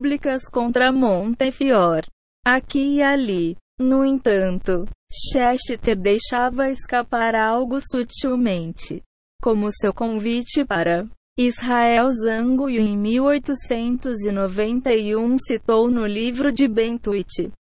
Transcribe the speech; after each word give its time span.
públicas 0.00 0.48
contra 0.48 0.90
Montefiore. 0.90 2.08
Aqui 2.44 2.96
e 2.96 3.02
ali. 3.02 3.56
No 3.78 4.02
entanto, 4.02 4.86
Chester 5.12 5.94
deixava 5.94 6.70
escapar 6.70 7.34
algo 7.34 7.78
sutilmente, 7.80 9.02
como 9.42 9.70
seu 9.70 9.92
convite 9.92 10.64
para 10.64 11.06
Israel 11.38 12.10
Zango 12.10 12.70
em 12.70 12.96
1891 12.96 15.36
citou 15.38 15.90
no 15.90 16.06
livro 16.06 16.50
de 16.50 16.66
Bentuit. 16.66 17.52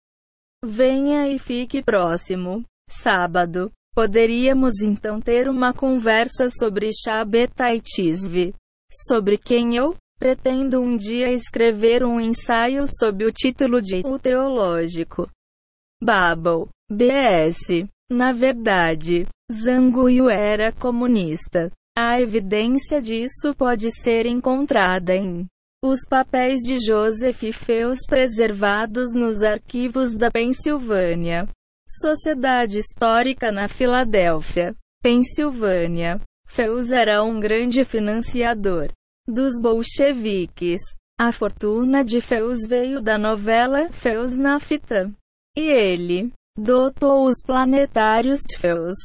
Venha 0.63 1.27
e 1.27 1.37
fique 1.37 1.83
próximo. 1.83 2.63
Sábado. 2.89 3.69
Poderíamos 3.93 4.81
então 4.81 5.19
ter 5.19 5.49
uma 5.49 5.73
conversa 5.73 6.49
sobre 6.49 6.89
Shabbatai 6.93 7.81
Tisvi. 7.81 8.55
Sobre 9.07 9.37
quem 9.37 9.75
eu 9.75 9.93
pretendo 10.19 10.81
um 10.81 10.97
dia 10.97 11.31
escrever 11.31 12.03
um 12.03 12.19
ensaio 12.19 12.85
sob 12.87 13.25
o 13.25 13.31
título 13.31 13.81
de 13.81 14.01
O 14.05 14.19
Teológico. 14.19 15.29
Babel. 16.03 16.67
BS. 16.91 17.87
Na 18.11 18.33
verdade, 18.33 19.25
Zanguio 19.51 20.29
era 20.29 20.71
comunista. 20.73 21.71
A 21.97 22.19
evidência 22.19 23.01
disso 23.01 23.55
pode 23.55 23.91
ser 23.91 24.25
encontrada 24.25 25.15
em 25.15 25.47
os 25.81 26.01
papéis 26.09 26.61
de 26.61 26.77
Joseph 26.85 27.41
Feus 27.53 27.99
preservados 28.07 29.13
nos 29.13 29.41
arquivos 29.41 30.13
da 30.13 30.29
Pensilvânia. 30.29 31.47
Sociedade 31.89 32.79
Histórica 32.79 33.51
na 33.51 33.67
Filadélfia, 33.67 34.75
Pensilvânia. 35.01 36.19
Feus 36.47 36.91
era 36.91 37.23
um 37.23 37.39
grande 37.39 37.85
financiador 37.85 38.89
dos 39.29 39.61
bolcheviques. 39.61 40.81
A 41.19 41.31
fortuna 41.31 42.03
de 42.03 42.21
Feus 42.21 42.59
veio 42.67 43.01
da 43.01 43.17
novela 43.17 43.89
Feus 43.89 44.35
na 44.35 44.59
fita. 44.59 45.11
E 45.57 45.61
ele 45.61 46.31
dotou 46.57 47.25
os 47.25 47.41
planetários 47.41 48.39
Feus 48.57 48.95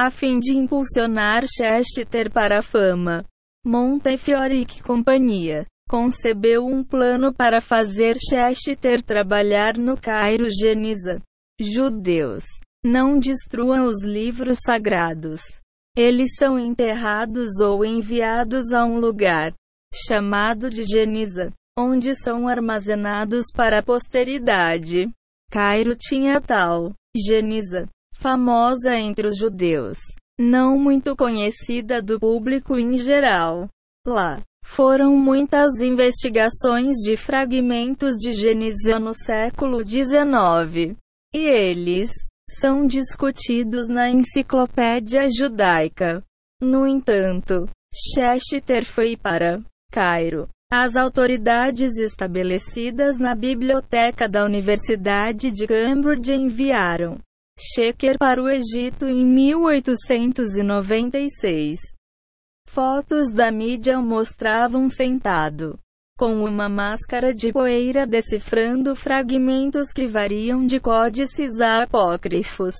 a 0.00 0.12
fim 0.12 0.38
de 0.38 0.56
impulsionar 0.56 1.44
Chester 1.44 2.30
para 2.30 2.60
a 2.60 2.62
fama. 2.62 3.24
Montefiore 3.66 4.60
e 4.60 4.82
companhia 4.82 5.66
concebeu 5.90 6.64
um 6.64 6.84
plano 6.84 7.34
para 7.34 7.60
fazer 7.60 8.16
Chester 8.16 9.02
trabalhar 9.02 9.76
no 9.76 10.00
Cairo 10.00 10.46
Geniza. 10.50 11.20
Judeus, 11.60 12.44
não 12.84 13.18
destruam 13.18 13.86
os 13.86 14.04
livros 14.04 14.58
sagrados. 14.64 15.40
Eles 15.98 16.36
são 16.36 16.56
enterrados 16.56 17.58
ou 17.60 17.84
enviados 17.84 18.72
a 18.72 18.84
um 18.84 19.00
lugar 19.00 19.52
chamado 19.92 20.70
de 20.70 20.84
Geniza, 20.84 21.52
onde 21.76 22.14
são 22.14 22.46
armazenados 22.46 23.46
para 23.52 23.80
a 23.80 23.82
posteridade. 23.82 25.10
Cairo 25.50 25.96
tinha 25.96 26.40
tal 26.40 26.92
Geniza 27.16 27.88
famosa 28.14 28.94
entre 28.94 29.26
os 29.26 29.36
judeus, 29.36 29.98
não 30.38 30.78
muito 30.78 31.16
conhecida 31.16 32.00
do 32.00 32.20
público 32.20 32.78
em 32.78 32.96
geral. 32.96 33.68
Lá 34.06 34.40
foram 34.64 35.16
muitas 35.16 35.80
investigações 35.80 36.94
de 36.98 37.16
fragmentos 37.16 38.14
de 38.18 38.34
Gênesis 38.34 39.00
no 39.00 39.12
século 39.12 39.84
XIX. 39.84 40.96
E 41.34 41.40
eles 41.40 42.12
são 42.48 42.86
discutidos 42.86 43.88
na 43.88 44.08
Enciclopédia 44.10 45.28
Judaica. 45.30 46.24
No 46.60 46.84
entanto, 46.86 47.68
Chester 47.94 48.84
foi 48.84 49.16
para 49.16 49.62
Cairo. 49.92 50.48
As 50.70 50.96
autoridades 50.96 51.96
estabelecidas 51.96 53.18
na 53.18 53.34
biblioteca 53.34 54.28
da 54.28 54.44
Universidade 54.44 55.50
de 55.50 55.66
Cambridge 55.66 56.30
enviaram 56.32 57.18
Sheker 57.58 58.18
para 58.18 58.42
o 58.42 58.48
Egito 58.48 59.06
em 59.06 59.26
1896. 59.26 61.78
Fotos 62.68 63.32
da 63.32 63.50
mídia 63.50 63.98
mostravam 64.00 64.88
sentado, 64.90 65.78
com 66.18 66.44
uma 66.44 66.68
máscara 66.68 67.32
de 67.32 67.52
poeira 67.52 68.04
decifrando 68.04 68.96
fragmentos 68.96 69.92
que 69.92 70.04
variam 70.04 70.66
de 70.66 70.80
códices 70.80 71.60
a 71.60 71.84
apócrifos. 71.84 72.74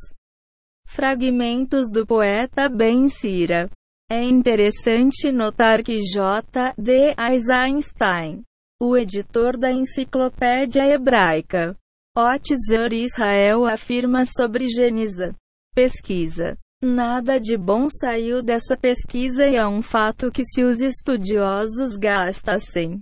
Fragmentos 0.85 1.89
do 1.89 2.05
poeta 2.05 2.69
Ben 2.69 3.09
Sira. 3.09 3.71
É 4.11 4.25
interessante 4.25 5.31
notar 5.31 5.85
que 5.85 6.01
J. 6.01 6.75
D. 6.77 7.15
Einstein, 7.17 8.43
o 8.83 8.97
editor 8.97 9.57
da 9.57 9.71
Enciclopédia 9.71 10.85
Hebraica, 10.85 11.77
Otzer 12.17 12.93
Israel 12.93 13.67
afirma 13.67 14.25
sobre 14.27 14.67
Geniza. 14.67 15.33
Pesquisa. 15.77 16.57
Nada 16.83 17.39
de 17.39 17.57
bom 17.57 17.87
saiu 17.89 18.43
dessa 18.43 18.77
pesquisa 18.77 19.47
e 19.47 19.55
é 19.55 19.67
um 19.67 19.83
fato 19.83 20.33
que 20.33 20.45
se 20.45 20.65
os 20.65 20.81
estudiosos 20.81 21.97
gastassem 21.97 23.01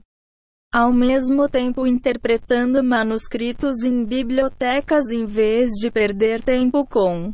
ao 0.73 0.93
mesmo 0.93 1.49
tempo 1.49 1.87
interpretando 1.87 2.83
manuscritos 2.83 3.83
em 3.83 4.05
bibliotecas 4.05 5.11
em 5.11 5.25
vez 5.25 5.71
de 5.81 5.91
perder 5.91 6.43
tempo 6.43 6.87
com 6.87 7.33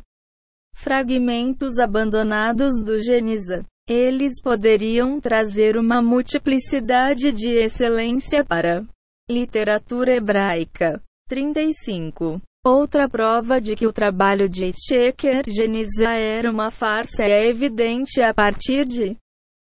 fragmentos 0.74 1.78
abandonados 1.78 2.72
do 2.84 2.98
Geniza. 3.02 3.64
Eles 3.88 4.40
poderiam 4.40 5.20
trazer 5.20 5.76
uma 5.76 6.00
multiplicidade 6.00 7.32
de 7.32 7.50
excelência 7.50 8.44
para 8.44 8.84
literatura 9.28 10.16
hebraica. 10.16 11.02
35. 11.28 12.40
Outra 12.64 13.08
prova 13.08 13.60
de 13.60 13.74
que 13.74 13.86
o 13.86 13.92
trabalho 13.92 14.48
de 14.48 14.72
Checker 14.72 15.42
Geniza 15.48 16.10
era 16.10 16.48
uma 16.48 16.70
farsa 16.70 17.24
é 17.24 17.48
evidente 17.48 18.22
a 18.22 18.32
partir 18.32 18.86
de 18.86 19.16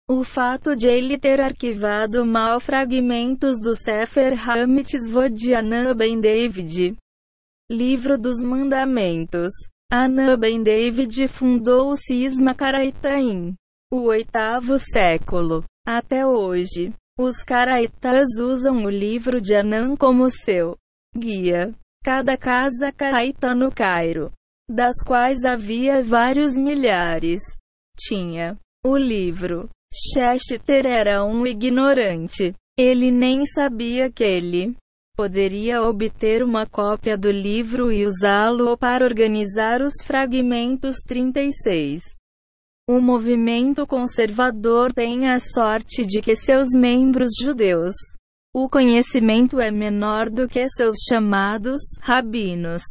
o 0.09 0.25
fato 0.25 0.75
de 0.75 0.89
ele 0.89 1.19
ter 1.19 1.41
arquivado 1.41 2.25
mal 2.27 2.61
fragmentos 2.61 3.59
do 3.61 3.75
Sefer 3.75 4.35
HaMitzvot 4.39 5.31
de 5.31 5.55
Anã 5.55 5.95
Ben 5.95 6.21
David. 6.21 6.97
Livro 7.71 8.19
dos 8.19 8.43
Mandamentos. 8.43 9.53
Anã 9.91 10.39
Ben 10.39 10.63
David 10.63 11.29
fundou 11.29 11.91
o 11.91 11.97
cisma 11.97 12.55
Caraitaim. 12.55 13.55
O 13.91 14.09
oitavo 14.09 14.79
século. 14.79 15.65
Até 15.87 16.27
hoje, 16.27 16.93
os 17.19 17.43
caraitas 17.43 18.39
usam 18.41 18.85
o 18.85 18.91
livro 18.91 19.41
de 19.41 19.55
Anã 19.55 19.97
como 19.97 20.31
seu 20.31 20.77
guia. 21.17 21.75
Cada 22.05 22.37
casa 22.37 22.91
caraita 22.91 23.55
no 23.55 23.71
Cairo, 23.71 24.33
das 24.69 24.97
quais 25.07 25.45
havia 25.45 26.03
vários 26.03 26.55
milhares, 26.55 27.41
tinha 27.97 28.59
o 28.85 28.97
livro. 28.97 29.69
Chester 29.93 30.87
era 30.87 31.25
um 31.25 31.47
ignorante. 31.47 32.55
Ele 32.79 33.11
nem 33.11 33.45
sabia 33.45 34.11
que 34.11 34.25
ele 34.25 34.75
poderia 35.15 35.83
obter 35.83 36.43
uma 36.43 36.67
cópia 36.67 37.19
do 37.19 37.31
livro 37.31 37.93
e 37.93 38.07
usá-lo 38.07 38.77
para 38.79 39.05
organizar 39.05 39.83
os 39.83 39.93
fragmentos 40.03 40.97
36. 41.07 42.01
O 42.89 43.01
movimento 43.01 43.87
conservador 43.87 44.93
tem 44.93 45.29
a 45.29 45.39
sorte 45.39 46.07
de 46.07 46.23
que 46.23 46.35
seus 46.35 46.71
membros 46.75 47.31
judeus 47.41 47.95
o 48.55 48.69
conhecimento 48.69 49.59
é 49.59 49.71
menor 49.71 50.29
do 50.29 50.47
que 50.47 50.69
seus 50.69 50.97
chamados 51.09 51.81
rabinos. 52.03 52.83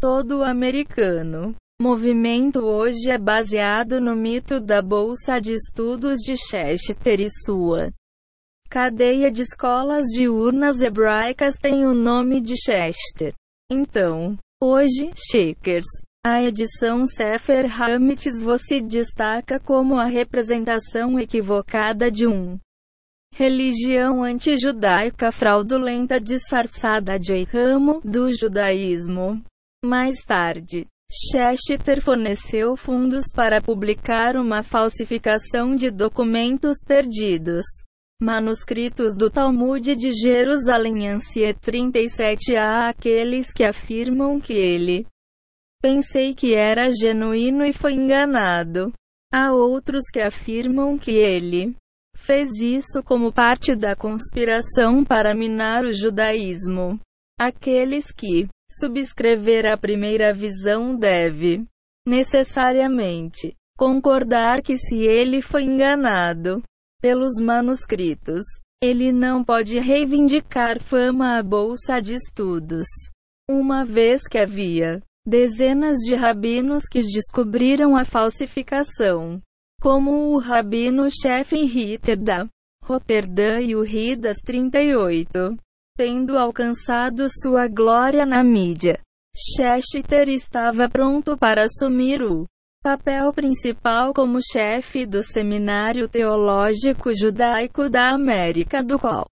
Todo 0.00 0.44
americano 0.44 1.56
movimento 1.80 2.60
hoje 2.60 3.10
é 3.10 3.16
baseado 3.16 4.02
no 4.02 4.14
mito 4.14 4.60
da 4.60 4.82
Bolsa 4.82 5.40
de 5.40 5.54
Estudos 5.54 6.18
de 6.18 6.36
Chester 6.36 7.22
e 7.22 7.30
sua 7.30 7.90
cadeia 8.68 9.32
de 9.32 9.40
escolas 9.40 10.08
diurnas 10.08 10.82
hebraicas 10.82 11.56
tem 11.56 11.86
o 11.86 11.94
nome 11.94 12.38
de 12.38 12.54
Chester. 12.54 13.32
Então, 13.72 14.36
hoje, 14.62 15.10
Shakers, 15.16 15.86
a 16.24 16.42
edição 16.42 17.06
Sefer 17.06 17.64
HaMitzvot 17.82 18.58
se 18.58 18.82
destaca 18.82 19.58
como 19.58 19.96
a 19.96 20.04
representação 20.04 21.18
equivocada 21.18 22.10
de 22.10 22.26
um 22.26 22.58
religião 23.34 24.22
antijudaica 24.22 25.32
fraudulenta 25.32 26.20
disfarçada 26.20 27.18
de 27.18 27.42
ramo 27.44 28.02
do 28.04 28.30
judaísmo. 28.34 29.42
Mais 29.82 30.22
tarde, 30.22 30.86
Chester 31.12 32.00
forneceu 32.00 32.76
fundos 32.76 33.24
para 33.34 33.60
publicar 33.60 34.36
uma 34.36 34.62
falsificação 34.62 35.74
de 35.74 35.90
documentos 35.90 36.76
perdidos. 36.86 37.64
Manuscritos 38.22 39.16
do 39.16 39.28
Talmud 39.28 39.96
de 39.96 40.12
Jerusalém 40.12 41.08
Ansia 41.08 41.52
37 41.52 42.54
a 42.54 42.90
aqueles 42.90 43.52
que 43.52 43.64
afirmam 43.64 44.38
que 44.38 44.52
ele 44.52 45.04
pensei 45.82 46.32
que 46.32 46.54
era 46.54 46.90
genuíno 46.92 47.64
e 47.64 47.72
foi 47.72 47.94
enganado. 47.94 48.92
Há 49.32 49.52
outros 49.52 50.04
que 50.12 50.20
afirmam 50.20 50.96
que 50.96 51.12
ele 51.12 51.74
fez 52.14 52.50
isso 52.60 53.02
como 53.02 53.32
parte 53.32 53.74
da 53.74 53.96
conspiração 53.96 55.02
para 55.04 55.34
minar 55.34 55.84
o 55.84 55.92
judaísmo. 55.92 57.00
Aqueles 57.36 58.12
que 58.12 58.46
subscrever 58.70 59.66
a 59.66 59.76
primeira 59.76 60.32
visão 60.32 60.94
deve 60.94 61.64
necessariamente 62.06 63.54
concordar 63.76 64.62
que 64.62 64.76
se 64.78 64.98
ele 64.98 65.42
foi 65.42 65.64
enganado 65.64 66.62
pelos 67.00 67.40
manuscritos, 67.40 68.42
ele 68.82 69.12
não 69.12 69.42
pode 69.42 69.78
reivindicar 69.78 70.80
fama 70.80 71.38
à 71.38 71.42
bolsa 71.42 72.00
de 72.00 72.14
estudos. 72.14 72.86
Uma 73.48 73.84
vez 73.84 74.26
que 74.28 74.38
havia 74.38 75.02
dezenas 75.26 75.96
de 75.98 76.14
rabinos 76.14 76.84
que 76.90 77.00
descobriram 77.00 77.96
a 77.96 78.04
falsificação, 78.04 79.40
como 79.80 80.34
o 80.34 80.38
rabino-chefe 80.38 81.64
Ritter 81.64 82.18
da 82.20 82.46
Roterdã 82.82 83.60
e 83.60 83.74
o 83.74 83.82
Ridas 83.82 84.38
38, 84.44 85.56
tendo 86.00 86.38
alcançado 86.38 87.26
sua 87.28 87.68
glória 87.68 88.24
na 88.24 88.42
mídia. 88.42 88.98
Schechter 89.36 90.30
estava 90.30 90.88
pronto 90.88 91.36
para 91.36 91.64
assumir 91.64 92.22
o 92.22 92.46
papel 92.82 93.30
principal 93.34 94.14
como 94.14 94.38
chefe 94.42 95.04
do 95.04 95.22
Seminário 95.22 96.08
Teológico 96.08 97.12
Judaico 97.14 97.90
da 97.90 98.14
América 98.14 98.82
do 98.82 98.98
qual 98.98 99.26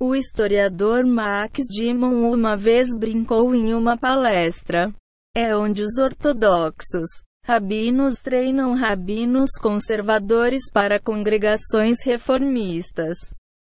o 0.00 0.16
historiador 0.16 1.06
Max 1.06 1.60
Dimon 1.70 2.34
uma 2.34 2.56
vez 2.56 2.88
brincou 2.98 3.54
em 3.54 3.72
uma 3.72 3.96
palestra. 3.96 4.92
É 5.36 5.56
onde 5.56 5.82
os 5.82 5.98
ortodoxos 5.98 7.06
rabinos 7.46 8.14
treinam 8.14 8.74
rabinos 8.74 9.50
conservadores 9.52 10.62
para 10.72 10.98
congregações 10.98 11.98
reformistas. 12.04 13.16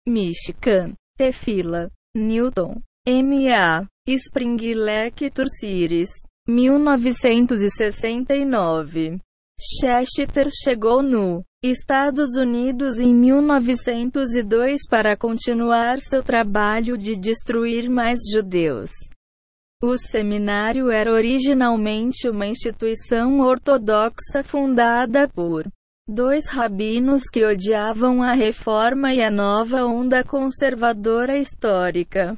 Michigan, 0.08 0.94
Tefila, 1.18 1.90
Newton, 2.12 2.82
M.A. 3.06 3.86
Spring 4.08 4.56
Lecture 4.74 5.48
Series, 5.48 6.10
1969. 6.48 9.20
Schechter 9.60 10.48
chegou 10.50 11.04
no 11.04 11.44
Estados 11.62 12.34
Unidos 12.36 12.98
em 12.98 13.14
1902 13.14 14.88
para 14.90 15.16
continuar 15.16 16.00
seu 16.00 16.20
trabalho 16.20 16.98
de 16.98 17.16
destruir 17.16 17.88
mais 17.88 18.18
judeus. 18.32 18.90
O 19.80 19.96
seminário 19.96 20.90
era 20.90 21.12
originalmente 21.12 22.28
uma 22.28 22.46
instituição 22.46 23.38
ortodoxa 23.38 24.42
fundada 24.42 25.28
por 25.28 25.64
dois 26.10 26.48
rabinos 26.48 27.22
que 27.32 27.44
odiavam 27.44 28.20
a 28.20 28.34
reforma 28.34 29.14
e 29.14 29.22
a 29.22 29.30
nova 29.30 29.84
onda 29.84 30.24
conservadora 30.24 31.38
histórica. 31.38 32.36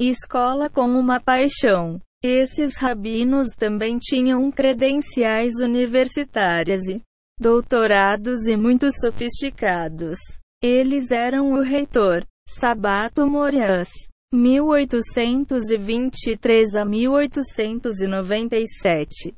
Escola 0.00 0.70
com 0.70 0.86
uma 0.86 1.20
paixão. 1.20 2.00
Esses 2.24 2.78
rabinos 2.78 3.48
também 3.48 3.98
tinham 3.98 4.50
credenciais 4.50 5.60
universitárias 5.62 6.88
e 6.88 7.02
doutorados 7.38 8.48
e 8.48 8.56
muito 8.56 8.90
sofisticados. 8.90 10.16
Eles 10.62 11.10
eram 11.10 11.52
o 11.52 11.60
reitor, 11.60 12.24
Sabato 12.48 13.26
Morias, 13.26 13.90
1823 14.32 16.74
a 16.74 16.86
1897. 16.86 19.34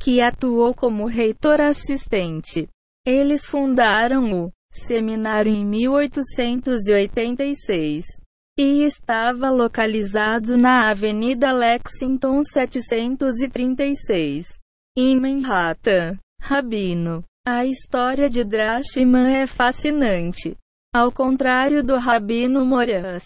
Que 0.00 0.20
atuou 0.20 0.74
como 0.74 1.06
reitor 1.06 1.60
assistente. 1.60 2.66
Eles 3.06 3.46
fundaram 3.46 4.46
o 4.46 4.50
seminário 4.72 5.52
em 5.52 5.64
1886 5.64 8.23
e 8.56 8.84
estava 8.84 9.50
localizado 9.50 10.56
na 10.56 10.88
Avenida 10.88 11.52
Lexington 11.52 12.44
736, 12.44 14.60
em 14.96 15.18
Manhattan. 15.18 16.16
Rabino. 16.40 17.24
A 17.46 17.64
história 17.64 18.30
de 18.30 18.44
Drashman 18.44 19.36
é 19.36 19.46
fascinante. 19.46 20.56
Ao 20.94 21.10
contrário 21.10 21.82
do 21.82 21.98
Rabino 21.98 22.64
Moras, 22.64 23.24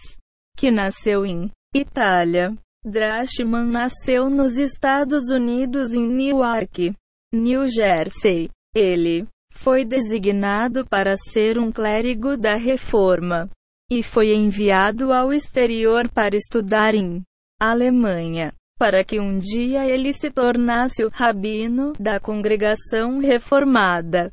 que 0.57 0.71
nasceu 0.71 1.27
em 1.27 1.51
Itália, 1.75 2.57
Drashman 2.85 3.67
nasceu 3.67 4.31
nos 4.31 4.57
Estados 4.57 5.31
Unidos 5.31 5.93
em 5.93 6.07
Newark, 6.07 6.95
New 7.35 7.69
Jersey. 7.69 8.49
Ele 8.75 9.27
foi 9.53 9.85
designado 9.85 10.87
para 10.87 11.17
ser 11.17 11.59
um 11.59 11.71
clérigo 11.71 12.37
da 12.37 12.57
Reforma 12.57 13.51
e 13.91 14.03
foi 14.03 14.35
enviado 14.35 15.13
ao 15.13 15.33
exterior 15.33 16.09
para 16.11 16.37
estudar 16.37 16.95
em 16.95 17.23
Alemanha, 17.59 18.53
para 18.79 19.03
que 19.03 19.19
um 19.19 19.39
dia 19.39 19.89
ele 19.89 20.13
se 20.13 20.31
tornasse 20.31 21.05
o 21.05 21.09
rabino 21.09 21.95
da 21.99 22.21
congregação 22.21 23.19
reformada. 23.19 24.31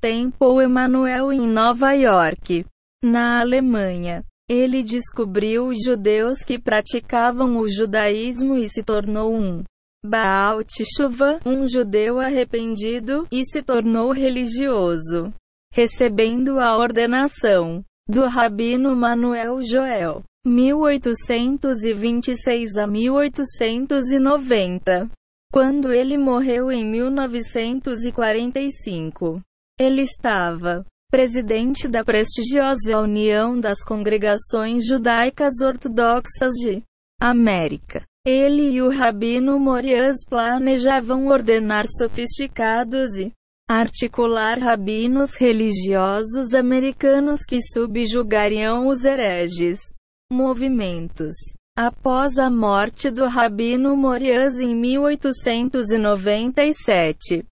Tempo 0.00 0.60
Emanuel 0.60 1.32
em 1.32 1.46
Nova 1.46 1.92
York, 1.92 2.66
na 3.04 3.40
Alemanha. 3.40 4.24
Ele 4.48 4.82
descobriu 4.82 5.68
os 5.68 5.78
judeus 5.82 6.42
que 6.42 6.58
praticavam 6.58 7.56
o 7.58 7.70
judaísmo 7.70 8.56
e 8.56 8.68
se 8.68 8.82
tornou 8.82 9.32
um 9.32 9.62
Baal 10.04 10.64
Teshuvah, 10.64 11.38
um 11.46 11.68
judeu 11.68 12.18
arrependido, 12.18 13.26
e 13.30 13.44
se 13.44 13.62
tornou 13.62 14.10
religioso, 14.10 15.32
recebendo 15.72 16.58
a 16.58 16.76
ordenação 16.76 17.84
do 18.12 18.26
Rabino 18.26 18.94
Manuel 18.94 19.62
Joel, 19.62 20.22
1826 20.44 22.76
a 22.76 22.86
1890. 22.86 25.10
Quando 25.50 25.90
ele 25.90 26.18
morreu 26.18 26.70
em 26.70 26.84
1945, 26.84 29.40
ele 29.80 30.02
estava 30.02 30.84
presidente 31.10 31.88
da 31.88 32.04
prestigiosa 32.04 32.98
União 32.98 33.58
das 33.58 33.82
Congregações 33.82 34.86
Judaicas 34.86 35.62
Ortodoxas 35.62 36.52
de 36.56 36.82
América. 37.18 38.02
Ele 38.26 38.72
e 38.72 38.82
o 38.82 38.90
Rabino 38.90 39.58
Morias 39.58 40.16
planejavam 40.28 41.28
ordenar 41.28 41.86
sofisticados 41.88 43.16
e 43.16 43.32
articular 43.80 44.58
rabinos 44.58 45.34
religiosos 45.34 46.52
americanos 46.52 47.40
que 47.48 47.62
subjugariam 47.62 48.86
os 48.86 49.02
hereges. 49.02 49.78
Movimentos. 50.30 51.32
Após 51.74 52.38
a 52.38 52.50
morte 52.50 53.10
do 53.10 53.26
Rabino 53.26 53.96
Morias 53.96 54.60
em 54.60 54.74
1897, 54.74 57.46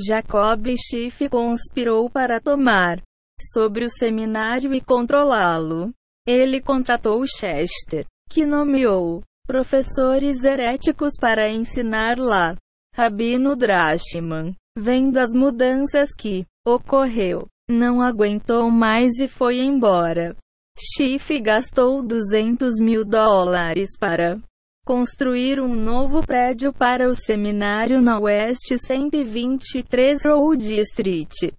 Jacob 0.00 0.74
Schiff 0.74 1.28
conspirou 1.28 2.08
para 2.08 2.40
tomar 2.40 3.02
sobre 3.38 3.84
o 3.84 3.90
seminário 3.90 4.72
e 4.72 4.80
controlá-lo. 4.80 5.92
Ele 6.26 6.62
contratou 6.62 7.22
Chester, 7.26 8.06
que 8.30 8.46
nomeou 8.46 9.22
professores 9.46 10.44
heréticos 10.44 11.12
para 11.20 11.52
ensinar 11.52 12.16
lá. 12.16 12.56
Rabino 12.94 13.56
Drashman, 13.56 14.54
vendo 14.76 15.18
as 15.18 15.32
mudanças 15.32 16.14
que 16.14 16.46
ocorreu, 16.66 17.46
não 17.70 18.00
aguentou 18.00 18.70
mais 18.70 19.18
e 19.18 19.28
foi 19.28 19.60
embora. 19.60 20.36
Schiff 20.78 21.38
gastou 21.40 22.02
200 22.02 22.80
mil 22.80 23.04
dólares 23.04 23.90
para 23.98 24.40
construir 24.84 25.60
um 25.60 25.74
novo 25.74 26.20
prédio 26.26 26.72
para 26.72 27.08
o 27.08 27.14
seminário 27.14 28.00
na 28.00 28.18
West 28.18 28.74
123 28.74 30.24
Road 30.24 30.80
Street, 30.80 31.52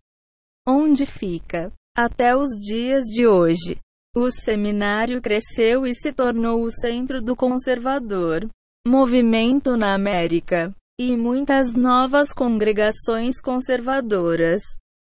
onde 0.67 1.05
fica, 1.05 1.71
até 1.95 2.35
os 2.35 2.49
dias 2.59 3.03
de 3.05 3.25
hoje, 3.27 3.79
o 4.15 4.29
seminário 4.29 5.21
cresceu 5.21 5.85
e 5.85 5.93
se 5.93 6.11
tornou 6.11 6.63
o 6.63 6.71
centro 6.71 7.21
do 7.21 7.35
conservador 7.35 8.47
movimento 8.85 9.77
na 9.77 9.95
América, 9.95 10.73
e 10.99 11.17
muitas 11.17 11.73
novas 11.73 12.31
congregações 12.31 13.41
conservadoras 13.41 14.61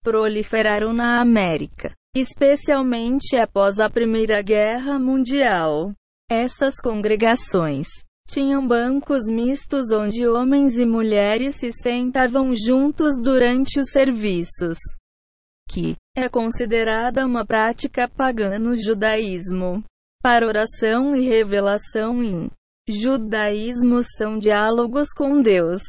proliferaram 0.02 0.92
na 0.92 1.20
América, 1.20 1.92
especialmente 2.14 3.36
após 3.36 3.80
a 3.80 3.90
Primeira 3.90 4.42
Guerra 4.42 4.98
Mundial. 4.98 5.92
Essas 6.30 6.76
congregações 6.80 7.86
tinham 8.28 8.66
bancos 8.66 9.26
mistos 9.26 9.92
onde 9.92 10.26
homens 10.26 10.78
e 10.78 10.86
mulheres 10.86 11.56
se 11.56 11.70
sentavam 11.72 12.54
juntos 12.54 13.20
durante 13.20 13.78
os 13.80 13.90
serviços, 13.90 14.78
que 15.68 15.96
é 16.16 16.28
considerada 16.28 17.26
uma 17.26 17.44
prática 17.44 18.08
pagã 18.08 18.58
no 18.58 18.74
judaísmo. 18.74 19.82
Para 20.22 20.46
oração 20.46 21.16
e 21.16 21.28
revelação 21.28 22.22
em 22.22 22.48
judaísmo 22.88 24.02
são 24.02 24.38
diálogos 24.38 25.12
com 25.12 25.40
Deus. 25.40 25.82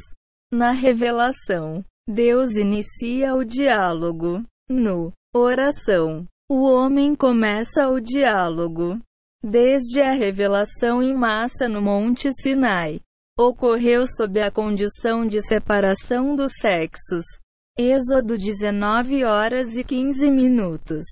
Na 0.51 0.71
revelação, 0.71 1.83
Deus 2.07 2.55
inicia 2.55 3.33
o 3.33 3.43
diálogo. 3.43 4.43
No 4.69 5.11
oração, 5.35 6.27
o 6.49 6.63
homem 6.63 7.15
começa 7.15 7.87
o 7.89 7.99
diálogo. 7.99 8.99
Desde 9.43 10.01
a 10.01 10.11
revelação 10.11 11.01
em 11.01 11.13
massa 11.13 11.67
no 11.67 11.81
Monte 11.81 12.31
Sinai, 12.31 12.99
ocorreu 13.37 14.05
sob 14.07 14.39
a 14.39 14.51
condição 14.51 15.25
de 15.25 15.41
separação 15.41 16.35
dos 16.35 16.53
sexos. 16.59 17.25
Êxodo 17.77 18.37
19 18.37 19.23
horas 19.23 19.75
e 19.75 19.83
15 19.83 20.29
minutos. 20.29 21.03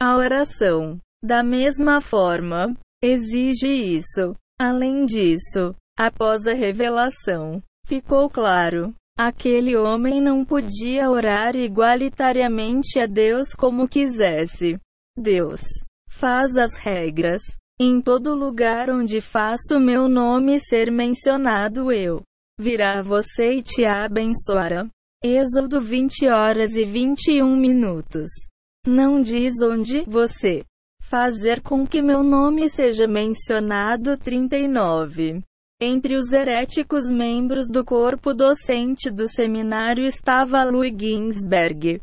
A 0.00 0.16
oração, 0.16 0.98
da 1.24 1.42
mesma 1.42 2.00
forma, 2.00 2.76
exige 3.02 3.68
isso. 3.68 4.36
Além 4.62 5.04
disso, 5.04 5.74
após 5.98 6.46
a 6.46 6.52
revelação, 6.54 7.60
ficou 7.84 8.30
claro 8.30 8.94
Aquele 9.18 9.76
homem 9.76 10.22
não 10.22 10.42
podia 10.44 11.10
orar 11.10 11.54
igualitariamente 11.54 12.98
a 12.98 13.06
Deus 13.06 13.54
como 13.54 13.86
quisesse. 13.86 14.78
Deus 15.16 15.60
faz 16.08 16.56
as 16.56 16.76
regras. 16.76 17.42
Em 17.80 18.00
todo 18.00 18.34
lugar 18.34 18.88
onde 18.88 19.20
faço 19.20 19.78
meu 19.78 20.08
nome 20.08 20.58
ser 20.60 20.90
mencionado, 20.90 21.92
eu 21.92 22.22
virá 22.58 23.02
você 23.02 23.54
e 23.54 23.62
te 23.62 23.84
abençoará. 23.84 24.86
Êxodo 25.22 25.80
20 25.80 26.28
horas 26.28 26.74
e 26.74 26.84
21 26.84 27.56
minutos. 27.56 28.28
Não 28.86 29.20
diz 29.20 29.60
onde 29.62 30.04
você 30.06 30.64
fazer 31.12 31.60
com 31.60 31.86
que 31.86 32.00
meu 32.00 32.22
nome 32.22 32.70
seja 32.70 33.06
mencionado 33.06 34.16
39. 34.16 35.42
Entre 35.78 36.16
os 36.16 36.32
heréticos 36.32 37.10
membros 37.10 37.68
do 37.68 37.84
corpo 37.84 38.32
docente 38.32 39.10
do 39.10 39.28
seminário 39.28 40.06
estava 40.06 40.64
Louis 40.64 40.94
Ginsberg. 40.98 42.00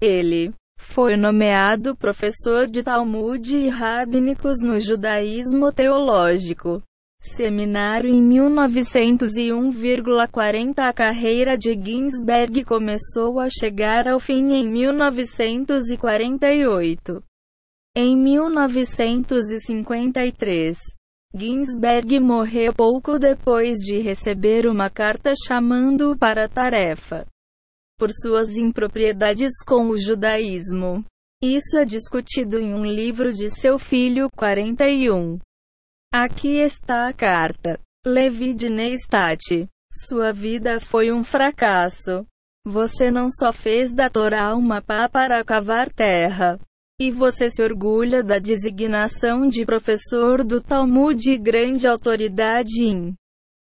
Ele 0.00 0.54
foi 0.78 1.16
nomeado 1.16 1.96
professor 1.96 2.68
de 2.68 2.84
Talmud 2.84 3.56
e 3.56 3.68
rabínicos 3.68 4.62
no 4.62 4.78
judaísmo 4.78 5.72
teológico. 5.72 6.80
Seminário 7.20 8.08
em 8.08 8.22
1901,40 8.22 10.78
A 10.78 10.92
carreira 10.92 11.58
de 11.58 11.74
Ginsberg 11.74 12.64
começou 12.64 13.40
a 13.40 13.48
chegar 13.50 14.06
ao 14.06 14.20
fim 14.20 14.52
em 14.52 14.70
1948. 14.70 17.20
Em 18.00 18.16
1953, 18.16 20.78
Ginsberg 21.34 22.20
morreu 22.20 22.72
pouco 22.72 23.18
depois 23.18 23.78
de 23.78 23.98
receber 23.98 24.68
uma 24.68 24.88
carta 24.88 25.32
chamando-o 25.44 26.16
para 26.16 26.44
a 26.44 26.48
tarefa 26.48 27.26
por 27.98 28.10
suas 28.12 28.50
impropriedades 28.50 29.50
com 29.66 29.88
o 29.88 30.00
judaísmo. 30.00 31.04
Isso 31.42 31.76
é 31.76 31.84
discutido 31.84 32.60
em 32.60 32.72
um 32.72 32.84
livro 32.84 33.32
de 33.32 33.50
seu 33.50 33.80
filho 33.80 34.30
41. 34.30 35.40
Aqui 36.14 36.60
está 36.60 37.08
a 37.08 37.12
carta. 37.12 37.80
Levi 38.06 38.54
de 38.54 38.70
Neistat. 38.70 39.66
Sua 39.92 40.32
vida 40.32 40.78
foi 40.78 41.10
um 41.10 41.24
fracasso. 41.24 42.24
Você 42.64 43.10
não 43.10 43.28
só 43.28 43.52
fez 43.52 43.92
da 43.92 44.08
Torá 44.08 44.54
uma 44.54 44.80
pá 44.80 45.08
para 45.08 45.44
cavar 45.44 45.92
terra, 45.92 46.60
e 47.00 47.12
você 47.12 47.48
se 47.48 47.62
orgulha 47.62 48.24
da 48.24 48.40
designação 48.40 49.46
de 49.46 49.64
professor 49.64 50.42
do 50.42 50.60
Talmud 50.60 51.30
e 51.30 51.38
grande 51.38 51.86
autoridade 51.86 52.82
em 52.84 53.14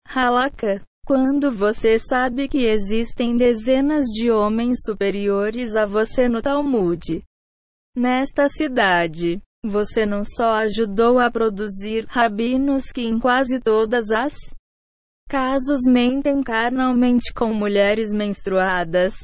Halakha. 0.06 0.80
Quando 1.04 1.50
você 1.50 1.98
sabe 1.98 2.46
que 2.46 2.66
existem 2.66 3.34
dezenas 3.34 4.04
de 4.04 4.30
homens 4.30 4.80
superiores 4.84 5.74
a 5.74 5.86
você 5.86 6.28
no 6.28 6.42
Talmud. 6.42 7.24
Nesta 7.96 8.46
cidade, 8.48 9.40
você 9.64 10.04
não 10.04 10.22
só 10.22 10.50
ajudou 10.56 11.18
a 11.18 11.30
produzir 11.30 12.04
rabinos 12.06 12.92
que 12.92 13.00
em 13.00 13.18
quase 13.18 13.58
todas 13.58 14.10
as 14.10 14.34
casos 15.28 15.80
mentem 15.88 16.42
carnalmente 16.42 17.32
com 17.34 17.52
mulheres 17.52 18.12
menstruadas, 18.12 19.14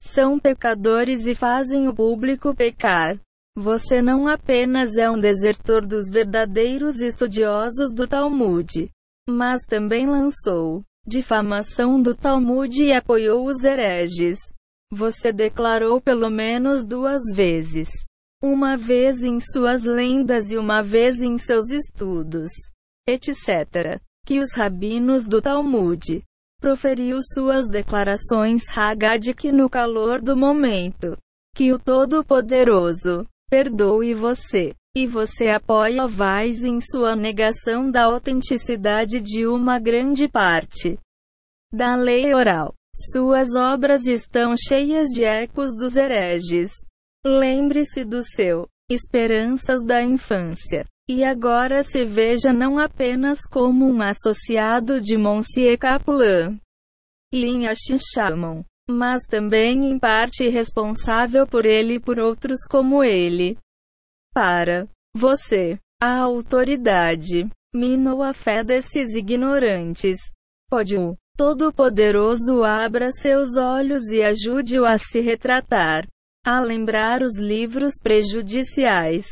são 0.00 0.38
pecadores 0.38 1.26
e 1.26 1.34
fazem 1.34 1.88
o 1.88 1.94
público 1.94 2.54
pecar. 2.54 3.18
Você 3.56 4.00
não 4.00 4.26
apenas 4.26 4.96
é 4.96 5.10
um 5.10 5.20
desertor 5.20 5.86
dos 5.86 6.08
verdadeiros 6.08 7.02
estudiosos 7.02 7.92
do 7.94 8.08
Talmud, 8.08 8.90
mas 9.28 9.62
também 9.64 10.06
lançou 10.06 10.82
difamação 11.06 12.00
do 12.00 12.14
Talmud 12.14 12.82
e 12.82 12.94
apoiou 12.94 13.46
os 13.46 13.62
hereges. 13.62 14.38
Você 14.90 15.32
declarou 15.32 16.00
pelo 16.00 16.30
menos 16.30 16.82
duas 16.82 17.20
vezes, 17.34 17.88
uma 18.42 18.74
vez 18.74 19.22
em 19.22 19.38
suas 19.38 19.82
lendas 19.82 20.50
e 20.50 20.56
uma 20.56 20.82
vez 20.82 21.20
em 21.20 21.36
seus 21.36 21.70
estudos, 21.70 22.50
etc., 23.06 24.00
que 24.24 24.40
os 24.40 24.54
rabinos 24.54 25.24
do 25.24 25.42
Talmud 25.42 26.22
proferiu 26.58 27.18
suas 27.22 27.68
declarações 27.68 28.62
Haggadik 28.74 29.52
no 29.52 29.68
calor 29.68 30.22
do 30.22 30.36
momento, 30.36 31.18
que 31.54 31.72
o 31.72 31.78
Todo-Poderoso 31.78 33.26
perdoe 33.52 34.14
você. 34.14 34.74
E 34.96 35.06
você 35.06 35.48
apoia 35.48 36.06
Vais 36.06 36.64
em 36.64 36.80
sua 36.80 37.14
negação 37.14 37.90
da 37.90 38.04
autenticidade 38.04 39.20
de 39.20 39.46
uma 39.46 39.78
grande 39.78 40.26
parte 40.26 40.98
da 41.70 41.94
lei 41.94 42.32
oral. 42.34 42.74
Suas 43.12 43.54
obras 43.54 44.06
estão 44.06 44.54
cheias 44.56 45.08
de 45.08 45.24
ecos 45.24 45.74
dos 45.74 45.96
hereges. 45.96 46.70
Lembre-se 47.26 48.04
do 48.04 48.22
seu 48.22 48.66
esperanças 48.90 49.84
da 49.84 50.02
infância. 50.02 50.86
E 51.08 51.22
agora 51.22 51.82
se 51.82 52.06
veja 52.06 52.54
não 52.54 52.78
apenas 52.78 53.40
como 53.46 53.86
um 53.86 54.00
associado 54.00 54.98
de 54.98 55.18
Monsieur 55.18 55.76
Kaplan 55.78 56.58
e 57.32 57.44
Inhashi 57.44 57.98
mas 58.92 59.24
também 59.24 59.90
em 59.90 59.98
parte 59.98 60.48
responsável 60.48 61.46
por 61.46 61.66
ele 61.66 61.94
e 61.94 62.00
por 62.00 62.18
outros 62.18 62.66
como 62.68 63.02
ele. 63.02 63.58
Para 64.34 64.86
você, 65.16 65.78
a 66.00 66.18
autoridade 66.18 67.48
minou 67.74 68.22
a 68.22 68.32
fé 68.32 68.62
desses 68.62 69.14
ignorantes. 69.14 70.18
Pode 70.68 70.96
o 70.96 71.16
Todo-Poderoso 71.36 72.62
abra 72.62 73.10
seus 73.10 73.56
olhos 73.56 74.10
e 74.10 74.22
ajude-o 74.22 74.84
a 74.84 74.98
se 74.98 75.20
retratar, 75.20 76.06
a 76.44 76.60
lembrar 76.60 77.22
os 77.22 77.38
livros 77.38 77.94
prejudiciais. 78.02 79.26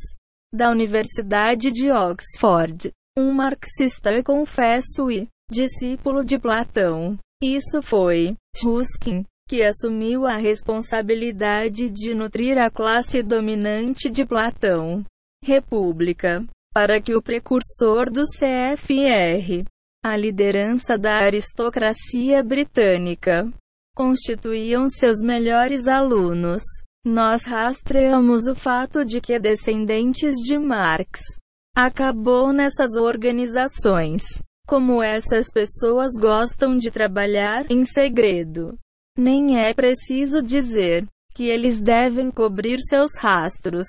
da 0.55 0.71
Universidade 0.71 1.73
de 1.73 1.91
Oxford. 1.91 2.93
Um 3.19 3.33
marxista 3.33 4.23
confesso 4.23 5.11
e 5.11 5.27
discípulo 5.51 6.25
de 6.25 6.39
Platão. 6.39 7.19
Isso 7.43 7.83
foi 7.83 8.37
Ruskin 8.63 9.25
que 9.49 9.63
assumiu 9.63 10.25
a 10.27 10.37
responsabilidade 10.37 11.89
de 11.91 12.15
nutrir 12.15 12.59
a 12.59 12.71
classe 12.71 13.23
dominante 13.23 14.09
de 14.09 14.25
Platão. 14.25 15.05
República 15.45 16.47
para 16.73 17.00
que 17.00 17.14
o 17.14 17.23
precursor 17.23 18.11
do 18.11 18.23
CFR, 18.23 19.64
a 20.05 20.17
liderança 20.17 20.99
da 20.99 21.19
aristocracia 21.19 22.43
britânica, 22.43 23.52
constituíam 23.95 24.88
seus 24.88 25.21
melhores 25.23 25.87
alunos. 25.87 26.62
Nós 27.05 27.45
rastreamos 27.45 28.47
o 28.47 28.55
fato 28.55 29.05
de 29.05 29.21
que 29.21 29.38
descendentes 29.38 30.37
de 30.37 30.59
Marx 30.59 31.21
acabou 31.76 32.52
nessas 32.52 32.97
organizações. 32.97 34.23
Como 34.67 35.02
essas 35.02 35.50
pessoas 35.50 36.12
gostam 36.19 36.76
de 36.76 36.91
trabalhar 36.91 37.71
em 37.71 37.85
segredo. 37.85 38.79
Nem 39.19 39.59
é 39.59 39.75
preciso 39.75 40.41
dizer 40.41 41.07
que 41.35 41.49
eles 41.49 41.81
devem 41.81 42.31
cobrir 42.31 42.79
seus 42.81 43.11
rastros 43.19 43.87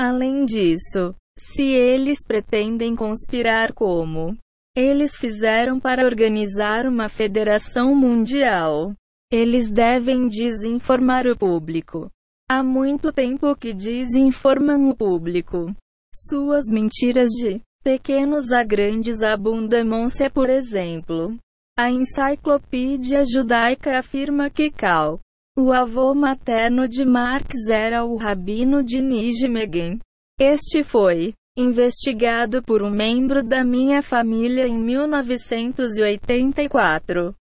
Além 0.00 0.44
disso, 0.44 1.12
se 1.38 1.62
eles 1.64 2.24
pretendem 2.26 2.96
conspirar 2.96 3.72
como 3.72 4.36
eles 4.76 5.16
fizeram 5.16 5.80
para 5.80 6.04
organizar 6.04 6.86
uma 6.86 7.08
federação 7.08 7.94
mundial, 7.94 8.94
eles 9.30 9.68
devem 9.68 10.28
desinformar 10.28 11.26
o 11.26 11.36
público. 11.36 12.10
Há 12.48 12.62
muito 12.62 13.12
tempo 13.12 13.54
que 13.56 13.74
desinformam 13.74 14.88
o 14.88 14.96
público. 14.96 15.74
Suas 16.14 16.70
mentiras 16.70 17.28
de 17.30 17.60
pequenos 17.82 18.52
a 18.52 18.62
grandes 18.62 19.22
abundam-se, 19.22 20.30
por 20.30 20.48
exemplo. 20.48 21.36
A 21.76 21.90
enciclopédia 21.90 23.22
judaica 23.24 23.98
afirma 23.98 24.48
que 24.48 24.70
Cal, 24.70 25.20
o 25.56 25.72
avô 25.72 26.14
materno 26.14 26.88
de 26.88 27.04
Marx, 27.04 27.68
era 27.68 28.04
o 28.04 28.16
rabino 28.16 28.82
de 28.82 29.00
Nijmegen. 29.00 29.98
Este 30.40 30.84
foi 30.84 31.34
investigado 31.56 32.62
por 32.62 32.80
um 32.80 32.90
membro 32.90 33.42
da 33.42 33.64
minha 33.64 34.00
família 34.00 34.68
em 34.68 34.78
1984. 34.78 37.34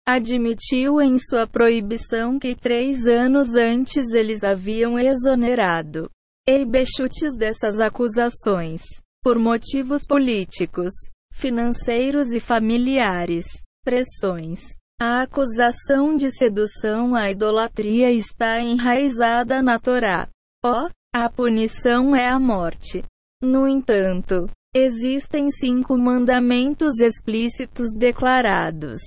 admitiu 0.07 1.01
em 1.01 1.17
sua 1.19 1.47
proibição 1.47 2.39
que 2.39 2.55
três 2.55 3.07
anos 3.07 3.55
antes 3.55 4.13
eles 4.13 4.45
haviam 4.45 4.99
exonerado 4.99 6.11
Eibechutes 6.45 7.37
dessas 7.37 7.79
acusações, 7.79 8.83
por 9.23 9.39
motivos 9.39 10.07
políticos, 10.07 10.93
financeiros 11.33 12.33
e 12.33 12.41
familiares, 12.41 13.47
pressões 13.85 14.61
a 15.05 15.23
acusação 15.23 16.15
de 16.15 16.31
sedução 16.31 17.17
à 17.17 17.29
idolatria 17.29 18.13
está 18.13 18.61
enraizada 18.61 19.61
na 19.61 19.77
Torá. 19.77 20.29
Ó, 20.65 20.85
oh, 20.85 20.91
a 21.13 21.29
punição 21.29 22.15
é 22.15 22.29
a 22.29 22.39
morte. 22.39 23.03
No 23.43 23.67
entanto, 23.67 24.49
existem 24.73 25.51
cinco 25.51 25.99
mandamentos 25.99 27.01
explícitos 27.01 27.93
declarados 27.93 29.01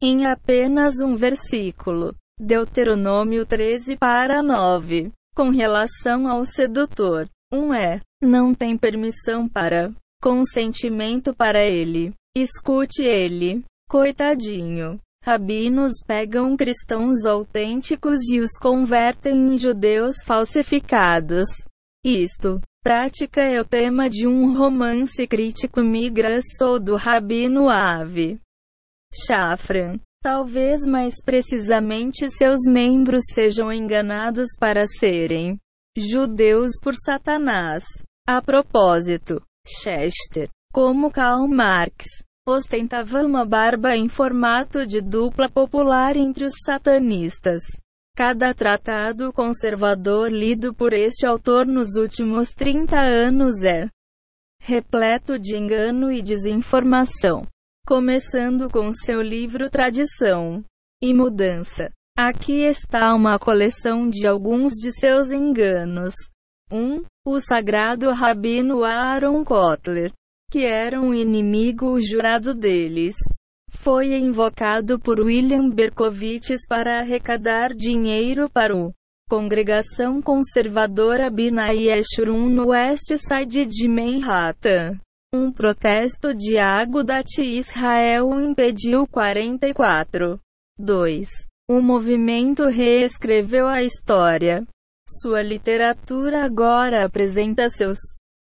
em 0.00 0.26
apenas 0.26 1.00
um 1.00 1.16
versículo. 1.16 2.14
Deuteronômio 2.38 3.44
13 3.44 3.96
para 3.96 4.44
9. 4.44 5.10
Com 5.34 5.48
relação 5.48 6.28
ao 6.28 6.44
sedutor, 6.44 7.28
um 7.52 7.74
é: 7.74 8.00
não 8.22 8.54
tem 8.54 8.76
permissão 8.76 9.48
para 9.48 9.92
consentimento 10.20 11.34
para 11.34 11.62
ele. 11.62 12.14
Escute 12.34 13.02
ele, 13.02 13.62
coitadinho. 13.88 14.98
Rabinos 15.24 15.92
pegam 16.06 16.56
cristãos 16.56 17.24
autênticos 17.26 18.28
e 18.30 18.40
os 18.40 18.52
convertem 18.58 19.52
em 19.52 19.56
judeus 19.56 20.16
falsificados. 20.24 21.48
Isto, 22.04 22.60
prática 22.82 23.40
é 23.42 23.60
o 23.60 23.64
tema 23.64 24.10
de 24.10 24.26
um 24.26 24.56
romance 24.56 25.26
crítico 25.26 25.80
migraçou 25.80 26.80
do 26.80 26.96
Rabino 26.96 27.68
Ave. 27.68 28.40
Shafran. 29.14 30.00
Talvez 30.22 30.86
mais 30.86 31.14
precisamente 31.24 32.28
seus 32.28 32.60
membros 32.66 33.24
sejam 33.32 33.72
enganados 33.72 34.48
para 34.58 34.86
serem 34.86 35.58
judeus 35.96 36.72
por 36.82 36.94
Satanás. 36.94 37.84
A 38.26 38.40
propósito, 38.40 39.42
Chester, 39.66 40.48
como 40.72 41.10
Karl 41.10 41.46
Marx, 41.48 42.06
ostentava 42.46 43.22
uma 43.22 43.44
barba 43.44 43.96
em 43.96 44.08
formato 44.08 44.86
de 44.86 45.00
dupla 45.00 45.48
popular 45.48 46.16
entre 46.16 46.44
os 46.44 46.54
satanistas. 46.64 47.62
Cada 48.14 48.52
tratado 48.52 49.32
conservador 49.32 50.30
lido 50.30 50.74
por 50.74 50.92
este 50.92 51.26
autor 51.26 51.66
nos 51.66 51.96
últimos 51.96 52.50
30 52.50 53.00
anos 53.00 53.62
é 53.62 53.88
repleto 54.60 55.38
de 55.38 55.56
engano 55.56 56.12
e 56.12 56.22
desinformação. 56.22 57.46
Começando 57.86 58.70
com 58.70 58.92
seu 58.92 59.20
livro 59.20 59.68
Tradição 59.68 60.62
e 61.02 61.12
Mudança. 61.12 61.90
Aqui 62.16 62.64
está 62.64 63.14
uma 63.14 63.38
coleção 63.38 64.08
de 64.08 64.26
alguns 64.26 64.72
de 64.72 64.92
seus 64.92 65.32
enganos. 65.32 66.14
1. 66.70 66.76
Um, 66.78 67.04
o 67.26 67.40
sagrado 67.40 68.10
rabino 68.12 68.84
Aaron 68.84 69.44
Kotler 69.44 70.12
que 70.52 70.66
era 70.66 71.00
um 71.00 71.14
inimigo 71.14 71.98
jurado 71.98 72.54
deles. 72.54 73.14
Foi 73.70 74.14
invocado 74.14 75.00
por 75.00 75.18
William 75.18 75.70
Berkowitz 75.70 76.66
para 76.68 76.98
arrecadar 76.98 77.72
dinheiro 77.74 78.50
para 78.50 78.76
o 78.76 78.92
Congregação 79.30 80.20
Conservadora 80.20 81.30
Binai 81.30 81.88
Yeshurun 81.88 82.50
no 82.50 82.68
West 82.68 83.16
Side 83.16 83.64
de 83.64 83.88
Manhattan. 83.88 85.00
Um 85.34 85.50
protesto 85.50 86.34
de 86.34 86.58
Agudat 86.58 87.38
Israel 87.38 88.38
impediu 88.38 89.06
44. 89.06 90.38
2. 90.78 91.28
O 91.74 91.80
movimento 91.80 92.66
reescreveu 92.66 93.66
a 93.66 93.82
história. 93.82 94.62
Sua 95.08 95.40
literatura 95.40 96.44
agora 96.44 97.06
apresenta 97.06 97.70
seus 97.70 97.96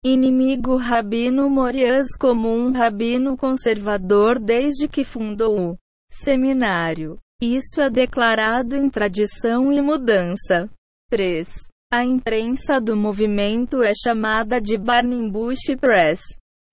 inimigo 0.06 0.76
Rabino 0.76 1.50
Morias 1.50 2.16
como 2.20 2.48
um 2.48 2.72
rabino 2.72 3.36
conservador 3.36 4.38
desde 4.40 4.88
que 4.88 5.04
fundou 5.04 5.72
o 5.72 5.78
seminário. 6.12 7.18
Isso 7.42 7.82
é 7.82 7.90
declarado 7.90 8.76
em 8.76 8.88
tradição 8.92 9.74
e 9.74 9.82
mudança. 9.82 10.70
3. 11.10 11.50
A 11.92 12.06
imprensa 12.06 12.80
do 12.80 12.96
movimento 12.96 13.82
é 13.82 13.92
chamada 14.04 14.62
de 14.62 14.78
Barnum 14.78 15.32
Bush 15.32 15.76
Press, 15.82 16.22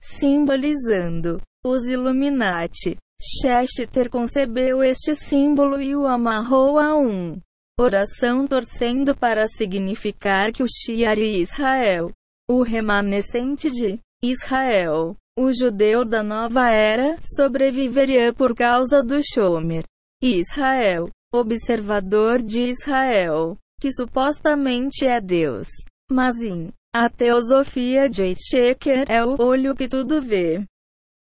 simbolizando 0.02 1.40
os 1.64 1.88
Illuminati. 1.88 2.98
Chester 3.22 4.10
concebeu 4.10 4.82
este 4.82 5.14
símbolo 5.14 5.80
e 5.80 5.94
o 5.94 6.06
amarrou 6.06 6.78
a 6.78 6.96
um 6.96 7.40
oração 7.80 8.46
torcendo 8.46 9.16
para 9.16 9.46
significar 9.46 10.52
que 10.52 10.62
o 10.62 10.66
Shiari 10.68 11.40
Israel 11.40 12.10
o 12.50 12.62
remanescente 12.62 13.70
de 13.70 13.98
Israel 14.22 15.16
o 15.38 15.50
judeu 15.50 16.04
da 16.04 16.22
nova 16.22 16.68
era, 16.70 17.16
sobreviveria 17.22 18.34
por 18.34 18.54
causa 18.54 19.02
do 19.02 19.18
Shomer. 19.22 19.84
Israel, 20.22 21.08
observador 21.32 22.42
de 22.42 22.60
Israel, 22.68 23.56
que 23.80 23.90
supostamente 23.90 25.06
é 25.06 25.20
Deus. 25.20 25.68
Mas 26.10 26.42
em 26.42 26.70
a 26.94 27.08
teosofia 27.08 28.10
de 28.10 28.34
Sheker 28.36 29.06
é 29.08 29.24
o 29.24 29.40
olho 29.40 29.74
que 29.74 29.88
tudo 29.88 30.20
vê. 30.20 30.62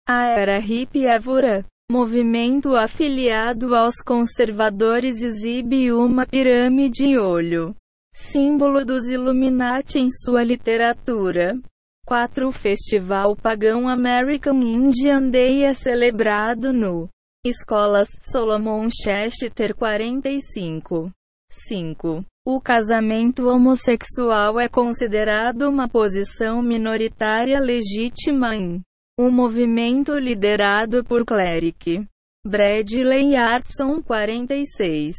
A 0.09 0.27
era 0.27 0.61
hippie 0.61 1.07
évora, 1.07 1.67
movimento 1.90 2.75
afiliado 2.75 3.75
aos 3.75 3.96
conservadores 4.05 5.22
exibe 5.22 5.92
uma 5.92 6.27
pirâmide 6.27 7.16
olho, 7.16 7.77
símbolo 8.12 8.85
dos 8.85 9.09
Illuminati 9.09 10.01
em 10.01 10.11
sua 10.11 10.42
literatura. 10.42 11.59
4. 12.05 12.49
O 12.49 12.53
Festival 12.53 13.37
Pagão 13.37 13.88
American 13.88 14.61
Indian 14.61 15.29
Day 15.31 15.64
é 15.64 15.75
celebrado 15.75 16.72
no 16.72 17.09
Escolas 17.44 18.09
Solomon 18.20 18.88
Chester 18.90 19.75
45. 19.75 21.11
5. 21.51 22.25
O 22.44 22.61
casamento 22.61 23.49
homossexual 23.49 24.59
é 24.59 24.68
considerado 24.68 25.62
uma 25.62 25.88
posição 25.88 26.61
minoritária 26.61 27.61
legítima 27.61 28.57
em 28.57 28.83
um 29.18 29.31
movimento 29.31 30.18
liderado 30.18 31.02
por 31.02 31.24
Cleric 31.24 32.07
Bradley 32.46 33.35
Artson 33.35 34.02
46. 34.02 35.14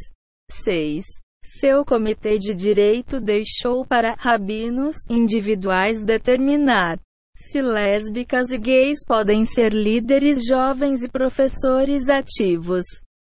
6. 0.52 1.04
Seu 1.44 1.84
comitê 1.84 2.38
de 2.38 2.54
direito 2.54 3.20
deixou 3.20 3.84
para 3.84 4.14
rabinos 4.14 4.98
individuais 5.10 6.04
determinar 6.04 7.00
se 7.36 7.60
lésbicas 7.60 8.52
e 8.52 8.60
gays 8.60 9.00
podem 9.04 9.46
ser 9.46 9.74
líderes 9.74 10.46
jovens 10.46 11.02
e 11.02 11.10
professores 11.10 12.08
ativos 12.08 12.84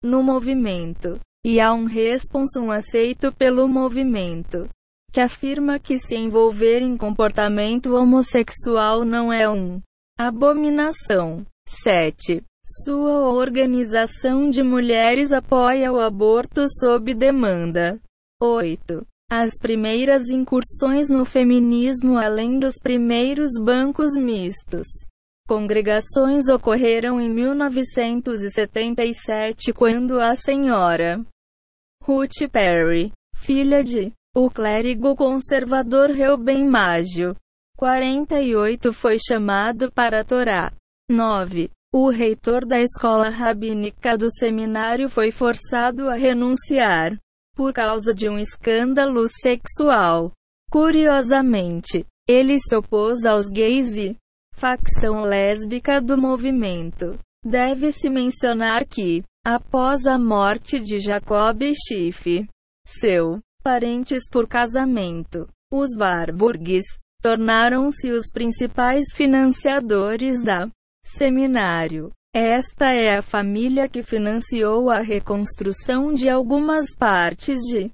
no 0.04 0.22
movimento. 0.22 1.20
E 1.46 1.62
há 1.62 1.74
um 1.74 1.86
responsum 1.86 2.70
aceito 2.70 3.34
pelo 3.34 3.66
movimento, 3.66 4.68
que 5.10 5.22
afirma 5.22 5.80
que 5.80 5.98
se 5.98 6.18
envolver 6.18 6.82
em 6.82 6.98
comportamento 6.98 7.96
homossexual 7.96 9.06
não 9.06 9.32
é 9.32 9.50
um 9.50 9.80
abominação. 10.20 11.46
7. 11.66 12.44
Sua 12.84 13.32
organização 13.32 14.50
de 14.50 14.62
mulheres 14.62 15.32
apoia 15.32 15.94
o 15.94 16.02
aborto 16.02 16.66
sob 16.68 17.14
demanda. 17.14 17.98
8. 18.42 19.08
As 19.32 19.58
primeiras 19.58 20.30
incursões 20.30 21.08
no 21.08 21.24
feminismo 21.24 22.18
além 22.18 22.60
dos 22.60 22.74
primeiros 22.82 23.52
bancos 23.64 24.18
mistos 24.18 24.88
congregações 25.48 26.50
ocorreram 26.50 27.18
em 27.20 27.28
1977 27.28 29.74
quando 29.74 30.20
a 30.20 30.36
senhora 30.36 31.26
Ruth 32.04 32.48
Perry, 32.52 33.12
filha 33.36 33.84
de 33.84 34.14
o 34.36 34.52
clérigo 34.52 35.16
conservador 35.16 36.12
Reuben 36.12 36.70
Maggio, 36.70 37.36
48 37.80 38.92
foi 38.92 39.16
chamado 39.18 39.90
para 39.90 40.20
a 40.20 40.24
Torá. 40.26 40.70
9. 41.10 41.72
O 41.94 42.10
reitor 42.10 42.66
da 42.66 42.78
escola 42.82 43.30
rabínica 43.30 44.18
do 44.18 44.30
seminário 44.30 45.10
foi 45.10 45.32
forçado 45.32 46.10
a 46.10 46.16
renunciar 46.16 47.18
por 47.56 47.72
causa 47.72 48.14
de 48.14 48.28
um 48.28 48.38
escândalo 48.38 49.26
sexual. 49.30 50.34
Curiosamente, 50.70 52.06
ele 52.28 52.60
se 52.60 52.76
opôs 52.76 53.24
aos 53.24 53.48
gays 53.48 53.96
e 53.96 54.14
facção 54.56 55.22
lésbica 55.22 56.02
do 56.02 56.18
movimento. 56.18 57.18
Deve-se 57.46 58.10
mencionar 58.10 58.86
que, 58.86 59.24
após 59.46 60.06
a 60.06 60.20
morte 60.20 60.82
de 60.82 61.00
Jacob 61.00 61.62
Schiff, 61.74 62.46
seu 62.86 63.40
parentes 63.64 64.24
por 64.30 64.50
casamento, 64.50 65.48
os 65.72 65.96
Warburgs, 65.98 66.84
tornaram-se 67.22 68.12
os 68.12 68.32
principais 68.32 69.06
financiadores 69.14 70.44
da 70.44 70.70
seminário. 71.06 72.12
Esta 72.34 72.94
é 72.94 73.18
a 73.18 73.22
família 73.22 73.90
que 73.90 74.04
financiou 74.04 74.90
a 74.90 75.00
reconstrução 75.00 76.14
de 76.14 76.30
algumas 76.30 76.96
partes 76.96 77.60
de 77.62 77.92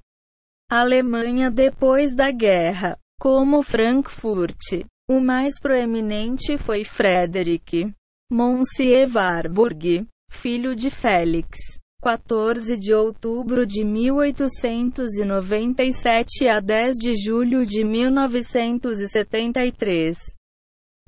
Alemanha 0.70 1.50
depois 1.50 2.14
da 2.14 2.30
guerra, 2.30 2.98
como 3.18 3.62
Frankfurt, 3.62 4.84
o 5.08 5.20
mais 5.20 5.60
proeminente 5.60 6.58
foi 6.58 6.82
Frederick 6.84 7.92
Monsieur 8.30 9.08
Warburg, 9.14 10.04
filho 10.28 10.74
de 10.74 10.90
Félix. 10.90 11.56
14 12.02 12.78
de 12.78 12.94
outubro 12.94 13.66
de 13.66 13.84
1897 13.84 16.48
a 16.48 16.60
10 16.60 16.96
de 16.96 17.12
julho 17.14 17.66
de 17.66 17.84
1973. 17.84 20.16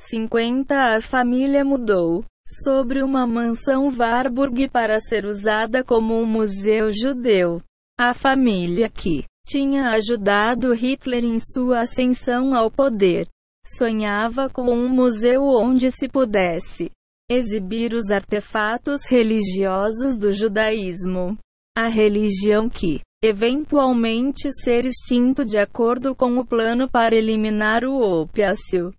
50 0.00 0.96
A 0.96 1.00
família 1.00 1.64
mudou 1.64 2.24
sobre 2.64 3.02
uma 3.02 3.26
mansão 3.26 3.88
Warburg 3.88 4.68
para 4.70 5.00
ser 5.00 5.26
usada 5.26 5.84
como 5.84 6.14
um 6.14 6.24
museu 6.24 6.90
judeu. 6.90 7.60
A 7.98 8.14
família 8.14 8.88
que 8.88 9.24
tinha 9.46 9.90
ajudado 9.90 10.72
Hitler 10.72 11.24
em 11.24 11.38
sua 11.38 11.80
ascensão 11.80 12.54
ao 12.54 12.70
poder 12.70 13.28
sonhava 13.66 14.48
com 14.48 14.70
um 14.70 14.88
museu 14.88 15.42
onde 15.42 15.90
se 15.90 16.08
pudesse 16.08 16.90
exibir 17.30 17.92
os 17.92 18.10
artefatos 18.10 19.06
religiosos 19.06 20.16
do 20.16 20.32
judaísmo. 20.32 21.36
A 21.76 21.88
religião 21.88 22.68
que, 22.68 23.00
eventualmente, 23.22 24.50
ser 24.62 24.84
extinto 24.84 25.44
de 25.44 25.58
acordo 25.58 26.14
com 26.14 26.38
o 26.38 26.46
plano 26.46 26.90
para 26.90 27.14
eliminar 27.14 27.84
o 27.84 28.22
opiáceo. 28.22 28.92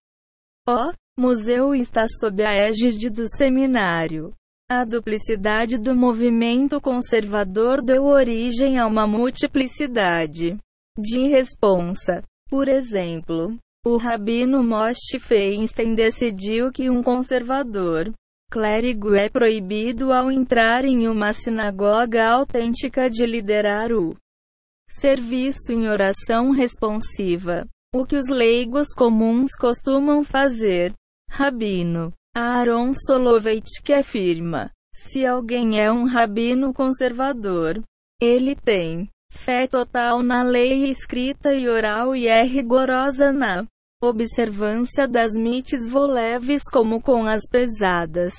O 0.68 0.94
museu 1.20 1.74
está 1.76 2.06
sob 2.08 2.44
a 2.44 2.54
égide 2.54 3.10
do 3.10 3.28
seminário. 3.28 4.34
A 4.70 4.86
duplicidade 4.86 5.80
do 5.80 5.96
movimento 5.96 6.80
conservador 6.80 7.82
deu 7.82 8.04
origem 8.06 8.78
a 8.78 8.86
uma 8.86 9.08
multiplicidade 9.08 10.56
de 10.98 11.28
responsa. 11.28 12.24
Por 12.48 12.68
exemplo, 12.68 13.58
o 13.86 13.98
rabino 13.98 14.62
Moshe 14.64 15.20
Feinstein 15.20 15.96
decidiu 15.96 16.72
que 16.72 16.90
um 16.90 17.02
conservador 17.02 18.14
clérigo 18.52 19.14
é 19.16 19.30
proibido 19.30 20.12
ao 20.12 20.32
entrar 20.32 20.84
em 20.84 21.08
uma 21.08 21.32
sinagoga 21.34 22.28
autêntica 22.28 23.10
de 23.10 23.26
liderar 23.26 23.92
o 23.92 24.18
serviço 24.90 25.72
em 25.72 25.88
oração 25.88 26.52
responsiva, 26.52 27.68
o 27.94 28.06
que 28.06 28.16
os 28.16 28.28
leigos 28.28 28.90
comuns 28.94 29.52
costumam 29.56 30.24
fazer. 30.24 30.94
Rabino 31.30 32.12
Aaron 32.36 32.94
Soloveitch 32.94 33.88
afirma: 33.98 34.72
se 34.94 35.26
alguém 35.26 35.80
é 35.80 35.92
um 35.92 36.06
rabino 36.06 36.74
conservador, 36.74 37.82
ele 38.20 38.56
tem 38.56 39.08
fé 39.32 39.68
total 39.68 40.22
na 40.22 40.44
lei 40.44 40.90
escrita 40.90 41.54
e 41.54 41.68
oral 41.68 42.16
e 42.16 42.28
é 42.28 42.44
rigorosa 42.44 43.32
na 43.32 43.66
observância 44.02 45.08
das 45.08 45.34
mitzvot 45.34 46.08
leves 46.08 46.64
como 46.72 47.02
com 47.02 47.26
as 47.26 47.48
pesadas, 47.48 48.34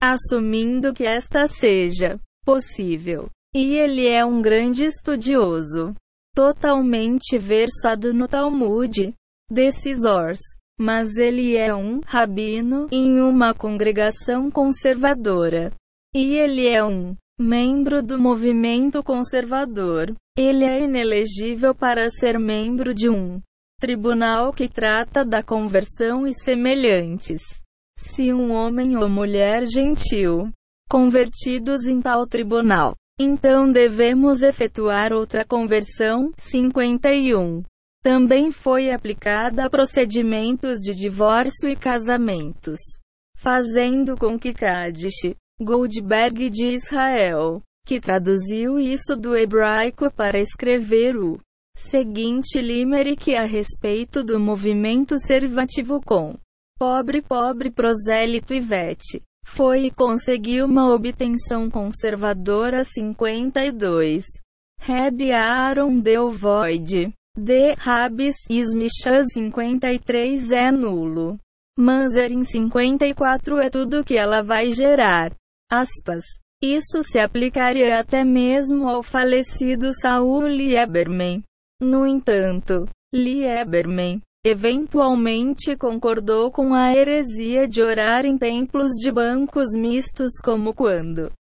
assumindo 0.00 0.94
que 0.94 1.04
esta 1.04 1.46
seja 1.46 2.18
possível. 2.44 3.28
E 3.54 3.74
ele 3.74 4.08
é 4.08 4.24
um 4.24 4.40
grande 4.40 4.84
estudioso, 4.84 5.94
totalmente 6.34 7.36
versado 7.36 8.14
no 8.14 8.26
Talmud, 8.26 9.12
decisors, 9.50 10.40
mas 10.80 11.16
ele 11.16 11.56
é 11.56 11.74
um 11.74 12.00
rabino 12.04 12.88
em 12.90 13.20
uma 13.20 13.52
congregação 13.52 14.50
conservadora. 14.50 15.72
E 16.14 16.34
ele 16.34 16.66
é 16.66 16.82
um 16.82 17.14
membro 17.42 18.02
do 18.02 18.18
movimento 18.18 19.02
conservador. 19.02 20.14
Ele 20.36 20.64
é 20.64 20.84
inelegível 20.84 21.74
para 21.74 22.08
ser 22.08 22.38
membro 22.38 22.94
de 22.94 23.10
um 23.10 23.40
tribunal 23.80 24.52
que 24.52 24.68
trata 24.68 25.24
da 25.24 25.42
conversão 25.42 26.26
e 26.26 26.32
semelhantes. 26.32 27.42
Se 27.98 28.32
um 28.32 28.52
homem 28.52 28.96
ou 28.96 29.08
mulher 29.08 29.66
gentil 29.66 30.50
convertidos 30.88 31.84
em 31.84 32.00
tal 32.00 32.26
tribunal, 32.26 32.94
então 33.18 33.70
devemos 33.70 34.42
efetuar 34.42 35.12
outra 35.12 35.44
conversão. 35.44 36.30
51. 36.38 37.62
Também 38.02 38.50
foi 38.50 38.90
aplicada 38.90 39.66
a 39.66 39.70
procedimentos 39.70 40.78
de 40.80 40.94
divórcio 40.94 41.68
e 41.68 41.76
casamentos, 41.76 42.80
fazendo 43.36 44.16
com 44.16 44.38
que 44.38 44.52
Kadish 44.52 45.34
Goldberg 45.62 46.50
de 46.50 46.66
Israel, 46.66 47.62
que 47.86 48.00
traduziu 48.00 48.78
isso 48.78 49.16
do 49.16 49.36
hebraico 49.36 50.10
para 50.12 50.38
escrever 50.38 51.16
o 51.16 51.38
seguinte 51.76 52.60
limerick 52.60 53.34
a 53.34 53.44
respeito 53.44 54.22
do 54.22 54.38
movimento 54.38 55.18
servativo 55.18 56.00
com 56.00 56.36
Pobre, 56.78 57.22
pobre 57.22 57.70
prosélito 57.70 58.52
Ivete. 58.52 59.22
Foi 59.46 59.86
e 59.86 59.90
conseguiu 59.90 60.66
uma 60.66 60.92
obtenção 60.92 61.70
conservadora 61.70 62.82
52. 62.84 64.24
Reb 64.80 65.32
Aaron 65.32 66.00
deu 66.00 66.32
void. 66.32 67.12
De 67.36 67.74
Rabis 67.74 68.36
Ismichas 68.50 69.28
53 69.32 70.50
é 70.50 70.72
nulo. 70.72 71.38
Manzerin 71.78 72.44
54 72.44 73.58
é 73.58 73.70
tudo 73.70 74.04
que 74.04 74.16
ela 74.16 74.42
vai 74.42 74.70
gerar. 74.70 75.32
Aspas. 75.72 76.22
Isso 76.62 77.02
se 77.02 77.18
aplicaria 77.18 77.98
até 77.98 78.22
mesmo 78.22 78.86
ao 78.86 79.02
falecido 79.02 79.94
Saul 79.94 80.46
Lieberman. 80.46 81.42
No 81.80 82.06
entanto, 82.06 82.84
Lieberman 83.14 84.20
eventualmente 84.44 85.74
concordou 85.76 86.52
com 86.52 86.74
a 86.74 86.94
heresia 86.94 87.66
de 87.66 87.80
orar 87.80 88.26
em 88.26 88.36
templos 88.36 88.90
de 89.00 89.10
bancos 89.10 89.70
mistos 89.74 90.32
como 90.44 90.74
quando 90.74 91.32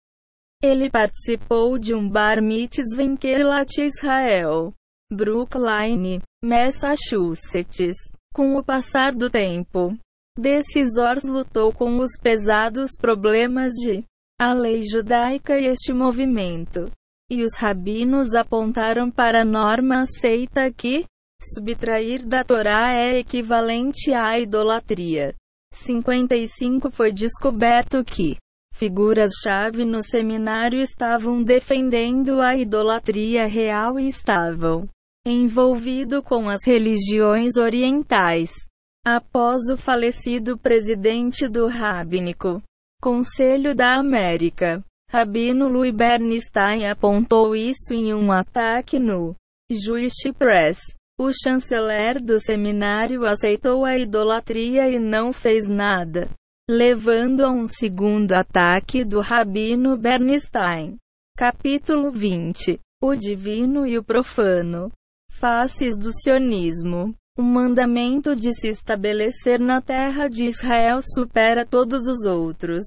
ele 0.63 0.89
participou 0.89 1.77
de 1.77 1.93
um 1.93 2.07
bar 2.07 2.41
mitzvah 2.41 3.01
em 3.01 3.17
Kelat 3.17 3.79
Israel, 3.79 4.71
Brookline, 5.11 6.21
Massachusetts. 6.43 7.97
Com 8.33 8.55
o 8.55 8.63
passar 8.63 9.13
do 9.13 9.29
tempo, 9.29 9.97
Decisors 10.37 11.25
lutou 11.25 11.73
com 11.73 11.99
os 11.99 12.11
pesados 12.21 12.91
problemas 12.97 13.73
de 13.73 14.05
a 14.41 14.54
lei 14.54 14.82
judaica 14.84 15.60
e 15.60 15.67
este 15.67 15.93
movimento. 15.93 16.89
E 17.30 17.43
os 17.43 17.56
rabinos 17.56 18.34
apontaram 18.34 19.12
para 19.12 19.43
a 19.43 19.45
norma 19.45 19.99
aceita 19.99 20.73
que 20.73 21.06
subtrair 21.39 22.25
da 22.25 22.43
Torá 22.43 22.91
é 22.91 23.19
equivalente 23.19 24.12
à 24.12 24.39
idolatria. 24.39 25.36
55 25.71 26.89
Foi 26.89 27.12
descoberto 27.12 28.04
que 28.04 28.36
figuras-chave 28.73 29.86
no 29.86 30.01
seminário 30.01 30.82
estavam 30.82 31.43
defendendo 31.43 32.41
a 32.41 32.58
idolatria 32.58 33.45
real 33.45 33.99
e 33.99 34.08
estavam 34.08 34.89
envolvido 35.23 36.23
com 36.23 36.49
as 36.49 36.65
religiões 36.65 37.58
orientais. 37.58 38.49
Após 39.06 39.69
o 39.71 39.77
falecido 39.77 40.58
presidente 40.58 41.47
do 41.47 41.67
Rabínico 41.67 42.60
Conselho 43.01 43.73
da 43.73 43.95
América, 43.95 44.85
Rabino 45.09 45.67
Louis 45.67 45.91
Bernstein 45.91 46.85
apontou 46.85 47.55
isso 47.55 47.95
em 47.95 48.13
um 48.13 48.31
ataque 48.31 48.99
no 48.99 49.35
Jewish 49.71 50.31
Press. 50.37 50.79
O 51.19 51.31
chanceler 51.33 52.23
do 52.23 52.39
seminário 52.39 53.25
aceitou 53.25 53.85
a 53.85 53.97
idolatria 53.97 54.87
e 54.87 54.99
não 54.99 55.33
fez 55.33 55.67
nada, 55.67 56.29
levando 56.69 57.41
a 57.41 57.49
um 57.49 57.65
segundo 57.65 58.33
ataque 58.33 59.03
do 59.03 59.19
Rabino 59.19 59.97
Bernstein. 59.97 60.97
Capítulo 61.35 62.11
20 62.11 62.79
O 63.01 63.15
Divino 63.15 63.83
e 63.87 63.97
o 63.97 64.03
Profano 64.03 64.91
Faces 65.31 65.97
do 65.97 66.11
Sionismo 66.13 67.15
o 67.37 67.41
mandamento 67.41 68.35
de 68.35 68.53
se 68.53 68.67
estabelecer 68.67 69.59
na 69.59 69.81
terra 69.81 70.27
de 70.27 70.45
Israel 70.45 70.99
supera 71.01 71.65
todos 71.65 72.07
os 72.07 72.25
outros 72.25 72.83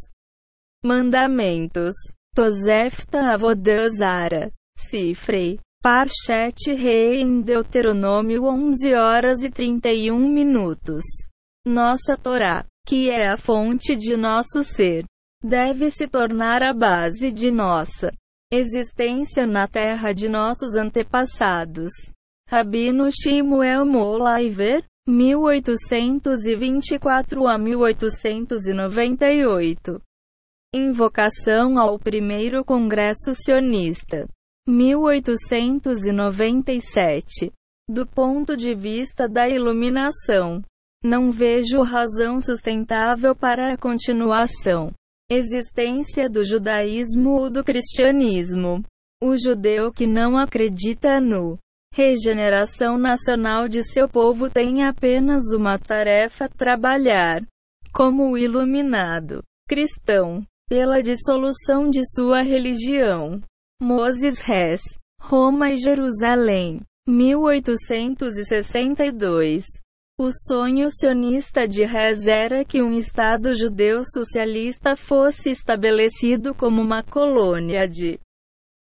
mandamentos. 0.85 1.94
Tosefta 2.35 3.33
Avodazara. 3.33 4.50
Cifrei. 4.76 5.59
Parchet 5.83 6.72
Rei 6.72 7.20
em 7.20 7.40
Deuteronômio 7.40 8.44
11 8.44 8.94
horas 8.94 9.42
e 9.42 9.50
31 9.50 10.18
minutos. 10.18 11.04
Nossa 11.66 12.16
Torá, 12.16 12.64
que 12.87 13.11
é 13.11 13.28
a 13.28 13.37
fonte 13.37 13.94
de 13.94 14.16
nosso 14.16 14.62
ser, 14.64 15.04
deve 15.42 15.90
se 15.90 16.09
tornar 16.09 16.62
a 16.62 16.72
base 16.72 17.30
de 17.30 17.50
nossa 17.50 18.11
existência 18.50 19.46
na 19.46 19.68
terra 19.68 20.12
de 20.12 20.28
nossos 20.28 20.74
antepassados. 20.74 21.92
Rabino 22.46 23.11
Shimuel 23.11 23.87
Molaiver, 23.87 24.85
1824 25.09 27.48
a 27.48 27.57
1898. 27.59 29.98
Invocação 30.74 31.78
ao 31.78 31.98
primeiro 31.98 32.62
Congresso 32.62 33.33
Sionista. 33.35 34.28
1897. 34.68 37.50
Do 37.88 38.07
ponto 38.07 38.54
de 38.57 38.74
vista 38.74 39.26
da 39.28 39.48
iluminação, 39.48 40.61
não 41.02 41.30
vejo 41.30 41.80
razão 41.83 42.38
sustentável 42.40 43.35
para 43.35 43.72
a 43.72 43.78
continuação. 43.78 44.92
Existência 45.30 46.28
do 46.28 46.44
judaísmo 46.44 47.30
ou 47.30 47.48
do 47.48 47.64
cristianismo. 47.64 48.83
O 49.22 49.35
judeu 49.37 49.90
que 49.90 50.07
não 50.07 50.37
acredita 50.37 51.18
no 51.20 51.59
regeneração 51.94 52.98
nacional 52.98 53.66
de 53.68 53.85
seu 53.85 54.09
povo 54.09 54.50
tem 54.50 54.83
apenas 54.83 55.52
uma 55.57 55.78
tarefa: 55.78 56.48
trabalhar 56.48 57.40
como 57.92 58.37
iluminado 58.37 59.44
cristão 59.68 60.44
pela 60.68 61.00
dissolução 61.00 61.88
de 61.88 62.00
sua 62.04 62.42
religião. 62.42 63.40
Moses 63.80 64.42
Hess, 64.48 64.83
Roma 65.20 65.70
e 65.70 65.76
Jerusalém, 65.76 66.80
1862. 67.09 69.64
O 70.18 70.33
sonho 70.33 70.88
sionista 70.90 71.68
de 71.68 71.85
Hess 71.85 72.26
era 72.26 72.64
que 72.64 72.83
um 72.83 72.92
Estado 72.92 73.54
judeu 73.54 74.02
socialista 74.04 74.96
fosse 74.96 75.50
estabelecido 75.50 76.52
como 76.54 76.83
uma 76.83 77.04
colônia 77.04 77.87
de 77.88 78.18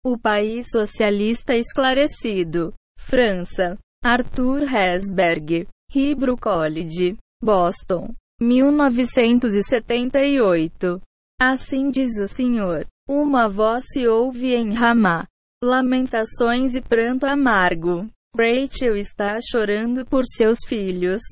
o 0.05 0.19
país 0.19 0.67
socialista 0.71 1.55
esclarecido. 1.55 2.75
França. 3.09 3.79
Arthur 4.05 4.63
Hesberg. 4.63 5.69
Hebrew 5.95 6.37
College. 6.37 7.17
Boston. 7.41 8.13
1978. 8.41 11.01
Assim 11.41 11.89
diz 11.89 12.19
o 12.21 12.27
Senhor. 12.27 12.85
Uma 13.09 13.49
voz 13.49 13.85
se 13.93 14.09
ouve 14.09 14.57
em 14.57 14.73
Ramá. 14.73 15.25
Lamentações 15.63 16.75
e 16.75 16.81
pranto 16.81 17.27
amargo. 17.27 18.11
Rachel 18.37 18.97
está 18.97 19.39
chorando 19.41 20.05
por 20.05 20.25
seus 20.25 20.59
filhos. 20.67 21.23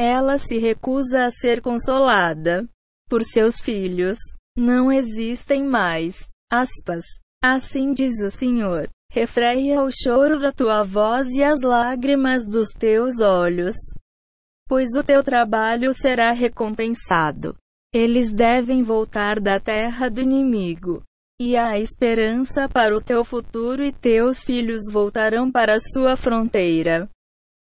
Ela 0.00 0.38
se 0.38 0.56
recusa 0.56 1.26
a 1.26 1.30
ser 1.30 1.60
consolada. 1.60 2.66
Por 3.06 3.22
seus 3.22 3.60
filhos. 3.60 4.16
Não 4.56 4.90
existem 4.90 5.62
mais. 5.62 6.26
Aspas. 6.50 7.04
Assim 7.44 7.92
diz 7.92 8.14
o 8.24 8.30
Senhor. 8.30 8.88
Refreia 9.10 9.82
o 9.82 9.90
choro 9.90 10.38
da 10.38 10.52
tua 10.52 10.84
voz 10.84 11.28
e 11.28 11.42
as 11.42 11.62
lágrimas 11.62 12.44
dos 12.44 12.68
teus 12.68 13.20
olhos. 13.20 13.74
Pois 14.68 14.94
o 14.94 15.02
teu 15.02 15.24
trabalho 15.24 15.94
será 15.94 16.32
recompensado. 16.32 17.56
Eles 17.92 18.30
devem 18.30 18.82
voltar 18.82 19.40
da 19.40 19.58
terra 19.58 20.10
do 20.10 20.20
inimigo. 20.20 21.02
E 21.40 21.56
há 21.56 21.78
esperança 21.78 22.68
para 22.68 22.94
o 22.94 23.00
teu 23.00 23.24
futuro 23.24 23.82
e 23.82 23.92
teus 23.92 24.42
filhos 24.42 24.82
voltarão 24.92 25.50
para 25.50 25.74
a 25.74 25.80
sua 25.80 26.14
fronteira. 26.14 27.08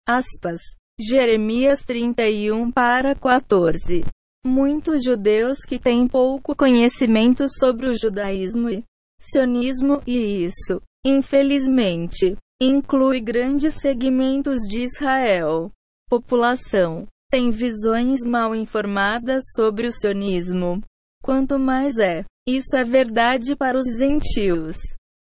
Aspas. 0.07 0.61
Jeremias 0.99 1.81
31 1.81 2.71
para 2.71 3.15
14. 3.15 4.03
Muitos 4.45 5.03
judeus 5.03 5.59
que 5.67 5.79
têm 5.79 6.07
pouco 6.07 6.55
conhecimento 6.55 7.45
sobre 7.49 7.87
o 7.87 7.97
judaísmo 7.97 8.69
e 8.69 8.83
sionismo, 9.19 10.03
e 10.05 10.45
isso, 10.45 10.79
infelizmente, 11.05 12.35
inclui 12.61 13.19
grandes 13.19 13.75
segmentos 13.75 14.61
de 14.61 14.81
Israel. 14.83 15.71
População 16.09 17.07
tem 17.29 17.49
visões 17.49 18.21
mal 18.25 18.55
informadas 18.55 19.43
sobre 19.55 19.87
o 19.87 19.91
sionismo. 19.91 20.81
Quanto 21.23 21.57
mais 21.57 21.97
é, 21.97 22.23
isso 22.47 22.75
é 22.75 22.83
verdade 22.83 23.55
para 23.55 23.77
os 23.77 23.97
gentios. 23.97 24.77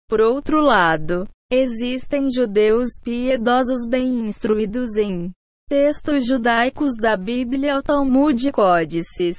Por 0.08 0.20
outro 0.20 0.60
lado, 0.60 1.28
existem 1.52 2.28
judeus 2.30 2.88
piedosos 3.02 3.86
bem 3.88 4.26
instruídos 4.26 4.96
em 4.96 5.30
textos 5.68 6.26
judaicos 6.26 6.96
da 6.96 7.16
Bíblia 7.16 7.76
ou 7.76 7.82
Talmud 7.82 8.48
e 8.48 8.50
códices, 8.50 9.36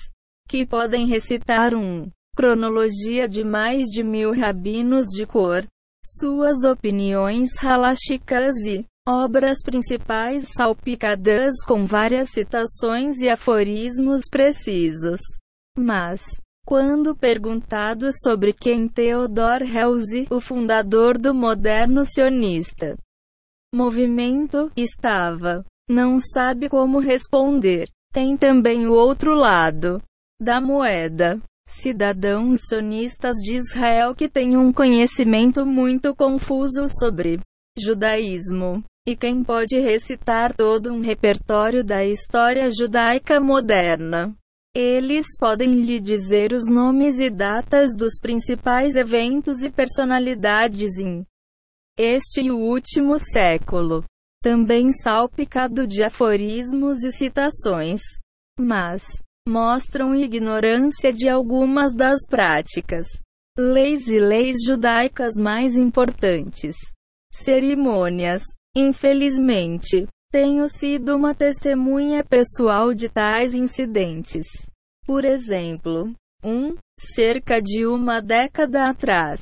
que 0.47 0.65
podem 0.65 1.05
recitar 1.05 1.75
um 1.75 2.09
cronologia 2.37 3.27
de 3.27 3.43
mais 3.43 3.87
de 3.87 4.01
mil 4.01 4.31
rabinos 4.31 5.07
de 5.07 5.25
cor, 5.25 5.65
suas 6.03 6.63
opiniões 6.63 7.49
halachicas 7.63 8.55
e 8.65 8.85
Obras 9.07 9.63
principais 9.63 10.49
salpicadas 10.55 11.63
com 11.65 11.87
várias 11.87 12.29
citações 12.29 13.19
e 13.19 13.27
aforismos 13.27 14.29
precisos. 14.29 15.19
Mas, 15.75 16.21
quando 16.67 17.15
perguntado 17.15 18.11
sobre 18.13 18.53
quem 18.53 18.87
Theodor 18.87 19.63
Herzl, 19.63 20.27
o 20.29 20.39
fundador 20.39 21.17
do 21.17 21.33
moderno 21.33 22.05
sionista 22.05 22.95
movimento, 23.73 24.71
estava, 24.75 25.65
não 25.89 26.19
sabe 26.19 26.69
como 26.69 26.99
responder. 26.99 27.87
Tem 28.13 28.37
também 28.37 28.85
o 28.85 28.91
outro 28.91 29.33
lado 29.33 29.99
da 30.39 30.61
moeda. 30.61 31.41
Cidadãos 31.73 32.59
sionistas 32.67 33.37
de 33.37 33.55
Israel 33.55 34.13
que 34.13 34.27
têm 34.27 34.57
um 34.57 34.73
conhecimento 34.73 35.65
muito 35.65 36.13
confuso 36.13 36.87
sobre 36.99 37.39
judaísmo. 37.79 38.83
E 39.07 39.15
quem 39.15 39.43
pode 39.43 39.79
recitar 39.79 40.53
todo 40.53 40.91
um 40.91 40.99
repertório 40.99 41.83
da 41.83 42.05
história 42.05 42.69
judaica 42.69 43.39
moderna? 43.39 44.35
Eles 44.75 45.25
podem 45.39 45.83
lhe 45.83 45.99
dizer 45.99 46.53
os 46.53 46.69
nomes 46.69 47.19
e 47.19 47.29
datas 47.29 47.95
dos 47.95 48.19
principais 48.21 48.93
eventos 48.95 49.63
e 49.63 49.69
personalidades 49.71 50.99
em 50.99 51.25
este 51.97 52.41
e 52.41 52.51
o 52.51 52.59
último 52.59 53.17
século. 53.17 54.03
Também 54.43 54.91
salpicado 54.91 55.87
de 55.87 56.03
aforismos 56.03 57.03
e 57.03 57.11
citações. 57.11 58.01
Mas 58.59 59.03
mostram 59.47 60.15
ignorância 60.15 61.11
de 61.11 61.27
algumas 61.27 61.93
das 61.93 62.27
práticas, 62.27 63.07
leis 63.57 64.07
e 64.07 64.19
leis 64.19 64.57
judaicas 64.65 65.33
mais 65.37 65.75
importantes. 65.75 66.75
Cerimônias, 67.31 68.43
Infelizmente, 68.75 70.07
tenho 70.31 70.67
sido 70.69 71.15
uma 71.15 71.35
testemunha 71.35 72.23
pessoal 72.23 72.93
de 72.93 73.09
tais 73.09 73.53
incidentes. 73.53 74.47
Por 75.05 75.25
exemplo, 75.25 76.13
um, 76.41 76.73
cerca 76.97 77.61
de 77.61 77.85
uma 77.85 78.21
década 78.21 78.89
atrás, 78.89 79.41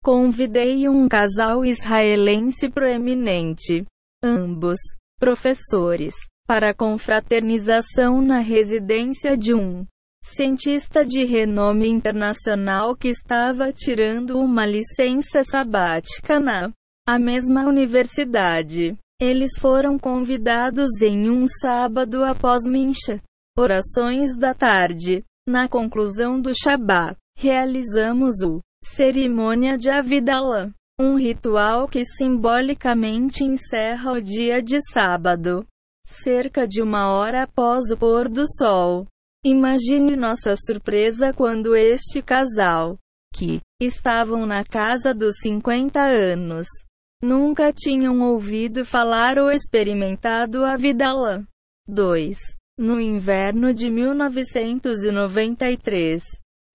convidei 0.00 0.88
um 0.88 1.08
casal 1.08 1.64
israelense 1.64 2.70
proeminente, 2.70 3.84
ambos 4.22 4.78
professores, 5.18 6.14
para 6.48 6.72
confraternização 6.72 8.22
na 8.22 8.38
residência 8.38 9.36
de 9.36 9.52
um 9.52 9.84
cientista 10.24 11.04
de 11.04 11.22
renome 11.22 11.86
internacional 11.88 12.96
que 12.96 13.08
estava 13.08 13.70
tirando 13.70 14.40
uma 14.40 14.64
licença 14.64 15.42
sabática 15.42 16.40
na 16.40 16.72
a 17.06 17.18
mesma 17.18 17.66
universidade. 17.66 18.96
Eles 19.20 19.58
foram 19.58 19.98
convidados 19.98 21.02
em 21.02 21.28
um 21.28 21.46
sábado 21.46 22.24
após 22.24 22.62
Mincha, 22.66 23.20
orações 23.58 24.34
da 24.34 24.54
tarde. 24.54 25.24
Na 25.46 25.68
conclusão 25.68 26.40
do 26.40 26.52
Shabá, 26.54 27.14
realizamos 27.36 28.42
o 28.42 28.60
cerimônia 28.82 29.76
de 29.76 29.90
Avidalã, 29.90 30.72
um 31.00 31.14
ritual 31.14 31.88
que 31.88 32.04
simbolicamente 32.04 33.44
encerra 33.44 34.12
o 34.12 34.20
dia 34.20 34.62
de 34.62 34.78
sábado, 34.92 35.66
cerca 36.08 36.66
de 36.66 36.82
uma 36.82 37.12
hora 37.12 37.42
após 37.42 37.90
o 37.90 37.96
pôr 37.96 38.28
do 38.28 38.44
sol. 38.46 39.06
Imagine 39.44 40.16
nossa 40.16 40.54
surpresa 40.56 41.32
quando 41.32 41.76
este 41.76 42.22
casal, 42.22 42.96
que 43.34 43.60
estavam 43.80 44.46
na 44.46 44.64
casa 44.64 45.14
dos 45.14 45.36
50 45.40 46.00
anos, 46.00 46.66
Nunca 47.20 47.72
tinham 47.72 48.22
ouvido 48.22 48.84
falar 48.84 49.38
ou 49.38 49.50
experimentado 49.50 50.64
a 50.64 50.76
vida 50.76 51.12
lã. 51.12 51.44
2. 51.88 52.38
No 52.78 53.00
inverno 53.00 53.74
de 53.74 53.90
1993, 53.90 56.22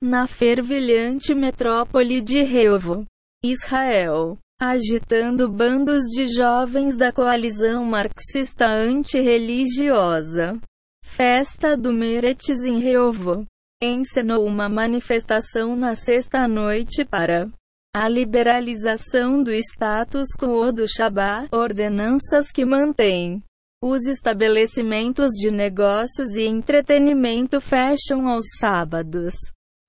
na 0.01 0.27
fervilhante 0.27 1.33
metrópole 1.33 2.19
de 2.19 2.43
Reuvo, 2.43 3.05
Israel, 3.41 4.37
agitando 4.69 5.51
bandos 5.51 6.03
de 6.05 6.25
jovens 6.25 6.95
da 6.95 7.11
coalizão 7.11 7.83
marxista 7.83 8.65
antirreligiosa. 8.65 10.57
Festa 11.03 11.75
do 11.75 11.91
Meretz 11.91 12.63
em 12.65 12.79
Reuvo 12.79 13.45
encenou 13.81 14.45
uma 14.45 14.69
manifestação 14.69 15.75
na 15.75 15.95
sexta 15.95 16.47
noite 16.47 17.03
para 17.03 17.51
a 17.93 18.07
liberalização 18.07 19.43
do 19.43 19.53
status 19.53 20.29
quo 20.39 20.71
do 20.71 20.87
Shabá, 20.87 21.45
ordenanças 21.51 22.49
que 22.49 22.63
mantêm 22.63 23.43
os 23.83 24.07
estabelecimentos 24.07 25.31
de 25.33 25.51
negócios 25.51 26.37
e 26.37 26.43
entretenimento 26.43 27.59
fecham 27.59 28.29
aos 28.29 28.45
sábados. 28.57 29.33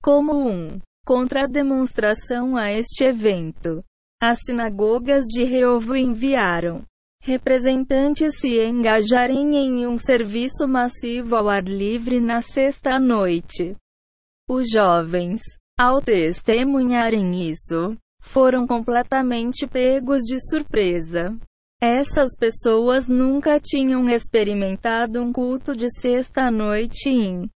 Como 0.03 0.49
um 0.49 0.81
contra-demonstração 1.05 2.57
a 2.57 2.71
este 2.73 3.05
evento, 3.05 3.81
as 4.21 4.39
sinagogas 4.45 5.25
de 5.25 5.43
Reovo 5.43 5.95
enviaram 5.95 6.83
representantes 7.21 8.39
se 8.39 8.63
engajarem 8.63 9.55
em 9.55 9.87
um 9.87 9.97
serviço 9.97 10.67
massivo 10.67 11.35
ao 11.35 11.49
ar 11.49 11.63
livre 11.63 12.19
na 12.19 12.41
sexta 12.41 12.99
noite. 12.99 13.75
Os 14.47 14.69
jovens 14.69 15.41
ao 15.77 16.01
testemunharem 16.01 17.49
isso, 17.49 17.97
foram 18.21 18.65
completamente 18.65 19.67
pegos 19.67 20.21
de 20.21 20.39
surpresa. 20.39 21.37
Essas 21.81 22.29
pessoas 22.39 23.09
nunca 23.09 23.59
tinham 23.59 24.07
experimentado 24.09 25.21
um 25.21 25.33
culto 25.33 25.75
de 25.75 25.89
sexta-noite 25.89 27.09
em 27.09 27.49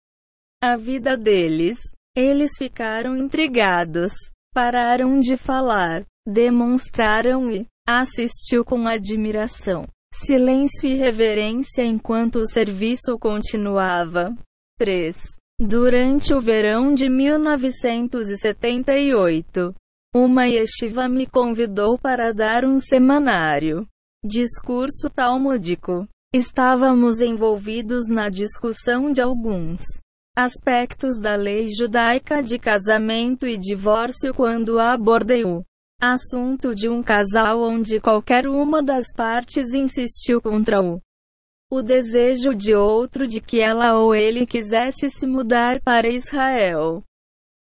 a 0.61 0.77
vida 0.77 1.17
deles. 1.17 1.79
Eles 2.17 2.51
ficaram 2.59 3.17
intrigados, 3.17 4.13
pararam 4.53 5.21
de 5.21 5.37
falar, 5.37 6.05
demonstraram 6.29 7.51
e 7.51 7.67
assistiu 7.89 8.63
com 8.63 8.87
admiração, 8.87 9.87
silêncio 10.13 10.87
e 10.87 10.95
reverência 10.95 11.83
enquanto 11.83 12.37
o 12.37 12.47
serviço 12.47 13.19
continuava. 13.19 14.37
3. 14.79 15.17
Durante 15.59 16.35
o 16.35 16.41
verão 16.41 16.93
de 16.93 17.09
1978, 17.09 19.75
uma 20.15 20.47
yeshiva 20.47 21.09
me 21.09 21.27
convidou 21.27 21.99
para 21.99 22.35
dar 22.35 22.63
um 22.65 22.79
semanário. 22.79 23.87
Discurso 24.25 25.09
talmúdico. 25.09 26.07
Estávamos 26.35 27.21
envolvidos 27.21 28.07
na 28.07 28.29
discussão 28.29 29.11
de 29.11 29.23
alguns 29.23 29.83
aspectos 30.37 31.19
da 31.19 31.35
lei 31.35 31.69
judaica 31.69 32.43
de 32.43 32.59
casamento 32.59 33.47
e 33.47 33.57
divórcio 33.59 34.35
quando 34.35 34.79
abordei 34.79 35.45
o 35.45 35.65
assunto 36.01 36.75
de 36.75 36.89
um 36.89 37.03
casal 37.03 37.61
onde 37.61 38.01
qualquer 38.01 38.47
uma 38.47 38.83
das 38.83 39.13
partes 39.13 39.75
insistiu 39.75 40.41
contra 40.41 40.81
o 40.81 41.01
o 41.71 41.83
desejo 41.83 42.55
de 42.55 42.75
outro 42.75 43.27
de 43.27 43.41
que 43.41 43.61
ela 43.61 43.99
ou 43.99 44.15
ele 44.15 44.47
quisesse 44.47 45.11
se 45.11 45.27
mudar 45.27 45.83
para 45.83 46.09
Israel. 46.09 47.03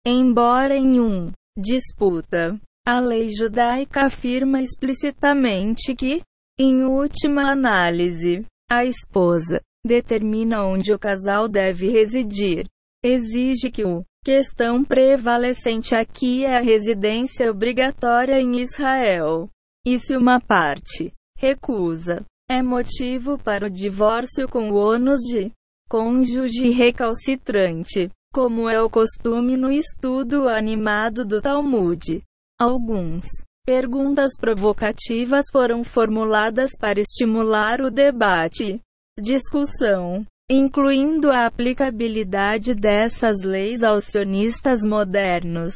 Embora 0.06 0.74
em 0.74 0.98
um 0.98 1.30
disputa, 1.58 2.58
a 2.86 2.98
lei 2.98 3.28
judaica 3.30 4.06
afirma 4.06 4.62
explicitamente 4.62 5.94
que, 5.94 6.22
em 6.58 6.82
última 6.84 7.50
análise, 7.50 8.44
a 8.70 8.84
esposa 8.84 9.60
determina 9.84 10.64
onde 10.64 10.94
o 10.94 10.98
casal 10.98 11.46
deve 11.46 11.90
residir. 11.90 12.66
Exige 13.04 13.70
que 13.70 13.84
o 13.84 14.02
questão 14.22 14.85
prevalecente 14.85 15.94
aqui 15.94 16.44
é 16.44 16.56
a 16.56 16.62
residência 16.62 17.50
obrigatória 17.50 18.40
em 18.40 18.61
Israel. 18.61 19.48
E 19.85 19.98
se 19.98 20.16
uma 20.16 20.40
parte 20.40 21.12
recusa 21.37 22.24
é 22.48 22.62
motivo 22.62 23.38
para 23.38 23.66
o 23.66 23.70
divórcio 23.70 24.48
com 24.48 24.70
o 24.70 24.74
ônus 24.74 25.20
de 25.20 25.50
cônjuge 25.88 26.70
recalcitrante, 26.70 28.11
como 28.33 28.68
é 28.68 28.80
o 28.80 28.90
costume 28.90 29.56
no 29.56 29.72
estudo 29.72 30.48
animado 30.48 31.24
do 31.24 31.40
Talmud. 31.40 32.22
Alguns 32.59 33.26
perguntas 33.64 34.33
provocativas 34.38 35.46
foram 35.50 35.83
formuladas 35.83 36.70
para 36.78 37.00
estimular 37.00 37.80
o 37.80 37.90
debate, 37.90 38.80
discussão, 39.18 40.26
incluindo 40.50 41.30
a 41.30 41.46
aplicabilidade 41.46 42.74
dessas 42.74 43.42
leis 43.44 43.84
aos 43.84 44.04
sionistas 44.04 44.80
modernos. 44.84 45.72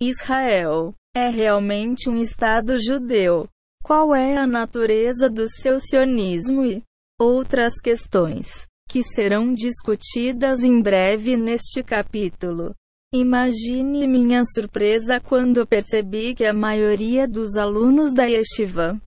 Israel 0.00 0.94
é 1.14 1.28
realmente 1.28 2.08
um 2.08 2.16
Estado 2.16 2.78
judeu. 2.80 3.48
Qual 3.82 4.14
é 4.14 4.36
a 4.36 4.46
natureza 4.46 5.28
do 5.28 5.48
seu 5.48 5.80
sionismo 5.80 6.64
e 6.64 6.82
outras 7.18 7.80
questões 7.80 8.66
que 8.92 9.02
serão 9.02 9.54
discutidas 9.54 10.62
em 10.62 10.82
breve 10.82 11.34
neste 11.34 11.82
capítulo. 11.82 12.74
Imagine 13.14 14.06
minha 14.06 14.42
surpresa 14.44 15.18
quando 15.18 15.66
percebi 15.66 16.34
que 16.34 16.44
a 16.44 16.52
maioria 16.52 17.26
dos 17.26 17.56
alunos 17.56 18.12
da 18.12 18.24
yeshiva, 18.24 19.00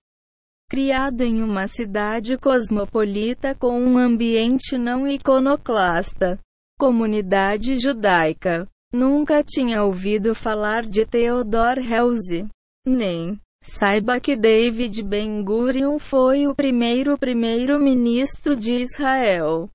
criado 0.68 1.22
em 1.22 1.42
uma 1.42 1.66
cidade 1.66 2.36
cosmopolita 2.36 3.54
com 3.54 3.80
um 3.80 3.96
ambiente 3.96 4.76
não 4.76 5.06
iconoclasta, 5.06 6.38
comunidade 6.78 7.76
judaica, 7.78 8.68
nunca 8.92 9.42
tinha 9.42 9.82
ouvido 9.82 10.34
falar 10.34 10.82
de 10.82 11.06
Theodor 11.06 11.78
Herzl, 11.78 12.46
nem 12.84 13.40
Saiba 13.68 14.20
que 14.20 14.36
David 14.36 15.02
Ben-Gurion 15.02 15.98
foi 15.98 16.46
o 16.46 16.54
primeiro 16.54 17.18
primeiro-ministro 17.18 18.54
de 18.54 18.74
Israel. 18.74 19.68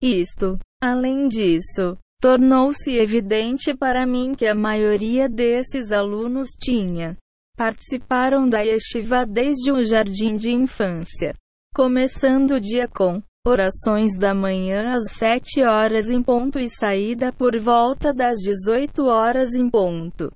Isto, 0.00 0.56
além 0.80 1.26
disso, 1.26 1.98
tornou-se 2.20 2.88
evidente 2.96 3.74
para 3.74 4.06
mim 4.06 4.32
que 4.32 4.46
a 4.46 4.54
maioria 4.54 5.28
desses 5.28 5.90
alunos 5.90 6.50
tinha 6.56 7.16
participaram 7.56 8.48
da 8.48 8.60
yeshiva 8.60 9.24
desde 9.24 9.72
o 9.72 9.84
jardim 9.84 10.36
de 10.36 10.52
infância, 10.52 11.34
começando 11.74 12.52
o 12.52 12.60
dia 12.60 12.86
com 12.86 13.22
orações 13.46 14.16
da 14.18 14.34
manhã 14.34 14.94
às 14.94 15.12
7 15.12 15.62
horas 15.62 16.10
em 16.10 16.22
ponto 16.22 16.58
e 16.58 16.68
saída 16.68 17.32
por 17.32 17.58
volta 17.58 18.12
das 18.12 18.36
18 18.40 19.06
horas 19.06 19.54
em 19.54 19.70
ponto, 19.70 20.30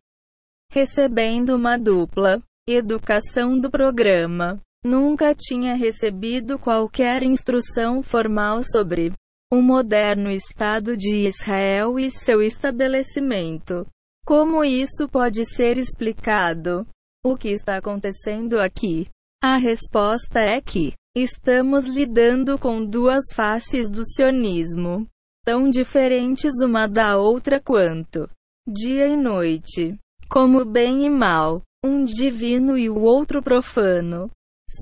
recebendo 0.72 1.56
uma 1.56 1.76
dupla 1.76 2.40
educação 2.68 3.58
do 3.58 3.70
programa. 3.70 4.60
Nunca 4.82 5.34
tinha 5.34 5.74
recebido 5.74 6.58
qualquer 6.58 7.22
instrução 7.22 8.02
formal 8.02 8.62
sobre 8.64 9.12
o 9.52 9.60
moderno 9.60 10.30
Estado 10.30 10.96
de 10.96 11.26
Israel 11.26 11.98
e 11.98 12.10
seu 12.10 12.40
estabelecimento. 12.40 13.86
Como 14.24 14.64
isso 14.64 15.08
pode 15.08 15.44
ser 15.44 15.76
explicado? 15.76 16.86
O 17.22 17.36
que 17.36 17.50
está 17.50 17.76
acontecendo 17.76 18.58
aqui? 18.58 19.06
A 19.42 19.58
resposta 19.58 20.40
é 20.40 20.58
que 20.58 20.94
estamos 21.14 21.84
lidando 21.84 22.58
com 22.58 22.82
duas 22.82 23.26
faces 23.34 23.90
do 23.90 24.02
sionismo, 24.06 25.06
tão 25.44 25.68
diferentes 25.68 26.62
uma 26.62 26.86
da 26.86 27.18
outra 27.18 27.60
quanto 27.60 28.26
dia 28.66 29.06
e 29.06 29.18
noite, 29.18 29.98
como 30.30 30.64
bem 30.64 31.04
e 31.04 31.10
mal, 31.10 31.60
um 31.84 32.04
divino 32.04 32.78
e 32.78 32.88
o 32.88 32.98
outro 32.98 33.42
profano. 33.42 34.30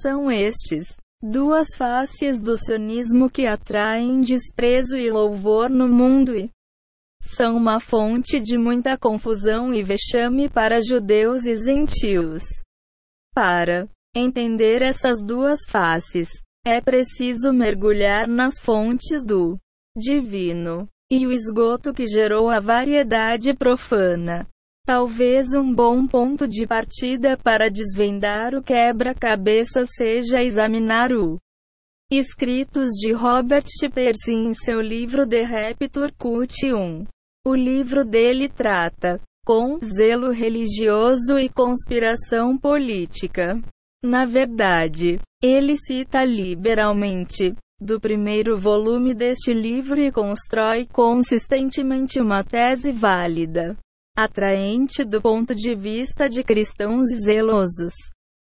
São 0.01 0.31
estes 0.31 0.97
duas 1.21 1.67
faces 1.77 2.39
do 2.39 2.57
sionismo 2.57 3.29
que 3.29 3.49
atraem 3.49 4.21
desprezo 4.21 4.97
e 4.97 5.11
louvor 5.11 5.69
no 5.69 5.89
mundo 5.89 6.37
e 6.37 6.49
são 7.21 7.57
uma 7.57 7.79
fonte 7.79 8.41
de 8.41 8.59
muita 8.59 8.97
confusão 8.97 9.73
e 9.73 9.83
vexame 9.83 10.49
para 10.49 10.81
judeus 10.81 11.47
e 11.47 11.57
gentios. 11.57 12.43
Para 13.35 13.89
entender 14.15 14.83
essas 14.83 15.23
duas 15.23 15.61
faces, 15.69 16.29
é 16.67 16.81
preciso 16.81 17.53
mergulhar 17.53 18.27
nas 18.27 18.59
fontes 18.59 19.25
do 19.25 19.57
divino 19.97 20.89
e 21.11 21.27
o 21.27 21.33
esgoto 21.33 21.95
que 21.95 22.07
gerou 22.07 22.51
a 22.51 22.61
variedade 22.61 23.55
profana. 23.55 24.47
Talvez 24.85 25.55
um 25.55 25.73
bom 25.73 26.07
ponto 26.07 26.49
de 26.49 26.67
partida 26.67 27.37
para 27.37 27.71
desvendar 27.71 28.55
o 28.55 28.63
quebra-cabeça 28.63 29.85
seja 29.87 30.43
examinar 30.43 31.13
o 31.13 31.39
escritos 32.11 32.93
de 32.99 33.13
Robert 33.13 33.67
Percy 33.93 34.33
em 34.33 34.55
seu 34.55 34.81
livro 34.81 35.29
The 35.29 35.43
Rapture 35.43 36.11
Cult 36.19 36.55
1. 36.65 37.05
O 37.47 37.55
livro 37.55 38.03
dele 38.03 38.49
trata, 38.49 39.21
com 39.45 39.79
zelo 39.85 40.31
religioso 40.31 41.39
e 41.39 41.51
conspiração 41.51 42.57
política. 42.57 43.61
Na 44.03 44.25
verdade, 44.25 45.19
ele 45.43 45.77
cita 45.77 46.25
liberalmente 46.25 47.55
do 47.79 48.01
primeiro 48.01 48.57
volume 48.57 49.13
deste 49.13 49.53
livro 49.53 50.01
e 50.01 50.11
constrói 50.11 50.87
consistentemente 50.87 52.21
uma 52.21 52.43
tese 52.43 52.91
válida 52.91 53.77
atraente 54.17 55.05
do 55.05 55.21
ponto 55.21 55.55
de 55.55 55.75
vista 55.75 56.27
de 56.27 56.43
cristãos 56.43 57.05
zelosos. 57.23 57.93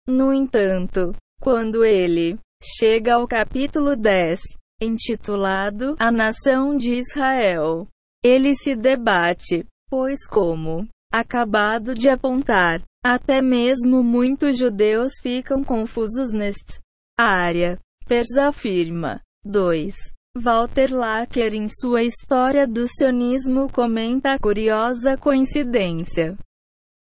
No 0.08 0.32
entanto, 0.32 1.14
quando 1.42 1.84
ele 1.84 2.38
chega 2.66 3.16
ao 3.16 3.28
capítulo 3.28 3.96
10, 3.96 4.40
intitulado 4.82 5.96
A 6.00 6.12
Nação 6.12 6.76
de 6.76 6.96
Israel, 6.96 7.88
ele 8.24 8.56
se 8.56 8.76
debate, 8.76 9.64
pois, 9.88 10.26
como 10.28 10.88
acabado 11.12 11.94
de 11.94 12.10
apontar, 12.10 12.82
até 13.06 13.40
mesmo 13.40 14.04
muitos 14.04 14.58
judeus 14.58 15.12
ficam 15.22 15.64
confusos 15.64 16.34
nesta 16.34 16.82
área. 17.18 17.80
Pers 18.08 18.36
afirma. 18.36 19.22
2. 19.46 19.94
Walter 20.36 20.92
Lacker, 20.92 21.54
em 21.54 21.68
sua 21.70 22.02
História 22.02 22.68
do 22.68 22.88
Sionismo, 22.88 23.72
comenta 23.72 24.34
a 24.34 24.40
curiosa 24.40 25.16
coincidência. 25.16 26.36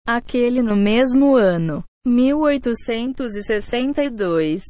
Aquele 0.08 0.64
no 0.64 0.76
mesmo 0.76 1.36
ano, 1.36 1.84
1862, 2.08 4.64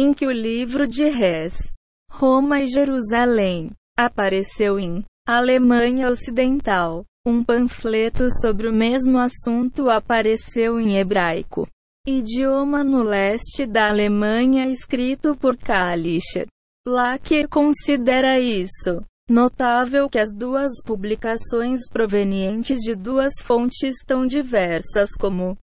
em 0.00 0.14
que 0.14 0.24
o 0.24 0.30
livro 0.30 0.86
de 0.86 1.02
Hess, 1.02 1.72
Roma 2.08 2.60
e 2.60 2.68
Jerusalém, 2.68 3.72
apareceu 3.98 4.78
em 4.78 5.04
Alemanha 5.26 6.08
Ocidental. 6.08 7.04
Um 7.26 7.42
panfleto 7.42 8.28
sobre 8.40 8.68
o 8.68 8.72
mesmo 8.72 9.18
assunto 9.18 9.90
apareceu 9.90 10.78
em 10.78 10.96
hebraico, 10.96 11.66
idioma 12.06 12.84
no 12.84 13.02
leste 13.02 13.66
da 13.66 13.88
Alemanha 13.88 14.70
escrito 14.70 15.36
por 15.36 15.56
Kalisch. 15.56 16.46
Lacker 16.86 17.48
considera 17.48 18.38
isso 18.38 19.02
notável 19.28 20.08
que 20.08 20.20
as 20.20 20.32
duas 20.32 20.70
publicações 20.86 21.80
provenientes 21.90 22.78
de 22.78 22.94
duas 22.94 23.32
fontes 23.42 23.96
tão 24.06 24.24
diversas 24.24 25.10
como 25.18 25.58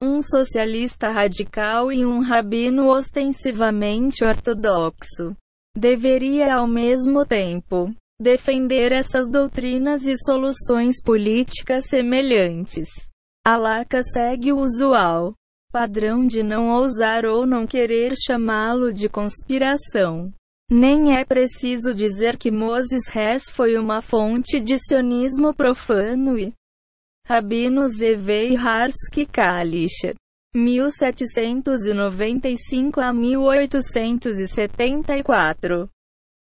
um 0.00 0.22
socialista 0.22 1.10
radical 1.10 1.90
e 1.92 2.06
um 2.06 2.20
rabino 2.20 2.86
ostensivamente 2.86 4.24
ortodoxo 4.24 5.34
deveria 5.76 6.54
ao 6.54 6.66
mesmo 6.68 7.26
tempo 7.26 7.92
defender 8.20 8.92
essas 8.92 9.28
doutrinas 9.30 10.06
e 10.06 10.16
soluções 10.16 11.02
políticas 11.02 11.86
semelhantes. 11.86 12.88
Alaca 13.46 14.02
segue 14.02 14.52
o 14.52 14.58
usual 14.58 15.34
padrão 15.72 16.26
de 16.26 16.42
não 16.42 16.70
ousar 16.70 17.24
ou 17.26 17.46
não 17.46 17.66
querer 17.66 18.14
chamá-lo 18.16 18.92
de 18.92 19.08
conspiração. 19.08 20.32
Nem 20.70 21.16
é 21.16 21.24
preciso 21.24 21.94
dizer 21.94 22.36
que 22.36 22.50
Moses 22.50 23.14
Hess 23.14 23.44
foi 23.50 23.76
uma 23.76 24.00
fonte 24.00 24.60
de 24.60 24.78
sionismo 24.78 25.54
profano 25.54 26.38
e 26.38 26.52
Rabino 27.28 27.86
Zevei 27.88 28.54
Harsky 28.54 29.26
Kalish, 29.26 30.14
1795 30.54 33.02
a 33.02 33.12
1874. 33.12 35.90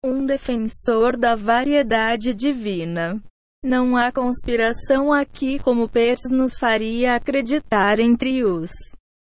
Um 0.05 0.25
defensor 0.25 1.17
da 1.17 1.35
variedade 1.35 2.33
divina. 2.33 3.21
Não 3.65 3.97
há 3.97 4.13
conspiração 4.13 5.13
aqui 5.13 5.59
como 5.59 5.89
Pers 5.89 6.21
nos 6.31 6.57
faria 6.57 7.17
acreditar 7.17 7.99
entre 7.99 8.45
os 8.45 8.71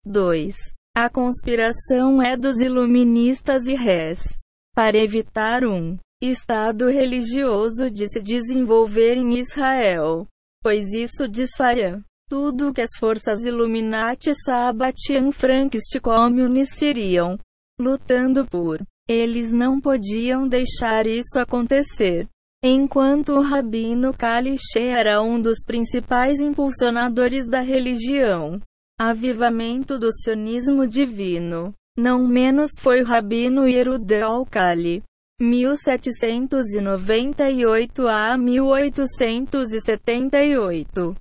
dois. 0.04 0.56
A 0.94 1.08
conspiração 1.08 2.22
é 2.22 2.36
dos 2.36 2.60
iluministas 2.60 3.64
e 3.64 3.72
Hess 3.72 4.36
para 4.74 4.98
evitar 4.98 5.64
um 5.64 5.96
Estado 6.22 6.90
religioso 6.90 7.90
de 7.90 8.06
se 8.06 8.20
desenvolver 8.20 9.16
em 9.16 9.38
Israel, 9.38 10.26
pois 10.62 10.92
isso 10.92 11.26
desfaria 11.26 12.02
tudo 12.28 12.72
que 12.72 12.80
as 12.80 12.90
forças 12.96 13.44
Illuminati 13.44 14.32
Sabatian 14.34 15.32
Frankist 15.32 15.98
Communist 16.00 16.80
iriam 16.80 17.36
lutando 17.80 18.46
por. 18.46 18.80
Eles 19.08 19.50
não 19.50 19.80
podiam 19.80 20.46
deixar 20.46 21.06
isso 21.06 21.40
acontecer. 21.40 22.28
Enquanto 22.62 23.32
o 23.32 23.40
Rabino 23.40 24.12
Kaliché 24.12 24.90
era 24.90 25.20
um 25.20 25.40
dos 25.40 25.64
principais 25.66 26.38
impulsionadores 26.38 27.48
da 27.48 27.60
religião, 27.60 28.60
avivamento 29.00 29.98
do 29.98 30.12
sionismo 30.12 30.86
divino, 30.86 31.74
não 31.98 32.28
menos 32.28 32.72
foi 32.80 33.00
o 33.00 33.06
Rabino 33.06 33.66
Yehuda 33.66 34.26
Alcali, 34.26 35.02
1798 35.40 38.06
a 38.06 38.36
1878, 38.36 41.16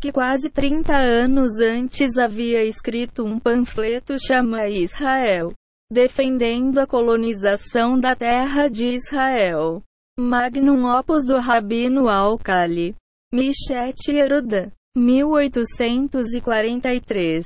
que 0.00 0.12
quase 0.12 0.48
30 0.48 0.96
anos 0.96 1.58
antes 1.58 2.16
havia 2.16 2.62
escrito 2.62 3.24
um 3.24 3.40
panfleto 3.40 4.14
chamado 4.24 4.68
Israel, 4.68 5.52
defendendo 5.90 6.78
a 6.78 6.86
colonização 6.86 7.98
da 7.98 8.14
terra 8.14 8.68
de 8.68 8.94
Israel. 8.94 9.82
Magnum 10.16 10.84
Opus 10.84 11.26
do 11.26 11.40
Rabino 11.40 12.08
Alcali, 12.08 12.94
Michet 13.32 14.08
Yehuda, 14.08 14.72
1843. 14.96 17.44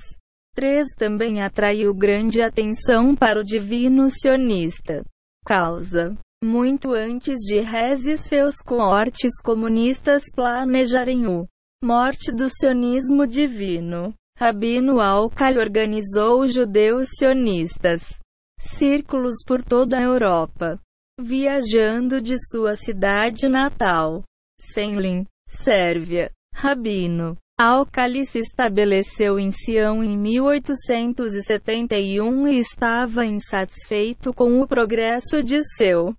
3 0.54 0.86
também 0.98 1.40
atraiu 1.42 1.94
grande 1.94 2.42
atenção 2.42 3.16
para 3.16 3.40
o 3.40 3.44
divino 3.44 4.10
sionista. 4.10 5.02
Causa. 5.44 6.16
Muito 6.42 6.92
antes 6.92 7.40
de 7.40 7.60
Rez 7.60 8.06
e 8.06 8.16
seus 8.16 8.56
coortes 8.56 9.40
comunistas 9.42 10.24
planejarem 10.34 11.26
o 11.26 11.46
morte 11.82 12.32
do 12.32 12.48
sionismo 12.48 13.26
divino, 13.26 14.14
Rabino 14.38 15.00
Alcal 15.00 15.56
organizou 15.58 16.46
judeus 16.46 17.08
sionistas. 17.16 18.18
Círculos 18.58 19.36
por 19.46 19.62
toda 19.62 19.98
a 19.98 20.02
Europa. 20.02 20.80
viajando 21.20 22.20
de 22.20 22.34
sua 22.50 22.74
cidade 22.74 23.48
natal, 23.48 24.24
Senlin, 24.60 25.24
Sérvia. 25.48 26.30
Rabino 26.54 27.36
Alcali 27.56 28.26
se 28.26 28.40
estabeleceu 28.40 29.38
em 29.38 29.52
Sião 29.52 30.02
em 30.02 30.18
1871 30.18 32.48
e 32.48 32.58
estava 32.58 33.24
insatisfeito 33.24 34.34
com 34.34 34.60
o 34.60 34.66
progresso 34.66 35.40
de 35.40 35.62
seu 35.76 36.16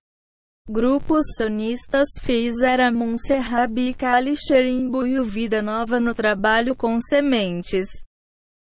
Grupos 0.67 1.25
sonistas 1.37 2.07
fizeram 2.21 2.91
Monserrabi 2.91 3.93
Kali 3.93 4.35
Sherimbu 4.35 5.23
Vida 5.25 5.61
Nova 5.61 5.99
no 5.99 6.13
trabalho 6.13 6.73
com 6.73 6.99
sementes. 7.01 7.87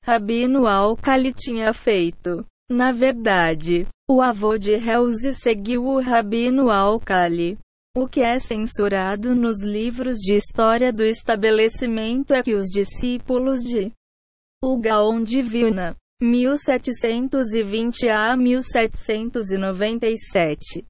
Rabino 0.04 0.66
Alcali 0.66 1.34
tinha 1.34 1.72
feito. 1.72 2.44
Na 2.72 2.92
verdade, 2.92 3.86
o 4.10 4.22
avô 4.22 4.58
de 4.58 4.72
Helze 4.72 5.36
seguiu 5.36 5.84
o 5.84 6.02
Rabino 6.02 6.72
Alcali. 6.72 7.60
O 7.96 8.08
que 8.08 8.22
é 8.22 8.40
censurado 8.40 9.36
nos 9.36 9.62
livros 9.62 10.18
de 10.18 10.34
história 10.34 10.92
do 10.92 11.04
estabelecimento 11.04 12.34
é 12.34 12.42
que 12.42 12.56
os 12.56 12.68
discípulos 12.68 13.60
de 13.60 13.92
o 14.64 14.80
Gaon 14.80 15.22
de 15.22 15.44
Vilna, 15.44 15.96
1720 16.20 18.10
a 18.10 18.36
1797 18.36 20.84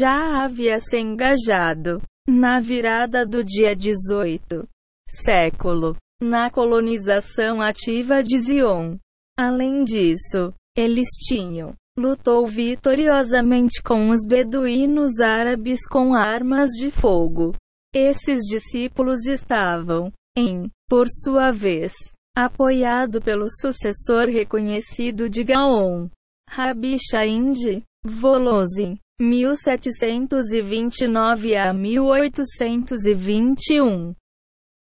já 0.00 0.42
havia 0.42 0.80
se 0.80 0.98
engajado, 0.98 2.02
na 2.28 2.58
virada 2.58 3.24
do 3.24 3.44
dia 3.44 3.76
18 3.76 4.66
século, 5.08 5.94
na 6.20 6.50
colonização 6.50 7.60
ativa 7.60 8.24
de 8.24 8.36
Zion. 8.40 8.96
Além 9.38 9.84
disso, 9.84 10.52
eles 10.76 11.06
tinham 11.28 11.76
lutou 11.98 12.46
vitoriosamente 12.46 13.82
com 13.82 14.10
os 14.10 14.24
beduínos 14.26 15.20
árabes 15.20 15.80
com 15.88 16.14
armas 16.14 16.70
de 16.70 16.90
fogo. 16.90 17.54
Esses 17.94 18.40
discípulos 18.48 19.26
estavam, 19.26 20.12
em, 20.36 20.70
por 20.88 21.06
sua 21.08 21.50
vez, 21.50 21.92
apoiado 22.36 23.20
pelo 23.20 23.46
sucessor 23.50 24.28
reconhecido 24.28 25.28
de 25.28 25.42
Gaon, 25.44 26.08
Rabi 26.48 26.96
Shaindi, 26.98 27.82
Volozin, 28.04 28.96
1729 29.20 31.56
a 31.56 31.72
1821. 31.72 34.14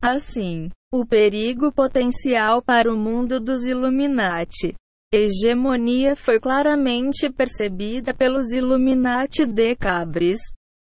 Assim, 0.01 0.69
o 0.91 1.05
perigo 1.05 1.71
potencial 1.71 2.61
para 2.61 2.91
o 2.91 2.97
mundo 2.97 3.39
dos 3.39 3.65
Illuminati. 3.65 4.75
Hegemonia 5.15 6.15
foi 6.15 6.39
claramente 6.39 7.31
percebida 7.31 8.15
pelos 8.15 8.51
Illuminati 8.51 9.45
de 9.45 9.75
Cabres. 9.75 10.39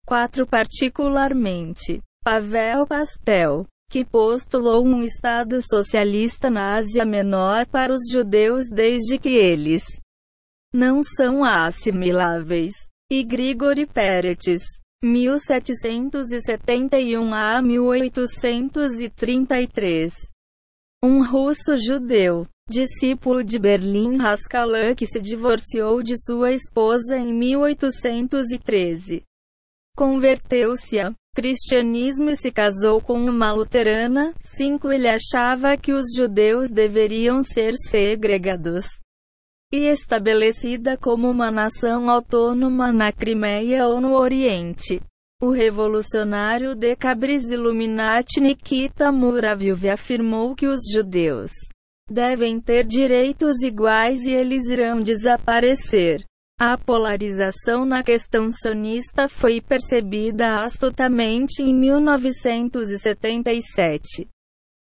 4 0.06 0.46
particularmente, 0.46 2.02
Pavel 2.26 2.86
Pastel, 2.86 3.66
que 3.90 4.04
postulou 4.04 4.86
um 4.86 5.02
Estado 5.02 5.62
socialista 5.62 6.50
na 6.50 6.76
Ásia 6.76 7.06
Menor 7.06 7.66
para 7.68 7.94
os 7.94 8.02
judeus 8.12 8.68
desde 8.70 9.18
que 9.18 9.30
eles 9.30 9.86
não 10.74 11.02
são 11.02 11.46
assimiláveis 11.46 12.74
e 13.10 13.24
Grigori 13.24 13.86
Peretz, 13.86 14.62
1771 15.02 17.34
a 17.34 17.62
1833. 17.62 20.14
Um 21.02 21.26
russo 21.26 21.78
judeu, 21.78 22.46
discípulo 22.68 23.44
de 23.44 23.58
Berlim 23.58 24.20
Haskalah 24.20 24.94
que 24.96 25.06
se 25.06 25.22
divorciou 25.22 26.04
de 26.04 26.16
sua 26.18 26.52
esposa 26.52 27.18
em 27.18 27.34
1813. 27.34 29.24
Converteu-se 29.96 31.00
a 31.00 31.14
cristianismo 31.34 32.30
e 32.30 32.36
se 32.36 32.52
casou 32.52 33.02
com 33.02 33.14
uma 33.14 33.52
luterana. 33.52 34.34
5. 34.40 34.92
Ele 34.92 35.08
achava 35.08 35.78
que 35.78 35.94
os 35.94 36.06
judeus 36.16 36.70
deveriam 36.70 37.42
ser 37.42 37.74
segregados 37.76 38.86
e 39.72 39.90
estabelecida 39.90 40.98
como 40.98 41.30
uma 41.30 41.52
nação 41.52 42.10
autônoma 42.10 42.92
na 42.92 43.12
Crimeia 43.12 43.88
ou 43.88 44.00
no 44.00 44.14
Oriente. 44.14 45.02
O 45.42 45.52
revolucionário 45.52 46.74
de 46.74 46.96
Cabris 46.96 47.52
Illuminati 47.52 48.40
Nikita 48.40 49.12
Muravyov 49.12 49.90
afirmou 49.90 50.56
que 50.56 50.68
os 50.68 50.80
judeus 50.92 51.52
devem 52.10 52.60
ter 52.60 52.86
direitos 52.86 53.62
iguais 53.62 54.26
e 54.26 54.34
eles 54.34 54.68
irão 54.70 55.02
desaparecer. 55.02 56.26
A 56.60 56.76
polarização 56.76 57.86
na 57.86 58.04
questão 58.04 58.50
sonista 58.52 59.30
foi 59.30 59.62
percebida 59.62 60.64
astutamente 60.64 61.62
em 61.62 61.72
1977. 61.72 64.28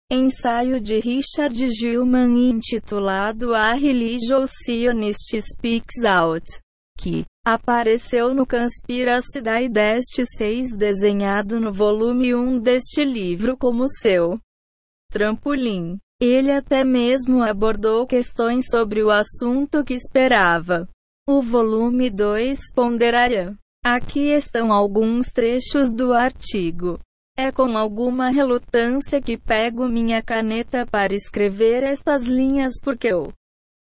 Ensaio 0.08 0.80
de 0.80 1.00
Richard 1.00 1.68
Gilman 1.70 2.50
intitulado 2.50 3.52
A 3.52 3.72
Religious 3.72 4.52
Zionist 4.64 5.36
Speaks 5.40 6.04
Out, 6.04 6.44
que 6.96 7.24
apareceu 7.44 8.32
no 8.32 8.46
Conspiracy 8.46 9.42
Digest 9.42 10.24
6 10.36 10.76
desenhado 10.76 11.58
no 11.58 11.72
volume 11.72 12.32
1 12.32 12.60
deste 12.60 13.04
livro 13.04 13.56
como 13.56 13.88
seu 13.88 14.38
trampolim. 15.10 15.98
Ele 16.20 16.50
até 16.50 16.82
mesmo 16.82 17.42
abordou 17.42 18.06
questões 18.06 18.64
sobre 18.70 19.02
o 19.02 19.10
assunto 19.10 19.84
que 19.84 19.92
esperava. 19.92 20.88
O 21.28 21.42
volume 21.42 22.08
2 22.08 22.72
ponderará. 22.74 23.54
Aqui 23.84 24.30
estão 24.30 24.72
alguns 24.72 25.26
trechos 25.26 25.92
do 25.92 26.14
artigo. 26.14 26.98
É 27.36 27.52
com 27.52 27.76
alguma 27.76 28.30
relutância 28.30 29.20
que 29.20 29.36
pego 29.36 29.86
minha 29.86 30.22
caneta 30.22 30.86
para 30.86 31.14
escrever 31.14 31.82
estas 31.82 32.24
linhas 32.24 32.72
porque 32.82 33.08
eu 33.08 33.30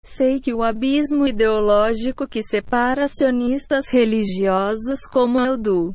sei 0.03 0.41
que 0.41 0.55
o 0.55 0.63
abismo 0.63 1.27
ideológico 1.27 2.27
que 2.27 2.43
separa 2.43 3.09
sionistas 3.09 3.89
religiosos 3.89 5.01
como 5.13 5.39
eu 5.41 5.59
do 5.59 5.95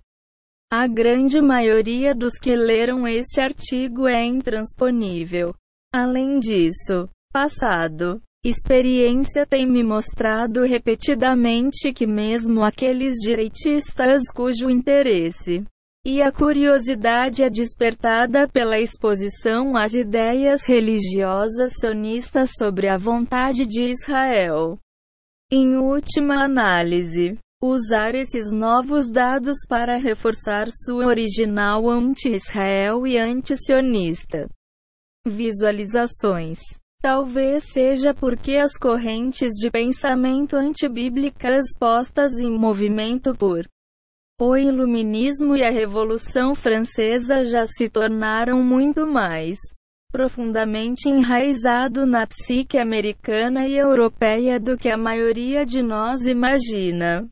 a 0.69 0.85
grande 0.87 1.41
maioria 1.41 2.13
dos 2.13 2.37
que 2.37 2.55
leram 2.55 3.05
este 3.05 3.41
artigo 3.41 4.07
é 4.07 4.23
intransponível. 4.23 5.53
Além 5.93 6.39
disso, 6.39 7.09
passado 7.33 8.21
experiência 8.43 9.45
tem 9.45 9.67
me 9.67 9.83
mostrado 9.83 10.63
repetidamente 10.63 11.93
que 11.93 12.07
mesmo 12.07 12.63
aqueles 12.63 13.17
direitistas 13.17 14.23
cujo 14.33 14.69
interesse 14.69 15.63
e 16.03 16.21
a 16.21 16.31
curiosidade 16.31 17.43
é 17.43 17.49
despertada 17.49 18.47
pela 18.47 18.79
exposição 18.79 19.77
às 19.77 19.93
ideias 19.93 20.63
religiosas 20.63 21.73
sionistas 21.79 22.51
sobre 22.57 22.87
a 22.87 22.97
vontade 22.97 23.67
de 23.67 23.83
Israel. 23.83 24.79
Em 25.51 25.75
última 25.75 26.43
análise, 26.43 27.37
usar 27.61 28.15
esses 28.15 28.49
novos 28.49 29.11
dados 29.11 29.57
para 29.67 29.97
reforçar 29.97 30.69
sua 30.71 31.05
original 31.05 31.87
anti-Israel 31.87 33.05
e 33.05 33.19
anti-sionista. 33.19 34.49
Visualizações. 35.25 36.59
Talvez 37.01 37.65
seja 37.71 38.13
porque 38.13 38.57
as 38.57 38.77
correntes 38.77 39.53
de 39.53 39.69
pensamento 39.69 40.55
antibíblicas 40.55 41.65
postas 41.79 42.39
em 42.39 42.51
movimento 42.51 43.35
por 43.35 43.67
o 44.39 44.57
Iluminismo 44.57 45.55
e 45.55 45.63
a 45.63 45.69
Revolução 45.69 46.55
Francesa 46.55 47.43
já 47.43 47.63
se 47.67 47.87
tornaram 47.87 48.63
muito 48.63 49.05
mais 49.05 49.57
profundamente 50.11 51.07
enraizado 51.07 52.07
na 52.07 52.25
psique 52.25 52.79
americana 52.79 53.67
e 53.67 53.77
europeia 53.77 54.59
do 54.59 54.75
que 54.75 54.89
a 54.89 54.97
maioria 54.97 55.63
de 55.63 55.83
nós 55.83 56.25
imagina. 56.25 57.29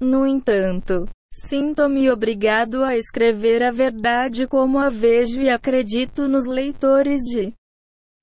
No 0.00 0.26
entanto, 0.26 1.08
sinto-me 1.34 2.08
obrigado 2.10 2.84
a 2.84 2.96
escrever 2.96 3.62
a 3.62 3.72
verdade 3.72 4.46
como 4.46 4.78
a 4.78 4.88
vejo 4.88 5.42
e 5.42 5.50
acredito 5.50 6.28
nos 6.28 6.46
leitores 6.46 7.22
de 7.22 7.52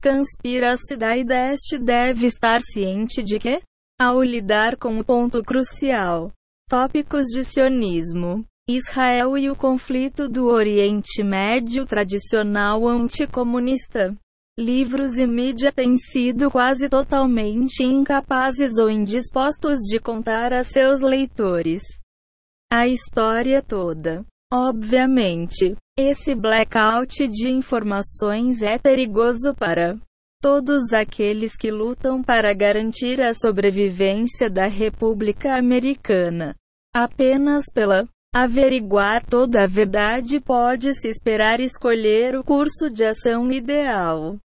Conspiracy 0.02 0.96
Digest 0.96 1.78
deve 1.78 2.26
estar 2.26 2.62
ciente 2.62 3.22
de 3.22 3.38
que, 3.38 3.62
ao 4.00 4.24
lidar 4.24 4.78
com 4.78 4.98
o 4.98 5.04
ponto 5.04 5.44
crucial 5.44 6.32
Tópicos 6.70 7.26
de 7.26 7.44
sionismo. 7.44 8.46
Israel 8.66 9.38
e 9.38 9.50
o 9.50 9.56
conflito 9.58 10.30
do 10.30 10.46
Oriente 10.46 11.22
Médio 11.22 11.86
tradicional 11.86 12.88
anticomunista. 12.88 14.16
Livros 14.58 15.18
e 15.18 15.28
mídia 15.28 15.74
têm 15.74 15.98
sido 15.98 16.50
quase 16.50 16.88
totalmente 16.88 17.84
incapazes 17.84 18.78
ou 18.78 18.90
indispostos 18.90 19.80
de 19.80 20.00
contar 20.00 20.54
a 20.54 20.64
seus 20.64 21.02
leitores 21.02 21.82
a 22.72 22.88
história 22.88 23.62
toda. 23.62 24.26
Obviamente, 24.54 25.76
esse 26.00 26.34
blackout 26.34 27.28
de 27.28 27.52
informações 27.52 28.62
é 28.62 28.78
perigoso 28.78 29.54
para 29.54 30.00
todos 30.42 30.94
aqueles 30.94 31.56
que 31.58 31.70
lutam 31.70 32.24
para 32.24 32.54
garantir 32.54 33.22
a 33.22 33.34
sobrevivência 33.34 34.50
da 34.50 34.68
República 34.68 35.56
Americana. 35.56 36.56
Apenas 36.96 37.66
pela 37.74 38.08
averiguar 38.34 39.26
toda 39.26 39.64
a 39.64 39.68
verdade 39.68 40.40
pode-se 40.40 41.10
esperar 41.10 41.60
escolher 41.60 42.36
o 42.38 42.44
curso 42.44 42.90
de 42.90 43.04
ação 43.04 43.52
ideal 43.52 44.38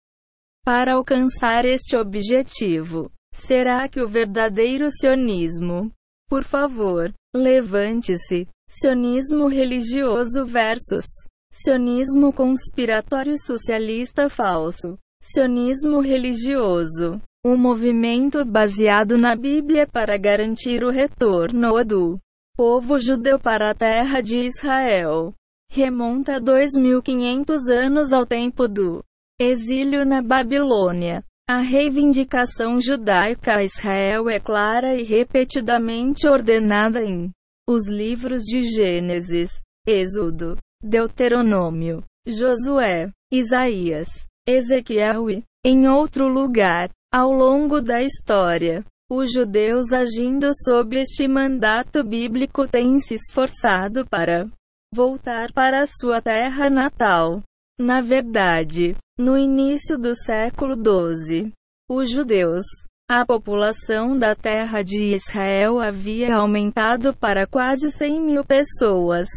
para 0.66 0.96
alcançar 0.96 1.64
este 1.64 1.96
objetivo. 1.96 3.12
Será 3.32 3.88
que 3.88 4.02
o 4.02 4.08
verdadeiro 4.08 4.90
sionismo? 4.90 5.92
Por 6.30 6.44
favor, 6.44 7.14
levante-se. 7.36 8.48
Sionismo 8.68 9.48
religioso 9.48 10.46
versus 10.46 11.06
sionismo 11.52 12.34
conspiratório 12.34 13.38
socialista 13.38 14.28
falso. 14.28 14.98
Sionismo 15.22 16.02
religioso. 16.02 17.22
Um 17.46 17.56
movimento 17.56 18.44
baseado 18.44 19.18
na 19.18 19.36
Bíblia 19.36 19.88
para 19.88 20.18
garantir 20.18 20.84
o 20.84 20.90
retorno 20.90 21.84
do 21.84 22.20
povo 22.58 22.98
judeu 22.98 23.40
para 23.40 23.70
a 23.70 23.76
terra 23.76 24.20
de 24.20 24.40
Israel. 24.40 25.32
Remonta 25.70 26.40
2500 26.40 27.68
anos 27.68 28.12
ao 28.12 28.26
tempo 28.26 28.68
do 28.68 29.04
exílio 29.40 30.06
na 30.06 30.22
Babilônia. 30.22 31.24
A 31.48 31.60
reivindicação 31.60 32.80
judaica 32.82 33.58
a 33.58 33.64
Israel 33.64 34.28
é 34.28 34.40
clara 34.40 34.96
e 34.96 35.04
repetidamente 35.04 36.28
ordenada 36.28 37.04
em 37.04 37.32
os 37.70 37.88
livros 37.88 38.42
de 38.42 38.62
Gênesis, 38.62 39.62
Êxodo, 39.88 40.58
Deuteronômio, 40.82 42.04
Josué, 42.28 43.12
Isaías, 43.32 44.08
Ezequiel 44.48 45.30
e, 45.30 45.44
em 45.64 45.88
outro 45.88 46.28
lugar, 46.28 46.90
ao 47.14 47.32
longo 47.32 47.80
da 47.80 48.02
história. 48.02 48.84
Os 49.08 49.32
judeus 49.32 49.94
agindo 49.94 50.50
sob 50.64 50.98
este 50.98 51.28
mandato 51.28 52.04
bíblico 52.04 52.68
têm 52.68 53.00
se 53.00 53.14
esforçado 53.14 54.04
para 54.08 54.50
voltar 54.92 55.54
para 55.54 55.86
sua 55.86 56.20
terra 56.24 56.72
natal. 56.72 57.44
Na 57.80 58.02
verdade, 58.02 58.96
no 59.18 59.38
início 59.38 59.98
do 59.98 60.14
século 60.14 60.76
XII, 60.76 61.54
os 61.90 62.10
judeus, 62.10 62.66
a 63.10 63.26
população 63.26 64.18
da 64.18 64.36
terra 64.36 64.82
de 64.82 65.16
Israel 65.16 65.80
havia 65.80 66.36
aumentado 66.36 67.16
para 67.16 67.48
quase 67.48 67.92
100 67.92 68.22
mil 68.22 68.44
pessoas. 68.44 69.28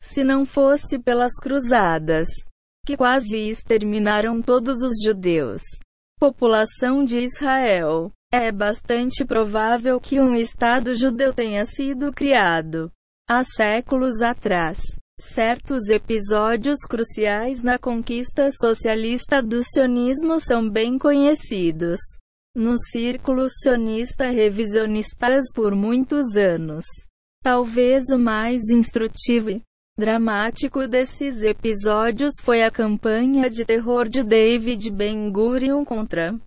Se 0.00 0.22
não 0.22 0.44
fosse 0.44 0.98
pelas 0.98 1.32
cruzadas, 1.40 2.28
que 2.86 2.96
quase 2.96 3.36
exterminaram 3.38 4.40
todos 4.40 4.82
os 4.82 5.02
judeus, 5.02 5.62
população 6.20 7.04
de 7.04 7.20
Israel, 7.20 8.12
é 8.32 8.52
bastante 8.52 9.24
provável 9.24 10.00
que 10.00 10.20
um 10.20 10.34
Estado 10.34 10.94
judeu 10.94 11.32
tenha 11.32 11.64
sido 11.64 12.12
criado 12.12 12.90
há 13.28 13.42
séculos 13.42 14.22
atrás. 14.22 14.80
Certos 15.30 15.88
episódios 15.88 16.80
cruciais 16.80 17.62
na 17.62 17.78
conquista 17.78 18.50
socialista 18.50 19.40
do 19.40 19.62
sionismo 19.62 20.38
são 20.40 20.68
bem 20.68 20.98
conhecidos 20.98 22.00
no 22.54 22.76
círculo 22.76 23.46
sionista 23.48 24.26
revisionistas 24.26 25.44
por 25.54 25.74
muitos 25.74 26.36
anos. 26.36 26.84
Talvez 27.42 28.10
o 28.10 28.18
mais 28.18 28.68
instrutivo 28.68 29.50
e 29.50 29.62
dramático 29.96 30.86
desses 30.86 31.42
episódios 31.42 32.34
foi 32.42 32.62
a 32.62 32.70
campanha 32.70 33.48
de 33.48 33.64
terror 33.64 34.08
de 34.08 34.22
David 34.22 34.90
Ben-Gurion 34.90 35.84
contra 35.84 36.38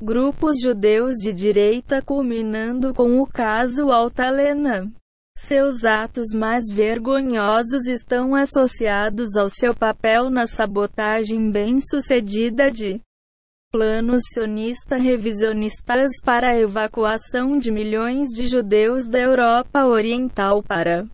grupos 0.00 0.60
judeus 0.62 1.14
de 1.16 1.32
direita 1.32 2.00
culminando 2.02 2.94
com 2.94 3.18
o 3.20 3.26
caso 3.26 3.90
Altalena. 3.90 4.92
Seus 5.36 5.84
atos 5.84 6.28
mais 6.34 6.64
vergonhosos 6.72 7.86
estão 7.86 8.34
associados 8.34 9.36
ao 9.36 9.50
seu 9.50 9.74
papel 9.74 10.30
na 10.30 10.46
sabotagem 10.46 11.50
bem-sucedida 11.50 12.70
de 12.70 13.00
planos 13.70 14.22
sionista 14.32 14.96
revisionistas 14.96 16.12
para 16.24 16.50
a 16.52 16.58
evacuação 16.58 17.58
de 17.58 17.70
milhões 17.70 18.28
de 18.28 18.46
judeus 18.46 19.06
da 19.06 19.18
Europa 19.18 19.84
Oriental 19.84 20.62
para 20.62 21.06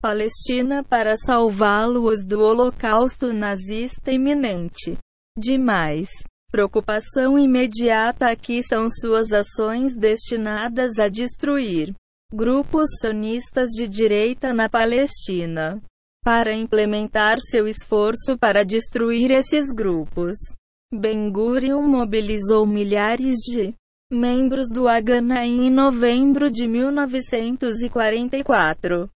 Palestina 0.00 0.82
para 0.82 1.16
salvá-los 1.16 2.24
do 2.24 2.40
holocausto 2.40 3.32
nazista 3.32 4.10
iminente. 4.10 4.96
Demais. 5.36 6.08
Preocupação 6.50 7.38
imediata 7.38 8.30
aqui 8.30 8.62
são 8.62 8.88
suas 8.88 9.32
ações 9.32 9.94
destinadas 9.94 10.98
a 10.98 11.08
destruir 11.08 11.94
grupos 12.32 12.88
sionistas 13.00 13.70
de 13.70 13.88
direita 13.88 14.54
na 14.54 14.68
Palestina. 14.68 15.82
Para 16.22 16.54
implementar 16.54 17.40
seu 17.40 17.66
esforço 17.66 18.38
para 18.38 18.62
destruir 18.64 19.30
esses 19.30 19.72
grupos, 19.72 20.36
Ben 20.92 21.32
Gurion 21.32 21.80
mobilizou 21.82 22.66
milhares 22.66 23.38
de 23.38 23.74
membros 24.12 24.68
do 24.68 24.86
Haganah 24.86 25.46
em 25.46 25.70
novembro 25.70 26.50
de 26.50 26.68
1944. 26.68 29.08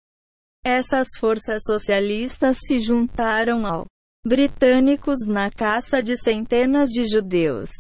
Essas 0.65 1.09
forças 1.19 1.65
socialistas 1.67 2.57
se 2.65 2.79
juntaram 2.79 3.67
ao 3.67 3.85
britânicos 4.25 5.27
na 5.27 5.51
caça 5.51 6.01
de 6.03 6.17
centenas 6.17 6.89
de 6.89 7.05
judeus. 7.05 7.71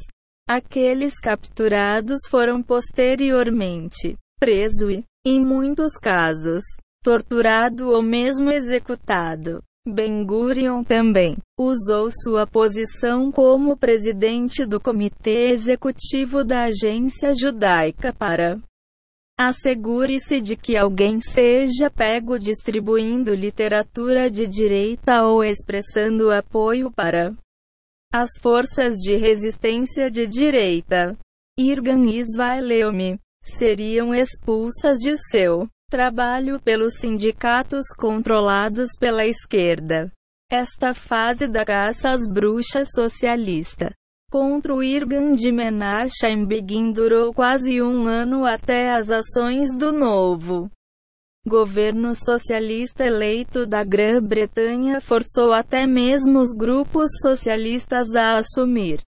Aqueles 0.48 1.20
capturados 1.20 2.22
foram 2.28 2.60
posteriormente 2.60 4.16
presos 4.40 4.90
e, 4.90 5.04
em 5.24 5.44
muitos 5.44 5.94
casos, 5.94 6.62
torturado 7.02 7.90
ou 7.90 8.02
mesmo 8.02 8.50
executado. 8.50 9.62
Ben 9.86 10.24
Gurion 10.24 10.84
também 10.84 11.36
usou 11.58 12.08
sua 12.10 12.46
posição 12.46 13.32
como 13.32 13.76
presidente 13.76 14.64
do 14.64 14.80
Comitê 14.80 15.50
Executivo 15.50 16.44
da 16.44 16.64
Agência 16.64 17.32
Judaica 17.34 18.12
para 18.12 18.60
Assegure-se 19.38 20.40
de 20.40 20.56
que 20.56 20.76
alguém 20.76 21.20
seja 21.20 21.90
pego 21.90 22.38
distribuindo 22.38 23.34
literatura 23.34 24.30
de 24.30 24.46
direita 24.46 25.24
ou 25.24 25.42
expressando 25.42 26.30
apoio 26.30 26.92
para 26.92 27.34
as 28.12 28.30
forças 28.40 28.96
de 28.96 29.16
resistência 29.16 30.10
de 30.10 30.26
direita. 30.26 31.16
Irgan 31.58 32.04
Svaileomi 32.22 33.18
seriam 33.42 34.14
expulsas 34.14 34.98
de 34.98 35.16
seu 35.16 35.68
trabalho 35.90 36.60
pelos 36.60 36.94
sindicatos 36.94 37.86
controlados 37.96 38.90
pela 38.98 39.26
esquerda. 39.26 40.10
Esta 40.50 40.94
fase 40.94 41.46
da 41.46 41.64
caça 41.64 42.10
às 42.10 42.28
bruxas 42.28 42.88
socialista 42.94 43.92
contra 44.30 44.74
o 44.74 44.82
Irgan 44.82 45.34
de 45.34 45.52
Menachem 45.52 46.46
durou 46.94 47.34
quase 47.34 47.82
um 47.82 48.06
ano 48.06 48.46
até 48.46 48.90
as 48.90 49.10
ações 49.10 49.76
do 49.76 49.92
novo 49.92 50.70
governo 51.46 52.14
socialista 52.14 53.04
eleito 53.04 53.66
da 53.66 53.82
Grã-Bretanha 53.84 55.00
forçou 55.00 55.52
até 55.52 55.86
mesmo 55.86 56.38
os 56.38 56.52
grupos 56.52 57.10
socialistas 57.20 58.14
a 58.14 58.38
assumir 58.38 59.00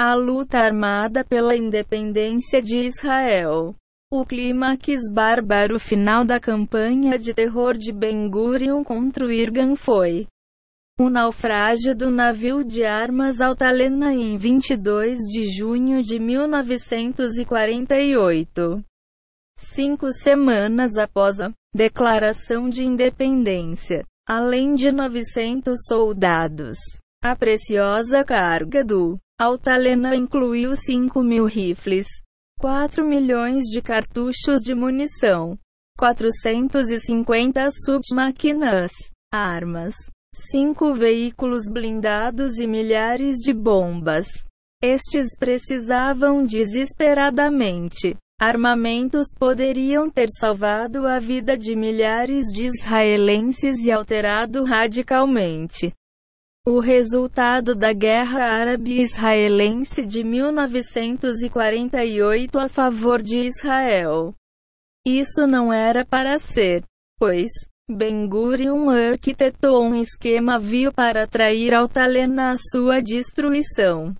a 0.00 0.14
luta 0.14 0.58
armada 0.58 1.24
pela 1.24 1.56
independência 1.56 2.62
de 2.62 2.82
Israel. 2.82 3.74
O 4.12 4.24
clímax 4.24 5.10
bárbaro 5.12 5.80
final 5.80 6.24
da 6.24 6.38
campanha 6.38 7.18
de 7.18 7.34
terror 7.34 7.76
de 7.76 7.92
Ben 7.92 8.30
Gurion 8.30 8.84
contra 8.84 9.26
o 9.26 9.32
Irgan 9.32 9.74
foi 9.74 10.28
o 11.00 11.10
naufrágio 11.10 11.96
do 11.96 12.12
navio 12.12 12.62
de 12.64 12.84
armas 12.84 13.40
Altalena 13.40 14.14
em 14.14 14.36
22 14.36 15.18
de 15.18 15.50
junho 15.50 16.00
de 16.00 16.20
1948. 16.20 18.84
Cinco 19.58 20.12
semanas 20.12 20.96
após 20.96 21.40
a 21.40 21.50
declaração 21.74 22.68
de 22.68 22.84
independência, 22.84 24.04
além 24.28 24.74
de 24.74 24.92
900 24.92 25.76
soldados, 25.88 26.78
a 27.20 27.34
preciosa 27.34 28.24
carga 28.24 28.84
do 28.84 29.18
Altalena 29.40 30.16
incluiu 30.16 30.74
5 30.74 31.22
mil 31.22 31.46
rifles, 31.46 32.08
4 32.58 33.06
milhões 33.06 33.66
de 33.66 33.80
cartuchos 33.80 34.60
de 34.64 34.74
munição, 34.74 35.56
450 35.96 37.70
submáquinas, 37.70 38.90
armas, 39.32 39.94
cinco 40.34 40.92
veículos 40.92 41.70
blindados 41.70 42.58
e 42.58 42.66
milhares 42.66 43.36
de 43.36 43.52
bombas. 43.52 44.26
Estes 44.82 45.36
precisavam 45.38 46.44
desesperadamente. 46.44 48.16
Armamentos 48.40 49.28
poderiam 49.38 50.10
ter 50.10 50.30
salvado 50.30 51.06
a 51.06 51.20
vida 51.20 51.56
de 51.56 51.76
milhares 51.76 52.46
de 52.46 52.64
israelenses 52.64 53.84
e 53.84 53.92
alterado 53.92 54.64
radicalmente 54.64 55.94
o 56.68 56.80
resultado 56.80 57.74
da 57.74 57.94
Guerra 57.94 58.44
Árabe-Israelense 58.44 60.04
de 60.04 60.22
1948 60.22 62.58
a 62.58 62.68
favor 62.68 63.22
de 63.22 63.38
Israel. 63.38 64.34
Isso 65.06 65.46
não 65.46 65.72
era 65.72 66.04
para 66.04 66.38
ser, 66.38 66.84
pois 67.18 67.48
Ben-Gurion 67.90 68.90
arquitetou 68.90 69.82
um 69.82 69.94
esquema 69.94 70.58
vil 70.58 70.92
para 70.92 71.22
atrair 71.22 71.72
Altalena 71.72 72.52
à 72.52 72.56
sua 72.58 73.00
destruição. 73.00 74.14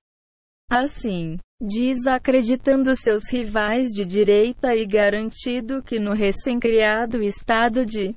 Assim, 0.70 1.36
desacreditando 1.60 2.96
seus 2.96 3.30
rivais 3.30 3.88
de 3.88 4.06
direita 4.06 4.74
e 4.74 4.86
garantido 4.86 5.82
que 5.82 5.98
no 5.98 6.14
recém-criado 6.14 7.22
Estado 7.22 7.84
de 7.84 8.14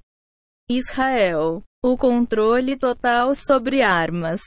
Israel, 0.70 1.62
o 1.84 1.98
controle 1.98 2.78
total 2.78 3.34
sobre 3.34 3.82
armas, 3.82 4.42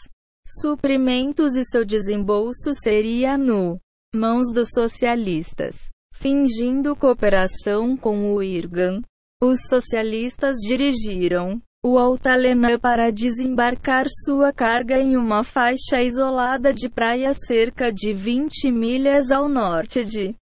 suprimentos 0.47 1.57
e 1.57 1.65
seu 1.65 1.85
desembolso 1.85 2.73
seria 2.73 3.37
no 3.37 3.81
mãos 4.15 4.53
dos 4.53 4.69
socialistas. 4.73 5.89
Fingindo 6.15 6.95
cooperação 6.95 7.97
com 7.97 8.33
o 8.33 8.41
Irgan, 8.41 9.03
os 9.43 9.67
socialistas 9.69 10.59
dirigiram 10.59 11.61
o 11.85 11.99
Altalena 11.99 12.79
para 12.79 13.11
desembarcar 13.11 14.07
sua 14.09 14.53
carga 14.53 14.99
em 15.01 15.17
uma 15.17 15.43
faixa 15.43 16.01
isolada 16.01 16.73
de 16.73 16.89
praia 16.89 17.35
cerca 17.35 17.93
de 17.93 18.13
20 18.13 18.71
milhas 18.71 19.33
ao 19.33 19.49
norte 19.49 20.05
de 20.05 20.37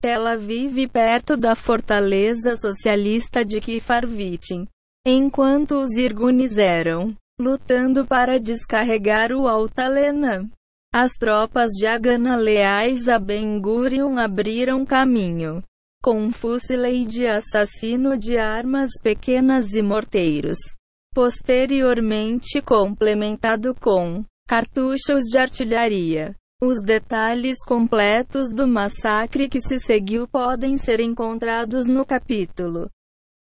Tel 0.00 0.26
Aviv 0.28 0.88
perto 0.88 1.36
da 1.36 1.56
fortaleza 1.56 2.56
socialista 2.56 3.44
de 3.44 3.60
Kifarvitin. 3.60 4.66
Enquanto 5.06 5.80
os 5.80 5.96
Irgunes 5.96 6.58
eram 6.58 7.16
lutando 7.40 8.06
para 8.06 8.38
descarregar 8.38 9.32
o 9.32 9.48
Altalena, 9.48 10.46
as 10.92 11.12
tropas 11.12 11.70
de 11.70 11.86
Agana 11.86 12.36
leais 12.36 13.08
a 13.08 13.18
Ben 13.18 13.58
Gurion 13.58 14.18
abriram 14.18 14.84
caminho 14.84 15.62
com 16.02 16.30
fuzileiro 16.30 17.08
de 17.08 17.26
assassino 17.26 18.18
de 18.18 18.38
armas 18.38 18.90
pequenas 19.02 19.72
e 19.72 19.80
morteiros. 19.80 20.58
Posteriormente 21.14 22.60
complementado 22.60 23.74
com 23.74 24.22
cartuchos 24.46 25.24
de 25.30 25.38
artilharia. 25.38 26.34
Os 26.62 26.82
detalhes 26.84 27.56
completos 27.66 28.50
do 28.50 28.68
massacre 28.68 29.48
que 29.48 29.62
se 29.62 29.78
seguiu 29.78 30.28
podem 30.28 30.76
ser 30.76 31.00
encontrados 31.00 31.86
no 31.86 32.04
capítulo 32.04 32.90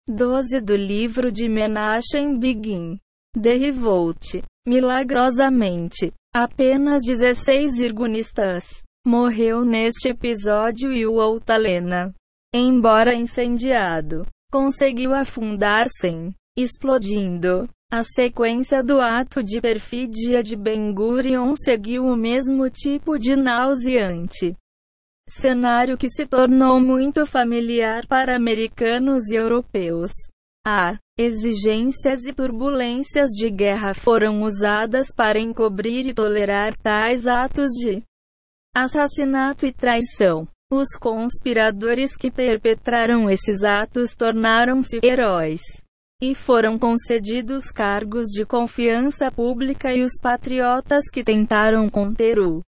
12 0.06 0.60
do 0.60 0.76
livro 0.76 1.32
de 1.32 1.48
Menachem 1.48 2.38
Begin. 2.38 2.98
Revolt. 3.34 4.42
Milagrosamente, 4.68 6.12
apenas 6.30 7.00
16 7.06 7.80
irgunistas 7.80 8.82
morreu 9.06 9.64
neste 9.64 10.10
episódio 10.10 10.92
e 10.92 11.06
o 11.06 11.22
Altalena, 11.22 12.14
embora 12.54 13.14
incendiado, 13.14 14.26
conseguiu 14.52 15.14
afundar 15.14 15.86
sem 15.88 16.34
explodindo. 16.54 17.66
A 17.90 18.02
sequência 18.02 18.84
do 18.84 19.00
ato 19.00 19.42
de 19.42 19.58
perfídia 19.58 20.42
de 20.42 20.54
Ben 20.54 20.92
Gurion 20.92 21.54
seguiu 21.56 22.04
o 22.04 22.16
mesmo 22.16 22.68
tipo 22.68 23.18
de 23.18 23.36
nauseante 23.36 24.54
cenário 25.28 25.96
que 25.96 26.08
se 26.08 26.26
tornou 26.26 26.80
muito 26.80 27.26
familiar 27.26 28.06
para 28.06 28.36
americanos 28.36 29.30
e 29.30 29.36
europeus. 29.36 30.12
A 30.66 30.98
exigências 31.18 32.24
e 32.24 32.32
turbulências 32.32 33.30
de 33.30 33.50
guerra 33.50 33.92
foram 33.94 34.42
usadas 34.42 35.08
para 35.14 35.38
encobrir 35.38 36.06
e 36.06 36.14
tolerar 36.14 36.74
tais 36.76 37.26
atos 37.26 37.70
de 37.72 38.02
assassinato 38.74 39.66
e 39.66 39.72
traição. 39.72 40.48
Os 40.72 40.96
conspiradores 40.98 42.16
que 42.16 42.30
perpetraram 42.30 43.28
esses 43.28 43.62
atos 43.62 44.14
tornaram-se 44.14 44.98
heróis 45.04 45.60
e 46.20 46.34
foram 46.34 46.78
concedidos 46.78 47.66
cargos 47.66 48.26
de 48.28 48.46
confiança 48.46 49.30
pública 49.30 49.92
e 49.92 50.02
os 50.02 50.12
patriotas 50.20 51.04
que 51.12 51.22
tentaram 51.22 51.88
conter 51.90 52.38
o 52.38 52.62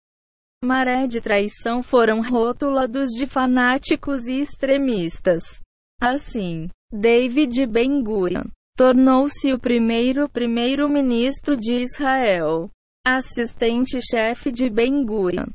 maré 0.64 1.08
de 1.08 1.20
traição 1.20 1.84
foram 1.84 2.22
rótulados 2.22 3.10
de 3.10 3.28
fanáticos 3.28 4.28
e 4.28 4.40
extremistas. 4.40 5.44
Assim, 6.02 6.70
David 6.92 7.66
Ben-Gurion 7.68 8.46
tornou-se 8.76 9.54
o 9.54 9.60
primeiro 9.60 10.28
primeiro-ministro 10.30 11.56
de 11.56 11.76
Israel, 11.76 12.70
assistente-chefe 13.06 14.52
de 14.52 14.70
Ben-Gurion, 14.70 15.46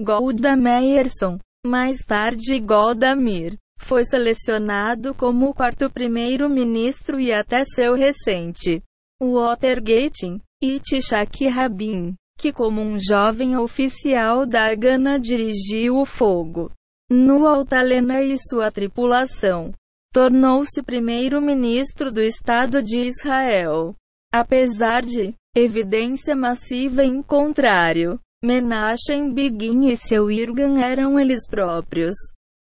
Golda 0.00 0.56
Meirson. 0.56 1.38
Mais 1.66 1.98
tarde 2.06 2.60
Golda 2.60 3.16
Meir 3.16 3.56
foi 3.80 4.04
selecionado 4.04 5.12
como 5.14 5.48
o 5.48 5.54
quarto 5.54 5.90
primeiro-ministro 5.90 7.18
e 7.18 7.32
até 7.32 7.64
seu 7.64 7.94
recente, 7.94 8.80
Watergate, 9.20 10.40
Itzhak 10.62 11.48
Rabin 11.48 12.14
que 12.38 12.52
como 12.52 12.80
um 12.80 12.96
jovem 12.98 13.56
oficial 13.56 14.46
da 14.46 14.72
Gana 14.74 15.18
dirigiu 15.18 15.96
o 15.96 16.06
fogo 16.06 16.70
no 17.10 17.46
Altalena 17.46 18.22
e 18.22 18.36
sua 18.36 18.70
tripulação. 18.70 19.72
Tornou-se 20.12 20.82
primeiro-ministro 20.82 22.12
do 22.12 22.22
Estado 22.22 22.82
de 22.82 22.98
Israel. 22.98 23.94
Apesar 24.32 25.02
de 25.02 25.34
evidência 25.56 26.36
massiva 26.36 27.04
em 27.04 27.22
contrário, 27.22 28.20
Menachem 28.44 29.32
Begin 29.32 29.88
e 29.90 29.96
seu 29.96 30.30
Irgan 30.30 30.80
eram 30.80 31.18
eles 31.18 31.48
próprios. 31.48 32.14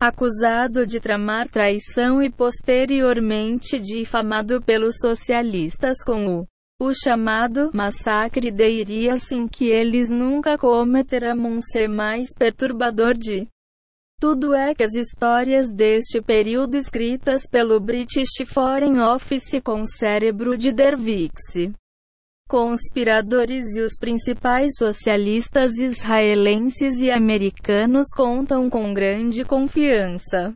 Acusado 0.02 0.88
de 0.88 1.00
tramar 1.00 1.50
traição 1.50 2.24
e 2.24 2.30
posteriormente 2.30 3.78
difamado 3.78 4.62
pelos 4.62 4.96
socialistas 5.02 6.02
com 6.04 6.40
o 6.40 6.48
o 6.82 6.94
chamado 6.94 7.70
massacre 7.74 8.50
de 8.50 8.70
Iriasim 8.70 9.50
que 9.50 9.66
eles 9.70 10.10
nunca 10.10 10.58
cometerão 10.58 11.60
ser 11.60 11.90
mais 11.90 12.30
perturbador 12.34 13.18
de 13.18 13.46
tudo 14.18 14.54
é 14.54 14.74
que 14.74 14.84
as 14.84 14.96
histórias 14.96 15.72
deste 15.72 16.22
período 16.22 16.76
escritas 16.76 17.42
pelo 17.52 17.82
British 17.82 18.48
Foreign 18.48 18.98
Office 19.00 19.62
com 19.62 19.86
cérebro 19.86 20.58
de 20.58 20.72
Dervix 20.72 21.36
conspiradores 22.48 23.76
e 23.76 23.82
os 23.82 23.98
principais 24.00 24.72
socialistas 24.78 25.78
israelenses 25.78 27.02
e 27.02 27.12
americanos 27.12 28.08
contam 28.16 28.70
com 28.70 28.94
grande 28.94 29.44
confiança 29.44 30.56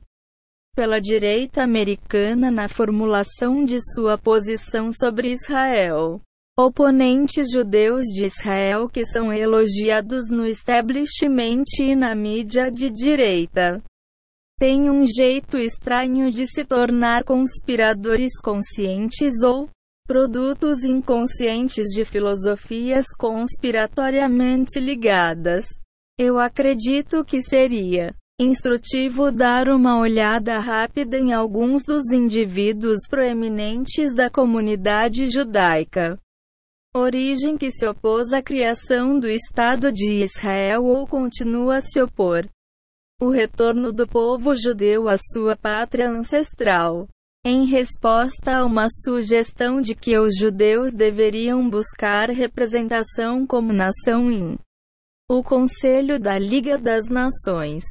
pela 0.75 0.99
direita 0.99 1.63
americana 1.63 2.49
na 2.49 2.67
formulação 2.67 3.63
de 3.63 3.79
sua 3.93 4.17
posição 4.17 4.91
sobre 4.91 5.31
Israel. 5.31 6.19
Oponentes 6.57 7.51
judeus 7.51 8.03
de 8.07 8.25
Israel 8.25 8.89
que 8.89 9.05
são 9.05 9.31
elogiados 9.33 10.29
no 10.29 10.45
establishment 10.45 11.63
e 11.79 11.95
na 11.95 12.13
mídia 12.13 12.71
de 12.71 12.89
direita 12.89 13.81
têm 14.59 14.89
um 14.89 15.05
jeito 15.05 15.57
estranho 15.57 16.31
de 16.31 16.45
se 16.47 16.63
tornar 16.63 17.23
conspiradores 17.23 18.39
conscientes 18.39 19.41
ou 19.43 19.67
produtos 20.07 20.83
inconscientes 20.83 21.87
de 21.87 22.05
filosofias 22.05 23.05
conspiratoriamente 23.17 24.79
ligadas. 24.79 25.65
Eu 26.17 26.39
acredito 26.39 27.25
que 27.25 27.41
seria 27.41 28.13
instrutivo 28.39 29.31
dar 29.31 29.69
uma 29.69 29.99
olhada 29.99 30.57
rápida 30.57 31.17
em 31.17 31.33
alguns 31.33 31.83
dos 31.85 32.11
indivíduos 32.11 33.07
proeminentes 33.07 34.15
da 34.15 34.29
comunidade 34.29 35.27
judaica. 35.29 36.19
Origem 36.95 37.57
que 37.57 37.71
se 37.71 37.87
opôs 37.87 38.33
à 38.33 38.41
criação 38.41 39.19
do 39.19 39.29
Estado 39.29 39.91
de 39.91 40.23
Israel 40.23 40.83
ou 40.85 41.07
continua 41.07 41.77
a 41.77 41.81
se 41.81 42.01
opor. 42.01 42.47
O 43.21 43.29
retorno 43.29 43.91
do 43.91 44.07
povo 44.07 44.53
judeu 44.55 45.07
à 45.07 45.15
sua 45.17 45.55
pátria 45.55 46.09
ancestral. 46.09 47.07
Em 47.45 47.65
resposta 47.65 48.57
a 48.57 48.65
uma 48.65 48.87
sugestão 48.89 49.81
de 49.81 49.95
que 49.95 50.17
os 50.17 50.37
judeus 50.37 50.93
deveriam 50.93 51.69
buscar 51.69 52.29
representação 52.29 53.45
como 53.45 53.73
nação 53.73 54.31
em 54.31 54.57
o 55.29 55.43
Conselho 55.43 56.19
da 56.19 56.37
Liga 56.37 56.77
das 56.77 57.07
Nações. 57.09 57.83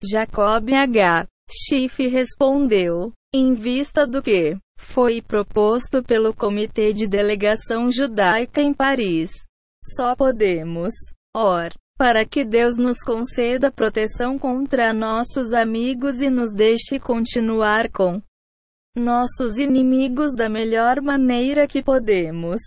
Jacob 0.00 0.72
H. 0.72 1.26
Schiff 1.50 2.06
respondeu, 2.06 3.12
em 3.34 3.52
vista 3.52 4.06
do 4.06 4.22
que 4.22 4.56
foi 4.78 5.20
proposto 5.20 6.04
pelo 6.04 6.32
Comitê 6.32 6.92
de 6.92 7.08
Delegação 7.08 7.90
Judaica 7.90 8.60
em 8.60 8.72
Paris. 8.72 9.32
Só 9.84 10.14
podemos, 10.14 10.94
or, 11.36 11.70
para 11.98 12.24
que 12.24 12.44
Deus 12.44 12.76
nos 12.76 12.98
conceda 13.00 13.72
proteção 13.72 14.38
contra 14.38 14.92
nossos 14.92 15.52
amigos 15.52 16.22
e 16.22 16.30
nos 16.30 16.52
deixe 16.52 17.00
continuar 17.00 17.90
com 17.90 18.22
nossos 18.96 19.58
inimigos 19.58 20.32
da 20.32 20.48
melhor 20.48 21.02
maneira 21.02 21.66
que 21.66 21.82
podemos. 21.82 22.60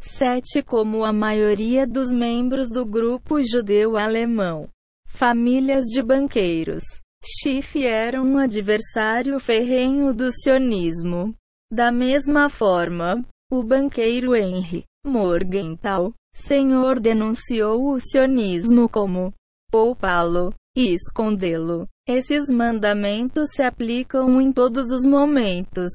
7. 0.00 0.62
Como 0.62 1.04
a 1.04 1.12
maioria 1.12 1.86
dos 1.86 2.10
membros 2.10 2.70
do 2.70 2.86
grupo 2.86 3.38
judeu 3.42 3.98
alemão 3.98 4.66
Famílias 5.12 5.84
de 5.84 6.02
banqueiros. 6.02 6.82
Schiff 7.22 7.84
era 7.84 8.22
um 8.22 8.38
adversário 8.38 9.38
ferrenho 9.38 10.14
do 10.14 10.32
sionismo. 10.32 11.34
Da 11.70 11.92
mesma 11.92 12.48
forma, 12.48 13.22
o 13.52 13.62
banqueiro 13.62 14.34
Henry 14.34 14.84
Morgenthau, 15.06 16.14
senhor 16.34 16.98
denunciou 16.98 17.92
o 17.92 18.00
sionismo 18.00 18.88
como 18.88 19.34
poupá-lo 19.70 20.54
e 20.74 20.94
escondê-lo. 20.94 21.86
Esses 22.08 22.48
mandamentos 22.48 23.50
se 23.52 23.62
aplicam 23.62 24.40
em 24.40 24.50
todos 24.50 24.90
os 24.90 25.04
momentos. 25.04 25.92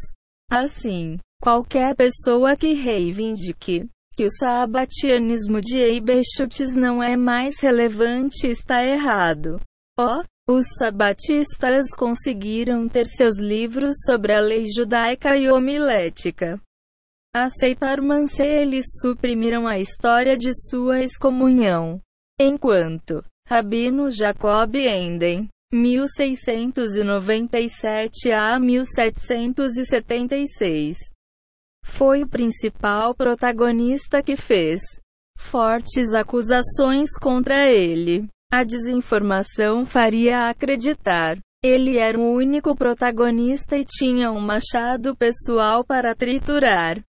Assim, 0.52 1.18
qualquer 1.42 1.96
pessoa 1.96 2.56
que 2.56 2.74
reivindique 2.74 3.90
que 4.16 4.24
o 4.24 4.32
sabatianismo 4.32 5.60
de 5.60 5.78
Eibeschutz 5.78 6.74
não 6.74 7.04
é 7.04 7.18
mais 7.18 7.60
relevante 7.60 8.48
está 8.48 8.82
errado. 8.84 9.60
Oh, 10.00 10.24
os 10.50 10.66
sabatistas 10.78 11.90
conseguiram 11.98 12.88
ter 12.88 13.08
seus 13.08 13.38
livros 13.38 13.98
sobre 14.06 14.34
a 14.34 14.40
lei 14.40 14.68
judaica 14.68 15.36
e 15.36 15.50
homilética. 15.50 16.62
Aceitar 17.34 18.00
Manse 18.00 18.44
eles 18.44 18.86
suprimiram 19.02 19.68
a 19.68 19.78
história 19.78 20.38
de 20.38 20.54
sua 20.54 21.02
excomunhão. 21.02 22.00
Enquanto 22.40 23.22
Rabino 23.48 24.10
Jacob 24.10 24.76
Enden, 24.76 25.48
1697 25.74 28.32
a 28.32 28.58
1776, 28.60 30.98
foi 31.86 32.24
o 32.24 32.28
principal 32.28 33.14
protagonista 33.16 34.22
que 34.22 34.36
fez 34.36 34.82
fortes 35.38 36.14
acusações 36.14 37.12
contra 37.22 37.72
ele. 37.72 38.28
A 38.52 38.64
desinformação 38.64 39.86
faria 39.86 40.50
acreditar. 40.50 41.38
Ele 41.64 41.98
era 41.98 42.20
o 42.20 42.36
único 42.36 42.76
protagonista 42.76 43.78
e 43.78 43.86
tinha 43.86 44.32
um 44.32 44.40
machado 44.40 45.16
pessoal 45.16 45.86
para 45.86 46.16
triturar 46.16 47.00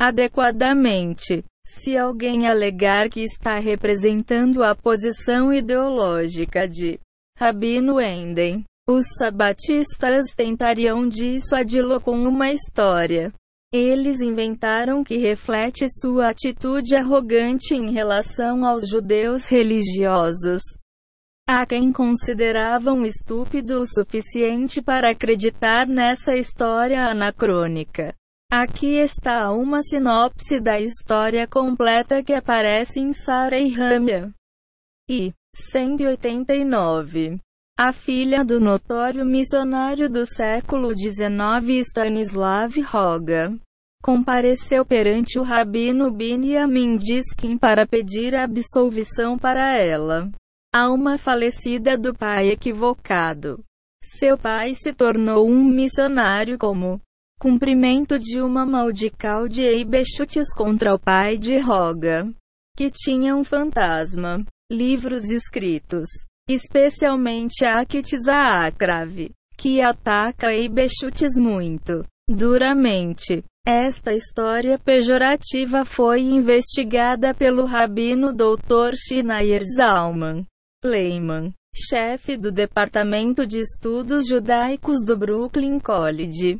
adequadamente. 0.00 1.42
Se 1.66 1.96
alguém 1.96 2.46
alegar 2.46 3.08
que 3.08 3.20
está 3.20 3.58
representando 3.58 4.62
a 4.62 4.74
posição 4.74 5.52
ideológica 5.52 6.68
de 6.68 6.98
Rabino 7.38 8.00
Enden, 8.00 8.64
os 8.88 9.04
sabatistas 9.16 10.26
tentariam 10.36 11.08
dissuadi-lo 11.08 12.00
com 12.00 12.16
uma 12.16 12.50
história. 12.50 13.32
Eles 13.72 14.20
inventaram 14.20 15.02
que 15.02 15.16
reflete 15.16 15.86
sua 15.88 16.28
atitude 16.28 16.94
arrogante 16.94 17.74
em 17.74 17.90
relação 17.90 18.66
aos 18.66 18.86
judeus 18.86 19.46
religiosos. 19.46 20.60
Há 21.48 21.64
quem 21.64 21.90
consideravam 21.90 23.02
estúpido 23.02 23.80
o 23.80 23.86
suficiente 23.86 24.82
para 24.82 25.10
acreditar 25.10 25.86
nessa 25.86 26.36
história 26.36 27.06
anacrônica. 27.06 28.14
Aqui 28.52 28.98
está 28.98 29.50
uma 29.50 29.80
sinopse 29.82 30.60
da 30.60 30.78
história 30.78 31.48
completa 31.48 32.22
que 32.22 32.34
aparece 32.34 33.00
em 33.00 33.14
Sara 33.14 33.58
e. 33.58 33.72
E 35.08 35.32
189. 35.56 37.40
A 37.84 37.92
filha 37.92 38.44
do 38.44 38.60
notório 38.60 39.26
missionário 39.26 40.08
do 40.08 40.24
século 40.24 40.96
XIX 40.96 41.84
Stanislav 41.84 42.80
Roga 42.80 43.58
compareceu 44.00 44.86
perante 44.86 45.36
o 45.36 45.42
rabino 45.42 46.08
Binyamin 46.08 46.96
Diskin 46.96 47.58
para 47.58 47.84
pedir 47.84 48.36
absolvição 48.36 49.36
para 49.36 49.76
ela. 49.76 50.30
Alma 50.72 51.18
falecida 51.18 51.98
do 51.98 52.14
pai 52.14 52.50
equivocado. 52.50 53.58
Seu 54.00 54.38
pai 54.38 54.76
se 54.76 54.92
tornou 54.92 55.50
um 55.50 55.64
missionário 55.64 56.56
como 56.56 57.00
cumprimento 57.40 58.16
de 58.16 58.40
uma 58.40 58.64
maldical 58.64 59.48
de 59.48 59.62
Eibechutes 59.62 60.54
contra 60.54 60.94
o 60.94 61.00
pai 61.00 61.36
de 61.36 61.58
Roga, 61.58 62.32
que 62.76 62.92
tinha 62.92 63.34
um 63.34 63.42
fantasma. 63.42 64.44
Livros 64.70 65.30
escritos 65.30 66.06
especialmente 66.54 67.64
a 67.64 67.84
Kitzakrav, 67.84 69.30
que 69.56 69.80
ataca 69.80 70.52
Eibechutes 70.52 71.36
muito 71.36 72.04
duramente. 72.28 73.42
Esta 73.64 74.12
história 74.12 74.76
pejorativa 74.78 75.84
foi 75.84 76.20
investigada 76.20 77.32
pelo 77.32 77.64
rabino 77.64 78.32
Dr. 78.32 78.94
Schneier 78.96 79.62
Zalman 79.76 80.44
Lehman, 80.84 81.54
chefe 81.72 82.36
do 82.36 82.50
Departamento 82.50 83.46
de 83.46 83.60
Estudos 83.60 84.26
Judaicos 84.26 85.04
do 85.04 85.16
Brooklyn 85.16 85.78
College, 85.78 86.58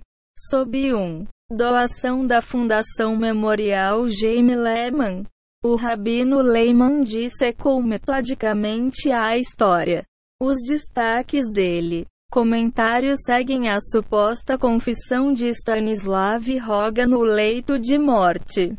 sob 0.48 0.94
um 0.94 1.26
doação 1.50 2.24
da 2.24 2.40
Fundação 2.40 3.16
Memorial 3.16 4.08
Jaime 4.08 4.54
Lehman. 4.54 5.24
O 5.64 5.76
rabino 5.76 6.42
Lehman 6.42 7.02
dissecou 7.02 7.80
metodicamente 7.80 9.12
a 9.12 9.38
história. 9.38 10.04
Os 10.40 10.56
destaques 10.66 11.48
dele. 11.48 12.04
Comentários 12.32 13.20
seguem 13.24 13.68
a 13.68 13.78
suposta 13.80 14.58
confissão 14.58 15.32
de 15.32 15.48
Stanislav 15.50 16.44
Roga 16.58 17.06
no 17.06 17.20
leito 17.20 17.78
de 17.78 17.96
morte. 17.96 18.76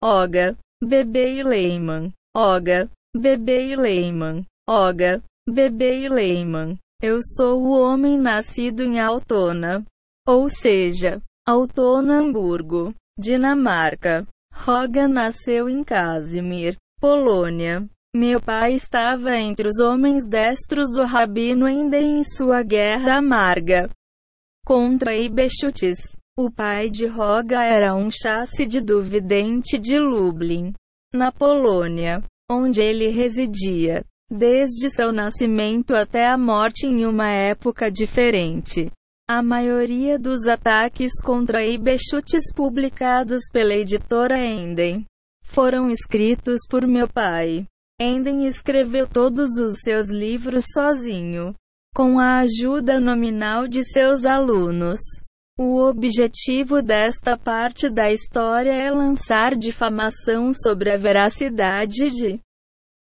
Oga, 0.00 0.56
bebê 0.80 1.40
e 1.40 1.42
Lehman. 1.42 2.12
Oga, 2.36 2.88
bebê 3.16 3.72
e 3.72 3.76
Lehman. 3.76 4.44
Oga, 4.68 5.20
bebê 5.48 6.00
e 6.00 6.08
Lehman. 6.08 6.78
Eu 7.02 7.18
sou 7.22 7.60
o 7.60 7.70
homem 7.70 8.18
nascido 8.18 8.84
em 8.84 9.00
Altona. 9.00 9.84
Ou 10.28 10.48
seja, 10.48 11.20
Altona 11.44 12.20
Hamburgo, 12.20 12.94
Dinamarca. 13.18 14.26
Roga 14.56 15.06
nasceu 15.08 15.68
em 15.68 15.84
Casimir, 15.84 16.76
Polônia. 17.00 17.86
Meu 18.16 18.40
pai 18.40 18.74
estava 18.74 19.36
entre 19.36 19.68
os 19.68 19.80
homens 19.80 20.24
destros 20.24 20.88
do 20.90 21.04
Rabino 21.04 21.66
ainda 21.66 21.98
em 21.98 22.22
sua 22.22 22.62
guerra 22.62 23.16
amarga 23.16 23.90
contra 24.64 25.14
Ibechutes. 25.14 26.16
O 26.36 26.50
pai 26.50 26.88
de 26.88 27.06
Roga 27.06 27.62
era 27.62 27.94
um 27.94 28.10
chassi 28.10 28.66
do 28.66 29.02
vidente 29.02 29.78
de 29.78 29.98
Lublin, 29.98 30.72
na 31.12 31.30
Polônia, 31.30 32.22
onde 32.50 32.82
ele 32.82 33.08
residia, 33.08 34.04
desde 34.30 34.88
seu 34.88 35.12
nascimento 35.12 35.94
até 35.94 36.26
a 36.26 36.38
morte 36.38 36.86
em 36.86 37.04
uma 37.04 37.30
época 37.30 37.90
diferente. 37.90 38.90
A 39.26 39.42
maioria 39.42 40.18
dos 40.18 40.46
ataques 40.46 41.12
contra 41.24 41.64
Ibechutes 41.64 42.52
publicados 42.54 43.44
pela 43.50 43.72
editora 43.72 44.36
Enden 44.36 45.06
foram 45.42 45.88
escritos 45.88 46.66
por 46.68 46.86
meu 46.86 47.08
pai. 47.08 47.64
Enden 47.98 48.44
escreveu 48.44 49.08
todos 49.08 49.56
os 49.58 49.76
seus 49.82 50.10
livros 50.10 50.66
sozinho, 50.70 51.54
com 51.94 52.18
a 52.18 52.40
ajuda 52.40 53.00
nominal 53.00 53.66
de 53.66 53.82
seus 53.82 54.26
alunos. 54.26 55.00
O 55.58 55.80
objetivo 55.80 56.82
desta 56.82 57.34
parte 57.34 57.88
da 57.88 58.10
história 58.10 58.74
é 58.74 58.90
lançar 58.90 59.56
difamação 59.56 60.52
sobre 60.52 60.90
a 60.90 60.98
veracidade 60.98 62.10
de 62.10 62.40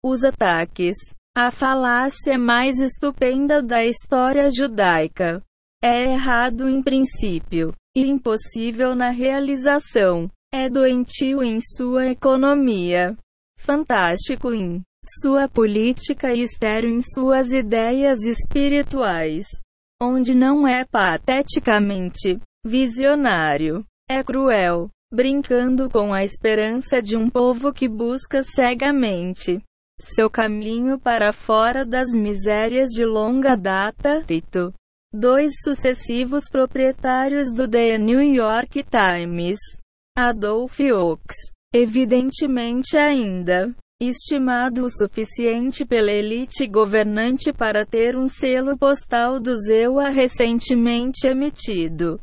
os 0.02 0.24
ataques. 0.24 0.96
A 1.36 1.50
falácia 1.50 2.38
mais 2.38 2.78
estupenda 2.78 3.62
da 3.62 3.84
história 3.84 4.48
judaica. 4.50 5.42
É 5.88 6.02
errado 6.02 6.68
em 6.68 6.82
princípio, 6.82 7.72
e 7.96 8.00
impossível 8.00 8.96
na 8.96 9.10
realização. 9.10 10.28
É 10.52 10.68
doentio 10.68 11.44
em 11.44 11.60
sua 11.60 12.06
economia, 12.06 13.16
fantástico 13.56 14.52
em 14.52 14.82
sua 15.20 15.48
política 15.48 16.34
e 16.34 16.42
estéril 16.42 16.90
em 16.90 17.00
suas 17.00 17.52
ideias 17.52 18.24
espirituais, 18.24 19.44
onde 20.02 20.34
não 20.34 20.66
é 20.66 20.84
pateticamente 20.84 22.40
visionário, 22.66 23.84
é 24.10 24.24
cruel, 24.24 24.90
brincando 25.14 25.88
com 25.88 26.12
a 26.12 26.24
esperança 26.24 27.00
de 27.00 27.16
um 27.16 27.30
povo 27.30 27.72
que 27.72 27.86
busca 27.86 28.42
cegamente 28.42 29.62
seu 30.00 30.28
caminho 30.28 30.98
para 30.98 31.32
fora 31.32 31.86
das 31.86 32.08
misérias 32.10 32.90
de 32.90 33.04
longa 33.04 33.54
data. 33.56 34.24
Tito 34.26 34.74
dois 35.12 35.52
sucessivos 35.62 36.44
proprietários 36.50 37.52
do 37.52 37.68
The 37.68 37.98
New 37.98 38.22
York 38.22 38.84
Times, 38.84 39.58
Adolf 40.16 40.78
Oaks, 40.80 41.36
evidentemente 41.74 42.96
ainda 42.96 43.74
estimado 44.00 44.84
o 44.84 44.90
suficiente 44.90 45.84
pela 45.84 46.10
elite 46.10 46.66
governante 46.66 47.52
para 47.52 47.86
ter 47.86 48.16
um 48.16 48.28
selo 48.28 48.76
postal 48.76 49.40
do 49.40 49.56
Zewa 49.56 50.10
recentemente 50.10 51.26
emitido 51.26 52.20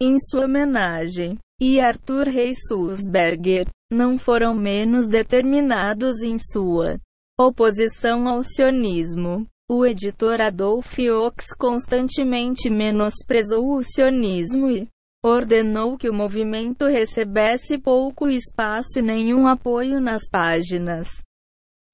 em 0.00 0.18
sua 0.18 0.46
homenagem, 0.46 1.38
e 1.60 1.78
Arthur 1.78 2.26
Reis 2.26 2.58
Sulzberger, 2.66 3.68
não 3.92 4.18
foram 4.18 4.52
menos 4.52 5.06
determinados 5.06 6.22
em 6.22 6.36
sua 6.40 6.98
oposição 7.38 8.26
ao 8.26 8.42
sionismo. 8.42 9.46
O 9.74 9.86
editor 9.86 10.38
Adolf 10.42 10.98
Ox 10.98 11.46
constantemente 11.58 12.68
menosprezou 12.68 13.74
o 13.74 13.82
sionismo 13.82 14.70
e 14.70 14.86
ordenou 15.24 15.96
que 15.96 16.10
o 16.10 16.12
movimento 16.12 16.84
recebesse 16.84 17.78
pouco 17.78 18.28
espaço 18.28 18.98
e 18.98 19.02
nenhum 19.02 19.46
apoio 19.46 19.98
nas 19.98 20.28
páginas 20.30 21.08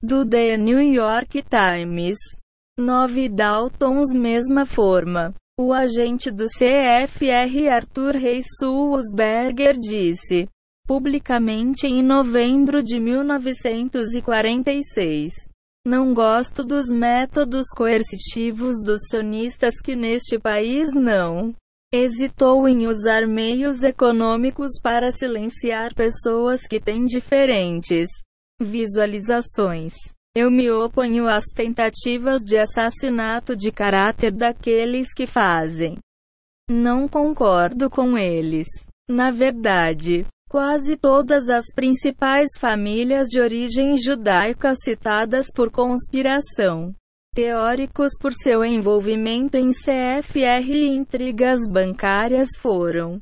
do 0.03 0.29
The 0.29 0.57
New 0.57 0.81
York 0.81 1.45
Times. 1.45 2.17
9 2.77 3.29
Daltons 3.29 4.13
mesma 4.13 4.67
forma. 4.67 5.33
O 5.57 5.73
agente 5.73 6.33
do 6.33 6.47
CFR 6.47 7.69
Arthur 7.71 8.17
Reis 8.17 8.47
Sulzberger 8.59 9.79
disse 9.79 10.49
publicamente 10.85 11.87
em 11.87 12.03
novembro 12.03 12.83
de 12.83 12.99
1946. 12.99 15.31
Não 15.89 16.13
gosto 16.13 16.63
dos 16.63 16.91
métodos 16.91 17.69
coercitivos 17.75 18.79
dos 18.79 19.01
sionistas 19.09 19.81
que 19.83 19.97
neste 19.97 20.39
país 20.39 20.93
não 20.93 21.55
hesitou 21.91 22.69
em 22.69 22.87
usar 22.87 23.27
meios 23.27 23.83
econômicos 23.83 24.73
para 24.83 25.11
silenciar 25.11 25.95
pessoas 25.95 26.67
que 26.67 26.79
têm 26.79 27.07
diferentes 27.07 28.11
visualizações. 28.61 29.95
Eu 30.37 30.51
me 30.51 30.71
oponho 30.71 31.27
às 31.27 31.45
tentativas 31.55 32.43
de 32.43 32.59
assassinato 32.59 33.57
de 33.57 33.73
caráter 33.73 34.31
daqueles 34.31 35.15
que 35.15 35.27
fazem. 35.27 35.97
Não 36.71 37.09
concordo 37.09 37.89
com 37.89 38.19
eles. 38.19 38.67
Na 39.09 39.31
verdade, 39.31 40.27
quase 40.49 40.97
todas 40.97 41.49
as 41.49 41.67
principais 41.75 42.49
famílias 42.59 43.29
de 43.29 43.41
origem 43.41 43.97
judaica 43.97 44.75
citadas 44.75 45.47
por 45.55 45.71
conspiração 45.71 46.95
teóricos 47.39 48.13
por 48.21 48.33
seu 48.35 48.65
envolvimento 48.65 49.57
em 49.57 49.71
CFR 49.71 50.73
e 50.73 50.89
intrigas 50.89 51.69
bancárias 51.69 52.49
foram, 52.59 53.21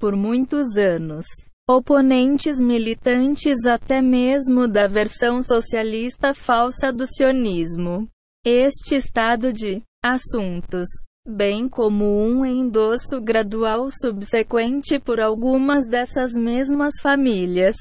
por 0.00 0.16
muitos 0.16 0.78
anos, 0.78 1.26
oponentes 1.68 2.58
militantes 2.58 3.66
até 3.66 4.00
mesmo 4.00 4.66
da 4.66 4.86
versão 4.86 5.42
socialista 5.42 6.32
falsa 6.32 6.90
do 6.90 7.06
sionismo. 7.06 8.08
Este 8.46 8.94
estado 8.94 9.52
de 9.52 9.82
assuntos, 10.02 10.86
bem 11.26 11.68
como 11.68 12.04
um 12.04 12.44
endosso 12.44 13.20
gradual 13.20 13.88
subsequente 13.90 14.98
por 14.98 15.20
algumas 15.20 15.88
dessas 15.88 16.32
mesmas 16.32 16.94
famílias, 17.00 17.76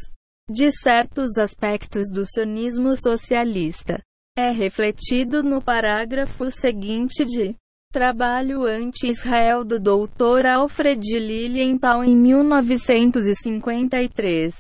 de 0.50 0.72
certos 0.72 1.38
aspectos 1.38 2.10
do 2.12 2.26
sionismo 2.26 2.96
socialista, 2.96 4.02
é 4.38 4.50
refletido 4.50 5.44
no 5.44 5.62
parágrafo 5.62 6.50
seguinte 6.50 7.26
de 7.26 7.54
Trabalho 7.92 8.64
anti-Israel 8.66 9.64
do 9.64 9.80
Dr. 9.80 10.48
Alfred 10.48 11.20
Lilienthal 11.20 12.04
em 12.04 12.16
1953. 12.16 14.56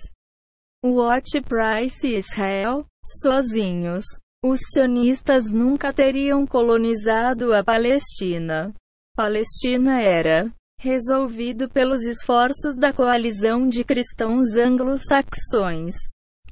What 0.85 1.41
Price 1.41 2.07
Israel? 2.07 2.85
Sozinhos. 3.03 4.05
Os 4.43 4.59
sionistas 4.73 5.49
nunca 5.51 5.93
teriam 5.93 6.45
colonizado 6.45 7.53
a 7.53 7.63
Palestina. 7.63 8.73
Palestina 9.15 10.01
era 10.01 10.51
resolvido 10.79 11.69
pelos 11.69 12.01
esforços 12.01 12.75
da 12.75 12.91
coalizão 12.91 13.69
de 13.69 13.85
cristãos 13.85 14.55
anglo-saxões, 14.55 15.95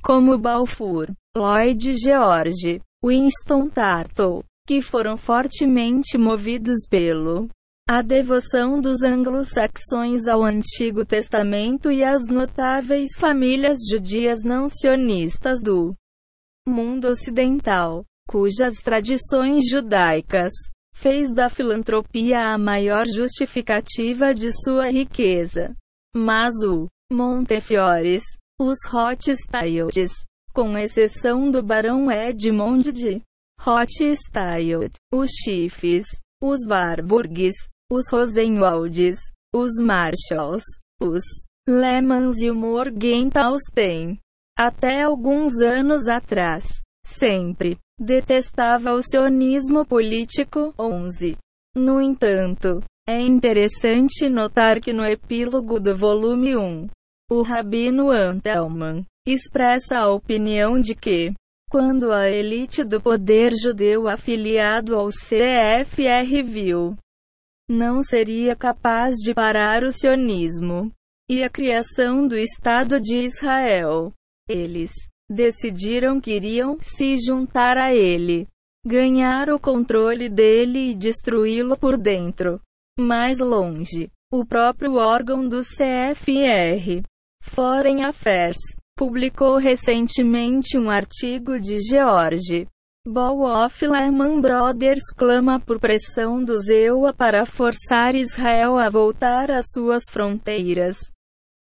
como 0.01 0.37
Balfour, 0.37 1.11
Lloyd 1.35 1.97
George, 1.97 2.81
Winston 3.03 3.67
Tartle 3.67 4.43
que 4.65 4.81
foram 4.81 5.17
fortemente 5.17 6.17
movidos 6.17 6.87
pelo 6.89 7.49
a 7.89 8.01
devoção 8.01 8.79
dos 8.79 9.03
anglo-saxões 9.03 10.27
ao 10.27 10.43
Antigo 10.43 11.03
Testamento 11.03 11.91
e 11.91 12.05
às 12.05 12.27
notáveis 12.27 13.09
famílias 13.17 13.79
judias 13.91 14.43
não 14.45 14.69
sionistas 14.69 15.61
do 15.61 15.93
mundo 16.67 17.07
ocidental, 17.07 18.05
cujas 18.27 18.75
tradições 18.75 19.63
judaicas 19.69 20.53
fez 20.95 21.31
da 21.31 21.49
filantropia 21.49 22.53
a 22.53 22.57
maior 22.57 23.05
justificativa 23.05 24.33
de 24.33 24.51
sua 24.63 24.89
riqueza. 24.89 25.75
Mas 26.15 26.53
o 26.63 26.87
Montefiores, 27.11 28.23
os 28.59 28.77
Rothschilds, 28.87 30.11
com 30.53 30.77
exceção 30.77 31.49
do 31.49 31.63
Barão 31.63 32.11
Edmond 32.11 32.91
de 32.91 33.21
Rothschild, 33.59 34.91
os 35.13 35.29
Chiefs, 35.43 36.05
os 36.41 36.65
Barburgs, 36.65 37.55
os 37.91 38.09
Rosenwalds, 38.09 39.19
os 39.53 39.71
Marshalls, 39.81 40.63
os 41.01 41.23
Lemans 41.67 42.41
e 42.41 42.49
o 42.49 42.55
Morgenthaus 42.55 43.61
têm, 43.73 44.19
até 44.57 45.03
alguns 45.03 45.61
anos 45.61 46.07
atrás, 46.07 46.65
sempre 47.05 47.77
detestava 47.99 48.93
o 48.93 49.01
sionismo 49.01 49.85
político. 49.85 50.73
11. 50.77 51.37
No 51.75 52.01
entanto, 52.01 52.81
é 53.07 53.19
interessante 53.19 54.29
notar 54.29 54.79
que 54.79 54.93
no 54.93 55.05
epílogo 55.05 55.79
do 55.79 55.95
volume 55.95 56.55
1, 56.55 56.87
o 57.31 57.41
rabino 57.43 58.11
Antelman 58.11 59.05
expressa 59.25 59.99
a 59.99 60.11
opinião 60.11 60.79
de 60.79 60.95
que 60.95 61.33
quando 61.69 62.11
a 62.11 62.29
elite 62.29 62.83
do 62.83 62.99
poder 62.99 63.53
judeu 63.53 64.07
afiliado 64.07 64.95
ao 64.95 65.07
CFR 65.07 66.43
viu 66.43 66.97
não 67.69 68.03
seria 68.03 68.53
capaz 68.53 69.15
de 69.15 69.33
parar 69.33 69.83
o 69.83 69.91
sionismo 69.91 70.91
e 71.29 71.41
a 71.41 71.49
criação 71.49 72.27
do 72.27 72.37
Estado 72.37 72.99
de 72.99 73.19
Israel. 73.19 74.11
Eles 74.51 74.91
decidiram 75.29 76.19
que 76.19 76.35
iriam 76.35 76.77
se 76.81 77.15
juntar 77.17 77.77
a 77.77 77.93
ele, 77.93 78.49
ganhar 78.85 79.49
o 79.49 79.57
controle 79.57 80.27
dele 80.27 80.91
e 80.91 80.95
destruí-lo 80.95 81.77
por 81.77 81.97
dentro. 81.97 82.59
Mais 82.99 83.39
longe, 83.39 84.11
o 84.29 84.45
próprio 84.45 84.95
órgão 84.95 85.47
do 85.47 85.61
CFR, 85.61 87.01
Foreign 87.41 88.03
Affairs, 88.03 88.57
publicou 88.97 89.55
recentemente 89.55 90.77
um 90.77 90.89
artigo 90.89 91.57
de 91.57 91.79
George 91.79 92.67
Ball 93.07 93.65
of 93.65 93.87
Lehman 93.87 94.41
Brothers 94.41 95.13
clama 95.17 95.61
por 95.61 95.79
pressão 95.79 96.43
do 96.43 96.55
EUA 96.69 97.13
para 97.13 97.45
forçar 97.45 98.15
Israel 98.15 98.77
a 98.77 98.89
voltar 98.89 99.49
às 99.49 99.71
suas 99.71 100.03
fronteiras 100.11 101.10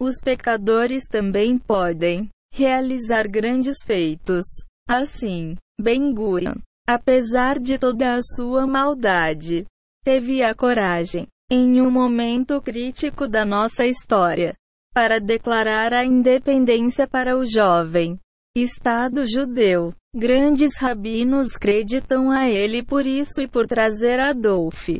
os 0.00 0.16
pecadores 0.20 1.06
também 1.06 1.56
podem 1.56 2.28
realizar 2.52 3.28
grandes 3.28 3.76
feitos. 3.84 4.44
Assim, 4.88 5.54
Ben-Gurion, 5.80 6.56
apesar 6.86 7.60
de 7.60 7.78
toda 7.78 8.16
a 8.16 8.22
sua 8.22 8.66
maldade, 8.66 9.64
teve 10.02 10.42
a 10.42 10.52
coragem, 10.52 11.28
em 11.50 11.80
um 11.80 11.90
momento 11.90 12.60
crítico 12.60 13.28
da 13.28 13.44
nossa 13.44 13.84
história, 13.84 14.54
para 14.92 15.20
declarar 15.20 15.92
a 15.92 16.04
independência 16.04 17.06
para 17.06 17.36
o 17.36 17.44
jovem 17.44 18.18
Estado 18.56 19.26
judeu. 19.26 19.92
Grandes 20.14 20.78
rabinos 20.78 21.56
creditam 21.56 22.30
a 22.30 22.48
ele 22.48 22.84
por 22.84 23.04
isso 23.04 23.42
e 23.42 23.48
por 23.48 23.66
trazer 23.66 24.20
Adolf 24.20 24.90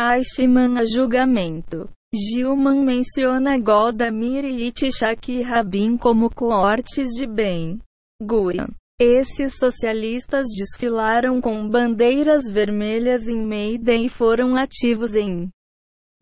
Eichmann 0.00 0.76
a 0.80 0.84
julgamento. 0.84 1.88
Gilman 2.12 2.82
menciona 2.82 3.56
Goldamir 3.56 4.44
e 4.44 4.66
Itzhak 4.66 5.42
Rabin 5.42 5.96
como 5.96 6.28
coortes 6.28 7.10
de 7.10 7.24
Ben 7.24 7.78
Gurion. 8.20 8.66
Esses 9.00 9.58
socialistas 9.60 10.46
desfilaram 10.56 11.40
com 11.40 11.68
bandeiras 11.68 12.50
vermelhas 12.50 13.28
em 13.28 13.46
Meiden 13.46 14.06
e 14.06 14.08
foram 14.08 14.56
ativos 14.56 15.14
em 15.14 15.48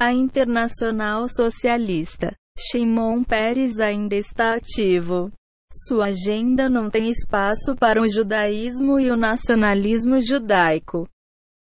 a 0.01 0.13
Internacional 0.13 1.29
Socialista. 1.29 2.35
Shimon 2.59 3.25
Peres 3.25 3.79
ainda 3.79 4.15
está 4.15 4.55
ativo. 4.55 5.31
Sua 5.73 6.07
agenda 6.07 6.69
não 6.69 6.91
tem 6.91 7.09
espaço 7.09 7.75
para 7.75 8.01
o 8.03 8.09
judaísmo 8.09 9.01
e 9.01 9.11
o 9.11 9.17
nacionalismo 9.17 10.21
judaico. 10.21 11.09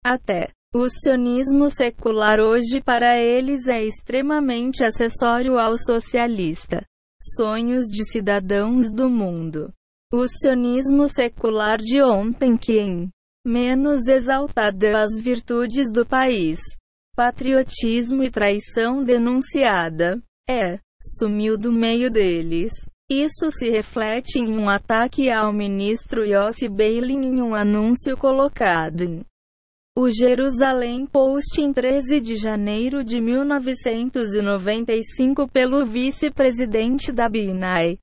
Até 0.03 0.49
o 0.74 0.89
sionismo 0.89 1.70
secular 1.70 2.39
hoje 2.39 2.82
para 2.82 3.18
eles 3.18 3.68
é 3.68 3.82
extremamente 3.82 4.84
acessório 4.84 5.57
ao 5.57 5.78
socialista. 5.78 6.84
Sonhos 7.38 7.86
de 7.86 8.03
cidadãos 8.11 8.91
do 8.91 9.09
mundo. 9.09 9.72
O 10.13 10.28
sionismo 10.28 11.07
secular 11.07 11.78
de 11.78 12.03
ontem 12.03 12.57
que 12.57 12.80
em 12.80 13.09
menos 13.47 14.07
exaltada 14.07 15.01
as 15.01 15.18
virtudes 15.22 15.91
do 15.91 16.05
país, 16.05 16.59
patriotismo 17.16 18.24
e 18.24 18.30
traição 18.30 19.03
denunciada, 19.03 20.22
é, 20.49 20.80
sumiu 21.01 21.57
do 21.57 21.72
meio 21.72 22.11
deles. 22.11 22.74
Isso 23.09 23.49
se 23.51 23.70
reflete 23.70 24.38
em 24.39 24.57
um 24.57 24.68
ataque 24.68 25.32
ao 25.32 25.53
ministro 25.53 26.26
Yossi 26.26 26.68
Beilin 26.68 27.22
em 27.22 27.41
um 27.41 27.55
anúncio 27.55 28.18
colocado 28.18 29.01
em 29.01 29.24
o 29.97 30.09
Jerusalém 30.09 31.05
Post 31.05 31.61
em 31.61 31.72
13 31.72 32.20
de 32.20 32.36
janeiro 32.36 33.01
de 33.01 33.22
1995 33.22 35.47
pelo 35.47 35.86
vice-presidente 35.86 37.13
da 37.13 37.30
BNI. 37.30 37.97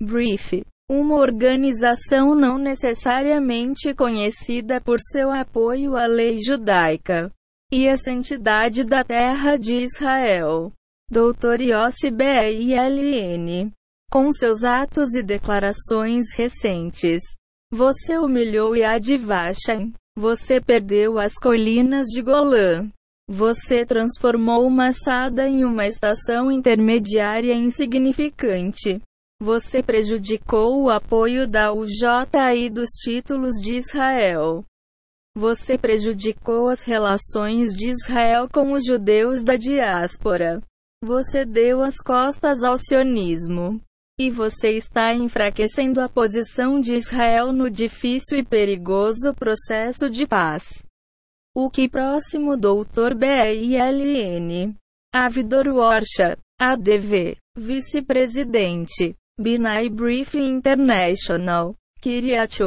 Brief. 0.00 0.62
Uma 0.90 1.16
organização 1.16 2.34
não 2.34 2.56
necessariamente 2.56 3.92
conhecida 3.92 4.80
por 4.80 4.98
seu 5.00 5.30
apoio 5.30 5.96
à 5.96 6.06
lei 6.06 6.38
judaica 6.40 7.30
e 7.70 7.88
a 7.88 7.96
santidade 7.96 8.84
da 8.84 9.04
terra 9.04 9.56
de 9.56 9.74
Israel. 9.74 10.72
Dr. 11.10 11.60
Yossi 11.60 12.10
B.I.L.N. 12.10 13.70
Com 14.10 14.32
seus 14.32 14.64
atos 14.64 15.14
e 15.14 15.22
declarações 15.22 16.34
recentes, 16.34 17.20
você 17.70 18.18
humilhou 18.18 18.74
Yad 18.74 19.18
Vashem. 19.18 19.92
Você 20.16 20.60
perdeu 20.60 21.18
as 21.18 21.34
colinas 21.34 22.06
de 22.06 22.22
Golã. 22.22 22.88
Você 23.28 23.84
transformou 23.84 24.68
Massada 24.70 25.46
em 25.46 25.64
uma 25.64 25.86
estação 25.86 26.50
intermediária 26.50 27.52
insignificante. 27.52 29.00
Você 29.40 29.82
prejudicou 29.82 30.82
o 30.82 30.90
apoio 30.90 31.46
da 31.46 31.72
UJ 31.72 32.08
e 32.56 32.70
dos 32.70 32.88
títulos 33.02 33.52
de 33.60 33.74
Israel. 33.74 34.64
Você 35.38 35.78
prejudicou 35.78 36.68
as 36.68 36.82
relações 36.82 37.68
de 37.70 37.90
Israel 37.90 38.48
com 38.52 38.72
os 38.72 38.84
judeus 38.84 39.40
da 39.40 39.54
diáspora. 39.54 40.60
Você 41.00 41.44
deu 41.44 41.80
as 41.80 41.94
costas 41.98 42.64
ao 42.64 42.76
sionismo. 42.76 43.80
E 44.18 44.32
você 44.32 44.72
está 44.72 45.14
enfraquecendo 45.14 46.00
a 46.00 46.08
posição 46.08 46.80
de 46.80 46.96
Israel 46.96 47.52
no 47.52 47.70
difícil 47.70 48.36
e 48.36 48.44
perigoso 48.44 49.32
processo 49.32 50.10
de 50.10 50.26
paz. 50.26 50.82
O 51.54 51.70
que 51.70 51.88
próximo 51.88 52.56
Dr. 52.56 53.14
B.I.L.N. 53.16 54.74
Avidor 55.14 55.68
Warsha, 55.68 56.36
ADV, 56.60 57.36
vice-presidente, 57.56 59.14
Binai 59.40 59.88
Briefing 59.88 60.48
International, 60.56 61.76
Kiryat 62.00 62.58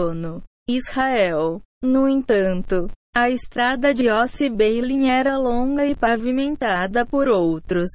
Israel. 0.70 1.62
No 1.84 2.08
entanto, 2.08 2.88
a 3.16 3.30
estrada 3.30 3.94
de 3.94 4.10
Ossi 4.10 4.50
Beilin 4.50 5.10
era 5.10 5.38
longa 5.38 5.86
e 5.86 5.96
pavimentada 5.96 7.06
por 7.06 7.28
outros 7.28 7.90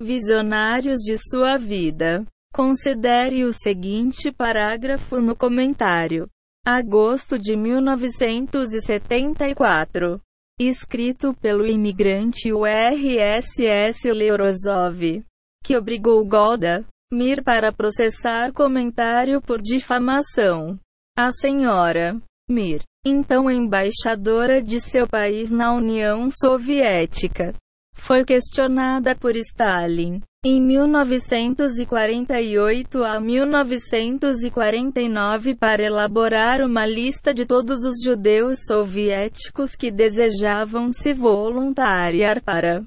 visionários 0.00 1.00
de 1.00 1.18
sua 1.18 1.56
vida. 1.56 2.24
Considere 2.52 3.44
o 3.44 3.52
seguinte 3.52 4.32
parágrafo 4.32 5.20
no 5.20 5.36
comentário. 5.36 6.28
Agosto 6.64 7.36
de 7.38 7.54
1974. 7.56 10.20
Escrito 10.58 11.34
pelo 11.34 11.66
imigrante 11.66 12.50
URSS 12.52 14.04
Leorozov, 14.12 15.22
que 15.64 15.76
obrigou 15.76 16.24
Golda 16.24 16.86
Mir 17.12 17.42
para 17.42 17.72
processar 17.72 18.52
comentário 18.52 19.42
por 19.42 19.60
difamação. 19.60 20.78
A 21.18 21.32
senhora 21.32 22.16
Mir, 22.48 22.84
então 23.04 23.50
embaixadora 23.50 24.62
de 24.62 24.80
seu 24.80 25.06
país 25.06 25.50
na 25.50 25.72
União 25.72 26.28
Soviética, 26.30 27.54
foi 27.94 28.24
questionada 28.24 29.14
por 29.14 29.36
Stalin 29.36 30.22
em 30.44 30.60
1948 30.60 33.02
a 33.02 33.18
1949 33.18 35.54
para 35.54 35.82
elaborar 35.82 36.60
uma 36.60 36.84
lista 36.84 37.32
de 37.32 37.46
todos 37.46 37.82
os 37.84 38.02
judeus 38.04 38.58
soviéticos 38.66 39.74
que 39.74 39.90
desejavam 39.90 40.92
se 40.92 41.14
voluntariar 41.14 42.42
para 42.42 42.84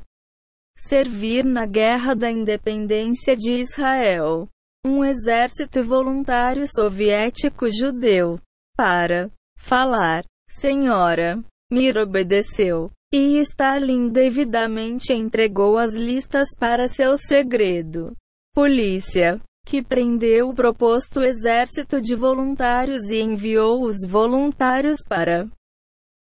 servir 0.78 1.44
na 1.44 1.66
Guerra 1.66 2.14
da 2.14 2.30
Independência 2.30 3.36
de 3.36 3.54
Israel. 3.54 4.48
Um 4.86 5.04
exército 5.04 5.84
voluntário 5.84 6.68
soviético 6.68 7.66
judeu. 7.72 8.40
Para 8.78 9.32
falar, 9.58 10.24
senhora, 10.50 11.44
Mir 11.70 11.98
obedeceu. 11.98 12.90
E 13.14 13.40
Stalin 13.40 14.10
devidamente 14.10 15.14
entregou 15.14 15.78
as 15.78 15.94
listas 15.94 16.50
para 16.58 16.88
seu 16.88 17.18
segredo. 17.18 18.14
Polícia, 18.54 19.42
que 19.66 19.82
prendeu 19.82 20.50
o 20.50 20.54
proposto 20.54 21.22
exército 21.22 22.02
de 22.02 22.16
voluntários 22.16 23.04
e 23.10 23.22
enviou 23.22 23.84
os 23.84 23.98
voluntários 24.08 24.98
para 25.08 25.48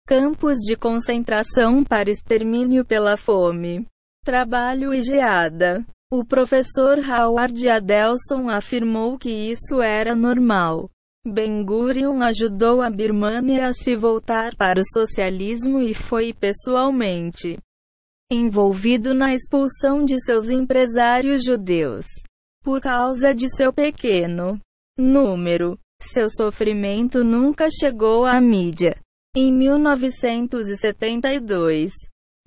campos 0.06 0.58
de 0.58 0.76
concentração 0.76 1.82
para 1.82 2.10
extermínio 2.10 2.84
pela 2.84 3.16
fome, 3.16 3.86
trabalho 4.24 4.94
e 4.94 5.00
geada. 5.00 5.84
O 6.12 6.24
professor 6.24 6.98
Howard 6.98 7.68
Adelson 7.68 8.48
afirmou 8.48 9.18
que 9.18 9.30
isso 9.30 9.82
era 9.82 10.14
normal. 10.14 10.88
Ben-Gurion 11.26 12.22
ajudou 12.22 12.80
a 12.80 12.88
Birmania 12.88 13.68
a 13.68 13.72
se 13.72 13.96
voltar 13.96 14.54
para 14.56 14.80
o 14.80 14.84
socialismo 14.92 15.80
e 15.80 15.92
foi 15.92 16.32
pessoalmente 16.32 17.58
envolvido 18.30 19.12
na 19.14 19.34
expulsão 19.34 20.04
de 20.04 20.20
seus 20.20 20.50
empresários 20.50 21.42
judeus. 21.44 22.06
Por 22.62 22.80
causa 22.80 23.34
de 23.34 23.48
seu 23.48 23.72
pequeno 23.72 24.60
número, 24.98 25.78
seu 26.00 26.28
sofrimento 26.28 27.22
nunca 27.22 27.68
chegou 27.70 28.24
à 28.24 28.40
mídia. 28.40 28.96
Em 29.36 29.52
1972, 29.52 31.92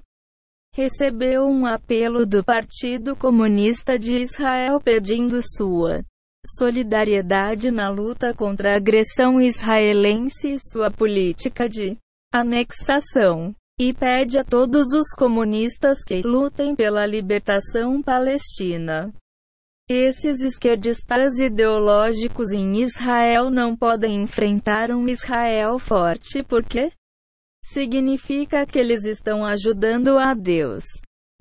recebeu 0.75 1.47
um 1.47 1.67
apelo 1.67 2.25
do 2.25 2.45
Partido 2.45 3.17
Comunista 3.17 3.99
de 3.99 4.19
Israel 4.19 4.81
pedindo 4.81 5.41
sua 5.43 6.05
solidariedade 6.47 7.71
na 7.71 7.89
luta 7.89 8.35
contra 8.35 8.73
a 8.73 8.77
agressão 8.77 9.41
israelense 9.41 10.53
e 10.53 10.59
sua 10.59 10.91
política 10.91 11.69
de 11.69 11.97
anexação. 12.33 13.55
E 13.79 13.95
pede 13.95 14.39
a 14.39 14.45
todos 14.45 14.93
os 14.93 15.09
comunistas 15.17 16.05
que 16.05 16.21
lutem 16.21 16.77
pela 16.77 17.07
libertação 17.07 18.03
palestina. 18.03 19.11
Esses 19.89 20.43
esquerdistas 20.43 21.39
ideológicos 21.39 22.53
em 22.53 22.83
Israel 22.83 23.51
não 23.51 23.75
podem 23.75 24.23
enfrentar 24.23 24.91
um 24.91 25.09
Israel 25.09 25.79
forte 25.79 26.43
porque 26.43 26.93
significa 27.65 28.67
que 28.67 28.79
eles 28.79 29.05
estão 29.05 29.45
ajudando 29.45 30.19
a 30.19 30.35
Deus. 30.35 30.85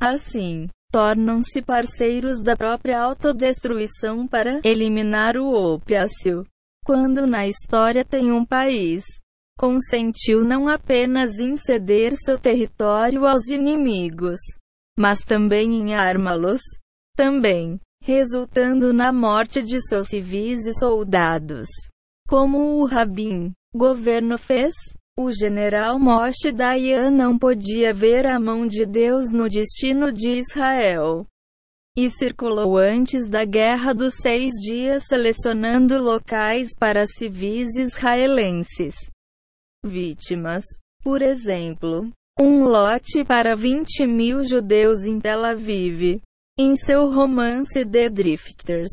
Assim, 0.01 0.69
tornam-se 0.91 1.61
parceiros 1.61 2.41
da 2.41 2.55
própria 2.55 3.01
autodestruição 3.01 4.27
para 4.27 4.59
eliminar 4.63 5.37
o 5.37 5.73
opiáceo. 5.73 6.45
Quando 6.85 7.27
na 7.27 7.47
história 7.47 8.03
tem 8.03 8.31
um 8.31 8.45
país 8.45 9.03
consentiu 9.59 10.45
não 10.45 10.69
apenas 10.69 11.37
em 11.37 11.57
ceder 11.57 12.13
seu 12.15 12.39
território 12.39 13.25
aos 13.25 13.49
inimigos, 13.49 14.39
mas 14.97 15.19
também 15.19 15.73
em 15.73 15.93
armá-los, 15.93 16.61
também 17.13 17.77
resultando 18.01 18.93
na 18.93 19.11
morte 19.11 19.61
de 19.61 19.81
seus 19.81 20.07
civis 20.07 20.65
e 20.65 20.73
soldados. 20.79 21.67
Como 22.25 22.79
o 22.79 22.85
Rabin 22.85 23.51
governo 23.75 24.37
fez, 24.37 24.73
o 25.21 25.33
general 25.33 25.99
Moshe 25.99 26.49
Dayan 26.49 27.11
não 27.11 27.37
podia 27.37 27.93
ver 27.93 28.25
a 28.25 28.39
mão 28.39 28.65
de 28.65 28.85
Deus 28.85 29.29
no 29.29 29.49
destino 29.49 30.13
de 30.13 30.29
Israel. 30.29 31.27
E 31.97 32.09
circulou 32.09 32.77
antes 32.77 33.27
da 33.27 33.43
Guerra 33.43 33.93
dos 33.93 34.13
Seis 34.13 34.53
Dias 34.53 35.03
selecionando 35.09 36.01
locais 36.01 36.69
para 36.73 37.05
civis 37.05 37.75
israelenses. 37.75 38.95
vítimas. 39.85 40.63
Por 41.03 41.21
exemplo, 41.21 42.09
um 42.39 42.63
lote 42.63 43.25
para 43.25 43.57
20 43.57 44.07
mil 44.07 44.47
judeus 44.47 45.03
em 45.03 45.19
Tel 45.19 45.43
Aviv. 45.43 46.21
Em 46.57 46.77
seu 46.77 47.11
romance 47.11 47.85
The 47.85 48.09
Drifters, 48.09 48.91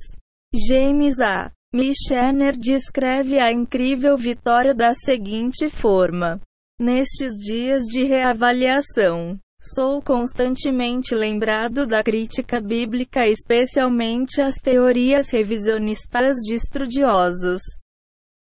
James 0.69 1.21
A. 1.21 1.53
Michener 1.77 2.57
descreve 2.57 3.39
a 3.39 3.53
incrível 3.53 4.17
vitória 4.17 4.75
da 4.75 4.95
seguinte 4.95 5.69
forma: 5.69 6.41
Nestes 6.81 7.35
dias 7.35 7.85
de 7.85 8.03
reavaliação, 8.03 9.39
sou 9.61 10.01
constantemente 10.01 11.15
lembrado 11.15 11.87
da 11.87 12.03
crítica 12.03 12.63
bíblica, 12.63 13.27
especialmente 13.29 14.41
as 14.41 14.55
teorias 14.55 15.29
revisionistas 15.29 16.37
de 16.47 16.55
estudiosos 16.55 17.61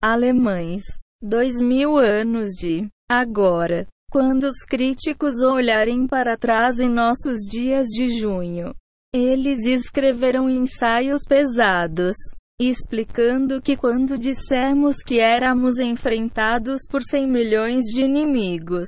alemães. 0.01 0.83
Dois 1.21 1.59
mil 1.59 1.97
anos 1.97 2.51
de 2.51 2.87
agora. 3.11 3.85
Quando 4.09 4.43
os 4.43 4.63
críticos 4.65 5.41
olharem 5.41 6.07
para 6.07 6.37
trás 6.37 6.79
em 6.79 6.87
nossos 6.87 7.41
dias 7.41 7.87
de 7.87 8.07
junho, 8.19 8.73
eles 9.13 9.65
escreveram 9.65 10.49
ensaios 10.49 11.23
pesados, 11.27 12.15
explicando 12.59 13.61
que 13.61 13.77
quando 13.77 14.17
dissemos 14.17 14.97
que 14.97 15.19
éramos 15.19 15.77
enfrentados 15.77 16.81
por 16.89 17.03
100 17.03 17.27
milhões 17.27 17.83
de 17.85 18.01
inimigos, 18.01 18.87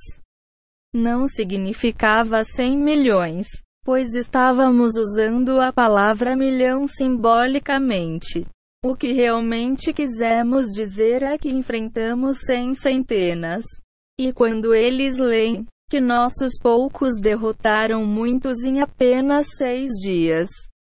não 0.93 1.27
significava 1.27 2.43
100 2.43 2.77
milhões, 2.77 3.45
pois 3.85 4.15
estávamos 4.15 4.97
usando 4.97 5.61
a 5.61 5.71
palavra 5.71 6.35
milhão 6.35 6.87
simbolicamente. 6.87 8.47
O 8.83 8.95
que 8.95 9.11
realmente 9.13 9.93
quisemos 9.93 10.67
dizer 10.69 11.21
é 11.21 11.37
que 11.37 11.49
enfrentamos 11.49 12.37
100 12.45 12.73
centenas. 12.73 13.63
E 14.19 14.33
quando 14.33 14.73
eles 14.73 15.17
leem 15.17 15.65
que 15.89 15.99
nossos 15.99 16.53
poucos 16.59 17.19
derrotaram 17.21 18.05
muitos 18.05 18.63
em 18.63 18.81
apenas 18.81 19.47
seis 19.57 19.91
dias, 20.01 20.47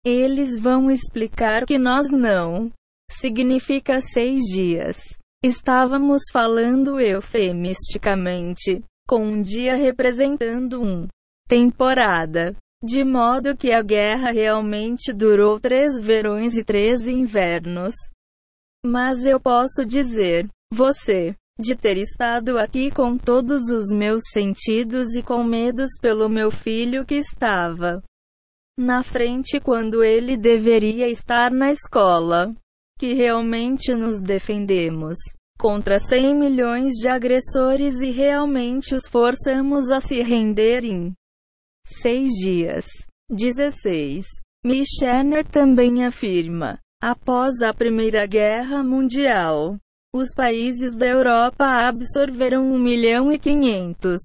eles 0.05 0.57
vão 0.57 0.89
explicar 0.89 1.65
que 1.65 1.77
nós 1.77 2.09
não. 2.09 2.71
Significa 3.11 4.01
seis 4.01 4.43
dias. 4.43 4.97
Estávamos 5.43 6.23
falando 6.31 6.99
eufemisticamente, 6.99 8.84
com 9.07 9.23
um 9.23 9.41
dia 9.41 9.76
representando 9.76 10.81
um 10.81 11.07
temporada. 11.47 12.55
De 12.84 13.03
modo 13.03 13.57
que 13.57 13.73
a 13.73 13.81
guerra 13.81 14.31
realmente 14.31 15.11
durou 15.11 15.59
três 15.59 15.99
verões 15.99 16.55
e 16.55 16.63
três 16.63 17.07
invernos. 17.07 17.93
Mas 18.85 19.26
eu 19.26 19.38
posso 19.38 19.85
dizer, 19.85 20.47
você, 20.73 21.35
de 21.59 21.76
ter 21.76 21.97
estado 21.97 22.57
aqui 22.57 22.89
com 22.89 23.17
todos 23.17 23.63
os 23.69 23.89
meus 23.93 24.21
sentidos 24.31 25.13
e 25.13 25.21
com 25.21 25.43
medos 25.43 25.89
pelo 25.99 26.30
meu 26.30 26.49
filho 26.49 27.05
que 27.05 27.15
estava 27.15 28.01
na 28.80 29.03
frente 29.03 29.60
quando 29.60 30.03
ele 30.03 30.38
deveria 30.38 31.07
estar 31.10 31.51
na 31.51 31.72
escola. 31.72 32.56
Que 32.97 33.14
realmente 33.14 33.93
nos 33.93 34.19
defendemos 34.19 35.15
contra 35.60 35.99
100 35.99 36.35
milhões 36.35 36.93
de 36.93 37.10
agressores 37.10 38.01
e 38.01 38.11
realmente 38.11 38.95
os 38.95 39.07
forçamos 39.10 39.89
a 39.89 39.99
se 39.99 40.22
renderem. 40.22 41.14
Seis 41.85 42.31
dias. 42.31 42.85
16. 43.30 44.26
Michener 44.65 45.45
também 45.45 46.06
afirma. 46.06 46.80
Após 47.01 47.61
a 47.61 47.73
Primeira 47.73 48.26
Guerra 48.26 48.84
Mundial, 48.84 49.77
os 50.14 50.34
países 50.34 50.95
da 50.95 51.06
Europa 51.06 51.65
absorveram 51.88 52.64
1 52.73 52.80
milhão 52.80 53.31
e 53.31 53.38
500 53.38 54.19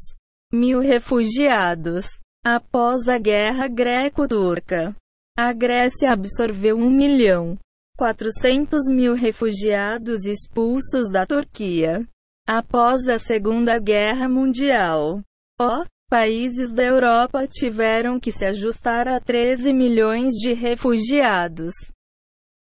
mil 0.53 0.81
refugiados. 0.81 2.07
Após 2.47 3.09
a 3.09 3.17
Guerra 3.17 3.69
Greco-Turca, 3.69 4.95
a 5.35 5.51
Grécia 5.55 6.13
absorveu 6.13 6.77
1 6.77 6.91
milhão 6.91 7.59
400 7.97 8.83
mil 8.91 9.15
refugiados 9.15 10.27
expulsos 10.27 11.11
da 11.11 11.25
Turquia. 11.25 12.07
Após 12.47 13.09
a 13.09 13.19
Segunda 13.19 13.79
Guerra 13.79 14.29
Mundial, 14.29 15.23
o 15.59 15.85
países 16.11 16.71
da 16.71 16.83
Europa 16.85 17.47
tiveram 17.47 18.21
que 18.21 18.31
se 18.31 18.45
ajustar 18.45 19.09
a 19.09 19.19
13 19.19 19.73
milhões 19.73 20.35
de 20.35 20.53
refugiados. 20.53 21.73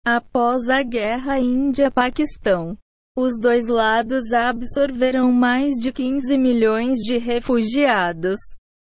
Após 0.02 0.70
a 0.70 0.82
guerra 0.82 1.38
Índia-Paquistão, 1.38 2.74
os 3.14 3.38
dois 3.38 3.68
lados 3.68 4.32
absorveram 4.32 5.30
mais 5.30 5.74
de 5.74 5.92
15 5.92 6.38
milhões 6.38 6.98
de 7.00 7.18
refugiados. 7.18 8.38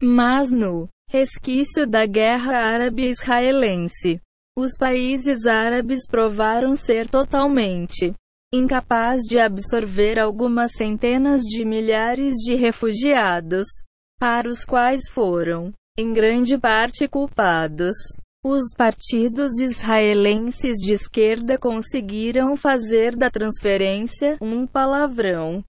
Mas 0.05 0.51
no 0.51 0.89
resquício 1.09 1.87
da 1.87 2.05
guerra 2.07 2.57
árabe-israelense, 2.57 4.21
os 4.59 4.77
países 4.77 5.47
árabes 5.47 6.09
provaram 6.09 6.75
ser 6.75 7.09
totalmente 7.09 8.13
incapazes 8.53 9.29
de 9.29 9.39
absorver 9.39 10.19
algumas 10.19 10.73
centenas 10.73 11.43
de 11.43 11.65
milhares 11.65 12.35
de 12.35 12.57
refugiados 12.57 13.65
para 14.19 14.49
os 14.49 14.65
quais 14.65 15.09
foram, 15.09 15.73
em 15.97 16.13
grande 16.13 16.59
parte, 16.59 17.07
culpados. 17.07 17.97
Os 18.45 18.75
partidos 18.77 19.61
israelenses 19.61 20.79
de 20.79 20.95
esquerda 20.95 21.57
conseguiram 21.57 22.57
fazer 22.57 23.15
da 23.15 23.31
transferência 23.31 24.37
um 24.41 24.67
palavrão. 24.67 25.63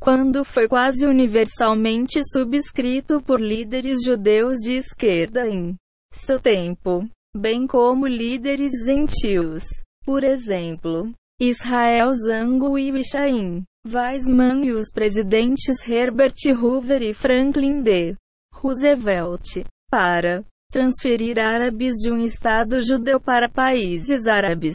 Quando 0.00 0.44
foi 0.44 0.68
quase 0.68 1.06
universalmente 1.06 2.20
subscrito 2.32 3.20
por 3.22 3.40
líderes 3.40 3.98
judeus 4.04 4.56
de 4.58 4.74
esquerda 4.74 5.48
em 5.48 5.74
seu 6.12 6.38
tempo, 6.38 7.08
bem 7.36 7.66
como 7.66 8.06
líderes 8.06 8.72
gentios. 8.84 9.64
Por 10.04 10.22
exemplo, 10.22 11.12
Israel 11.40 12.12
Zango 12.12 12.78
e 12.78 12.92
Wishaim. 12.92 13.64
Weizmann 13.88 14.64
e 14.64 14.72
os 14.72 14.90
presidentes 14.90 15.86
Herbert 15.86 16.34
Hoover 16.60 17.02
e 17.02 17.14
Franklin 17.14 17.82
D. 17.82 18.16
Roosevelt, 18.52 19.64
para 19.88 20.44
transferir 20.72 21.38
árabes 21.38 21.94
de 21.94 22.10
um 22.10 22.18
Estado 22.18 22.80
judeu 22.80 23.20
para 23.20 23.48
países 23.48 24.26
árabes. 24.26 24.74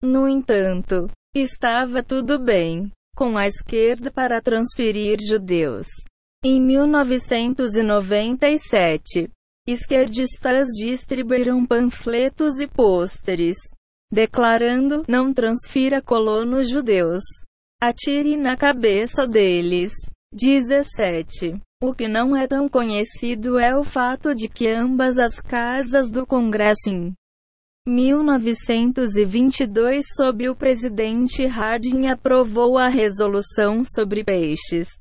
No 0.00 0.28
entanto, 0.28 1.10
estava 1.34 2.02
tudo 2.02 2.38
bem 2.38 2.92
com 3.14 3.38
a 3.38 3.46
esquerda 3.46 4.10
para 4.10 4.40
transferir 4.40 5.18
judeus. 5.20 5.86
Em 6.44 6.60
1997, 6.60 9.30
esquerdistas 9.66 10.68
distribuíram 10.76 11.64
panfletos 11.64 12.60
e 12.60 12.66
pôsteres 12.66 13.56
declarando: 14.14 15.02
não 15.08 15.34
transfira 15.34 16.00
colonos 16.00 16.70
judeus. 16.70 17.22
Atire 17.82 18.36
na 18.36 18.56
cabeça 18.56 19.26
deles. 19.26 19.92
17. 20.32 21.60
O 21.82 21.92
que 21.92 22.08
não 22.08 22.34
é 22.34 22.46
tão 22.46 22.68
conhecido 22.68 23.58
é 23.58 23.76
o 23.76 23.84
fato 23.84 24.34
de 24.34 24.48
que 24.48 24.68
ambas 24.68 25.18
as 25.18 25.40
casas 25.40 26.08
do 26.08 26.26
Congresso 26.26 26.90
1922 27.86 30.06
sob 30.16 30.48
o 30.48 30.56
presidente 30.56 31.44
Harding 31.44 32.06
aprovou 32.06 32.78
a 32.78 32.88
resolução 32.88 33.82
sobre 33.84 34.24
peixes, 34.24 34.96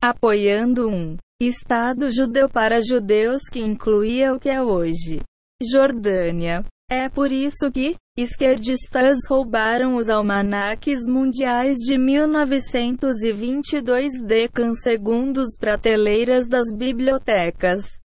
apoiando 0.00 0.88
um 0.88 1.16
Estado 1.42 2.12
judeu 2.12 2.48
para 2.48 2.80
judeus 2.80 3.48
que 3.50 3.58
incluía 3.58 4.32
o 4.32 4.38
que 4.38 4.48
é 4.48 4.62
hoje 4.62 5.20
Jordânia. 5.60 6.64
É 6.88 7.08
por 7.08 7.32
isso 7.32 7.72
que 7.72 7.96
esquerdistas 8.16 9.18
roubaram 9.28 9.96
os 9.96 10.08
almanaques 10.08 11.08
mundiais 11.08 11.78
de 11.78 11.98
1922 11.98 14.22
decam 14.22 14.72
segundos 14.76 15.56
prateleiras 15.58 16.46
das 16.46 16.72
bibliotecas, 16.72 17.98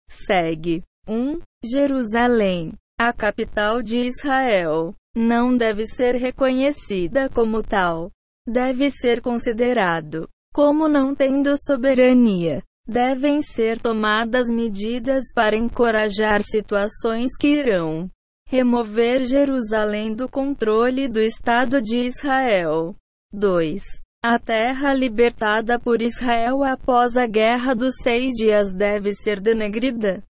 segue: 0.10 0.82
1. 1.08 1.40
Jerusalém, 1.64 2.74
a 3.00 3.14
capital 3.14 3.84
de 3.84 4.00
Israel, 4.00 4.96
não 5.16 5.56
deve 5.56 5.86
ser 5.86 6.16
reconhecida 6.16 7.30
como 7.30 7.62
tal. 7.62 8.10
Deve 8.48 8.92
ser 8.92 9.22
considerado 9.22 10.30
como 10.54 10.88
não 10.88 11.14
tendo 11.14 11.58
soberania. 11.58 12.62
Devem 12.88 13.42
ser 13.42 13.80
tomadas 13.80 14.48
medidas 14.48 15.26
para 15.34 15.58
encorajar 15.58 16.44
situações 16.44 17.36
que 17.36 17.48
irão 17.48 18.10
remover 18.48 19.24
Jerusalém 19.24 20.14
do 20.14 20.30
controle 20.30 21.08
do 21.08 21.20
Estado 21.20 21.82
de 21.82 22.02
Israel. 22.02 22.96
2. 23.34 23.84
A 24.24 24.40
terra 24.40 24.94
libertada 24.94 25.80
por 25.80 26.02
Israel 26.02 26.64
após 26.64 27.18
a 27.18 27.26
Guerra 27.26 27.74
dos 27.74 27.96
Seis 28.02 28.34
Dias 28.36 28.72
deve 28.72 29.14
ser 29.14 29.42
denegrida, 29.42 30.24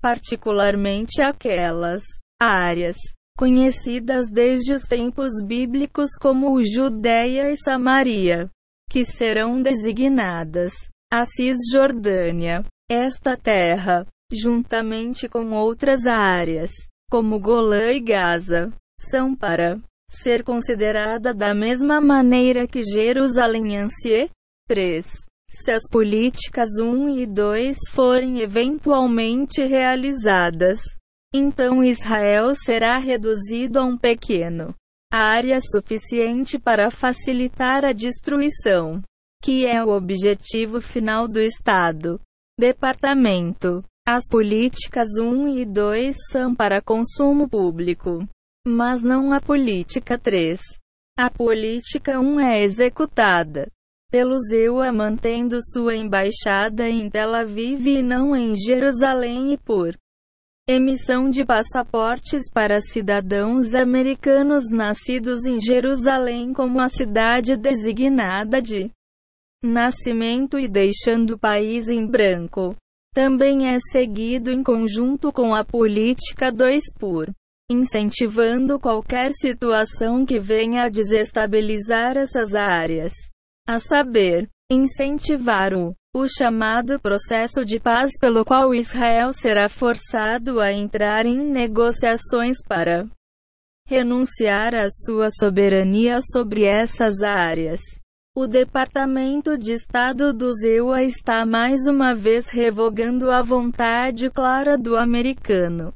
particularmente 0.00 1.22
aquelas 1.22 2.02
áreas 2.40 2.96
conhecidas 3.38 4.28
desde 4.28 4.72
os 4.72 4.82
tempos 4.82 5.30
bíblicos 5.46 6.10
como 6.20 6.60
Judéia 6.60 7.52
e 7.52 7.56
Samaria, 7.56 8.50
que 8.90 9.04
serão 9.04 9.62
designadas 9.62 10.72
a 11.10 11.24
Cisjordânia. 11.24 12.64
Esta 12.90 13.36
terra, 13.36 14.04
juntamente 14.32 15.28
com 15.28 15.52
outras 15.52 16.04
áreas, 16.06 16.72
como 17.08 17.38
Golã 17.38 17.92
e 17.92 18.00
Gaza, 18.00 18.72
são 18.98 19.36
para 19.36 19.78
ser 20.10 20.42
considerada 20.42 21.32
da 21.32 21.54
mesma 21.54 22.00
maneira 22.00 22.66
que 22.66 22.82
Jerusalém 22.82 23.78
Anciê. 23.78 24.30
3. 24.66 25.06
Se 25.48 25.70
as 25.70 25.88
políticas 25.88 26.70
1 26.80 27.20
e 27.20 27.26
2 27.26 27.78
forem 27.92 28.40
eventualmente 28.40 29.64
realizadas, 29.64 30.80
então 31.38 31.82
Israel 31.82 32.54
será 32.54 32.98
reduzido 32.98 33.78
a 33.78 33.84
um 33.84 33.96
pequeno 33.96 34.74
área 35.10 35.58
suficiente 35.60 36.58
para 36.58 36.90
facilitar 36.90 37.82
a 37.84 37.92
destruição, 37.92 39.02
que 39.42 39.66
é 39.66 39.82
o 39.82 39.88
objetivo 39.88 40.82
final 40.82 41.26
do 41.26 41.40
Estado. 41.40 42.20
Departamento 42.58 43.82
as 44.06 44.26
políticas 44.26 45.06
1 45.20 45.48
e 45.48 45.64
2 45.66 46.16
são 46.30 46.54
para 46.54 46.80
consumo 46.80 47.46
público, 47.46 48.26
mas 48.66 49.02
não 49.02 49.34
a 49.34 49.40
política 49.40 50.18
3. 50.18 50.58
A 51.18 51.30
política 51.30 52.18
1 52.18 52.40
é 52.40 52.62
executada 52.62 53.68
pelo 54.10 54.38
ZEUA 54.38 54.90
mantendo 54.92 55.58
sua 55.60 55.94
embaixada 55.94 56.88
em 56.88 57.10
Tel 57.10 57.34
Aviv 57.34 57.86
e 57.86 58.02
não 58.02 58.34
em 58.34 58.54
Jerusalém 58.56 59.52
e 59.52 59.58
por 59.58 59.94
emissão 60.68 61.30
de 61.30 61.46
passaportes 61.46 62.50
para 62.52 62.82
cidadãos 62.82 63.74
americanos 63.74 64.70
nascidos 64.70 65.46
em 65.46 65.58
Jerusalém 65.58 66.52
como 66.52 66.78
a 66.78 66.88
cidade 66.90 67.56
designada 67.56 68.60
de 68.60 68.90
nascimento 69.64 70.58
e 70.58 70.68
deixando 70.68 71.32
o 71.32 71.38
país 71.38 71.88
em 71.88 72.06
branco 72.06 72.76
também 73.14 73.66
é 73.66 73.78
seguido 73.80 74.52
em 74.52 74.62
conjunto 74.62 75.32
com 75.32 75.54
a 75.54 75.64
política 75.64 76.52
2 76.52 76.82
por 76.98 77.32
incentivando 77.70 78.78
qualquer 78.78 79.32
situação 79.32 80.24
que 80.24 80.38
venha 80.38 80.84
a 80.84 80.88
desestabilizar 80.88 82.16
essas 82.16 82.54
áreas. 82.54 83.12
A 83.68 83.78
saber, 83.78 84.48
incentivar 84.70 85.74
o, 85.74 85.94
o 86.14 86.26
chamado 86.26 86.98
processo 86.98 87.64
de 87.64 87.78
paz 87.78 88.12
pelo 88.18 88.44
qual 88.44 88.74
Israel 88.74 89.32
será 89.32 89.68
forçado 89.68 90.60
a 90.60 90.72
entrar 90.72 91.26
em 91.26 91.38
negociações 91.38 92.56
para 92.66 93.06
renunciar 93.86 94.74
à 94.74 94.86
sua 94.90 95.30
soberania 95.30 96.20
sobre 96.22 96.64
essas 96.64 97.22
áreas. 97.22 97.80
O 98.36 98.46
Departamento 98.46 99.58
de 99.58 99.72
Estado 99.72 100.32
do 100.32 100.52
ZEUA 100.52 101.02
está 101.02 101.44
mais 101.44 101.86
uma 101.86 102.14
vez 102.14 102.48
revogando 102.48 103.30
a 103.30 103.42
vontade 103.42 104.30
clara 104.30 104.78
do 104.78 104.96
americano. 104.96 105.92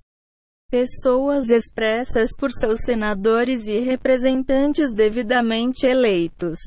Pessoas 0.70 1.50
expressas 1.50 2.30
por 2.36 2.50
seus 2.50 2.80
senadores 2.80 3.66
e 3.66 3.78
representantes 3.78 4.92
devidamente 4.92 5.86
eleitos, 5.86 6.58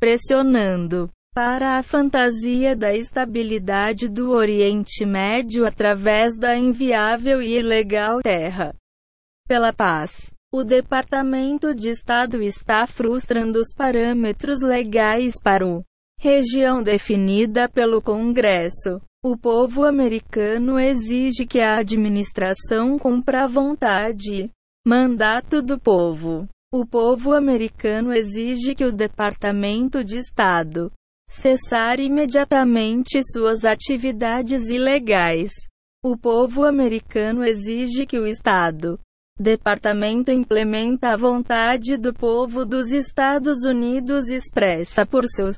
pressionando 0.00 1.10
para 1.32 1.78
a 1.78 1.82
fantasia 1.82 2.74
da 2.74 2.92
estabilidade 2.92 4.08
do 4.08 4.30
Oriente 4.30 5.06
Médio 5.06 5.64
através 5.64 6.36
da 6.36 6.56
inviável 6.56 7.40
e 7.40 7.58
ilegal 7.58 8.20
terra 8.20 8.74
pela 9.46 9.72
paz. 9.72 10.30
O 10.52 10.64
Departamento 10.64 11.72
de 11.72 11.90
Estado 11.90 12.42
está 12.42 12.86
frustrando 12.86 13.60
os 13.60 13.72
parâmetros 13.72 14.60
legais 14.60 15.40
para 15.40 15.64
o 15.64 15.84
região 16.18 16.82
definida 16.82 17.68
pelo 17.68 18.02
Congresso. 18.02 19.00
O 19.24 19.36
povo 19.36 19.84
americano 19.84 20.78
exige 20.78 21.46
que 21.46 21.60
a 21.60 21.78
administração 21.78 22.98
cumpra 22.98 23.44
a 23.44 23.46
vontade, 23.46 24.50
mandato 24.84 25.62
do 25.62 25.78
povo. 25.78 26.48
O 26.72 26.84
povo 26.86 27.32
americano 27.32 28.12
exige 28.12 28.74
que 28.74 28.84
o 28.84 28.92
Departamento 28.92 30.04
de 30.04 30.18
Estado 30.18 30.90
cessar 31.30 32.00
imediatamente 32.00 33.22
suas 33.22 33.64
atividades 33.64 34.68
ilegais. 34.68 35.52
O 36.04 36.16
povo 36.16 36.64
americano 36.64 37.44
exige 37.44 38.04
que 38.04 38.18
o 38.18 38.26
Estado 38.26 38.98
Departamento 39.40 40.30
implementa 40.30 41.14
a 41.14 41.16
vontade 41.16 41.96
do 41.96 42.12
povo 42.12 42.66
dos 42.66 42.92
Estados 42.92 43.64
Unidos 43.64 44.28
expressa 44.28 45.06
por 45.06 45.24
seus 45.26 45.56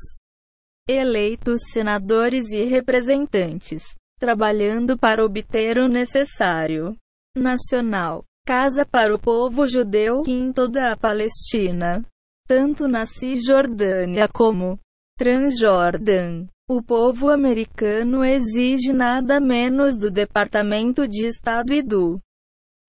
eleitos 0.89 1.63
senadores 1.73 2.53
e 2.53 2.63
representantes, 2.63 3.83
trabalhando 4.21 4.97
para 4.97 5.25
obter 5.25 5.79
o 5.79 5.89
necessário 5.89 6.97
nacional 7.37 8.25
casa 8.47 8.85
para 8.85 9.13
o 9.13 9.19
povo 9.19 9.67
judeu 9.67 10.23
em 10.29 10.53
toda 10.53 10.93
a 10.93 10.97
Palestina, 10.97 12.05
tanto 12.47 12.87
na 12.87 13.05
Cisjordânia 13.05 14.29
como 14.29 14.79
Transjordan. 15.17 16.47
O 16.69 16.83
povo 16.83 17.29
americano 17.29 18.25
exige 18.25 18.93
nada 18.93 19.39
menos 19.41 19.97
do 19.97 20.11
Departamento 20.11 21.07
de 21.07 21.27
Estado 21.27 21.73
e 21.75 21.83
do 21.83 22.19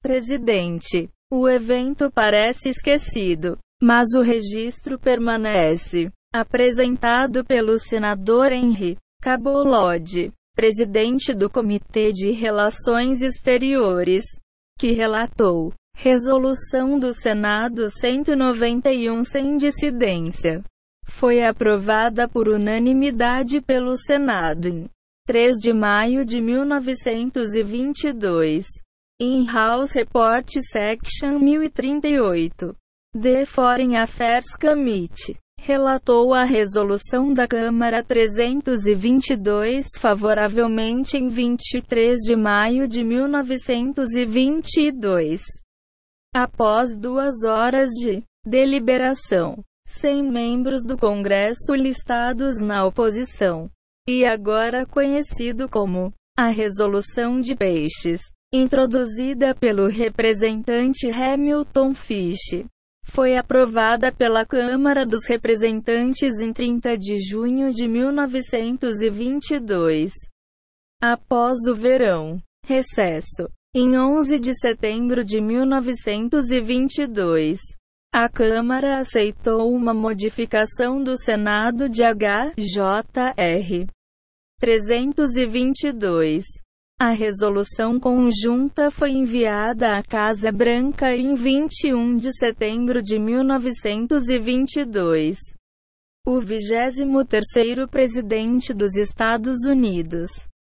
Presidente. 0.02 1.10
O 1.32 1.50
evento 1.50 2.12
parece 2.12 2.70
esquecido, 2.70 3.58
mas 3.82 4.14
o 4.14 4.22
registro 4.22 5.00
permanece. 5.00 6.10
Apresentado 6.34 7.44
pelo 7.46 7.78
senador 7.78 8.52
Henry 8.52 8.98
Cabolode, 9.22 10.32
presidente 10.56 11.34
do 11.34 11.50
Comitê 11.50 12.12
de 12.12 12.32
Relações 12.32 13.22
Exteriores, 13.22 14.24
que 14.80 14.92
relatou 14.92 15.74
Resolução 15.96 16.98
do 16.98 17.14
Senado 17.14 17.90
191 17.90 19.24
sem 19.24 19.58
dissidência. 19.58 20.64
Foi 21.06 21.44
aprovada 21.44 22.28
por 22.28 22.48
unanimidade 22.48 23.62
pelo 23.62 23.96
Senado 23.98 24.68
em 24.68 24.90
3 25.26 25.58
de 25.58 25.74
maio 25.74 26.26
de 26.26 26.42
1922. 26.42 28.66
In-House 29.22 29.94
Report 29.94 30.50
Section 30.72 31.38
1038. 31.40 32.76
The 33.14 33.46
Foreign 33.46 33.96
Affairs 33.96 34.54
Committee 34.60 35.38
relatou 35.60 36.34
a 36.34 36.44
resolução 36.44 37.32
da 37.34 37.48
Câmara 37.48 38.04
322 38.04 39.88
favoravelmente 39.98 41.16
em 41.16 41.30
23 41.30 42.20
de 42.20 42.36
maio 42.36 42.86
de 42.86 43.02
1922. 43.02 45.42
Após 46.36 46.98
duas 46.98 47.46
horas 47.46 47.92
de 47.92 48.22
deliberação, 48.46 49.64
100 49.88 50.24
membros 50.24 50.84
do 50.84 50.98
Congresso 50.98 51.74
listados 51.76 52.60
na 52.62 52.86
oposição, 52.86 53.70
e 54.08 54.26
agora 54.26 54.86
conhecido 54.86 55.70
como 55.70 56.14
a 56.38 56.48
Resolução 56.48 57.40
de 57.40 57.56
Peixes, 57.56 58.22
introduzida 58.54 59.56
pelo 59.56 59.88
representante 59.88 61.10
Hamilton 61.10 61.94
Fish, 61.94 62.66
foi 63.06 63.38
aprovada 63.38 64.12
pela 64.12 64.46
Câmara 64.46 65.06
dos 65.06 65.26
Representantes 65.26 66.40
em 66.40 66.52
30 66.54 66.98
de 66.98 67.18
junho 67.18 67.72
de 67.72 67.88
1922. 67.88 70.12
Após 71.02 71.60
o 71.70 71.76
verão, 71.76 72.42
recesso, 72.66 73.50
Em 73.76 73.98
11 73.98 74.40
de 74.40 74.54
setembro 74.54 75.26
de 75.26 75.42
1922, 75.42 77.58
a 78.14 78.30
Câmara 78.30 79.00
aceitou 79.00 79.74
uma 79.74 79.92
modificação 79.92 81.04
do 81.04 81.18
Senado 81.18 81.90
de 81.90 82.04
H.J.R. 82.04 83.88
322. 84.60 86.44
A 87.00 87.10
resolução 87.10 88.00
conjunta 88.00 88.92
foi 88.92 89.14
enviada 89.14 89.98
à 89.98 90.04
Casa 90.04 90.52
Branca 90.52 91.16
em 91.16 91.34
21 91.34 92.16
de 92.16 92.32
setembro 92.38 93.02
de 93.02 93.18
1922. 93.18 95.36
O 96.24 96.40
23º 96.40 97.90
presidente 97.90 98.76
dos 98.76 98.96
Estados 98.96 99.66
Unidos, 99.66 100.30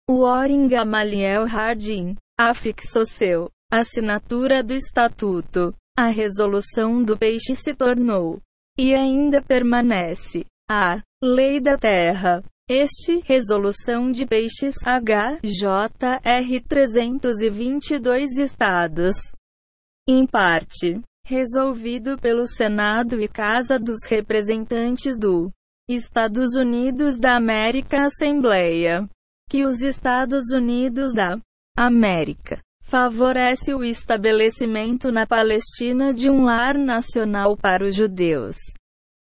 Warren 0.09 0.69
Gamaliel 0.69 1.43
Harding, 1.43 2.15
afixou 2.39 3.05
seu 3.05 3.51
assinatura 3.69 4.63
do 4.63 4.73
Estatuto. 4.73 5.75
A 5.97 6.07
resolução 6.07 7.01
do 7.01 7.17
peixe 7.17 7.55
se 7.55 7.73
tornou 7.73 8.41
e 8.77 8.93
ainda 8.93 9.41
permanece 9.41 10.45
a 10.69 11.01
Lei 11.23 11.61
da 11.61 11.77
Terra. 11.77 12.43
Este 12.69 13.21
Resolução 13.23 14.11
de 14.11 14.25
Peixes 14.25 14.75
HJR 14.83 16.63
322 16.67 18.37
estados. 18.37 19.15
Em 20.05 20.27
parte, 20.27 20.99
resolvido 21.25 22.17
pelo 22.17 22.45
Senado 22.45 23.21
e 23.21 23.29
Casa 23.29 23.79
dos 23.79 23.99
Representantes 24.05 25.17
do 25.17 25.49
Estados 25.87 26.55
Unidos 26.55 27.17
da 27.17 27.37
América 27.37 28.07
Assembleia, 28.07 29.07
que 29.49 29.63
os 29.63 29.81
Estados 29.81 30.51
Unidos 30.51 31.13
da 31.13 31.39
América 31.77 32.59
favorece 32.85 33.73
o 33.73 33.83
estabelecimento 33.83 35.11
na 35.11 35.25
Palestina 35.25 36.13
de 36.13 36.29
um 36.29 36.45
lar 36.45 36.77
nacional 36.77 37.57
para 37.57 37.83
os 37.83 37.95
judeus. 37.95 38.57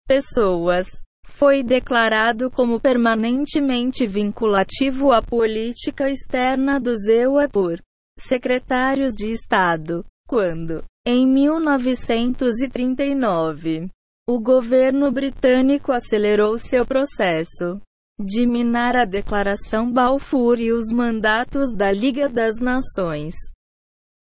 Pessoas. 0.08 0.88
Foi 1.28 1.64
declarado 1.64 2.52
como 2.52 2.80
permanentemente 2.80 4.06
vinculativo 4.06 5.12
à 5.12 5.24
política 5.24 6.08
externa 6.10 6.80
do 6.80 6.96
ZEUA 6.96 7.50
por 7.50 7.82
secretários 8.18 9.12
de 9.14 9.32
Estado, 9.32 10.06
quando, 10.28 10.84
em 11.06 11.28
1939, 11.28 13.90
o 14.30 14.40
governo 14.40 15.12
britânico 15.12 15.92
acelerou 15.92 16.58
seu 16.60 16.86
processo 16.86 17.82
de 18.20 18.46
minar 18.48 18.96
a 18.96 19.06
Declaração 19.06 19.92
Balfour 19.92 20.60
e 20.60 20.72
os 20.72 20.92
mandatos 20.92 21.74
da 21.74 21.92
Liga 21.92 22.30
das 22.30 22.58
Nações. 22.60 23.34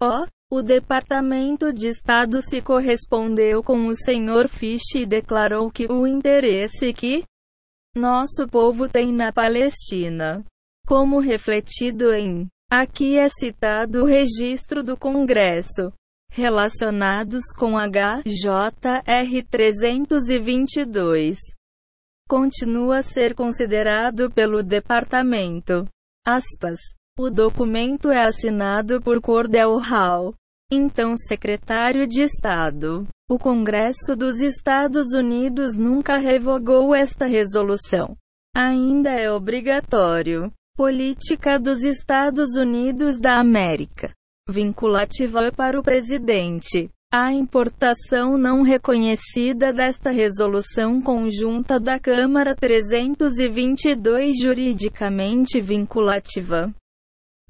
O, 0.02 0.26
o 0.58 0.62
Departamento 0.62 1.72
de 1.72 1.88
Estado 1.88 2.40
se 2.42 2.62
correspondeu 2.62 3.62
com 3.62 3.86
o 3.86 3.94
Sr. 3.94 4.48
Fish 4.48 4.94
e 4.94 5.06
declarou 5.06 5.70
que 5.70 5.86
o 5.86 6.06
interesse 6.06 6.92
que 6.92 7.24
nosso 7.94 8.46
povo 8.48 8.88
tem 8.88 9.12
na 9.12 9.30
Palestina, 9.30 10.42
como 10.86 11.20
refletido 11.20 12.12
em 12.14 12.48
aqui 12.70 13.18
é 13.18 13.28
citado 13.28 14.02
o 14.02 14.06
registro 14.06 14.82
do 14.82 14.96
Congresso 14.96 15.92
relacionados 16.30 17.42
com 17.54 17.74
HJR 17.74 19.44
322 19.50 21.36
continua 22.28 22.98
a 22.98 23.02
ser 23.02 23.34
considerado 23.34 24.30
pelo 24.30 24.62
departamento. 24.62 25.86
Aspas. 26.26 26.78
O 27.18 27.28
documento 27.28 28.10
é 28.10 28.24
assinado 28.24 29.00
por 29.02 29.20
Cordell 29.20 29.76
Hall, 29.76 30.34
então 30.70 31.14
secretário 31.16 32.06
de 32.06 32.22
Estado. 32.22 33.06
O 33.28 33.38
Congresso 33.38 34.16
dos 34.16 34.40
Estados 34.40 35.12
Unidos 35.12 35.74
nunca 35.74 36.16
revogou 36.16 36.94
esta 36.94 37.26
resolução. 37.26 38.16
Ainda 38.56 39.10
é 39.10 39.30
obrigatório. 39.30 40.50
Política 40.74 41.58
dos 41.58 41.82
Estados 41.82 42.56
Unidos 42.56 43.18
da 43.18 43.38
América. 43.38 44.14
Vinculativa 44.48 45.52
para 45.52 45.78
o 45.78 45.82
presidente. 45.82 46.90
A 47.12 47.30
importação 47.32 48.38
não 48.38 48.62
reconhecida 48.62 49.70
desta 49.72 50.10
resolução 50.10 51.02
conjunta 51.02 51.78
da 51.78 51.98
Câmara 51.98 52.54
322 52.54 54.38
juridicamente 54.40 55.60
vinculativa 55.60 56.72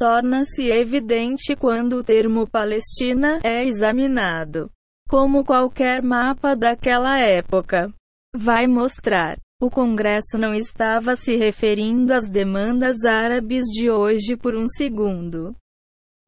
torna-se 0.02 0.66
evidente 0.66 1.54
quando 1.54 1.98
o 1.98 2.02
termo 2.02 2.44
Palestina 2.44 3.38
é 3.44 3.62
examinado. 3.64 4.68
Como 5.08 5.44
qualquer 5.44 6.02
mapa 6.02 6.56
daquela 6.56 7.16
época 7.20 7.88
vai 8.34 8.66
mostrar, 8.66 9.38
o 9.62 9.70
Congresso 9.70 10.36
não 10.36 10.52
estava 10.52 11.14
se 11.14 11.36
referindo 11.36 12.12
às 12.12 12.28
demandas 12.28 13.04
árabes 13.04 13.62
de 13.66 13.88
hoje 13.92 14.36
por 14.36 14.56
um 14.56 14.66
segundo. 14.66 15.54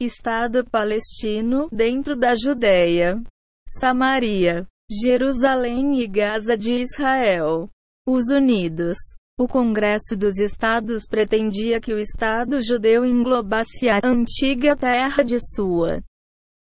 Estado 0.01 0.65
palestino, 0.69 1.69
dentro 1.71 2.17
da 2.17 2.35
Judéia, 2.35 3.23
Samaria, 3.69 4.67
Jerusalém 4.91 6.01
e 6.01 6.09
Gaza 6.09 6.57
de 6.57 6.75
Israel. 6.75 7.71
Os 8.07 8.29
Unidos. 8.29 8.97
O 9.39 9.47
Congresso 9.47 10.17
dos 10.17 10.39
Estados 10.39 11.07
pretendia 11.07 11.81
que 11.81 11.95
o 11.95 11.99
Estado 11.99 12.61
judeu 12.61 13.05
englobasse 13.05 13.89
a 13.89 14.01
antiga 14.05 14.77
terra 14.77 15.23
de 15.23 15.39
sua 15.39 16.03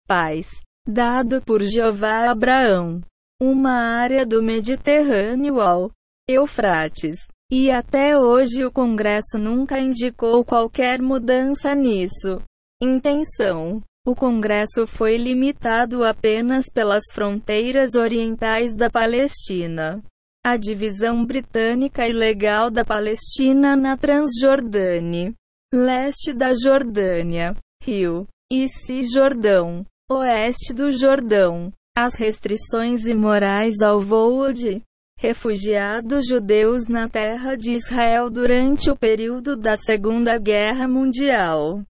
paz, 0.05 0.49
dado 0.85 1.41
por 1.41 1.61
Jeová 1.61 2.27
a 2.27 2.31
Abraão, 2.31 3.01
uma 3.41 3.71
área 3.71 4.25
do 4.25 4.43
Mediterrâneo 4.43 5.61
ao 5.61 5.91
Eufrates. 6.29 7.25
E 7.49 7.71
até 7.71 8.17
hoje 8.17 8.65
o 8.65 8.71
Congresso 8.71 9.37
nunca 9.37 9.79
indicou 9.79 10.43
qualquer 10.43 11.01
mudança 11.01 11.73
nisso 11.73 12.41
intenção. 12.83 13.81
O 14.05 14.13
Congresso 14.13 14.85
foi 14.85 15.15
limitado 15.15 16.03
apenas 16.03 16.65
pelas 16.73 17.03
fronteiras 17.13 17.95
orientais 17.95 18.75
da 18.75 18.89
Palestina. 18.89 20.03
A 20.45 20.57
divisão 20.57 21.25
britânica 21.25 22.05
ilegal 22.05 22.69
da 22.69 22.83
Palestina 22.83 23.77
na 23.77 23.95
Transjordânia, 23.95 25.33
leste 25.73 26.33
da 26.33 26.53
Jordânia, 26.53 27.55
Rio 27.81 28.27
e 28.51 28.67
Cisjordão, 28.67 29.85
oeste 30.11 30.73
do 30.73 30.91
Jordão. 30.91 31.71
As 31.95 32.15
restrições 32.15 33.05
imorais 33.05 33.79
ao 33.81 34.01
voo 34.01 34.51
de 34.51 34.81
refugiados 35.17 36.27
judeus 36.27 36.87
na 36.89 37.07
terra 37.07 37.55
de 37.55 37.71
Israel 37.73 38.29
durante 38.29 38.91
o 38.91 38.97
período 38.97 39.55
da 39.55 39.77
Segunda 39.77 40.37
Guerra 40.37 40.87
Mundial. 40.89 41.81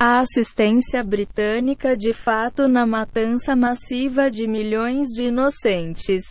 A 0.00 0.20
assistência 0.20 1.02
britânica 1.02 1.96
de 1.96 2.12
fato 2.12 2.68
na 2.68 2.86
matança 2.86 3.56
massiva 3.56 4.30
de 4.30 4.46
milhões 4.46 5.08
de 5.08 5.24
inocentes 5.24 6.22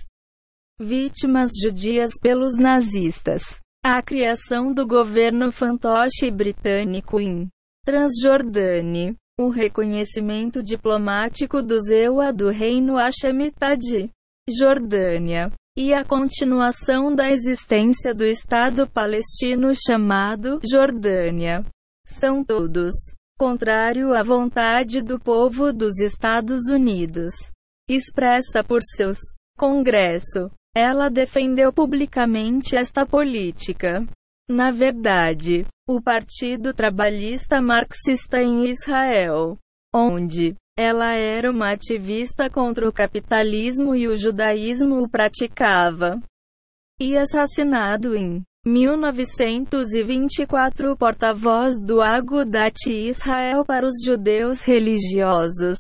vítimas 0.80 1.52
judias 1.62 2.12
pelos 2.22 2.56
nazistas. 2.56 3.60
A 3.84 4.02
criação 4.02 4.72
do 4.72 4.88
governo 4.88 5.52
fantoche 5.52 6.32
britânico 6.32 7.20
em 7.20 7.50
Transjordânia. 7.84 9.14
O 9.38 9.50
reconhecimento 9.50 10.64
diplomático 10.64 11.62
do 11.62 11.78
Zewa 11.78 12.32
do 12.32 12.50
Reino 12.50 12.96
Hashemita 12.96 13.76
de 13.76 14.10
Jordânia. 14.50 15.52
E 15.78 15.94
a 15.94 16.06
continuação 16.06 17.14
da 17.14 17.30
existência 17.30 18.14
do 18.14 18.24
Estado 18.24 18.90
palestino 18.90 19.74
chamado 19.76 20.62
Jordânia. 20.64 21.66
São 22.06 22.46
todos 22.46 22.94
contrário 23.38 24.14
à 24.14 24.24
vontade 24.24 25.02
do 25.02 25.20
povo 25.20 25.72
dos 25.72 26.00
Estados 26.00 26.68
Unidos, 26.70 27.34
expressa 27.90 28.64
por 28.64 28.82
seus 28.82 29.18
Congresso. 29.58 30.52
Ela 30.76 31.10
defendeu 31.10 31.72
publicamente 31.74 32.76
esta 32.76 33.06
política. 33.06 34.06
Na 34.50 34.72
verdade, 34.72 35.66
o 35.88 36.02
Partido 36.02 36.74
Trabalhista 36.74 37.62
Marxista 37.62 38.42
em 38.42 38.66
Israel, 38.66 39.58
onde 39.94 40.56
ela 40.78 41.14
era 41.14 41.50
uma 41.50 41.72
ativista 41.72 42.50
contra 42.50 42.88
o 42.88 42.94
capitalismo 42.94 43.96
e 43.96 44.08
o 44.08 44.16
judaísmo 44.16 45.02
o 45.02 45.10
praticava, 45.10 46.20
e 47.00 47.18
assassinado 47.18 48.16
em 48.16 48.44
1924 48.68 50.98
porta-voz 50.98 51.80
do 51.80 52.02
Agudat 52.02 52.76
Israel 52.88 53.64
para 53.64 53.86
os 53.86 54.04
judeus 54.06 54.64
religiosos. 54.64 55.78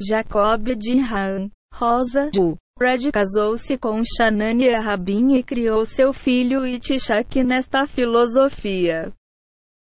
Jacob 0.00 0.66
Han, 1.12 1.48
Rosa 1.72 2.28
Ju. 2.34 2.56
Red 2.76 3.12
casou-se 3.12 3.78
com 3.78 4.02
Shanania 4.04 4.80
Rabin 4.80 5.36
e 5.36 5.44
criou 5.44 5.86
seu 5.86 6.12
filho 6.12 6.66
Itishak 6.66 7.44
nesta 7.44 7.86
filosofia. 7.86 9.12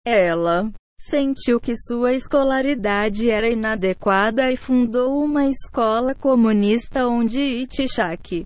Ela 0.04 0.70
sentiu 1.00 1.58
que 1.58 1.74
sua 1.74 2.12
escolaridade 2.12 3.30
era 3.30 3.48
inadequada 3.48 4.52
e 4.52 4.58
fundou 4.58 5.24
uma 5.24 5.46
escola 5.46 6.14
comunista 6.14 7.06
onde 7.06 7.40
Itchak 7.40 8.44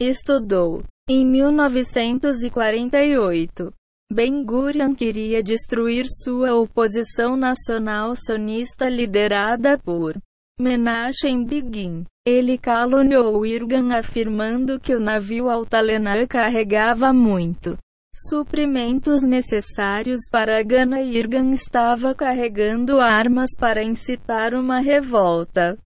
estudou. 0.00 0.84
Em 1.08 1.26
1948, 1.26 3.74
Ben-Gurion 4.12 4.94
queria 4.94 5.42
destruir 5.42 6.06
sua 6.08 6.54
oposição 6.54 7.36
nacional 7.36 8.14
sonista 8.14 8.88
liderada 8.88 9.76
por 9.76 10.16
Menachem 10.60 11.44
Begin. 11.44 12.04
Ele 12.24 12.56
caluniou 12.56 13.44
Irgan 13.44 13.92
afirmando 13.92 14.78
que 14.78 14.94
o 14.94 15.00
navio 15.00 15.50
Altalena 15.50 16.24
carregava 16.24 17.12
muito 17.12 17.76
suprimentos 18.14 19.22
necessários 19.22 20.20
para 20.30 20.62
Gana 20.62 21.02
Irgan 21.02 21.50
estava 21.50 22.14
carregando 22.14 23.00
armas 23.00 23.50
para 23.58 23.82
incitar 23.82 24.54
uma 24.54 24.78
revolta. 24.78 25.76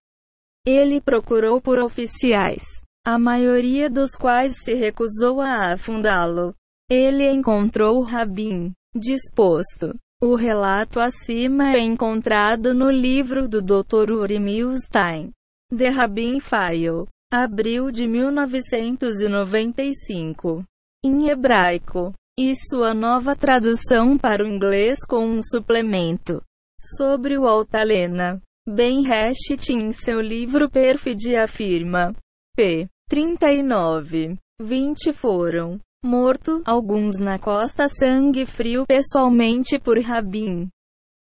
Ele 0.66 1.00
procurou 1.00 1.58
por 1.60 1.78
oficiais, 1.78 2.64
a 3.06 3.18
maioria 3.20 3.88
dos 3.88 4.16
quais 4.16 4.56
se 4.64 4.74
recusou 4.74 5.40
a 5.40 5.74
afundá-lo. 5.74 6.52
Ele 6.90 7.30
encontrou 7.30 8.02
Rabin, 8.02 8.72
disposto. 8.96 9.94
O 10.20 10.34
relato 10.34 10.98
acima 10.98 11.72
é 11.72 11.78
encontrado 11.78 12.74
no 12.74 12.90
livro 12.90 13.46
do 13.46 13.62
Dr. 13.62 14.10
Uri 14.10 14.40
Milstein, 14.40 15.30
The 15.70 15.88
Rabin 15.88 16.40
File, 16.40 17.06
abril 17.32 17.92
de 17.92 18.08
1995 18.08 20.64
em 21.04 21.28
hebraico, 21.28 22.12
e 22.36 22.56
sua 22.56 22.92
nova 22.92 23.36
tradução 23.36 24.18
para 24.18 24.42
o 24.42 24.48
inglês 24.48 24.98
com 25.06 25.24
um 25.24 25.40
suplemento 25.40 26.42
sobre 26.96 27.38
o 27.38 27.46
Altalena. 27.46 28.42
Ben 28.68 29.06
Heshit 29.06 29.72
em 29.72 29.92
seu 29.92 30.20
livro 30.20 30.68
Perfide 30.68 31.36
afirma: 31.36 32.12
p. 32.56 32.88
39. 33.08 34.36
20 34.60 35.12
foram 35.12 35.78
morto, 36.04 36.62
alguns 36.64 37.18
na 37.18 37.38
costa 37.38 37.88
sangue 37.88 38.44
frio 38.44 38.84
pessoalmente 38.86 39.78
por 39.78 39.98
Rabin, 40.00 40.68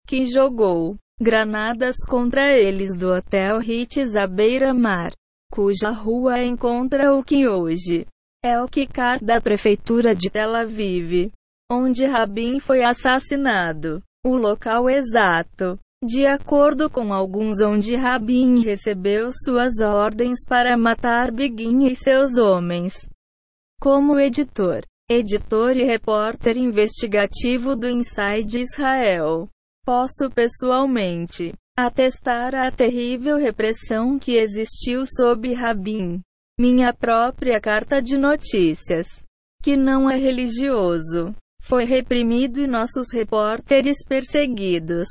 que 0.06 0.26
jogou 0.26 0.98
granadas 1.20 1.96
contra 2.08 2.52
eles 2.58 2.98
do 2.98 3.12
Hotel 3.12 3.60
Ritz 3.60 4.16
à 4.16 4.28
beira-mar, 4.28 5.14
cuja 5.52 5.92
rua 5.92 6.44
encontra 6.44 7.14
o 7.14 7.24
que 7.24 7.48
hoje 7.48 8.06
é 8.44 8.60
o 8.60 8.68
Kikar 8.68 9.24
da 9.24 9.40
prefeitura 9.40 10.16
de 10.16 10.30
Tel 10.30 10.56
Aviv, 10.56 11.32
onde 11.72 12.06
Rabin 12.06 12.60
foi 12.60 12.84
assassinado. 12.84 14.02
O 14.26 14.36
local 14.36 14.90
exato, 14.90 15.80
de 16.04 16.26
acordo 16.26 16.90
com 16.90 17.14
alguns, 17.14 17.62
onde 17.62 17.96
Rabin 17.96 18.62
recebeu 18.62 19.30
suas 19.32 19.80
ordens 19.80 20.46
para 20.48 20.76
matar 20.76 21.32
Begin 21.32 21.86
e 21.86 21.96
seus 21.96 22.38
homens. 22.38 23.08
Como 23.80 24.20
editor, 24.20 24.84
editor 25.10 25.78
e 25.78 25.84
repórter 25.84 26.58
investigativo 26.58 27.76
do 27.76 27.88
Inside 27.88 28.62
Israel, 28.62 29.48
posso 29.86 30.30
pessoalmente 30.30 31.54
atestar 31.78 32.56
a 32.56 32.72
terrível 32.72 33.38
repressão 33.38 34.18
que 34.18 34.36
existiu 34.36 35.04
sob 35.06 35.54
Rabin 35.54 36.22
minha 36.60 36.94
própria 36.94 37.60
carta 37.60 38.02
de 38.02 38.18
notícias, 38.18 39.08
que 39.64 39.76
não 39.76 40.10
é 40.10 40.16
religioso, 40.16 41.34
foi 41.60 41.86
reprimido 41.86 42.60
e 42.60 42.68
nossos 42.68 43.12
repórteres 43.12 44.04
perseguidos. 44.08 45.08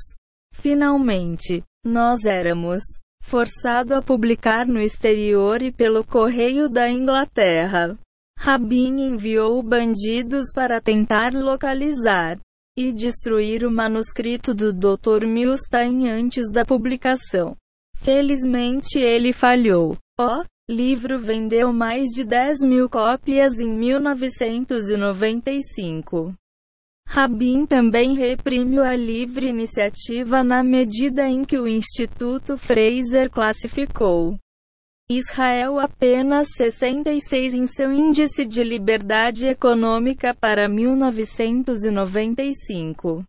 Finalmente, 0.61 1.65
nós 1.85 2.25
éramos 2.27 2.83
forçado 3.23 3.95
a 3.95 4.03
publicar 4.03 4.67
no 4.67 4.79
exterior 4.79 5.63
e 5.63 5.73
pelo 5.73 6.05
correio 6.05 6.69
da 6.69 6.91
Inglaterra. 6.91 7.99
Rabin 8.39 9.01
enviou 9.01 9.63
bandidos 9.63 10.53
para 10.55 10.79
tentar 10.81 11.33
localizar 11.33 12.39
e 12.77 12.93
destruir 12.93 13.65
o 13.65 13.71
manuscrito 13.71 14.53
do 14.55 14.71
Dr. 14.73 15.27
Milstein 15.27 16.09
antes 16.09 16.51
da 16.51 16.65
publicação. 16.65 17.57
Felizmente 17.97 18.99
ele 18.99 19.33
falhou. 19.33 19.97
Oh, 20.19 20.43
livro 20.71 21.19
vendeu 21.19 21.73
mais 21.73 22.11
de 22.11 22.25
10 22.25 22.65
mil 22.65 22.89
cópias 22.89 23.59
em 23.59 23.75
1995. 23.75 26.33
Rabin 27.13 27.67
também 27.67 28.15
reprimiu 28.15 28.85
a 28.85 28.95
livre 28.95 29.49
iniciativa 29.49 30.45
na 30.45 30.63
medida 30.63 31.29
em 31.29 31.45
que 31.45 31.59
o 31.59 31.67
Instituto 31.67 32.57
Fraser 32.57 33.29
classificou 33.29 34.39
Israel 35.11 35.81
apenas 35.81 36.47
66 36.57 37.55
em 37.55 37.67
seu 37.67 37.91
índice 37.91 38.47
de 38.47 38.63
liberdade 38.63 39.49
econômica 39.49 40.33
para 40.33 40.69
1995, 40.69 43.25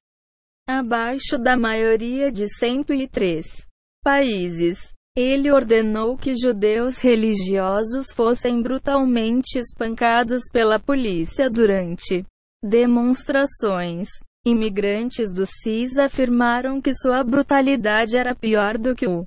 abaixo 0.69 1.39
da 1.39 1.57
maioria 1.57 2.31
de 2.31 2.47
103 2.47 3.65
países. 4.03 4.93
Ele 5.17 5.51
ordenou 5.51 6.15
que 6.15 6.35
judeus 6.35 6.99
religiosos 6.99 8.11
fossem 8.11 8.61
brutalmente 8.61 9.57
espancados 9.57 10.43
pela 10.53 10.79
polícia 10.79 11.49
durante 11.49 12.23
demonstrações. 12.63 14.07
Imigrantes 14.45 15.31
do 15.31 15.45
CIS 15.45 15.97
afirmaram 15.97 16.81
que 16.81 16.93
sua 16.93 17.23
brutalidade 17.23 18.17
era 18.17 18.33
pior 18.33 18.77
do 18.77 18.95
que 18.95 19.07
o 19.07 19.25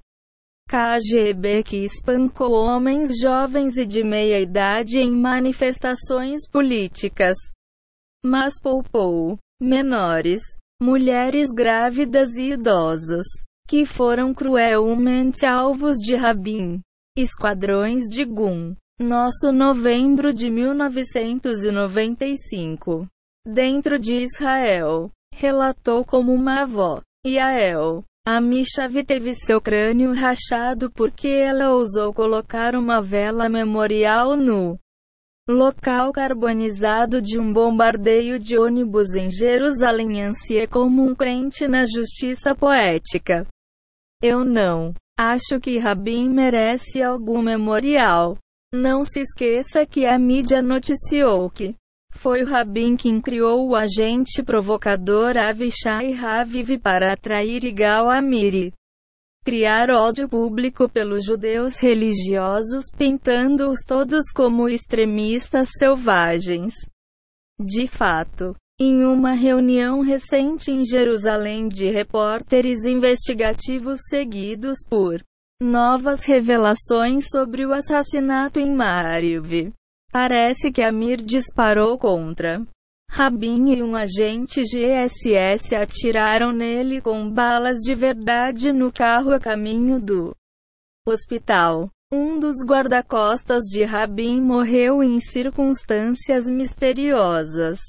KGB 0.69 1.63
que 1.63 1.85
espancou 1.85 2.53
homens 2.53 3.11
jovens 3.21 3.77
e 3.77 3.87
de 3.87 4.03
meia 4.03 4.41
idade 4.41 4.99
em 4.99 5.13
manifestações 5.13 6.49
políticas, 6.51 7.37
mas 8.25 8.55
poupou 8.61 9.39
menores, 9.61 10.41
mulheres 10.83 11.51
grávidas 11.51 12.35
e 12.37 12.53
idosos 12.53 13.27
que 13.69 13.85
foram 13.87 14.35
cruelmente 14.35 15.47
alvos 15.47 15.99
de 15.99 16.17
Rabin. 16.17 16.81
Esquadrões 17.17 18.09
de 18.09 18.25
Gun. 18.25 18.75
Nosso 18.99 19.53
novembro 19.53 20.35
de 20.35 20.51
1995. 20.51 23.07
Dentro 23.47 23.99
de 23.99 24.17
Israel. 24.17 25.11
Relatou 25.35 26.03
como 26.05 26.33
uma 26.33 26.63
avó. 26.63 27.03
Yael. 27.27 28.03
A 28.27 28.41
Mishav 28.41 29.05
teve 29.05 29.35
seu 29.35 29.61
crânio 29.61 30.15
rachado 30.15 30.91
porque 30.91 31.29
ela 31.29 31.73
ousou 31.73 32.15
colocar 32.15 32.75
uma 32.75 33.03
vela 33.03 33.51
memorial 33.51 34.35
no 34.35 34.79
local 35.47 36.11
carbonizado 36.11 37.21
de 37.21 37.39
um 37.39 37.53
bombardeio 37.53 38.39
de 38.39 38.59
ônibus 38.59 39.15
em 39.15 39.31
Jerusalém. 39.31 40.23
Ansia 40.23 40.67
como 40.67 41.03
um 41.03 41.15
crente 41.15 41.69
na 41.69 41.85
justiça 41.85 42.55
poética. 42.55 43.47
Eu 44.23 44.43
não. 44.43 44.95
Acho 45.19 45.61
que 45.61 45.79
Rabin 45.79 46.31
merece 46.31 47.03
algum 47.03 47.43
memorial. 47.43 48.39
Não 48.73 49.05
se 49.05 49.21
esqueça 49.21 49.85
que 49.85 50.07
a 50.07 50.19
mídia 50.19 50.63
noticiou 50.63 51.51
que 51.51 51.75
foi 52.15 52.43
o 52.43 52.47
Rabin 52.47 52.97
quem 52.97 53.21
criou 53.21 53.69
o 53.69 53.77
agente 53.77 54.43
provocador 54.43 55.37
Avishai 55.37 56.13
Raviv 56.13 56.79
para 56.79 57.13
atrair 57.13 57.65
Igal 57.65 58.09
Amiri. 58.09 58.73
Criar 59.45 59.91
ódio 59.91 60.27
público 60.27 60.89
pelos 60.89 61.25
judeus 61.25 61.79
religiosos, 61.79 62.85
pintando-os 62.97 63.81
todos 63.87 64.31
como 64.35 64.69
extremistas 64.69 65.69
selvagens. 65.77 66.73
De 67.61 67.87
fato, 67.87 68.57
em 68.81 69.05
uma 69.05 69.33
reunião 69.33 70.01
recente 70.01 70.71
em 70.71 70.83
Jerusalém 70.85 71.69
de 71.69 71.91
repórteres 71.91 72.85
investigativos 72.85 73.99
seguidos 74.09 74.79
por 74.89 75.23
novas 75.63 76.25
revelações 76.25 77.27
sobre 77.31 77.67
o 77.67 77.73
assassinato 77.73 78.59
em 78.59 78.75
Mariv, 78.75 79.73
parece 80.15 80.71
que 80.71 80.81
Amir 80.81 81.21
disparou 81.21 81.99
contra 81.99 82.65
Rabin 83.11 83.75
e 83.75 83.83
um 83.83 83.97
agente 83.97 84.63
GSS 84.63 85.75
atiraram 85.75 86.53
nele 86.53 87.01
com 87.01 87.29
balas 87.29 87.79
de 87.81 87.97
verdade 87.97 88.73
no 88.73 88.93
carro 88.93 89.33
a 89.33 89.41
caminho 89.41 90.01
do 90.01 90.33
hospital. 91.05 91.91
Um 92.13 92.39
dos 92.39 92.65
guarda-costas 92.65 93.65
de 93.65 93.83
Rabin 93.83 94.41
morreu 94.41 95.03
em 95.03 95.19
circunstâncias 95.19 96.49
misteriosas. 96.49 97.81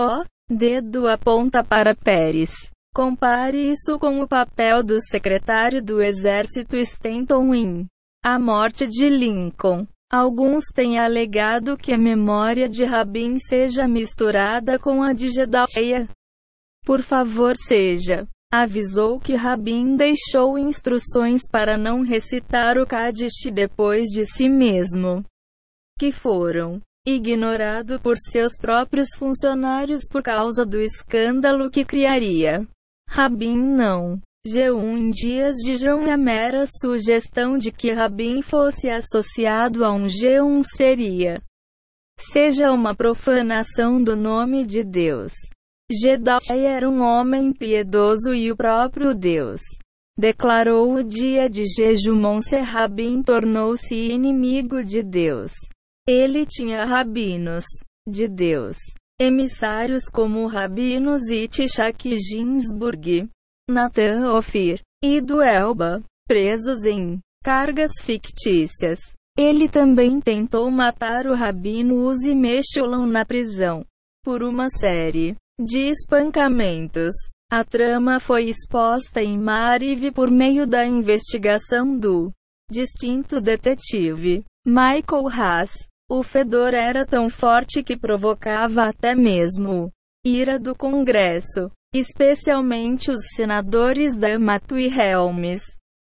O 0.00 0.24
dedo 0.50 1.06
aponta 1.06 1.62
para 1.62 1.94
Pérez. 1.94 2.50
Compare 2.94 3.58
isso 3.58 3.98
com 3.98 4.22
o 4.22 4.28
papel 4.28 4.82
do 4.82 4.98
secretário 5.02 5.82
do 5.82 6.00
Exército 6.00 6.78
Stanton 6.78 7.50
Wynne. 7.50 7.86
A 8.24 8.38
morte 8.38 8.86
de 8.86 9.10
Lincoln. 9.10 9.86
Alguns 10.10 10.64
têm 10.66 10.98
alegado 10.98 11.76
que 11.76 11.92
a 11.92 11.98
memória 11.98 12.68
de 12.68 12.84
Rabin 12.84 13.38
seja 13.38 13.88
misturada 13.88 14.78
com 14.78 15.02
a 15.02 15.12
de 15.12 15.30
Gedalia. 15.30 16.08
Por 16.84 17.02
favor, 17.02 17.56
seja 17.56 18.28
avisou 18.54 19.18
que 19.18 19.34
Rabin 19.34 19.96
deixou 19.96 20.56
instruções 20.56 21.42
para 21.50 21.76
não 21.76 22.02
recitar 22.02 22.78
o 22.78 22.86
Kadish 22.86 23.50
depois 23.52 24.04
de 24.04 24.24
si 24.24 24.48
mesmo, 24.48 25.24
que 25.98 26.12
foram 26.12 26.80
ignorados 27.04 28.00
por 28.00 28.16
seus 28.16 28.56
próprios 28.56 29.08
funcionários 29.16 30.02
por 30.08 30.22
causa 30.22 30.64
do 30.64 30.80
escândalo 30.80 31.68
que 31.68 31.84
criaria. 31.84 32.64
Rabin 33.08 33.56
não. 33.56 34.20
G1 34.46 34.98
em 34.98 35.10
dias 35.10 35.56
de 35.56 35.74
João 35.74 36.04
a 36.04 36.18
mera 36.18 36.66
sugestão 36.66 37.56
de 37.56 37.72
que 37.72 37.90
Rabin 37.90 38.42
fosse 38.42 38.90
associado 38.90 39.82
a 39.82 39.90
um 39.90 40.04
G1 40.04 40.62
seria 40.76 41.42
seja 42.20 42.70
uma 42.70 42.94
profanação 42.94 44.02
do 44.02 44.14
nome 44.14 44.66
de 44.66 44.84
Deus. 44.84 45.32
Gedai 45.90 46.66
era 46.66 46.88
um 46.88 47.00
homem 47.00 47.54
piedoso 47.54 48.34
e 48.34 48.52
o 48.52 48.56
próprio 48.56 49.14
Deus 49.14 49.62
declarou 50.16 50.94
o 50.94 51.02
dia 51.02 51.48
de 51.48 51.64
jejum 51.64 52.38
Rabin 52.64 53.22
tornou-se 53.22 53.94
inimigo 53.94 54.84
de 54.84 55.02
Deus. 55.02 55.52
Ele 56.06 56.44
tinha 56.44 56.84
rabinos 56.84 57.64
de 58.06 58.28
Deus, 58.28 58.76
emissários 59.18 60.04
como 60.04 60.46
rabinos 60.46 61.30
Itchak 61.30 62.14
Ginsburg, 62.16 63.26
Nathan 63.68 64.30
Ofir 64.34 64.82
e 65.02 65.22
do 65.22 65.40
Elba, 65.40 66.02
presos 66.28 66.84
em 66.84 67.18
cargas 67.42 67.92
fictícias. 68.02 68.98
Ele 69.38 69.68
também 69.68 70.20
tentou 70.20 70.70
matar 70.70 71.26
o 71.26 71.34
rabino 71.34 72.06
Uzi 72.06 72.34
Mecholon 72.34 73.06
na 73.06 73.24
prisão 73.24 73.84
por 74.22 74.42
uma 74.42 74.68
série 74.68 75.34
de 75.58 75.78
espancamentos. 75.78 77.14
A 77.50 77.64
trama 77.64 78.20
foi 78.20 78.44
exposta 78.44 79.22
em 79.22 79.38
Mariv 79.38 80.12
por 80.12 80.30
meio 80.30 80.66
da 80.66 80.86
investigação 80.86 81.96
do 81.96 82.30
distinto 82.70 83.40
detetive 83.40 84.44
Michael 84.66 85.28
Haas. 85.28 85.70
O 86.08 86.22
fedor 86.22 86.74
era 86.74 87.06
tão 87.06 87.30
forte 87.30 87.82
que 87.82 87.96
provocava 87.96 88.84
até 88.84 89.14
mesmo 89.14 89.90
ira 90.24 90.58
do 90.58 90.74
Congresso, 90.74 91.70
especialmente 91.94 93.12
os 93.12 93.20
senadores 93.36 94.16
D'Amato 94.16 94.76
e 94.76 94.88
Helms, 94.88 95.62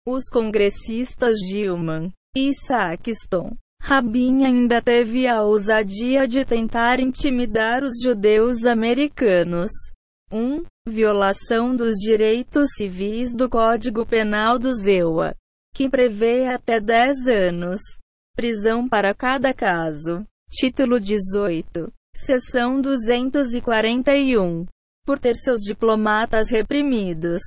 os 0.07 0.25
congressistas 0.31 1.37
Gilman 1.47 2.11
e 2.35 2.51
Saxton. 2.55 3.55
Rabin 3.79 4.45
ainda 4.45 4.81
teve 4.81 5.27
a 5.27 5.43
ousadia 5.43 6.27
de 6.27 6.43
tentar 6.43 6.99
intimidar 6.99 7.83
os 7.83 8.01
judeus 8.03 8.65
americanos. 8.65 9.71
1. 10.31 10.37
Um, 10.39 10.63
violação 10.87 11.75
dos 11.75 11.93
direitos 11.93 12.71
civis 12.75 13.31
do 13.31 13.47
Código 13.47 14.03
Penal 14.07 14.57
do 14.57 14.73
ZEUA, 14.73 15.35
que 15.75 15.87
prevê 15.87 16.47
até 16.47 16.79
10 16.79 17.27
anos. 17.27 17.79
Prisão 18.35 18.89
para 18.89 19.13
cada 19.13 19.53
caso. 19.53 20.25
Título 20.49 20.99
18. 20.99 21.91
Seção 22.15 22.81
241. 22.81 24.65
Por 25.05 25.19
ter 25.19 25.35
seus 25.35 25.59
diplomatas 25.61 26.49
reprimidos. 26.49 27.41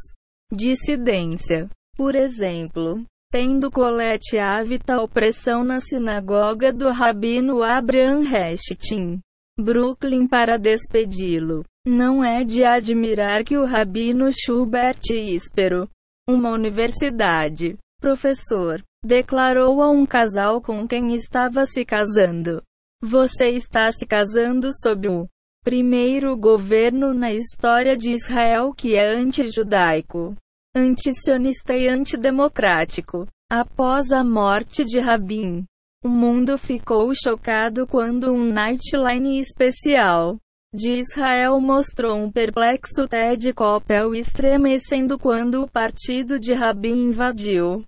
Dissidência. 0.52 1.68
Por 1.96 2.14
exemplo, 2.14 3.04
tendo 3.30 3.70
Colette 3.70 4.38
Avita 4.38 5.02
opressão 5.02 5.64
na 5.64 5.80
sinagoga 5.80 6.72
do 6.72 6.90
Rabino 6.90 7.62
Abraham 7.62 8.20
Reshtin, 8.20 9.20
Brooklyn 9.58 10.26
para 10.26 10.56
despedi-lo. 10.56 11.64
Não 11.84 12.24
é 12.24 12.44
de 12.44 12.64
admirar 12.64 13.42
que 13.44 13.56
o 13.56 13.64
Rabino 13.64 14.30
Schubert 14.32 15.00
Ispero, 15.10 15.88
uma 16.28 16.50
universidade, 16.50 17.76
professor, 18.00 18.82
declarou 19.04 19.82
a 19.82 19.90
um 19.90 20.06
casal 20.06 20.60
com 20.60 20.86
quem 20.86 21.14
estava 21.14 21.66
se 21.66 21.84
casando: 21.84 22.62
Você 23.02 23.50
está 23.50 23.90
se 23.90 24.06
casando 24.06 24.70
sob 24.72 25.08
o 25.08 25.28
primeiro 25.68 26.34
governo 26.34 27.12
na 27.12 27.30
história 27.30 27.94
de 27.94 28.10
Israel 28.12 28.72
que 28.72 28.96
é 28.96 29.06
antijudaico 29.06 30.34
antisionista 30.74 31.76
e 31.76 31.86
antidemocrático. 31.86 33.26
Após 33.52 34.10
a 34.10 34.24
morte 34.24 34.82
de 34.82 34.98
Rabin, 34.98 35.66
o 36.02 36.08
mundo 36.08 36.56
ficou 36.56 37.12
chocado 37.14 37.86
quando 37.86 38.32
um 38.32 38.50
Nightline 38.50 39.38
especial 39.38 40.38
de 40.72 40.92
Israel 40.92 41.60
mostrou 41.60 42.16
um 42.16 42.32
perplexo 42.32 43.06
Ted 43.06 43.52
Koppel 43.52 44.14
estremecendo 44.14 45.18
quando 45.18 45.64
o 45.64 45.70
partido 45.70 46.40
de 46.40 46.54
Rabin 46.54 47.08
invadiu. 47.08 47.84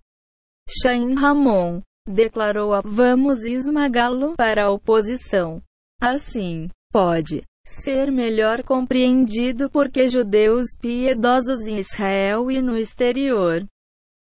Shain 0.68 1.14
Ramon 1.14 1.80
declarou 2.06 2.74
a 2.74 2.82
vamos 2.84 3.42
esmagá-lo 3.42 4.36
para 4.36 4.66
a 4.66 4.70
oposição. 4.70 5.62
Assim, 5.98 6.68
pode 6.92 7.42
ser 7.64 8.10
melhor 8.10 8.62
compreendido 8.62 9.70
porque 9.70 10.08
judeus 10.08 10.66
piedosos 10.80 11.66
em 11.66 11.78
Israel 11.78 12.50
e 12.50 12.60
no 12.60 12.76
exterior, 12.76 13.64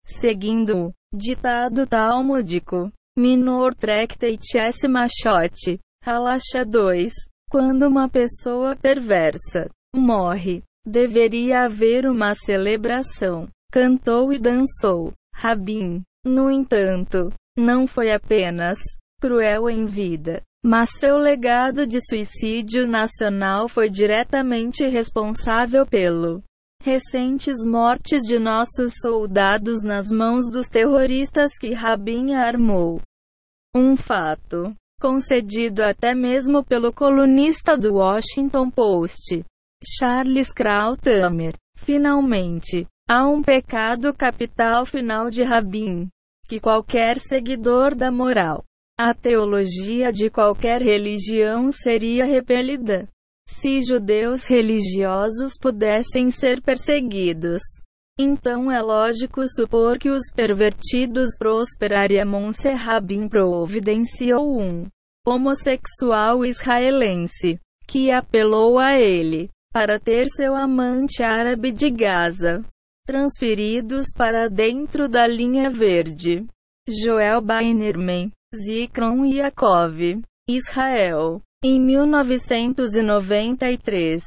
seguindo 0.05 0.87
o 0.87 0.93
ditado 1.13 1.85
talmúdico, 1.85 2.91
Minor 3.17 3.73
Tractate 3.73 4.57
S. 4.57 4.87
Machot, 4.87 5.79
Halacha 6.05 6.63
2, 6.65 7.11
quando 7.49 7.87
uma 7.87 8.09
pessoa 8.09 8.75
perversa 8.75 9.69
morre, 9.95 10.63
deveria 10.85 11.63
haver 11.63 12.05
uma 12.05 12.33
celebração. 12.35 13.47
Cantou 13.71 14.31
e 14.31 14.39
dançou. 14.39 15.11
Rabin, 15.33 16.01
no 16.25 16.49
entanto, 16.49 17.33
não 17.57 17.85
foi 17.87 18.11
apenas 18.11 18.77
cruel 19.19 19.69
em 19.69 19.85
vida, 19.85 20.43
mas 20.63 20.91
seu 20.91 21.17
legado 21.17 21.87
de 21.87 21.99
suicídio 21.99 22.87
nacional 22.87 23.67
foi 23.67 23.89
diretamente 23.89 24.85
responsável 24.87 25.85
pelo 25.85 26.43
recentes 26.83 27.65
mortes 27.65 28.21
de 28.21 28.37
nossos 28.37 28.93
soldados 29.01 29.81
nas 29.83 30.11
mãos 30.11 30.45
dos 30.49 30.67
terroristas 30.67 31.57
que 31.59 31.73
Rabin 31.73 32.35
armou. 32.35 33.01
Um 33.75 33.97
fato 33.97 34.73
concedido 35.01 35.83
até 35.83 36.13
mesmo 36.13 36.63
pelo 36.63 36.93
colunista 36.93 37.75
do 37.75 37.95
Washington 37.95 38.69
Post, 38.69 39.43
Charles 39.83 40.51
Krauthammer. 40.51 41.55
Finalmente, 41.75 42.87
há 43.09 43.27
um 43.27 43.41
pecado 43.41 44.13
capital 44.13 44.85
final 44.85 45.29
de 45.29 45.43
Rabin, 45.43 46.07
que 46.47 46.59
qualquer 46.59 47.19
seguidor 47.19 47.93
da 47.95 48.11
moral 48.11 48.63
a 48.99 49.13
teologia 49.13 50.11
de 50.11 50.29
qualquer 50.29 50.81
religião 50.81 51.71
seria 51.71 52.25
repelida. 52.25 53.07
Se 53.47 53.79
judeus 53.81 54.45
religiosos 54.45 55.53
pudessem 55.61 56.31
ser 56.31 56.61
perseguidos, 56.61 57.61
então 58.19 58.71
é 58.71 58.81
lógico 58.81 59.47
supor 59.47 59.99
que 59.99 60.09
os 60.09 60.31
pervertidos 60.35 61.37
prosperariam. 61.37 62.49
Rabin 62.75 63.29
providenciou 63.29 64.59
um 64.59 64.87
homossexual 65.25 66.43
israelense 66.43 67.59
que 67.87 68.09
apelou 68.09 68.79
a 68.79 68.97
ele 68.97 69.49
para 69.71 69.99
ter 69.99 70.25
seu 70.27 70.55
amante 70.55 71.23
árabe 71.23 71.71
de 71.71 71.91
Gaza 71.91 72.65
transferidos 73.05 74.07
para 74.17 74.49
dentro 74.49 75.07
da 75.07 75.25
linha 75.25 75.69
verde. 75.69 76.45
Joel 76.89 77.41
Bainerman 77.41 78.31
Zikron 78.57 79.25
Yaakov, 79.25 80.21
Israel. 80.49 81.41
Em 81.63 81.79
1993, 81.79 84.23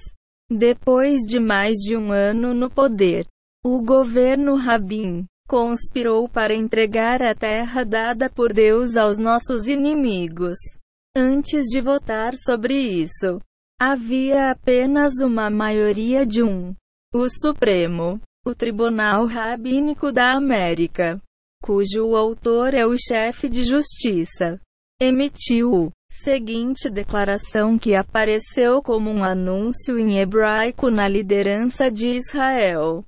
depois 0.51 1.21
de 1.21 1.39
mais 1.39 1.77
de 1.79 1.97
um 1.97 2.11
ano 2.13 2.53
no 2.53 2.69
poder, 2.71 3.27
o 3.65 3.83
governo 3.83 4.57
Rabin 4.57 5.25
conspirou 5.49 6.29
para 6.29 6.55
entregar 6.55 7.23
a 7.23 7.35
terra 7.35 7.85
dada 7.85 8.31
por 8.31 8.53
Deus 8.53 8.97
aos 8.97 9.19
nossos 9.19 9.67
inimigos. 9.67 10.57
Antes 11.17 11.67
de 11.67 11.81
votar 11.81 12.35
sobre 12.37 12.75
isso, 12.75 13.41
havia 13.81 14.51
apenas 14.51 15.15
uma 15.21 15.51
maioria 15.51 16.25
de 16.25 16.43
um. 16.43 16.75
O 17.13 17.29
Supremo, 17.29 18.21
o 18.47 18.55
Tribunal 18.55 19.27
Rabínico 19.27 20.13
da 20.13 20.37
América, 20.37 21.21
cujo 21.63 22.15
autor 22.17 22.75
é 22.75 22.87
o 22.87 22.97
chefe 22.97 23.49
de 23.49 23.63
justiça, 23.63 24.59
emitiu 25.01 25.93
seguinte 26.11 26.91
declaração 26.91 27.79
que 27.79 27.95
apareceu 27.95 28.83
como 28.83 29.11
um 29.11 29.25
anúncio 29.25 29.99
em 29.99 30.19
hebraico 30.19 30.91
na 30.91 31.09
liderança 31.09 31.91
de 31.91 32.09
Israel. 32.09 33.05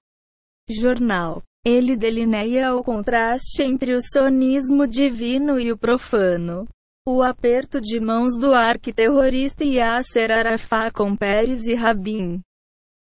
Jornal. 0.70 1.43
Ele 1.65 1.97
delineia 1.97 2.74
o 2.74 2.83
contraste 2.83 3.62
entre 3.62 3.95
o 3.95 4.01
sonismo 4.03 4.85
divino 4.85 5.61
e 5.61 5.70
o 5.70 5.79
profano. 5.79 6.66
O 7.07 7.23
aperto 7.23 7.81
de 7.81 8.01
mãos 8.01 8.37
do 8.37 8.53
arquiterrorista 8.53 9.65
Yasser 9.65 10.33
Arafat 10.33 10.93
com 10.93 11.16
Pérez 11.16 11.66
e 11.66 11.74
Rabin 11.74 12.41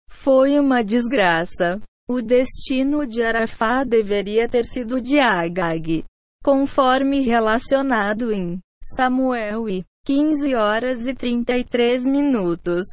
foi 0.10 0.60
uma 0.60 0.84
desgraça. 0.84 1.80
O 2.10 2.22
destino 2.22 3.06
de 3.06 3.22
Arafá 3.22 3.84
deveria 3.84 4.48
ter 4.48 4.64
sido 4.66 5.02
de 5.02 5.20
Agag, 5.20 6.06
conforme 6.42 7.20
relacionado 7.20 8.32
em 8.32 8.60
Samuel 8.82 9.68
e 9.68 9.84
15 10.06 10.56
horas 10.56 11.06
e 11.06 11.14
33 11.14 12.06
minutos. 12.08 12.86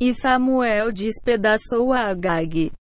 E 0.00 0.14
Samuel 0.14 0.90
despedaçou 0.90 1.92
Agag 1.92 2.72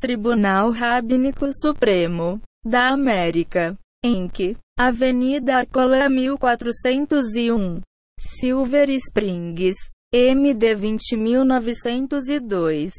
Tribunal 0.00 0.74
Rabínico 0.74 1.50
Supremo 1.50 2.40
da 2.62 2.92
América, 2.92 3.76
Inc. 4.04 4.56
Avenida 4.78 5.58
Arcola 5.58 6.08
1401, 6.08 7.82
Silver 8.18 8.98
Springs, 8.98 9.90
MD 10.16 10.76
20902. 10.76 12.92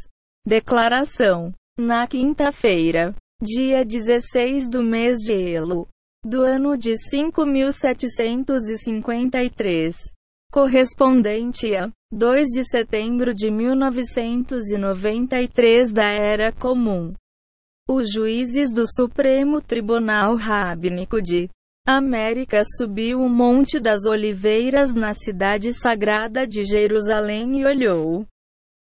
Declaração. 0.45 1.53
Na 1.79 2.05
quinta-feira, 2.05 3.15
dia 3.41 3.85
16 3.85 4.67
do 4.67 4.83
mês 4.83 5.19
de 5.19 5.31
Elo, 5.31 5.87
do 6.25 6.41
ano 6.41 6.77
de 6.77 6.97
5753, 6.97 9.95
correspondente 10.51 11.73
a 11.73 11.89
2 12.11 12.49
de 12.49 12.69
setembro 12.69 13.33
de 13.33 13.49
1993 13.49 15.93
da 15.93 16.07
Era 16.07 16.51
Comum. 16.51 17.13
Os 17.87 18.11
juízes 18.11 18.69
do 18.69 18.85
Supremo 18.85 19.61
Tribunal 19.61 20.35
Rabínico 20.35 21.21
de 21.21 21.49
América 21.87 22.63
subiu 22.77 23.21
o 23.21 23.29
Monte 23.29 23.79
das 23.79 24.05
Oliveiras 24.05 24.91
na 24.91 25.13
cidade 25.13 25.71
sagrada 25.71 26.47
de 26.47 26.63
Jerusalém 26.63 27.59
e 27.59 27.65
olhou, 27.65 28.25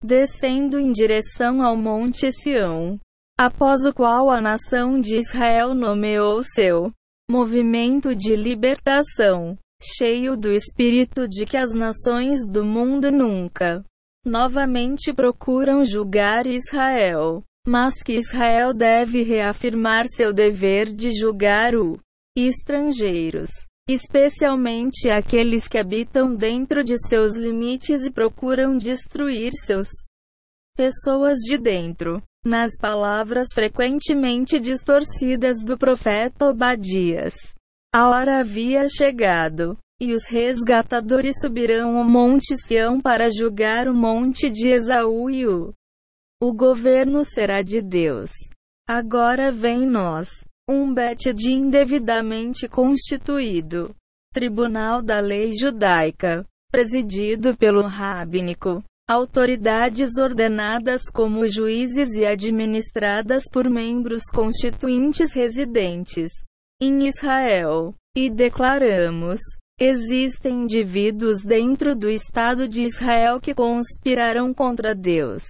descendo 0.02 0.78
em 0.78 0.90
direção 0.90 1.60
ao 1.60 1.76
Monte 1.76 2.32
Sião, 2.32 2.98
após 3.38 3.84
o 3.84 3.92
qual 3.92 4.30
a 4.30 4.40
nação 4.40 4.98
de 4.98 5.18
Israel 5.18 5.74
nomeou 5.74 6.42
seu 6.42 6.90
movimento 7.30 8.16
de 8.16 8.34
libertação, 8.34 9.58
cheio 9.82 10.34
do 10.34 10.50
espírito 10.50 11.28
de 11.28 11.44
que 11.44 11.58
as 11.58 11.74
nações 11.74 12.38
do 12.46 12.64
mundo 12.64 13.12
nunca 13.12 13.84
novamente 14.24 15.12
procuram 15.12 15.84
julgar 15.84 16.46
Israel, 16.46 17.44
mas 17.66 18.02
que 18.02 18.14
Israel 18.14 18.72
deve 18.72 19.22
reafirmar 19.22 20.06
seu 20.08 20.32
dever 20.32 20.86
de 20.86 21.10
julgar 21.12 21.74
o 21.74 21.98
estrangeiros, 22.46 23.50
especialmente 23.88 25.10
aqueles 25.10 25.66
que 25.66 25.78
habitam 25.78 26.34
dentro 26.34 26.84
de 26.84 26.96
seus 26.98 27.36
limites 27.36 28.04
e 28.04 28.12
procuram 28.12 28.76
destruir 28.76 29.52
seus 29.54 29.88
pessoas 30.76 31.38
de 31.38 31.58
dentro. 31.58 32.22
Nas 32.44 32.78
palavras 32.78 33.48
frequentemente 33.52 34.60
distorcidas 34.60 35.58
do 35.64 35.76
profeta 35.76 36.46
Obadias, 36.46 37.34
a 37.92 38.08
hora 38.08 38.38
havia 38.38 38.88
chegado, 38.88 39.76
e 40.00 40.12
os 40.12 40.24
resgatadores 40.26 41.40
subirão 41.40 42.00
o 42.00 42.04
monte 42.04 42.56
Sião 42.56 43.00
para 43.00 43.28
julgar 43.28 43.88
o 43.88 43.94
monte 43.94 44.48
de 44.48 44.68
Esaú 44.68 45.28
e 45.28 45.46
o 45.46 45.74
o 46.40 46.52
governo 46.52 47.24
será 47.24 47.62
de 47.62 47.82
Deus. 47.82 48.30
Agora 48.88 49.50
vem 49.50 49.84
nós, 49.84 50.44
um 50.68 50.92
de 51.34 51.50
indevidamente 51.50 52.68
constituído. 52.68 53.94
Tribunal 54.34 55.00
da 55.00 55.18
Lei 55.18 55.52
Judaica, 55.58 56.44
presidido 56.70 57.56
pelo 57.56 57.86
rabínico. 57.86 58.84
Autoridades 59.08 60.18
ordenadas 60.18 61.04
como 61.10 61.46
juízes 61.46 62.10
e 62.14 62.26
administradas 62.26 63.44
por 63.50 63.70
membros 63.70 64.24
constituintes 64.30 65.32
residentes 65.32 66.30
em 66.78 67.08
Israel. 67.08 67.94
E 68.14 68.28
declaramos: 68.28 69.40
existem 69.80 70.64
indivíduos 70.64 71.40
dentro 71.42 71.96
do 71.96 72.10
Estado 72.10 72.68
de 72.68 72.82
Israel 72.82 73.40
que 73.40 73.54
conspiraram 73.54 74.52
contra 74.52 74.94
Deus, 74.94 75.44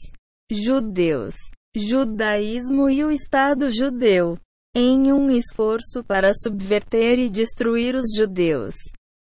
judeus, 0.49 1.35
judaísmo 1.75 2.89
e 2.89 3.03
o 3.03 3.11
Estado 3.11 3.69
judeu 3.71 4.39
em 4.75 5.13
um 5.13 5.31
esforço 5.31 6.05
para 6.05 6.33
subverter 6.33 7.19
e 7.19 7.29
destruir 7.29 7.95
os 7.95 8.15
judeus. 8.17 8.75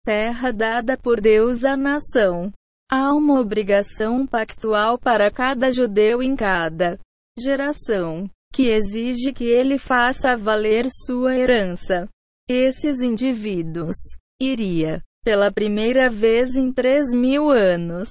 Terra 0.05 0.53
dada 0.53 0.97
por 0.97 1.21
Deus 1.21 1.65
à 1.65 1.77
nação. 1.77 2.53
Há 2.91 3.15
uma 3.15 3.41
obrigação 3.41 4.27
pactual 4.27 4.99
para 4.99 5.31
cada 5.31 5.71
judeu 5.71 6.23
em 6.23 6.37
cada 6.37 6.99
geração, 7.39 8.29
que 8.53 8.69
exige 8.69 9.33
que 9.33 9.45
ele 9.45 9.79
faça 9.79 10.37
valer 10.37 10.87
sua 11.07 11.37
herança. 11.37 12.09
Esses 12.49 13.01
indivíduos 13.01 13.97
iria, 14.41 15.01
pela 15.25 15.51
primeira 15.51 16.11
vez 16.11 16.57
em 16.57 16.73
três 16.73 17.15
mil 17.15 17.49
anos, 17.49 18.09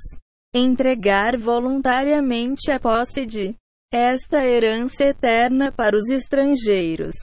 entregar 0.53 1.37
voluntariamente 1.37 2.71
a 2.71 2.79
posse 2.79 3.25
de 3.25 3.55
esta 3.91 4.45
herança 4.45 5.03
eterna 5.03 5.71
para 5.71 5.95
os 5.95 6.09
estrangeiros. 6.09 7.13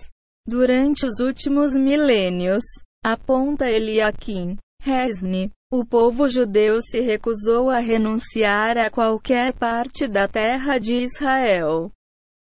Durante 0.47 1.07
os 1.07 1.21
últimos 1.21 1.73
milênios, 1.75 2.63
aponta 3.03 3.71
Eliakim 3.71 4.57
Resni, 4.81 5.51
o 5.73 5.85
povo 5.85 6.29
judeu 6.29 6.81
se 6.81 7.01
recusou 7.01 7.69
a 7.69 7.79
renunciar 7.79 8.79
a 8.79 8.91
qualquer 8.91 9.53
parte 9.53 10.07
da 10.07 10.29
terra 10.29 10.79
de 10.79 10.97
Israel. 10.97 11.91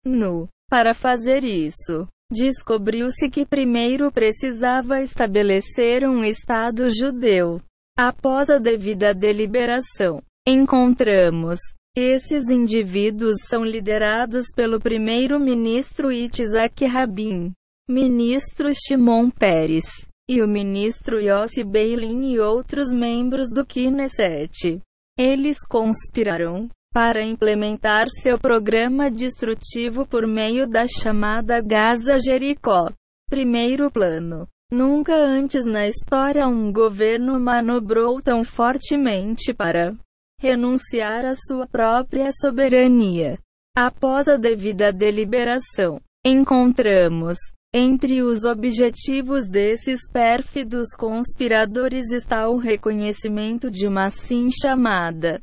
No, 0.04 0.48
para 0.68 0.94
fazer 0.94 1.42
isso, 1.44 2.06
descobriu-se 2.30 3.28
que 3.28 3.44
primeiro 3.44 4.12
precisava 4.12 5.00
estabelecer 5.00 6.08
um 6.08 6.22
Estado 6.22 6.88
judeu. 6.90 7.60
Após 7.98 8.48
a 8.48 8.58
devida 8.58 9.12
deliberação, 9.12 10.22
encontramos 10.46 11.58
esses 11.96 12.48
indivíduos 12.48 13.36
são 13.48 13.64
liderados 13.64 14.46
pelo 14.54 14.78
primeiro-ministro 14.78 16.12
Itzhak 16.12 16.86
Rabin, 16.86 17.52
ministro 17.88 18.70
Shimon 18.72 19.30
Peres, 19.30 19.86
e 20.28 20.40
o 20.40 20.46
ministro 20.46 21.20
Yossi 21.20 21.64
Beilin 21.64 22.32
e 22.32 22.38
outros 22.38 22.92
membros 22.92 23.50
do 23.50 23.66
Knesset. 23.66 24.80
Eles 25.18 25.58
conspiraram 25.68 26.68
para 26.94 27.22
implementar 27.22 28.06
seu 28.08 28.38
programa 28.38 29.10
destrutivo 29.10 30.06
por 30.06 30.26
meio 30.26 30.68
da 30.68 30.86
chamada 30.86 31.60
Gaza 31.60 32.18
Jericó. 32.20 32.92
Primeiro 33.28 33.90
plano. 33.90 34.46
Nunca 34.72 35.16
antes 35.16 35.64
na 35.66 35.88
história 35.88 36.46
um 36.46 36.72
governo 36.72 37.40
manobrou 37.40 38.22
tão 38.22 38.44
fortemente 38.44 39.52
para 39.52 39.96
renunciar 40.40 41.24
à 41.24 41.34
sua 41.34 41.66
própria 41.66 42.30
soberania. 42.32 43.38
Após 43.76 44.26
a 44.26 44.36
devida 44.36 44.92
deliberação, 44.92 46.00
encontramos, 46.26 47.36
entre 47.72 48.22
os 48.22 48.44
objetivos 48.44 49.48
desses 49.48 50.00
pérfidos 50.10 50.88
conspiradores 50.96 52.10
está 52.10 52.48
o 52.48 52.56
reconhecimento 52.56 53.70
de 53.70 53.86
uma 53.86 54.06
assim 54.06 54.48
chamada 54.50 55.40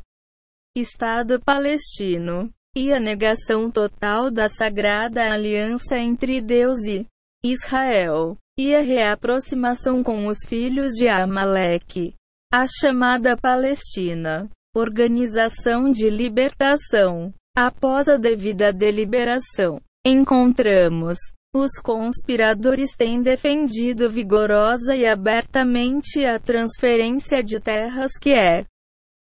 Estado 0.76 1.40
palestino, 1.40 2.52
e 2.76 2.94
a 2.94 3.00
negação 3.00 3.72
total 3.72 4.30
da 4.30 4.48
sagrada 4.48 5.24
aliança 5.32 5.98
entre 5.98 6.42
Deus 6.42 6.86
e 6.86 7.08
Israel, 7.44 8.38
e 8.56 8.76
a 8.76 8.82
reaproximação 8.82 10.04
com 10.04 10.28
os 10.28 10.38
filhos 10.46 10.94
de 10.94 11.08
Amaleque, 11.08 12.14
a 12.54 12.66
chamada 12.68 13.36
Palestina. 13.36 14.48
Organização 14.76 15.90
de 15.90 16.10
Libertação. 16.10 17.34
Após 17.56 18.08
a 18.08 18.18
devida 18.18 18.72
deliberação, 18.72 19.82
encontramos 20.06 21.18
os 21.56 21.80
conspiradores 21.82 22.96
têm 22.96 23.22
defendido 23.22 24.10
vigorosa 24.10 24.96
e 24.96 25.08
abertamente 25.08 26.24
a 26.24 26.40
transferência 26.40 27.44
de 27.44 27.60
terras 27.60 28.12
que 28.22 28.32
é 28.32 28.66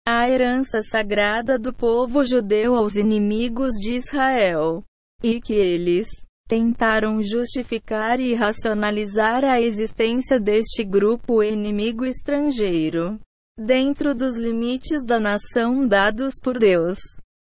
a 0.06 0.30
herança 0.30 0.82
sagrada 0.82 1.60
do 1.60 1.74
povo 1.74 2.24
judeu 2.24 2.76
aos 2.76 2.96
inimigos 2.96 3.74
de 3.74 3.94
Israel, 3.94 4.84
e 5.22 5.40
que 5.40 5.54
eles 5.54 6.08
tentaram 6.48 7.22
justificar 7.22 8.20
e 8.20 8.34
racionalizar 8.34 9.44
a 9.44 9.60
existência 9.60 10.40
deste 10.40 10.84
grupo 10.84 11.44
inimigo 11.44 12.06
estrangeiro 12.06 13.20
dentro 13.58 14.14
dos 14.14 14.38
limites 14.38 15.04
da 15.04 15.20
nação 15.20 15.88
dados 15.88 16.34
por 16.42 16.60
Deus. 16.60 17.00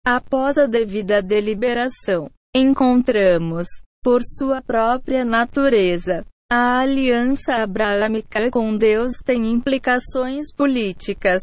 Após 0.06 0.56
a 0.56 0.66
devida 0.66 1.20
deliberação, 1.20 2.30
encontramos, 2.54 3.66
por 4.02 4.20
sua 4.22 4.62
própria 4.62 5.24
natureza, 5.24 6.24
a 6.50 6.78
aliança 6.78 7.56
abraâmica 7.56 8.50
com 8.52 8.76
Deus 8.76 9.16
tem 9.24 9.50
implicações 9.50 10.54
políticas. 10.54 11.42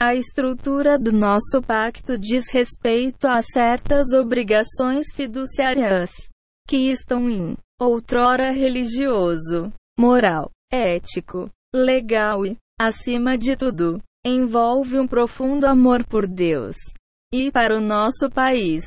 A 0.00 0.14
estrutura 0.14 0.98
do 0.98 1.12
nosso 1.12 1.62
pacto 1.64 2.18
diz 2.18 2.50
respeito 2.50 3.28
a 3.28 3.40
certas 3.42 4.12
obrigações 4.12 5.06
fiduciárias 5.14 6.10
que 6.66 6.90
estão 6.90 7.30
em 7.30 7.56
outrora 7.78 8.50
religioso, 8.50 9.72
moral, 9.98 10.50
ético, 10.72 11.48
legal 11.72 12.44
e, 12.44 12.56
acima 12.80 13.36
de 13.36 13.54
tudo, 13.56 14.02
envolve 14.24 14.98
um 14.98 15.06
profundo 15.06 15.66
amor 15.66 16.02
por 16.02 16.26
Deus 16.26 16.76
e 17.30 17.52
para 17.52 17.76
o 17.76 17.80
nosso 17.80 18.30
país. 18.30 18.84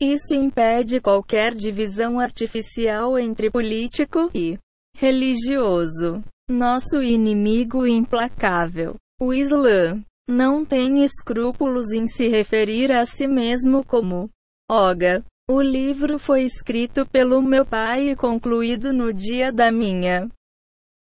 Isso 0.00 0.32
impede 0.32 1.00
qualquer 1.00 1.52
divisão 1.52 2.20
artificial 2.20 3.18
entre 3.18 3.50
político 3.50 4.30
e 4.32 4.56
religioso. 4.96 6.22
Nosso 6.48 7.02
inimigo 7.02 7.84
implacável, 7.84 8.94
o 9.20 9.34
Islã, 9.34 10.00
não 10.28 10.64
tem 10.64 11.02
escrúpulos 11.02 11.90
em 11.90 12.06
se 12.06 12.28
referir 12.28 12.92
a 12.92 13.04
si 13.04 13.26
mesmo 13.26 13.84
como 13.84 14.30
Oga, 14.70 15.24
o 15.50 15.60
livro 15.60 16.16
foi 16.16 16.42
escrito 16.42 17.04
pelo 17.06 17.42
meu 17.42 17.66
pai 17.66 18.10
e 18.10 18.16
concluído 18.16 18.92
no 18.92 19.12
dia 19.12 19.52
da 19.52 19.72
minha 19.72 20.28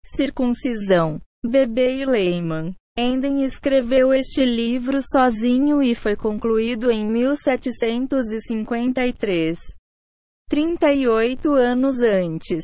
circuncisão. 0.04 1.22
Bebê 1.44 2.06
Lehman. 2.06 2.76
Enden 2.96 3.44
escreveu 3.44 4.14
este 4.14 4.46
livro 4.46 5.00
sozinho 5.02 5.82
e 5.82 5.96
foi 5.96 6.16
concluído 6.16 6.92
em 6.92 7.04
1753. 7.10 9.58
38 10.48 11.52
anos 11.54 12.00
antes. 12.00 12.64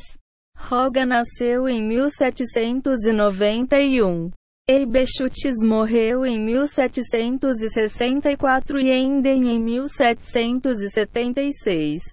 Roga 0.55 1.07
nasceu 1.07 1.67
em 1.67 1.81
1791. 1.81 4.29
Eibeschutz 4.69 5.63
morreu 5.65 6.23
em 6.23 6.39
1764 6.39 8.79
e 8.79 8.91
Enden 8.91 9.49
em 9.49 9.59
1776. 9.59 12.03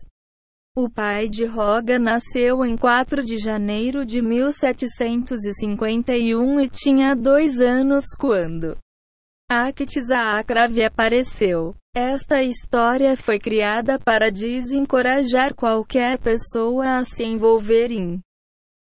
O 0.76 0.90
pai 0.90 1.28
de 1.28 1.44
Roga 1.44 2.00
nasceu 2.00 2.64
em 2.64 2.76
4 2.76 3.22
de 3.22 3.38
janeiro 3.38 4.04
de 4.04 4.20
1751 4.20 6.60
e 6.60 6.68
tinha 6.68 7.14
dois 7.14 7.60
anos 7.60 8.06
quando 8.18 8.76
Akhtisakravi 9.48 10.82
apareceu. 10.82 11.76
Esta 11.94 12.42
história 12.42 13.16
foi 13.16 13.38
criada 13.38 14.00
para 14.00 14.32
desencorajar 14.32 15.54
qualquer 15.54 16.18
pessoa 16.18 16.98
a 16.98 17.04
se 17.04 17.22
envolver 17.22 17.92
em 17.92 18.18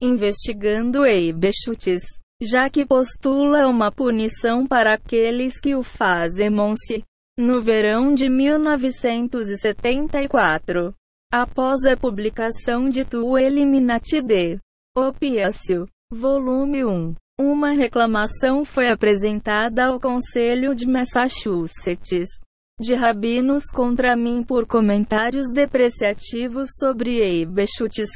investigando 0.01 1.05
Eibeschutz 1.05 2.05
já 2.41 2.71
que 2.71 2.87
postula 2.87 3.67
uma 3.67 3.91
punição 3.91 4.69
para 4.69 4.95
aqueles 4.95 5.59
que 5.61 5.75
o 5.75 5.83
fazem. 5.83 6.49
No 7.37 7.61
verão 7.61 8.15
de 8.15 8.31
1974, 8.31 10.95
após 11.33 11.85
a 11.87 11.97
publicação 11.97 12.91
de 12.91 13.07
Tu 13.07 13.39
Eliminati 13.39 14.21
de 14.21 14.59
Opiácio, 14.95 15.89
volume 16.13 16.85
1, 16.85 17.15
uma 17.41 17.71
reclamação 17.71 18.67
foi 18.67 18.91
apresentada 18.91 19.87
ao 19.87 19.99
Conselho 19.99 20.75
de 20.75 20.87
Massachusetts 20.87 22.29
de 22.79 22.95
rabinos 22.95 23.65
contra 23.73 24.15
mim 24.15 24.45
por 24.45 24.67
comentários 24.67 25.47
depreciativos 25.51 26.69
sobre 26.79 27.21
Eibe 27.21 27.65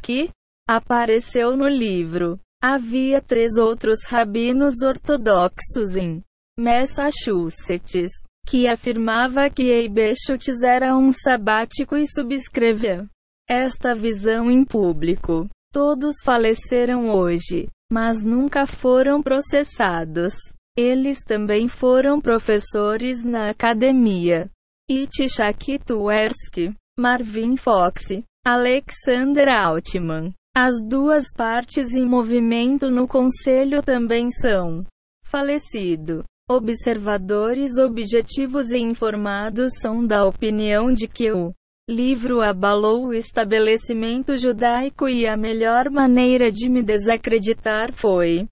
que 0.02 0.28
apareceu 0.68 1.56
no 1.56 1.66
livro 1.66 2.38
Havia 2.62 3.20
três 3.22 3.56
outros 3.58 4.04
rabinos 4.06 4.82
ortodoxos 4.82 5.94
em 5.94 6.22
Massachusetts 6.58 8.10
que 8.46 8.68
afirmava 8.68 9.50
que 9.50 9.64
Eibeschutz 9.64 10.62
era 10.62 10.96
um 10.96 11.10
sabático 11.10 11.96
e 11.96 12.06
subscrevia 12.06 13.06
esta 13.48 13.94
visão 13.94 14.50
em 14.50 14.64
público. 14.64 15.48
Todos 15.72 16.16
faleceram 16.24 17.10
hoje, 17.10 17.68
mas 17.90 18.22
nunca 18.22 18.66
foram 18.66 19.22
processados. 19.22 20.34
Eles 20.76 21.22
também 21.22 21.68
foram 21.68 22.20
professores 22.20 23.22
na 23.22 23.50
academia. 23.50 24.50
Itchak 24.88 25.78
Tversky, 25.80 26.74
Marvin 26.98 27.56
Fox, 27.56 28.22
Alexander 28.44 29.48
Altman, 29.48 30.32
as 30.56 30.74
duas 30.82 31.26
partes 31.36 31.92
em 31.94 32.06
movimento 32.06 32.90
no 32.90 33.06
Conselho 33.08 33.82
também 33.82 34.30
são 34.30 34.84
falecido. 35.24 36.24
Observadores 36.48 37.76
objetivos 37.78 38.70
e 38.70 38.78
informados 38.78 39.72
são 39.80 40.06
da 40.06 40.24
opinião 40.24 40.92
de 40.92 41.08
que 41.08 41.32
o 41.32 41.52
livro 41.88 42.40
abalou 42.40 43.06
o 43.06 43.14
estabelecimento 43.14 44.36
judaico 44.36 45.08
e 45.08 45.26
a 45.26 45.36
melhor 45.36 45.90
maneira 45.90 46.50
de 46.50 46.68
me 46.68 46.82
desacreditar 46.82 47.92
foi 47.92 48.46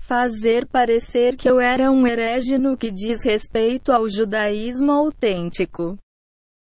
fazer 0.00 0.66
parecer 0.66 1.36
que 1.36 1.48
eu 1.48 1.60
era 1.60 1.90
um 1.90 2.06
herege 2.06 2.56
no 2.56 2.76
que 2.76 2.90
diz 2.90 3.24
respeito 3.24 3.92
ao 3.92 4.08
judaísmo 4.08 4.90
autêntico. 4.90 5.98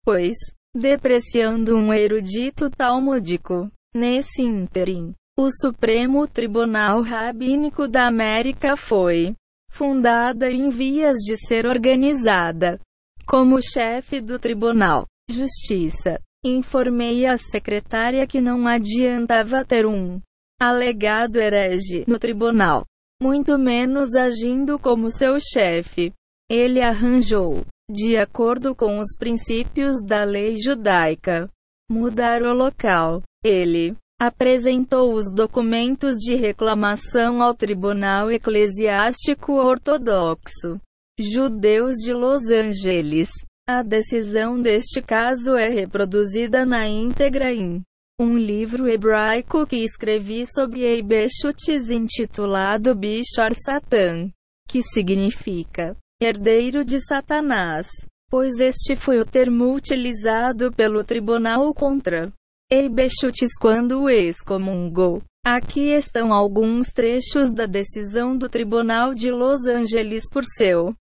Pois, 0.05 0.35
depreciando 0.75 1.75
um 1.75 1.91
erudito 1.91 2.69
talmúdico, 2.69 3.71
Nesse 3.93 4.41
ínterim, 4.41 5.13
o 5.37 5.49
Supremo 5.51 6.25
Tribunal 6.25 7.01
Rabínico 7.01 7.89
da 7.89 8.07
América 8.07 8.77
foi 8.77 9.35
fundada 9.71 10.51
em 10.51 10.69
vias 10.69 11.17
de 11.17 11.35
ser 11.37 11.65
organizada. 11.65 12.79
Como 13.25 13.61
chefe 13.61 14.19
do 14.21 14.37
Tribunal 14.37 15.07
Justiça, 15.29 16.19
informei 16.45 17.25
a 17.25 17.37
secretária 17.37 18.27
que 18.27 18.41
não 18.41 18.67
adiantava 18.67 19.63
ter 19.63 19.85
um 19.85 20.19
alegado 20.59 21.37
herege 21.37 22.03
no 22.07 22.19
tribunal, 22.19 22.85
muito 23.21 23.57
menos 23.57 24.13
agindo 24.13 24.77
como 24.77 25.09
seu 25.09 25.39
chefe. 25.39 26.13
Ele 26.49 26.81
arranjou, 26.81 27.65
de 27.89 28.17
acordo 28.17 28.75
com 28.75 28.99
os 28.99 29.17
princípios 29.17 30.03
da 30.05 30.23
lei 30.23 30.57
judaica, 30.57 31.49
mudar 31.89 32.41
o 32.41 32.53
local 32.53 33.23
ele 33.43 33.95
apresentou 34.21 35.15
os 35.15 35.33
documentos 35.33 36.15
de 36.17 36.35
reclamação 36.35 37.41
ao 37.41 37.55
Tribunal 37.55 38.31
Eclesiástico 38.31 39.53
Ortodoxo 39.53 40.79
Judeus 41.19 41.95
de 41.95 42.13
Los 42.13 42.51
Angeles. 42.51 43.29
A 43.67 43.81
decisão 43.81 44.61
deste 44.61 45.01
caso 45.01 45.55
é 45.55 45.69
reproduzida 45.69 46.63
na 46.67 46.87
íntegra 46.87 47.51
em 47.51 47.81
um 48.19 48.37
livro 48.37 48.87
hebraico 48.87 49.65
que 49.65 49.77
escrevi 49.77 50.45
sobre 50.45 50.81
Eibeshutz 50.81 51.89
intitulado 51.89 52.93
Bishar 52.93 53.55
Satan, 53.55 54.29
que 54.67 54.83
significa 54.83 55.97
herdeiro 56.21 56.85
de 56.85 57.03
Satanás, 57.03 57.87
pois 58.29 58.59
este 58.59 58.95
foi 58.95 59.17
o 59.17 59.25
termo 59.25 59.73
utilizado 59.73 60.71
pelo 60.71 61.03
tribunal 61.03 61.73
contra 61.73 62.31
Eibeschutz 62.73 63.57
quando 63.59 64.09
excomungou. 64.09 65.21
Aqui 65.45 65.91
estão 65.91 66.31
alguns 66.31 66.87
trechos 66.87 67.51
da 67.51 67.65
decisão 67.65 68.37
do 68.37 68.47
Tribunal 68.47 69.13
de 69.13 69.29
Los 69.29 69.67
Angeles 69.67 70.29
por 70.31 70.45
seu 70.45 70.95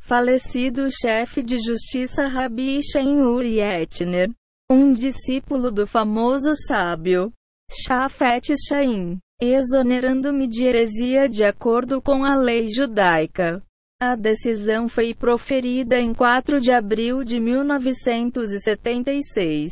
falecido 0.00 0.90
chefe 0.90 1.42
de 1.42 1.58
justiça 1.58 2.26
Rabbi 2.26 2.80
Shem 2.82 3.20
Uri 3.20 3.60
Etner, 3.60 4.30
um 4.70 4.94
discípulo 4.94 5.70
do 5.70 5.86
famoso 5.86 6.54
sábio 6.66 7.30
Shafet 7.70 8.54
Shaim, 8.66 9.18
exonerando-me 9.38 10.48
de 10.48 10.64
heresia 10.64 11.28
de 11.28 11.44
acordo 11.44 12.00
com 12.00 12.24
a 12.24 12.34
lei 12.34 12.70
judaica. 12.70 13.62
A 14.00 14.16
decisão 14.16 14.88
foi 14.88 15.12
proferida 15.12 16.00
em 16.00 16.14
4 16.14 16.58
de 16.60 16.70
abril 16.70 17.22
de 17.22 17.38
1976. 17.40 19.70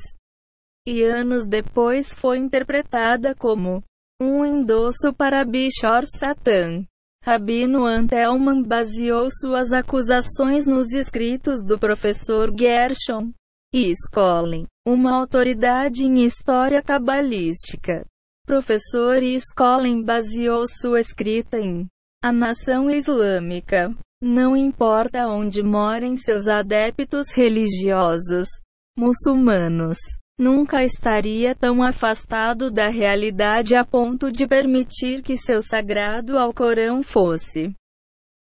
E 0.86 1.02
anos 1.04 1.46
depois 1.46 2.12
foi 2.12 2.38
interpretada 2.38 3.34
como 3.34 3.82
um 4.20 4.44
endosso 4.44 5.12
para 5.16 5.44
Bishor 5.44 6.04
Satan. 6.06 6.84
Rabino 7.24 7.84
Antelman 7.84 8.62
baseou 8.64 9.28
suas 9.30 9.72
acusações 9.72 10.66
nos 10.66 10.92
escritos 10.92 11.62
do 11.62 11.78
professor 11.78 12.52
Gershon 12.56 13.30
e 13.72 13.92
Skolin, 13.92 14.66
uma 14.84 15.14
autoridade 15.14 16.04
em 16.04 16.24
história 16.24 16.82
cabalística. 16.82 18.04
Professor 18.44 19.22
Skolin 19.22 20.02
baseou 20.02 20.66
sua 20.66 20.98
escrita 20.98 21.58
em 21.58 21.86
A 22.22 22.32
Nação 22.32 22.90
Islâmica. 22.90 23.94
Não 24.20 24.56
importa 24.56 25.28
onde 25.28 25.62
morem 25.62 26.16
seus 26.16 26.48
adeptos 26.48 27.32
religiosos, 27.32 28.48
muçulmanos, 28.98 29.98
nunca 30.38 30.82
estaria 30.82 31.54
tão 31.54 31.82
afastado 31.82 32.70
da 32.70 32.88
realidade 32.88 33.74
a 33.74 33.84
ponto 33.84 34.30
de 34.30 34.46
permitir 34.46 35.22
que 35.22 35.36
seu 35.36 35.62
sagrado 35.62 36.38
Alcorão 36.38 37.02
fosse 37.02 37.74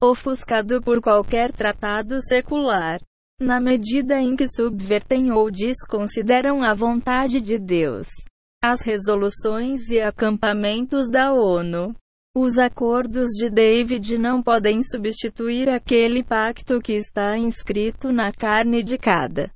ofuscado 0.02 0.82
por 0.82 1.00
qualquer 1.00 1.52
tratado 1.52 2.20
secular. 2.20 3.00
Na 3.40 3.60
medida 3.60 4.18
em 4.18 4.34
que 4.34 4.48
subvertem 4.48 5.30
ou 5.30 5.50
desconsideram 5.50 6.62
a 6.62 6.72
vontade 6.72 7.38
de 7.40 7.58
Deus, 7.58 8.08
as 8.62 8.80
resoluções 8.80 9.90
e 9.90 10.00
acampamentos 10.00 11.10
da 11.10 11.34
ONU, 11.34 11.94
os 12.34 12.58
acordos 12.58 13.28
de 13.36 13.50
David 13.50 14.16
não 14.16 14.42
podem 14.42 14.82
substituir 14.82 15.68
aquele 15.68 16.22
pacto 16.22 16.80
que 16.80 16.92
está 16.92 17.36
inscrito 17.36 18.10
na 18.10 18.32
carne 18.32 18.82
de 18.82 18.96
cada 18.96 19.50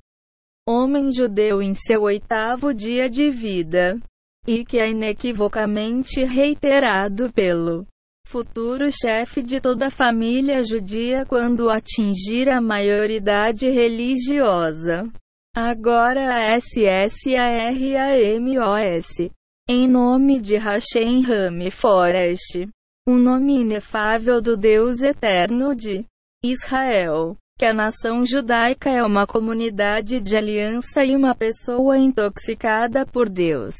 homem 0.71 1.11
judeu 1.11 1.61
em 1.61 1.73
seu 1.75 2.03
oitavo 2.03 2.73
dia 2.73 3.09
de 3.09 3.29
vida, 3.29 3.99
e 4.47 4.63
que 4.63 4.79
é 4.79 4.89
inequivocamente 4.89 6.23
reiterado 6.23 7.31
pelo 7.33 7.85
futuro 8.25 8.89
chefe 8.89 9.43
de 9.43 9.59
toda 9.59 9.87
a 9.87 9.91
família 9.91 10.63
judia 10.63 11.25
quando 11.25 11.69
atingir 11.69 12.49
a 12.49 12.61
maioridade 12.61 13.69
religiosa. 13.69 15.11
Agora 15.53 16.33
a 16.33 16.57
SSARAMOS. 16.57 17.89
Em 19.69 19.87
nome 19.87 20.39
de 20.39 20.55
Hashem 20.55 21.21
Rami 21.21 21.69
Forest. 21.69 22.69
O 23.05 23.15
nome 23.15 23.59
inefável 23.59 24.41
do 24.41 24.55
Deus 24.55 25.01
eterno 25.01 25.75
de 25.75 26.05
Israel 26.43 27.35
que 27.61 27.65
a 27.67 27.75
nação 27.75 28.25
judaica 28.25 28.89
é 28.89 29.03
uma 29.03 29.27
comunidade 29.27 30.19
de 30.19 30.35
aliança 30.35 31.05
e 31.05 31.15
uma 31.15 31.35
pessoa 31.35 31.95
intoxicada 31.95 33.05
por 33.05 33.29
Deus. 33.29 33.75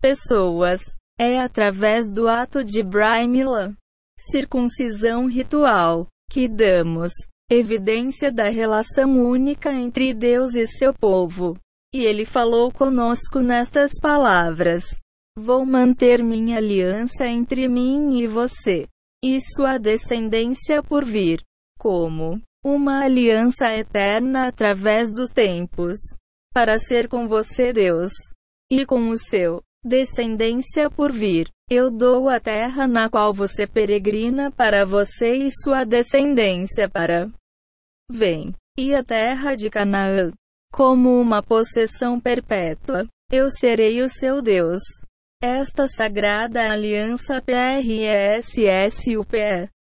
Pessoas. 0.00 0.80
É 1.18 1.38
através 1.38 2.08
do 2.08 2.26
ato 2.26 2.64
de 2.64 2.82
Braimila, 2.82 3.74
circuncisão 4.18 5.26
ritual, 5.26 6.06
que 6.30 6.48
damos 6.48 7.12
evidência 7.50 8.32
da 8.32 8.48
relação 8.48 9.10
única 9.26 9.70
entre 9.74 10.14
Deus 10.14 10.54
e 10.54 10.66
seu 10.66 10.94
povo. 10.94 11.54
E 11.94 12.02
ele 12.02 12.24
falou 12.24 12.72
conosco 12.72 13.40
nestas 13.40 13.92
palavras: 14.00 14.84
Vou 15.38 15.66
manter 15.66 16.24
minha 16.24 16.56
aliança 16.56 17.26
entre 17.26 17.68
mim 17.68 18.18
e 18.18 18.26
você, 18.26 18.88
e 19.22 19.38
sua 19.54 19.76
descendência 19.76 20.82
por 20.82 21.04
vir. 21.04 21.42
Como 21.78 22.40
uma 22.66 23.04
aliança 23.04 23.72
eterna 23.76 24.48
através 24.48 25.08
dos 25.08 25.30
tempos, 25.30 25.96
para 26.52 26.80
ser 26.80 27.06
com 27.06 27.28
você 27.28 27.72
Deus, 27.72 28.10
e 28.68 28.84
com 28.84 29.08
o 29.08 29.16
seu 29.16 29.62
descendência 29.84 30.90
por 30.90 31.12
vir. 31.12 31.48
Eu 31.70 31.92
dou 31.92 32.28
a 32.28 32.40
terra 32.40 32.88
na 32.88 33.08
qual 33.08 33.32
você 33.32 33.68
peregrina 33.68 34.50
para 34.50 34.84
você 34.84 35.34
e 35.34 35.48
sua 35.62 35.84
descendência 35.84 36.90
para 36.90 37.30
vem, 38.10 38.52
e 38.76 38.92
a 38.92 39.04
terra 39.04 39.54
de 39.54 39.70
Canaã, 39.70 40.32
como 40.72 41.20
uma 41.20 41.44
possessão 41.44 42.18
perpétua. 42.18 43.06
Eu 43.30 43.48
serei 43.48 44.02
o 44.02 44.08
seu 44.08 44.42
Deus. 44.42 44.82
Esta 45.40 45.86
sagrada 45.86 46.68
aliança 46.68 47.40
PRSSUPE, 47.40 48.10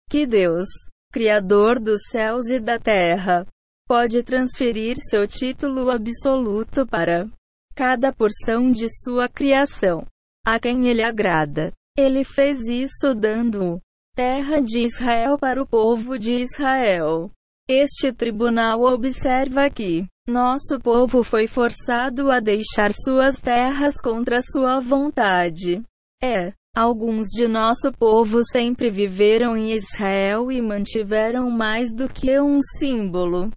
que 0.08 0.24
Deus 0.24 0.68
Criador 1.12 1.80
dos 1.80 2.02
céus 2.10 2.46
e 2.46 2.60
da 2.60 2.78
terra, 2.78 3.46
pode 3.86 4.22
transferir 4.22 4.96
seu 4.98 5.26
título 5.26 5.90
absoluto 5.90 6.86
para 6.86 7.28
cada 7.74 8.12
porção 8.12 8.70
de 8.70 8.86
sua 8.88 9.28
criação, 9.28 10.06
a 10.46 10.60
quem 10.60 10.88
ele 10.88 11.02
agrada. 11.02 11.72
Ele 11.98 12.22
fez 12.22 12.68
isso 12.68 13.14
dando 13.14 13.80
terra 14.14 14.60
de 14.60 14.82
Israel 14.82 15.36
para 15.36 15.60
o 15.60 15.66
povo 15.66 16.16
de 16.16 16.34
Israel. 16.34 17.30
Este 17.68 18.12
tribunal 18.12 18.82
observa 18.82 19.68
que 19.68 20.06
nosso 20.28 20.78
povo 20.78 21.24
foi 21.24 21.48
forçado 21.48 22.30
a 22.30 22.38
deixar 22.38 22.92
suas 22.92 23.40
terras 23.40 23.94
contra 24.00 24.40
sua 24.42 24.78
vontade. 24.80 25.82
É 26.22 26.52
Alguns 26.74 27.26
de 27.28 27.48
nosso 27.48 27.92
povo 27.92 28.44
sempre 28.44 28.90
viveram 28.90 29.56
em 29.56 29.72
Israel 29.72 30.52
e 30.52 30.62
mantiveram 30.62 31.50
mais 31.50 31.92
do 31.92 32.08
que 32.08 32.40
um 32.40 32.60
símbolo. 32.78 33.50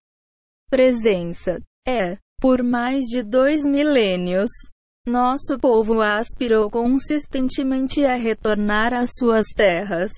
Presença. 0.69 1.61
É, 1.87 2.17
por 2.41 2.63
mais 2.63 3.05
de 3.05 3.21
dois 3.21 3.63
milênios, 3.63 4.49
nosso 5.05 5.59
povo 5.59 6.01
aspirou 6.01 6.71
consistentemente 6.71 8.03
a 8.03 8.15
retornar 8.15 8.93
às 8.93 9.11
suas 9.15 9.47
terras. 9.55 10.11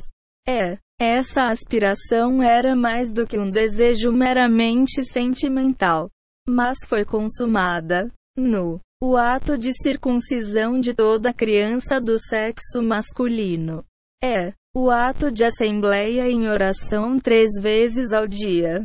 É, 0.48 0.78
essa 1.00 1.48
aspiração 1.48 2.42
era 2.42 2.76
mais 2.76 3.12
do 3.12 3.28
que 3.28 3.38
um 3.38 3.50
desejo 3.50 4.12
meramente 4.12 5.04
sentimental, 5.04 6.10
mas 6.48 6.78
foi 6.88 7.04
consumada 7.04 8.10
no 8.38 8.80
o 9.08 9.16
ato 9.16 9.56
de 9.56 9.72
circuncisão 9.72 10.80
de 10.80 10.92
toda 10.92 11.32
criança 11.32 12.02
do 12.02 12.18
sexo 12.18 12.82
masculino 12.82 13.86
é 14.24 14.52
o 14.76 14.90
ato 14.90 15.32
de 15.32 15.46
assembleia 15.46 16.28
em 16.28 16.50
oração 16.50 17.20
três 17.20 17.52
vezes 17.62 18.12
ao 18.12 18.28
dia, 18.28 18.84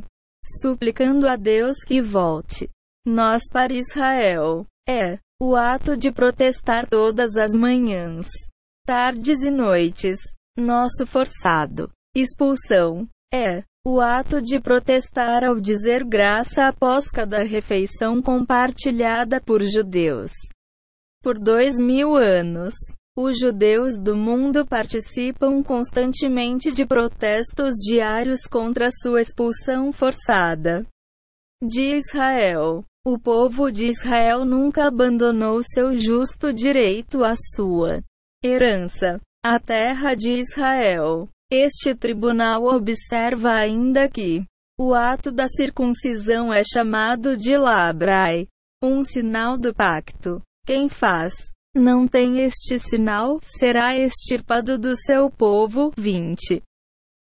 suplicando 0.61 1.27
a 1.27 1.37
Deus 1.37 1.79
que 1.83 2.03
volte 2.03 2.69
nós 3.07 3.45
para 3.51 3.73
Israel. 3.73 4.67
É 4.87 5.19
o 5.41 5.57
ato 5.57 5.97
de 5.97 6.13
protestar 6.13 6.87
todas 6.87 7.39
as 7.39 7.53
manhãs, 7.55 8.29
tardes 8.85 9.43
e 9.43 9.51
noites, 9.51 10.19
nosso 10.55 11.07
forçado 11.07 11.91
expulsão. 12.15 13.09
É 13.33 13.63
o 13.87 13.99
ato 13.99 14.43
de 14.43 14.61
protestar 14.61 15.43
ao 15.43 15.59
dizer 15.59 16.05
graça 16.05 16.67
após 16.67 17.11
cada 17.11 17.43
refeição 17.43 18.21
compartilhada 18.21 19.41
por 19.41 19.63
judeus. 19.63 20.33
Por 21.23 21.39
dois 21.39 21.79
mil 21.79 22.15
anos, 22.15 22.75
os 23.17 23.39
judeus 23.39 23.99
do 23.99 24.15
mundo 24.15 24.67
participam 24.67 25.63
constantemente 25.63 26.73
de 26.73 26.87
protestos 26.87 27.75
diários 27.77 28.43
contra 28.43 28.89
sua 28.91 29.21
expulsão 29.21 29.93
forçada 29.93 30.87
de 31.63 31.97
Israel. 31.97 32.85
O 33.05 33.19
povo 33.19 33.71
de 33.71 33.87
Israel 33.87 34.45
nunca 34.45 34.87
abandonou 34.87 35.63
seu 35.63 35.97
justo 35.97 36.53
direito 36.53 37.25
à 37.25 37.33
sua 37.35 38.03
herança, 38.45 39.19
a 39.43 39.59
terra 39.59 40.15
de 40.15 40.33
Israel. 40.33 41.27
Este 41.53 41.97
tribunal 41.97 42.65
observa 42.65 43.51
ainda 43.51 44.09
que 44.09 44.45
o 44.79 44.95
ato 44.95 45.33
da 45.33 45.49
circuncisão 45.49 46.53
é 46.55 46.63
chamado 46.63 47.37
de 47.37 47.57
labrai, 47.57 48.47
um 48.81 49.03
sinal 49.03 49.59
do 49.59 49.75
pacto. 49.75 50.41
Quem 50.65 50.89
faz 50.89 51.35
não 51.75 52.07
tem 52.07 52.39
este 52.39 52.79
sinal, 52.79 53.41
será 53.43 53.97
extirpado 53.97 54.79
do 54.79 54.97
seu 54.97 55.29
povo. 55.29 55.93
20. 55.97 56.63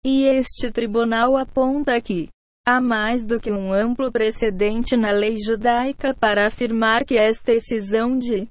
E 0.05 0.24
este 0.26 0.70
tribunal 0.70 1.36
aponta 1.36 1.98
que 1.98 2.28
há 2.66 2.78
mais 2.78 3.24
do 3.24 3.40
que 3.40 3.51
um 3.51 3.72
amplo 3.72 4.12
precedente 4.12 4.98
na 4.98 5.12
lei 5.12 5.36
judaica 5.38 6.14
para 6.14 6.47
afirmar 6.47 7.06
que 7.06 7.16
esta 7.16 7.52
decisão 7.52 8.18
de 8.18 8.47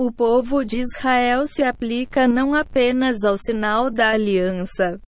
o 0.00 0.10
povo 0.10 0.64
de 0.64 0.78
Israel 0.80 1.46
se 1.46 1.62
aplica 1.62 2.26
não 2.26 2.54
apenas 2.54 3.22
ao 3.22 3.36
sinal 3.36 3.90
da 3.90 4.12
aliança, 4.12 4.98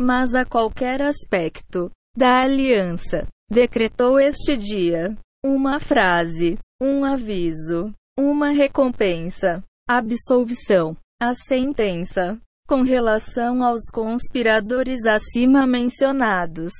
mas 0.00 0.36
a 0.36 0.44
qualquer 0.44 1.02
aspecto 1.02 1.90
da 2.16 2.40
aliança. 2.40 3.26
Decretou 3.50 4.20
este 4.20 4.56
dia 4.56 5.18
uma 5.44 5.80
frase, 5.80 6.56
um 6.80 7.04
aviso, 7.04 7.92
uma 8.16 8.50
recompensa, 8.50 9.60
absolvição, 9.88 10.96
a 11.20 11.34
sentença, 11.34 12.38
Com 12.68 12.82
relação 12.82 13.64
aos 13.64 13.90
conspiradores 13.92 15.04
acima 15.04 15.66
mencionados, 15.66 16.72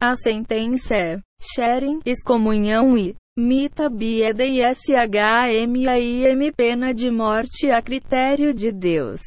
a 0.00 0.14
sentença 0.14 0.96
é 0.96 1.20
sharing, 1.40 2.00
excomunhão 2.06 2.96
e 2.96 3.14
mita 3.38 3.90
bieda 3.90 4.44
e 4.44 4.62
shamaim 4.74 6.52
pena 6.56 6.94
de 6.94 7.10
morte 7.10 7.70
a 7.70 7.82
critério 7.82 8.54
de 8.54 8.72
Deus. 8.72 9.20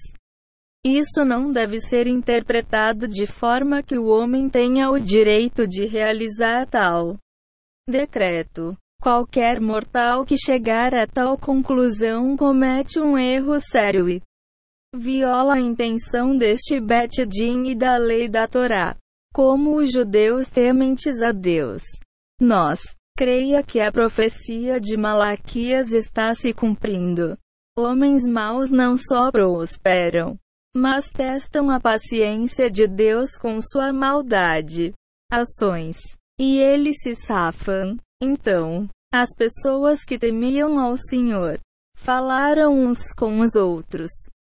Isso 0.84 1.26
não 1.26 1.52
deve 1.52 1.80
ser 1.82 2.08
interpretado 2.08 3.08
de 3.08 3.28
forma 3.28 3.84
que 3.84 3.98
o 3.98 4.08
homem 4.08 4.50
tenha 4.50 4.90
o 4.90 5.00
direito 5.00 5.68
de 5.68 5.86
realizar 5.86 6.66
tal 6.66 7.18
decreto. 7.88 8.76
Qualquer 9.02 9.62
mortal 9.62 10.26
que 10.26 10.38
chegar 10.38 10.94
a 10.94 11.08
tal 11.08 11.38
conclusão 11.38 12.36
comete 12.36 13.00
um 13.00 13.18
erro 13.18 13.60
sério 13.60 14.10
e 14.10 14.22
viola 14.94 15.56
a 15.56 15.62
intenção 15.62 16.36
deste 16.36 16.80
Bet 16.80 17.26
Din 17.26 17.70
e 17.70 17.76
da 17.76 17.98
lei 17.98 18.28
da 18.28 18.48
Torá. 18.48 18.96
Como 19.34 19.78
os 19.78 19.92
judeus 19.92 20.50
tementes 20.50 21.22
a 21.22 21.32
Deus. 21.32 21.84
Nós, 22.42 22.82
creia 23.20 23.62
que 23.62 23.82
a 23.82 23.92
profecia 23.92 24.80
de 24.80 24.96
Malaquias 24.96 25.92
está 25.92 26.34
se 26.34 26.54
cumprindo. 26.54 27.38
Homens 27.78 28.26
maus 28.26 28.70
não 28.70 28.96
só 28.96 29.30
prosperam, 29.30 30.40
mas 30.74 31.12
testam 31.12 31.70
a 31.70 31.82
paciência 31.82 32.72
de 32.72 32.88
Deus 32.88 33.36
com 33.36 33.60
sua 33.62 33.92
maldade. 33.92 34.94
Ações. 35.30 35.98
E 36.40 36.60
eles 36.60 37.02
se 37.02 37.14
safam. 37.14 37.98
Então, 38.24 38.88
as 39.14 39.36
pessoas 39.36 40.06
que 40.06 40.18
temiam 40.18 40.80
ao 40.80 40.96
Senhor 40.96 41.60
falaram 41.98 42.74
uns 42.74 43.12
com 43.12 43.42
os 43.42 43.54
outros. 43.54 44.12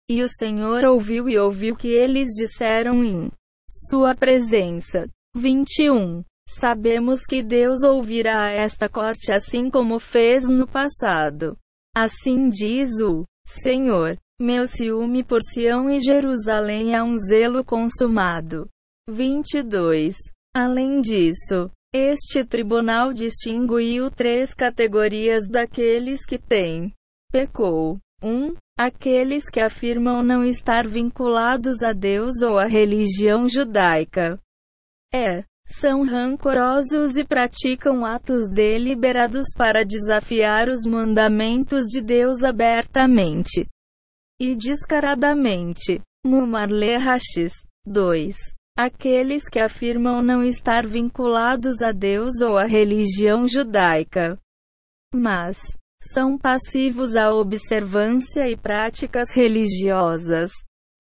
E 0.10 0.22
o 0.22 0.28
Senhor 0.28 0.84
ouviu 0.84 1.30
e 1.30 1.40
ouviu 1.40 1.78
que 1.78 1.88
eles 1.88 2.28
disseram 2.36 3.06
em 3.06 3.32
sua 3.70 4.14
presença. 4.14 5.08
21. 5.34 6.26
Sabemos 6.50 7.28
que 7.28 7.44
Deus 7.44 7.84
ouvirá 7.84 8.50
esta 8.50 8.90
corte 8.90 9.32
assim 9.32 9.70
como 9.70 10.00
fez 10.00 10.48
no 10.48 10.68
passado. 10.68 11.56
Assim 11.96 12.50
diz 12.50 12.90
o 13.02 13.24
Senhor: 13.46 14.18
Meu 14.42 14.66
ciúme 14.66 15.24
por 15.24 15.44
Sião 15.44 15.88
e 15.92 16.00
Jerusalém 16.00 16.96
é 16.96 17.04
um 17.04 17.16
zelo 17.18 17.64
consumado. 17.64 18.68
22. 19.08 20.16
Além 20.52 21.02
disso, 21.02 21.70
este 21.94 22.44
tribunal 22.44 23.14
distinguiu 23.14 24.10
três 24.10 24.52
categorias 24.56 25.48
daqueles 25.48 26.26
que 26.26 26.40
têm 26.40 26.92
pecou. 27.32 28.00
1. 28.24 28.28
Um, 28.28 28.56
aqueles 28.76 29.50
que 29.50 29.62
afirmam 29.62 30.24
não 30.24 30.44
estar 30.44 30.88
vinculados 30.88 31.84
a 31.84 31.94
Deus 31.94 32.42
ou 32.42 32.58
à 32.58 32.66
religião 32.66 33.48
judaica. 33.48 34.40
É. 35.14 35.44
São 35.70 36.04
rancorosos 36.04 37.16
e 37.16 37.24
praticam 37.24 38.06
atos 38.06 38.50
deliberados 38.50 39.48
para 39.56 39.86
desafiar 39.86 40.68
os 40.68 40.86
mandamentos 40.86 41.86
de 41.86 42.02
Deus 42.02 42.44
abertamente 42.44 43.68
e 44.42 44.56
descaradamente. 44.56 46.02
Mumarle 46.26 46.98
Rashis. 46.98 47.54
2 47.86 48.36
aqueles 48.80 49.50
que 49.50 49.60
afirmam 49.60 50.22
não 50.22 50.42
estar 50.42 50.88
vinculados 50.88 51.82
a 51.82 51.92
Deus 51.92 52.40
ou 52.40 52.58
à 52.58 52.66
religião 52.66 53.46
judaica, 53.46 54.40
mas 55.14 55.58
são 56.02 56.38
passivos 56.38 57.14
à 57.18 57.30
observância 57.30 58.50
e 58.50 58.56
práticas 58.56 59.32
religiosas. 59.32 60.50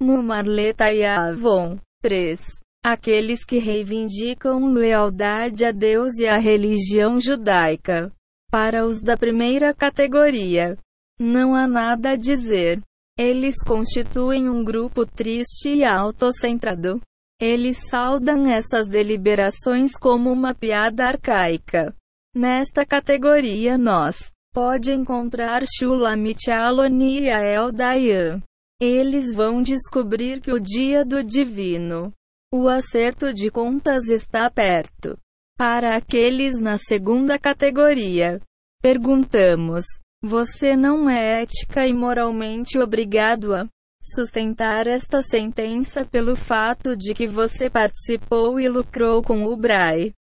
Mumarleta 0.01 0.91
e 0.91 1.05
Avon. 1.05 1.77
3. 2.01 2.41
Aqueles 2.83 3.43
que 3.43 3.57
reivindicam 3.57 4.65
lealdade 4.73 5.65
a 5.65 5.71
Deus 5.71 6.17
e 6.17 6.27
à 6.27 6.37
religião 6.37 7.19
judaica. 7.19 8.11
Para 8.49 8.85
os 8.85 9.01
da 9.01 9.17
primeira 9.17 9.73
categoria, 9.73 10.77
não 11.19 11.53
há 11.53 11.67
nada 11.67 12.11
a 12.11 12.15
dizer. 12.15 12.81
Eles 13.17 13.55
constituem 13.61 14.49
um 14.49 14.63
grupo 14.63 15.05
triste 15.05 15.69
e 15.69 15.83
autocentrado. 15.83 17.01
Eles 17.39 17.89
saudam 17.89 18.47
essas 18.49 18.87
deliberações 18.87 19.91
como 19.99 20.31
uma 20.31 20.55
piada 20.55 21.05
arcaica. 21.05 21.93
Nesta 22.33 22.85
categoria 22.85 23.77
nós 23.77 24.31
pode 24.53 24.93
encontrar 24.93 25.63
Shulamit 25.65 26.49
Aloni 26.49 27.23
e 27.23 27.29
Ael 27.29 27.73
Dayan. 27.73 28.41
Eles 28.81 29.33
vão 29.33 29.61
descobrir 29.61 30.39
que 30.39 30.53
o 30.53 30.59
dia 30.59 31.03
do 31.03 31.21
divino, 31.21 32.13
o 32.51 32.67
acerto 32.67 33.33
de 33.33 33.51
contas 33.51 34.09
está 34.09 34.49
perto. 34.49 35.17
Para 35.57 35.95
aqueles 35.95 36.59
na 36.59 36.77
segunda 36.77 37.37
categoria, 37.37 38.39
perguntamos: 38.81 39.85
você 40.21 40.75
não 40.75 41.09
é 41.09 41.41
ética 41.43 41.87
e 41.87 41.93
moralmente 41.93 42.79
obrigado 42.79 43.53
a 43.53 43.67
sustentar 44.03 44.87
esta 44.87 45.21
sentença 45.21 46.05
pelo 46.05 46.35
fato 46.35 46.95
de 46.95 47.13
que 47.13 47.27
você 47.27 47.69
participou 47.69 48.59
e 48.59 48.67
lucrou 48.67 49.21
com 49.21 49.45
o 49.45 49.55
Brai. 49.57 50.13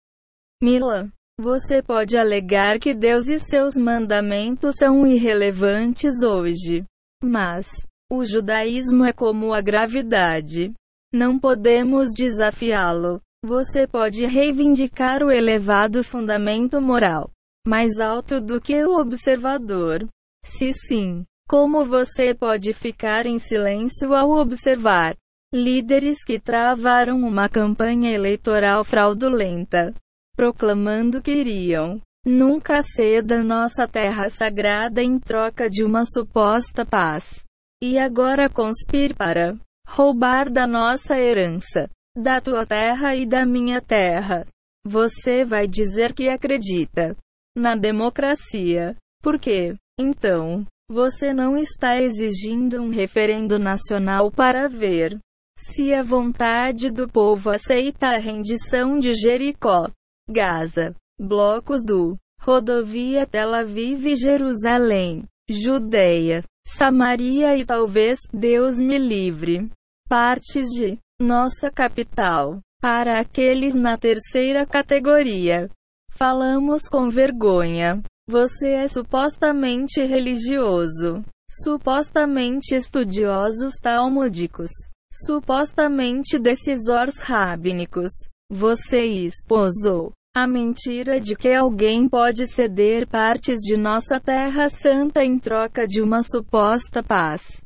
Mila. 0.61 1.09
Você 1.39 1.83
pode 1.83 2.17
alegar 2.17 2.79
que 2.79 2.95
Deus 2.95 3.27
e 3.27 3.37
seus 3.37 3.75
mandamentos 3.75 4.73
são 4.75 5.05
irrelevantes 5.05 6.23
hoje. 6.23 6.83
Mas, 7.23 7.67
o 8.11 8.25
judaísmo 8.25 9.05
é 9.05 9.13
como 9.13 9.53
a 9.53 9.61
gravidade. 9.61 10.73
Não 11.13 11.39
podemos 11.39 12.13
desafiá-lo. 12.13 13.21
Você 13.43 13.87
pode 13.87 14.25
reivindicar 14.25 15.23
o 15.23 15.31
elevado 15.31 16.03
fundamento 16.03 16.81
moral, 16.81 17.31
mais 17.65 17.99
alto 17.99 18.41
do 18.41 18.59
que 18.59 18.83
o 18.83 18.99
observador. 18.99 20.07
Se 20.43 20.73
sim, 20.73 21.23
como 21.47 21.85
você 21.85 22.33
pode 22.33 22.73
ficar 22.73 23.25
em 23.25 23.39
silêncio 23.39 24.13
ao 24.13 24.31
observar 24.31 25.15
líderes 25.53 26.25
que 26.25 26.39
travaram 26.39 27.21
uma 27.21 27.47
campanha 27.47 28.11
eleitoral 28.11 28.83
fraudulenta, 28.83 29.93
proclamando 30.35 31.21
que 31.21 31.31
iriam 31.31 32.01
nunca 32.25 32.81
ceda 32.81 33.41
nossa 33.41 33.87
terra 33.87 34.29
sagrada 34.29 35.01
em 35.01 35.17
troca 35.17 35.69
de 35.69 35.85
uma 35.85 36.03
suposta 36.05 36.85
paz, 36.85 37.45
e 37.81 37.97
agora 37.97 38.49
conspire 38.49 39.13
para 39.13 39.55
roubar 39.87 40.49
da 40.51 40.67
nossa 40.67 41.17
herança, 41.17 41.89
da 42.15 42.41
tua 42.41 42.65
terra 42.65 43.15
e 43.15 43.25
da 43.25 43.45
minha 43.45 43.81
terra. 43.81 44.45
Você 44.85 45.43
vai 45.45 45.67
dizer 45.67 46.13
que 46.13 46.29
acredita 46.29 47.15
na 47.55 47.75
democracia. 47.75 48.95
Por 49.21 49.39
quê? 49.39 49.75
Então, 49.99 50.65
você 50.89 51.33
não 51.33 51.57
está 51.57 51.97
exigindo 51.97 52.81
um 52.81 52.89
referendo 52.89 53.57
nacional 53.57 54.31
para 54.31 54.67
ver 54.67 55.17
se 55.57 55.93
a 55.93 56.03
vontade 56.03 56.91
do 56.91 57.09
povo 57.09 57.49
aceita 57.49 58.09
a 58.09 58.19
rendição 58.19 58.99
de 58.99 59.11
Jericó, 59.11 59.89
Gaza, 60.29 60.93
blocos 61.19 61.83
do 61.83 62.15
rodovia 62.39 63.25
Tel 63.25 63.53
Aviv 63.53 64.05
e 64.05 64.15
Jerusalém, 64.15 65.25
Judeia, 65.49 66.43
Samaria 66.67 67.57
e 67.57 67.65
talvez, 67.65 68.19
Deus 68.31 68.77
me 68.77 68.97
livre, 68.97 69.69
partes 70.09 70.67
de 70.67 70.99
nossa 71.19 71.71
capital. 71.71 72.59
Para 72.81 73.19
aqueles 73.19 73.73
na 73.73 73.97
terceira 73.97 74.65
categoria, 74.65 75.69
falamos 76.11 76.87
com 76.87 77.09
vergonha. 77.09 78.03
Você 78.29 78.73
é 78.73 78.87
supostamente 78.87 80.03
religioso, 80.03 81.23
supostamente 81.49 82.75
estudiosos 82.75 83.75
talmúdicos, 83.81 84.69
supostamente 85.11 86.37
decisores 86.37 87.21
rabínicos. 87.21 88.11
Você 88.51 89.05
esposou 89.05 90.11
a 90.39 90.45
mentira 90.45 91.19
de 91.19 91.35
que 91.35 91.51
alguém 91.51 92.07
pode 92.07 92.45
ceder 92.45 93.07
partes 93.07 93.57
de 93.61 93.75
nossa 93.75 94.19
terra 94.19 94.69
santa 94.69 95.25
em 95.25 95.39
troca 95.39 95.87
de 95.87 95.99
uma 95.99 96.21
suposta 96.21 97.01
paz. 97.01 97.59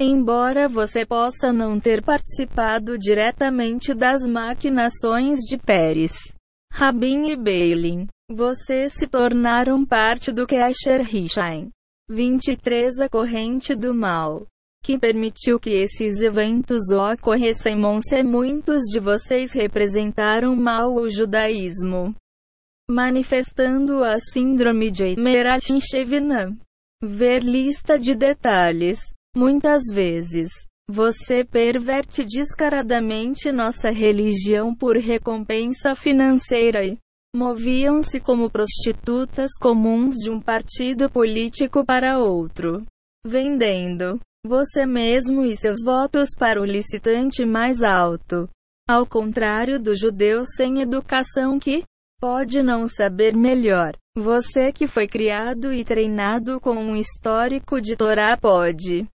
Embora 0.00 0.68
você 0.68 1.06
possa 1.06 1.52
não 1.52 1.78
ter 1.78 2.02
participado 2.02 2.98
diretamente 2.98 3.94
das 3.94 4.26
maquinações 4.26 5.38
de 5.48 5.56
Pérez, 5.56 6.16
Rabin 6.72 7.30
e 7.30 7.36
Beilin, 7.36 8.08
vocês 8.28 8.94
se 8.94 9.06
tornaram 9.06 9.86
parte 9.86 10.32
do 10.32 10.44
que 10.44 10.56
Asher 10.56 11.02
Rishain. 11.02 11.70
23 12.10 12.98
A 12.98 13.08
corrente 13.08 13.76
do 13.76 13.94
mal. 13.94 14.44
Que 14.84 14.98
permitiu 14.98 15.60
que 15.60 15.70
esses 15.70 16.20
eventos 16.20 16.90
ocorressem 16.90 17.76
Monse 17.76 18.22
muitos 18.22 18.80
de 18.92 18.98
vocês 18.98 19.52
representaram 19.52 20.56
mal 20.56 20.94
o 20.94 21.08
judaísmo. 21.08 22.14
Manifestando 22.90 24.02
a 24.02 24.18
síndrome 24.18 24.90
de 24.90 25.14
Merachin 25.16 25.78
Shevinah. 25.80 26.52
Ver 27.00 27.42
lista 27.42 27.96
de 27.96 28.14
detalhes. 28.16 28.98
Muitas 29.36 29.82
vezes, 29.92 30.50
Você 30.90 31.44
perverte 31.44 32.24
descaradamente 32.24 33.52
nossa 33.52 33.90
religião 33.90 34.74
por 34.74 34.96
recompensa 34.96 35.94
financeira 35.94 36.84
e 36.84 36.98
moviam-se 37.34 38.20
como 38.20 38.50
prostitutas 38.50 39.52
comuns 39.58 40.16
de 40.16 40.28
um 40.28 40.40
partido 40.40 41.08
político 41.08 41.82
para 41.82 42.18
outro, 42.18 42.84
vendendo 43.24 44.20
você 44.44 44.84
mesmo 44.84 45.44
e 45.44 45.56
seus 45.56 45.78
votos 45.84 46.30
para 46.36 46.60
o 46.60 46.64
licitante 46.64 47.44
mais 47.44 47.82
alto. 47.82 48.48
Ao 48.88 49.06
contrário 49.06 49.80
do 49.80 49.96
judeu 49.96 50.44
sem 50.44 50.80
educação 50.80 51.60
que 51.60 51.84
pode 52.20 52.60
não 52.60 52.88
saber 52.88 53.36
melhor, 53.36 53.96
você 54.16 54.72
que 54.72 54.88
foi 54.88 55.06
criado 55.06 55.72
e 55.72 55.84
treinado 55.84 56.60
com 56.60 56.74
um 56.74 56.96
histórico 56.96 57.80
de 57.80 57.96
Torá 57.96 58.36
pode. 58.36 59.08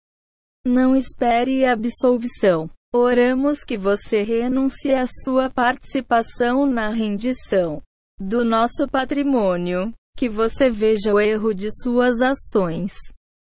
Não 0.65 0.95
espere 0.95 1.65
absolvição. 1.65 2.69
Oramos 2.93 3.65
que 3.65 3.77
você 3.77 4.23
renuncie 4.23 4.93
à 4.93 5.05
sua 5.23 5.49
participação 5.49 6.65
na 6.65 6.89
rendição 6.89 7.81
do 8.17 8.45
nosso 8.45 8.87
patrimônio, 8.87 9.93
que 10.17 10.29
você 10.29 10.69
veja 10.69 11.13
o 11.13 11.19
erro 11.19 11.53
de 11.53 11.69
suas 11.69 12.21
ações 12.21 12.93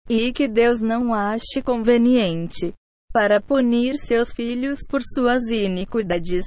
e 0.08 0.32
que 0.32 0.46
Deus 0.46 0.80
não 0.80 1.14
ache 1.14 1.62
conveniente 1.62 2.74
para 3.12 3.40
punir 3.40 3.96
seus 3.96 4.32
filhos 4.32 4.80
por 4.88 5.00
suas 5.02 5.44
iniquidades. 5.44 6.44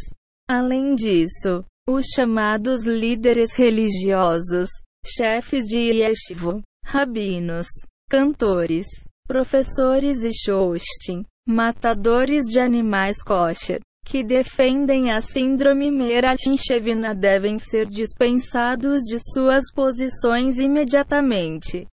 Além 0.49 0.95
disso, 0.95 1.63
os 1.87 2.05
chamados 2.13 2.83
líderes 2.83 3.55
religiosos, 3.55 4.67
chefes 5.05 5.65
de 5.65 5.77
yeshivo, 5.77 6.61
rabinos, 6.85 7.67
cantores, 8.09 8.85
professores 9.25 10.23
e 10.23 10.31
shostin, 10.31 11.23
matadores 11.47 12.43
de 12.45 12.59
animais 12.59 13.23
kosher, 13.23 13.79
que 14.05 14.23
defendem 14.23 15.11
a 15.11 15.19
síndrome 15.19 15.91
Merachinchevina 15.91 17.15
devem 17.15 17.57
ser 17.57 17.87
dispensados 17.87 19.01
de 19.03 19.17
suas 19.19 19.71
posições 19.73 20.59
imediatamente. 20.59 21.87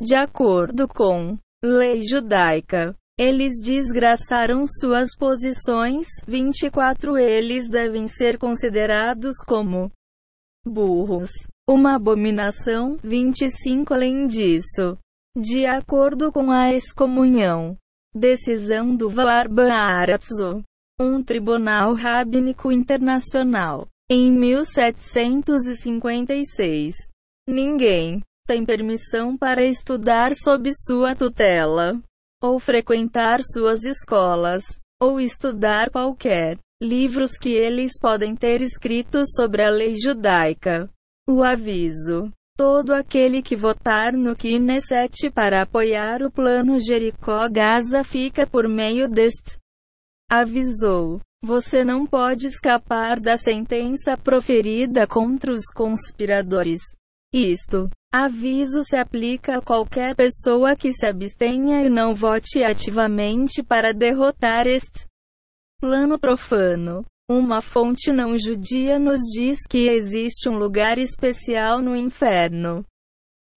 De 0.00 0.14
acordo 0.14 0.86
com 0.86 1.36
lei 1.62 2.02
judaica, 2.04 2.94
eles 3.18 3.60
desgraçaram 3.60 4.64
suas 4.64 5.16
posições. 5.16 6.06
24 6.26 7.18
Eles 7.18 7.68
devem 7.68 8.06
ser 8.06 8.38
considerados 8.38 9.34
como 9.44 9.90
burros, 10.64 11.30
uma 11.68 11.96
abominação. 11.96 12.96
25 13.02 13.92
Além 13.92 14.28
disso, 14.28 14.96
de 15.36 15.66
acordo 15.66 16.30
com 16.30 16.52
a 16.52 16.72
excomunhão, 16.72 17.76
decisão 18.14 18.94
do 18.94 19.10
Valar 19.10 19.48
Baaratzo, 19.48 20.62
um 21.00 21.20
tribunal 21.22 21.94
rabínico 21.94 22.70
internacional, 22.70 23.88
em 24.08 24.30
1756, 24.30 26.94
ninguém 27.48 28.22
tem 28.48 28.64
permissão 28.64 29.36
para 29.36 29.62
estudar 29.62 30.34
sob 30.34 30.70
sua 30.72 31.14
tutela, 31.14 32.00
ou 32.42 32.58
frequentar 32.58 33.40
suas 33.42 33.84
escolas, 33.84 34.64
ou 34.98 35.20
estudar 35.20 35.90
qualquer 35.90 36.58
livros 36.82 37.32
que 37.36 37.50
eles 37.50 37.98
podem 38.00 38.34
ter 38.34 38.62
escritos 38.62 39.34
sobre 39.36 39.62
a 39.62 39.68
lei 39.68 39.96
judaica. 40.02 40.88
O 41.28 41.42
aviso. 41.42 42.32
Todo 42.56 42.94
aquele 42.94 43.42
que 43.42 43.54
votar 43.54 44.14
no 44.14 44.34
Knesset 44.34 45.30
para 45.30 45.62
apoiar 45.62 46.22
o 46.22 46.30
plano 46.30 46.80
Jericó-Gaza 46.80 48.02
fica 48.02 48.46
por 48.46 48.66
meio 48.66 49.08
deste. 49.08 49.58
Avisou. 50.30 51.20
Você 51.44 51.84
não 51.84 52.06
pode 52.06 52.46
escapar 52.46 53.20
da 53.20 53.36
sentença 53.36 54.16
proferida 54.16 55.06
contra 55.06 55.52
os 55.52 55.66
conspiradores. 55.72 56.80
Isto 57.32 57.90
Aviso 58.10 58.82
se 58.82 58.96
aplica 58.96 59.58
a 59.58 59.62
qualquer 59.62 60.16
pessoa 60.16 60.74
que 60.74 60.94
se 60.94 61.06
abstenha 61.06 61.84
e 61.84 61.90
não 61.90 62.14
vote 62.14 62.64
ativamente 62.64 63.62
para 63.62 63.92
derrotar 63.92 64.66
este 64.66 65.06
plano 65.78 66.18
profano. 66.18 67.04
Uma 67.30 67.60
fonte 67.60 68.10
não 68.10 68.38
judia 68.38 68.98
nos 68.98 69.20
diz 69.34 69.58
que 69.68 69.90
existe 69.90 70.48
um 70.48 70.56
lugar 70.56 70.96
especial 70.96 71.82
no 71.82 71.94
inferno, 71.94 72.82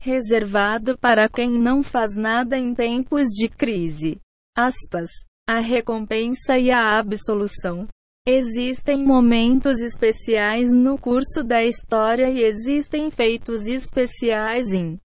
reservado 0.01 0.97
para 0.97 1.29
quem 1.29 1.49
não 1.49 1.81
faz 1.81 2.13
nada 2.17 2.57
em 2.57 2.75
tempos 2.75 3.29
de 3.29 3.47
crise. 3.47 4.19
Aspas. 4.53 5.09
A 5.47 5.59
recompensa 5.59 6.57
e 6.57 6.69
a 6.69 6.99
absolução. 6.99 7.87
Existem 8.27 9.03
momentos 9.03 9.79
especiais 9.81 10.71
no 10.71 10.95
curso 10.95 11.43
da 11.43 11.63
história 11.63 12.29
e 12.29 12.43
existem 12.43 13.09
feitos 13.09 13.65
especiais 13.65 14.71
em 14.73 14.99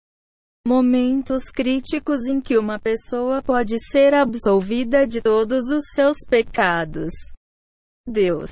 momentos 0.67 1.45
críticos 1.45 2.27
em 2.27 2.43
que 2.43 2.59
uma 2.59 2.79
pessoa 2.79 3.41
pode 3.43 3.79
ser 3.89 4.13
absolvida 4.13 5.07
de 5.07 5.23
todos 5.23 5.71
os 5.71 5.85
seus 5.95 6.19
pecados. 6.29 7.13
Deus, 8.07 8.51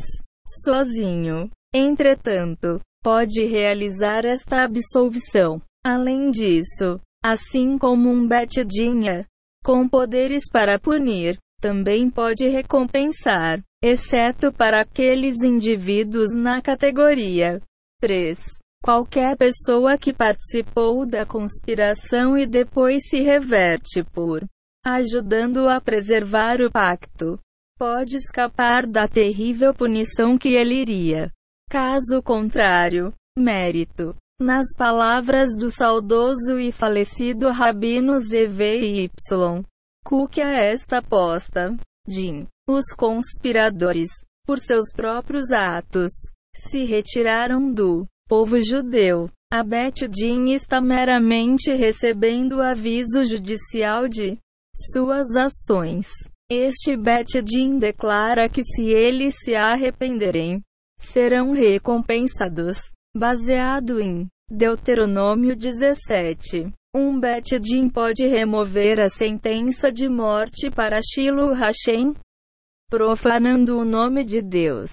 sozinho, 0.48 1.50
entretanto, 1.74 2.80
pode 3.02 3.44
realizar 3.44 4.24
esta 4.24 4.64
absolvição. 4.64 5.60
Além 5.84 6.30
disso, 6.30 6.98
assim 7.22 7.76
como 7.76 8.08
um 8.08 8.26
Betidinha, 8.26 9.26
com 9.62 9.86
poderes 9.86 10.44
para 10.50 10.78
punir, 10.78 11.36
também 11.60 12.08
pode 12.08 12.48
recompensar 12.48 13.62
exceto 13.86 14.50
para 14.50 14.80
aqueles 14.80 15.42
indivíduos 15.42 16.34
na 16.34 16.62
categoria 16.62 17.60
3. 18.00 18.38
Qualquer 18.82 19.36
pessoa 19.36 19.98
que 19.98 20.10
participou 20.10 21.06
da 21.06 21.26
conspiração 21.26 22.36
e 22.38 22.46
depois 22.46 23.06
se 23.06 23.20
reverte 23.20 24.02
por 24.02 24.42
ajudando 24.86 25.68
a 25.68 25.80
preservar 25.80 26.62
o 26.62 26.70
pacto, 26.70 27.38
pode 27.78 28.16
escapar 28.16 28.86
da 28.86 29.06
terrível 29.06 29.74
punição 29.74 30.36
que 30.36 30.50
ele 30.50 30.74
iria. 30.74 31.30
Caso 31.70 32.22
contrário, 32.22 33.12
mérito. 33.36 34.14
Nas 34.40 34.74
palavras 34.76 35.54
do 35.56 35.70
saudoso 35.70 36.58
e 36.58 36.72
falecido 36.72 37.50
Rabino 37.50 38.18
ZVY, 38.18 39.10
Cook 40.04 40.38
a 40.38 40.50
esta 40.50 40.98
aposta, 40.98 41.74
Jim. 42.08 42.46
Os 42.68 42.86
conspiradores, 42.96 44.10
por 44.46 44.58
seus 44.58 44.92
próprios 44.92 45.50
atos, 45.52 46.10
se 46.54 46.84
retiraram 46.84 47.72
do 47.72 48.06
povo 48.28 48.60
judeu. 48.60 49.30
A 49.52 49.62
Bet 49.62 50.08
está 50.54 50.80
meramente 50.80 51.72
recebendo 51.74 52.60
aviso 52.60 53.24
judicial 53.24 54.08
de 54.08 54.38
suas 54.92 55.36
ações. 55.36 56.08
Este 56.50 56.96
Bet 56.96 57.40
Din 57.42 57.78
declara 57.78 58.48
que 58.48 58.62
se 58.62 58.90
eles 58.90 59.34
se 59.42 59.54
arrependerem, 59.54 60.60
serão 60.98 61.52
recompensados. 61.52 62.78
Baseado 63.16 64.00
em 64.00 64.26
Deuteronômio 64.50 65.56
17. 65.56 66.72
Um 66.96 67.18
Bet 67.18 67.58
Din 67.58 67.88
pode 67.88 68.24
remover 68.24 69.00
a 69.00 69.08
sentença 69.08 69.90
de 69.90 70.08
morte 70.08 70.70
para 70.70 71.00
Shiloh 71.02 71.52
Hashem, 71.52 72.14
profanando 72.88 73.76
o 73.76 73.84
nome 73.84 74.24
de 74.24 74.40
Deus. 74.40 74.92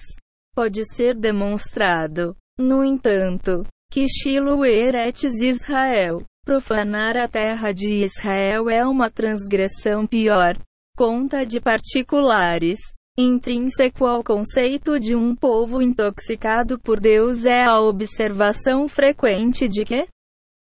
Pode 0.52 0.84
ser 0.84 1.14
demonstrado, 1.14 2.34
no 2.58 2.84
entanto, 2.84 3.64
que 3.88 4.04
Shiloh 4.08 4.66
Eretes 4.66 5.40
Israel, 5.40 6.24
profanar 6.44 7.16
a 7.16 7.28
terra 7.28 7.70
de 7.70 8.02
Israel 8.04 8.68
é 8.68 8.84
uma 8.84 9.08
transgressão 9.08 10.04
pior. 10.04 10.58
Conta 10.96 11.46
de 11.46 11.60
particulares. 11.60 12.80
Intrínseco 13.16 14.06
ao 14.06 14.24
conceito 14.24 14.98
de 14.98 15.14
um 15.14 15.36
povo 15.36 15.80
intoxicado 15.80 16.80
por 16.80 16.98
Deus 16.98 17.44
é 17.44 17.62
a 17.62 17.78
observação 17.78 18.88
frequente 18.88 19.68
de 19.68 19.84
que 19.84 20.08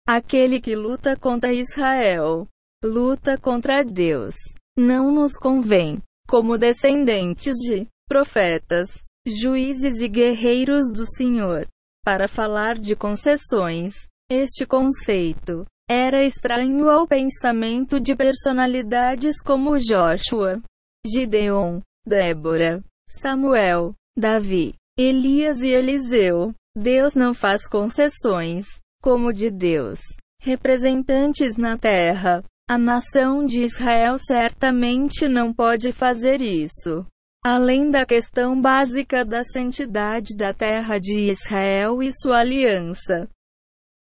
aquele 0.10 0.60
que 0.60 0.76
luta 0.76 1.15
contra 1.15 1.53
Israel 1.53 2.48
luta 2.84 3.38
contra 3.38 3.84
Deus. 3.84 4.34
Não 4.76 5.11
nos 5.11 5.34
convém 5.38 6.02
como 6.27 6.57
descendentes 6.57 7.53
de 7.57 7.88
profetas, 8.07 9.03
juízes 9.27 9.99
e 9.99 10.07
guerreiros 10.07 10.91
do 10.91 11.06
Senhor. 11.06 11.68
Para 12.03 12.27
falar 12.27 12.80
de 12.80 12.95
concessões, 12.95 13.94
este 14.31 14.65
conceito 14.65 15.64
era 15.88 16.23
estranho 16.23 16.90
ao 16.90 17.07
pensamento 17.07 17.99
de 17.99 18.15
personalidades 18.15 19.40
como 19.44 19.77
Joshua, 19.77 20.60
Gideon, 21.06 21.81
Débora, 22.03 22.84
Samuel, 23.07 23.94
Davi, 24.18 24.73
Elias 24.98 25.61
e 25.61 25.69
Eliseu. 25.69 26.52
Deus 26.76 27.14
não 27.14 27.34
faz 27.34 27.68
concessões, 27.68 28.65
como 29.02 29.32
de 29.34 29.50
Deus. 29.50 30.00
Representantes 30.42 31.58
na 31.58 31.78
terra, 31.78 32.44
A 32.72 32.78
nação 32.78 33.46
de 33.46 33.64
Israel 33.64 34.16
certamente 34.20 35.28
não 35.28 35.52
pode 35.52 35.92
fazer 35.92 36.40
isso. 36.40 37.04
Além 37.44 37.90
da 37.90 38.06
questão 38.06 38.62
básica 38.62 39.26
da 39.26 39.44
santidade 39.44 40.36
da 40.36 40.54
terra 40.54 41.00
de 41.00 41.32
Israel 41.32 42.04
e 42.04 42.12
sua 42.12 42.42
aliança. 42.42 43.28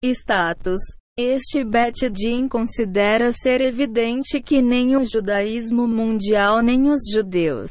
Status. 0.05 0.81
Este 1.19 1.65
Bet 1.65 2.11
Din 2.11 2.47
considera 2.47 3.33
ser 3.33 3.63
evidente 3.63 4.41
que 4.43 4.61
nem 4.61 4.97
o 4.97 5.05
judaísmo 5.05 5.89
mundial 5.89 6.61
nem 6.61 6.91
os 6.91 7.01
judeus. 7.11 7.71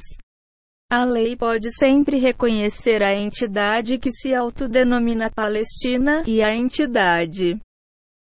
A 0.89 1.03
lei 1.03 1.35
pode 1.35 1.69
sempre 1.77 2.17
reconhecer 2.17 3.03
a 3.03 3.13
entidade 3.13 3.97
que 3.97 4.09
se 4.09 4.33
autodenomina 4.33 5.29
Palestina 5.29 6.23
e 6.25 6.41
a 6.41 6.55
entidade 6.55 7.59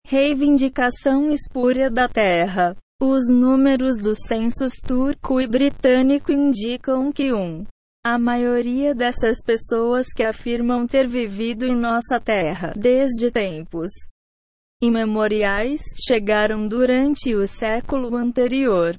reivindicação 0.07 1.31
espúria 1.31 1.91
da 1.91 2.07
terra. 2.07 2.77
Os 3.03 3.31
números 3.31 3.97
dos 3.97 4.19
censos 4.27 4.75
turco 4.75 5.41
e 5.41 5.47
britânico 5.47 6.31
indicam 6.31 7.11
que 7.11 7.33
um 7.33 7.65
a 8.05 8.19
maioria 8.19 8.95
dessas 8.95 9.43
pessoas 9.43 10.09
que 10.15 10.23
afirmam 10.23 10.87
ter 10.87 11.07
vivido 11.09 11.67
em 11.67 11.75
nossa 11.75 12.21
terra 12.21 12.75
desde 12.77 13.31
tempos 13.31 13.91
imemoriais 14.83 15.81
chegaram 16.07 16.69
durante 16.69 17.35
o 17.35 17.47
século 17.47 18.17
anterior. 18.17 18.99